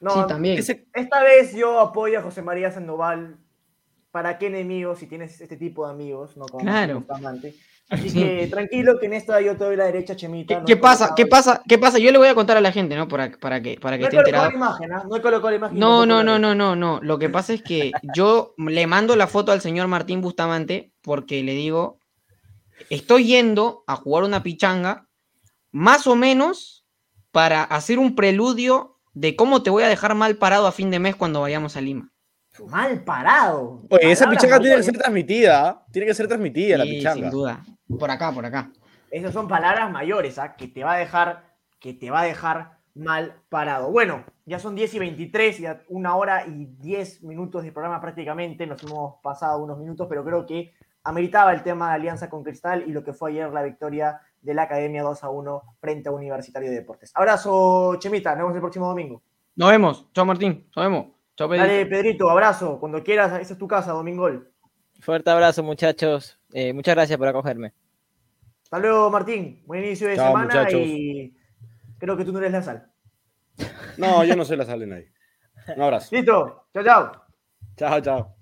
No, 0.00 0.10
Sí, 0.10 0.20
también. 0.26 0.58
Ese- 0.58 0.86
Esta 0.94 1.22
vez 1.22 1.54
yo 1.54 1.78
apoyo 1.78 2.18
a 2.18 2.22
José 2.22 2.40
María 2.42 2.70
Sandoval. 2.72 3.36
¿Para 4.10 4.38
qué 4.38 4.46
enemigos 4.48 4.98
si 4.98 5.06
tienes 5.06 5.40
este 5.40 5.56
tipo 5.56 5.86
de 5.86 5.92
amigos? 5.92 6.36
No 6.36 6.46
como 6.46 6.64
Claro. 6.64 7.04
Así 7.90 8.08
Sí. 8.08 8.20
que 8.22 8.46
tranquilo 8.46 8.98
que 9.00 9.06
en 9.06 9.14
esta 9.14 9.40
yo 9.40 9.56
te 9.56 9.64
doy 9.64 9.76
la 9.76 9.84
derecha, 9.86 10.14
Chemita. 10.14 10.54
¿Qué, 10.54 10.60
no 10.60 10.66
qué 10.66 10.72
he 10.74 10.76
pasa? 10.76 11.12
¿Qué 11.16 11.26
pasa? 11.26 11.60
¿Qué 11.68 11.76
pasa? 11.76 11.98
Yo 11.98 12.12
le 12.12 12.18
voy 12.18 12.28
a 12.28 12.34
contar 12.36 12.56
a 12.56 12.60
la 12.60 12.70
gente, 12.70 12.94
¿no? 12.94 13.08
Para, 13.08 13.30
para 13.32 13.60
que, 13.60 13.78
para 13.80 13.96
que 13.98 14.02
No 14.02 14.06
he 14.06 14.10
esté 14.10 14.22
colocado 14.22 14.46
enterado. 14.46 14.50
la 14.50 14.56
imagen, 14.56 14.92
¿ah? 14.92 15.04
No 15.10 15.16
he 15.16 15.20
colocado 15.20 15.50
la 15.50 15.56
imagen. 15.56 15.78
No, 15.78 16.06
no, 16.06 16.22
no, 16.22 16.38
no, 16.38 16.54
no, 16.54 16.76
no. 16.76 17.00
Lo 17.02 17.18
que 17.18 17.28
pasa 17.28 17.52
es 17.52 17.62
que 17.62 17.90
yo 18.14 18.54
le 18.58 18.86
mando 18.86 19.16
la 19.16 19.26
foto 19.26 19.50
al 19.50 19.60
señor 19.60 19.88
Martín 19.88 20.20
Bustamante 20.20 20.92
porque 21.02 21.42
le 21.42 21.52
digo, 21.54 21.98
estoy 22.90 23.24
yendo 23.24 23.82
a 23.88 23.96
jugar 23.96 24.22
una 24.24 24.42
pichanga 24.42 25.06
más 25.72 26.06
o 26.06 26.14
menos 26.16 26.84
para 27.32 27.62
hacer 27.64 27.98
un 27.98 28.14
preludio 28.14 28.98
de 29.14 29.34
cómo 29.34 29.62
te 29.64 29.70
voy 29.70 29.82
a 29.82 29.88
dejar 29.88 30.14
mal 30.14 30.36
parado 30.36 30.66
a 30.68 30.72
fin 30.72 30.90
de 30.92 31.00
mes 31.00 31.16
cuando 31.16 31.40
vayamos 31.40 31.76
a 31.76 31.80
Lima. 31.80 32.12
Mal 32.68 33.02
parado. 33.04 33.80
Oye, 33.90 34.10
esa 34.12 34.28
pichanga 34.28 34.58
tiene 34.60 34.76
que 34.76 34.82
ser 34.82 34.98
transmitida. 34.98 35.68
¿ah? 35.68 35.84
Tiene 35.92 36.06
que 36.06 36.14
ser 36.14 36.28
transmitida 36.28 36.76
la 36.78 36.84
Sí, 36.84 36.90
pichanga. 36.90 37.22
sin 37.22 37.30
duda. 37.30 37.64
Por 37.98 38.10
acá, 38.10 38.32
por 38.32 38.44
acá. 38.46 38.70
Esas 39.10 39.32
son 39.32 39.48
palabras 39.48 39.90
mayores, 39.90 40.38
¿ah? 40.38 40.54
Que 40.56 40.68
te 40.68 40.84
va 40.84 40.94
a 40.94 40.98
dejar, 40.98 41.44
que 41.78 41.94
te 41.94 42.10
va 42.10 42.20
a 42.20 42.24
dejar 42.24 42.78
mal 42.94 43.42
parado. 43.48 43.90
Bueno, 43.90 44.24
ya 44.46 44.58
son 44.58 44.74
10 44.74 44.94
y 44.94 44.98
23, 44.98 45.58
ya 45.58 45.82
una 45.88 46.16
hora 46.16 46.46
y 46.46 46.66
10 46.66 47.22
minutos 47.24 47.64
de 47.64 47.72
programa 47.72 48.00
prácticamente. 48.00 48.66
Nos 48.66 48.82
hemos 48.82 49.20
pasado 49.22 49.62
unos 49.62 49.78
minutos, 49.78 50.06
pero 50.08 50.24
creo 50.24 50.46
que 50.46 50.72
ameritaba 51.04 51.52
el 51.52 51.62
tema 51.62 51.88
de 51.88 51.94
alianza 51.94 52.28
con 52.28 52.42
Cristal 52.44 52.84
y 52.86 52.92
lo 52.92 53.02
que 53.02 53.12
fue 53.12 53.30
ayer 53.30 53.50
la 53.52 53.62
victoria 53.62 54.20
de 54.40 54.54
la 54.54 54.62
Academia 54.62 55.02
2 55.02 55.24
a 55.24 55.30
1 55.30 55.62
frente 55.80 56.08
a 56.08 56.12
Universitario 56.12 56.70
de 56.70 56.76
Deportes. 56.76 57.10
Abrazo, 57.14 57.96
Chemita, 57.98 58.30
nos 58.30 58.38
vemos 58.38 58.54
el 58.54 58.60
próximo 58.60 58.86
domingo. 58.86 59.22
Nos 59.56 59.70
vemos. 59.70 60.12
Chao, 60.12 60.24
Martín. 60.24 60.68
Nos 60.74 60.84
vemos. 60.84 61.06
Chao, 61.36 61.48
Pedro. 61.48 61.66
Dale, 61.66 61.86
Pedrito, 61.86 62.30
abrazo. 62.30 62.78
Cuando 62.78 63.02
quieras, 63.02 63.40
esa 63.40 63.52
es 63.52 63.58
tu 63.58 63.66
casa, 63.66 63.92
Domingol. 63.92 64.52
Fuerte 65.00 65.30
abrazo, 65.30 65.62
muchachos. 65.62 66.38
Eh, 66.52 66.72
muchas 66.72 66.94
gracias 66.94 67.18
por 67.18 67.28
acogerme. 67.28 67.72
Hasta 68.70 68.86
luego, 68.86 69.10
Martín. 69.10 69.64
Buen 69.66 69.84
inicio 69.84 70.06
de 70.06 70.14
Chao, 70.14 70.28
semana 70.28 70.44
muchachos. 70.44 70.80
y 70.84 71.36
creo 71.98 72.16
que 72.16 72.24
tú 72.24 72.32
no 72.32 72.38
eres 72.38 72.52
la 72.52 72.62
sal. 72.62 72.92
No, 73.96 74.22
yo 74.22 74.36
no 74.36 74.44
soy 74.44 74.56
la 74.58 74.64
sal 74.64 74.78
de 74.78 74.86
nadie. 74.86 75.12
Un 75.74 75.82
abrazo. 75.82 76.08
Listo, 76.14 76.68
chao, 76.72 76.84
chao. 76.84 77.12
Chao, 77.76 78.00
chao. 78.00 78.36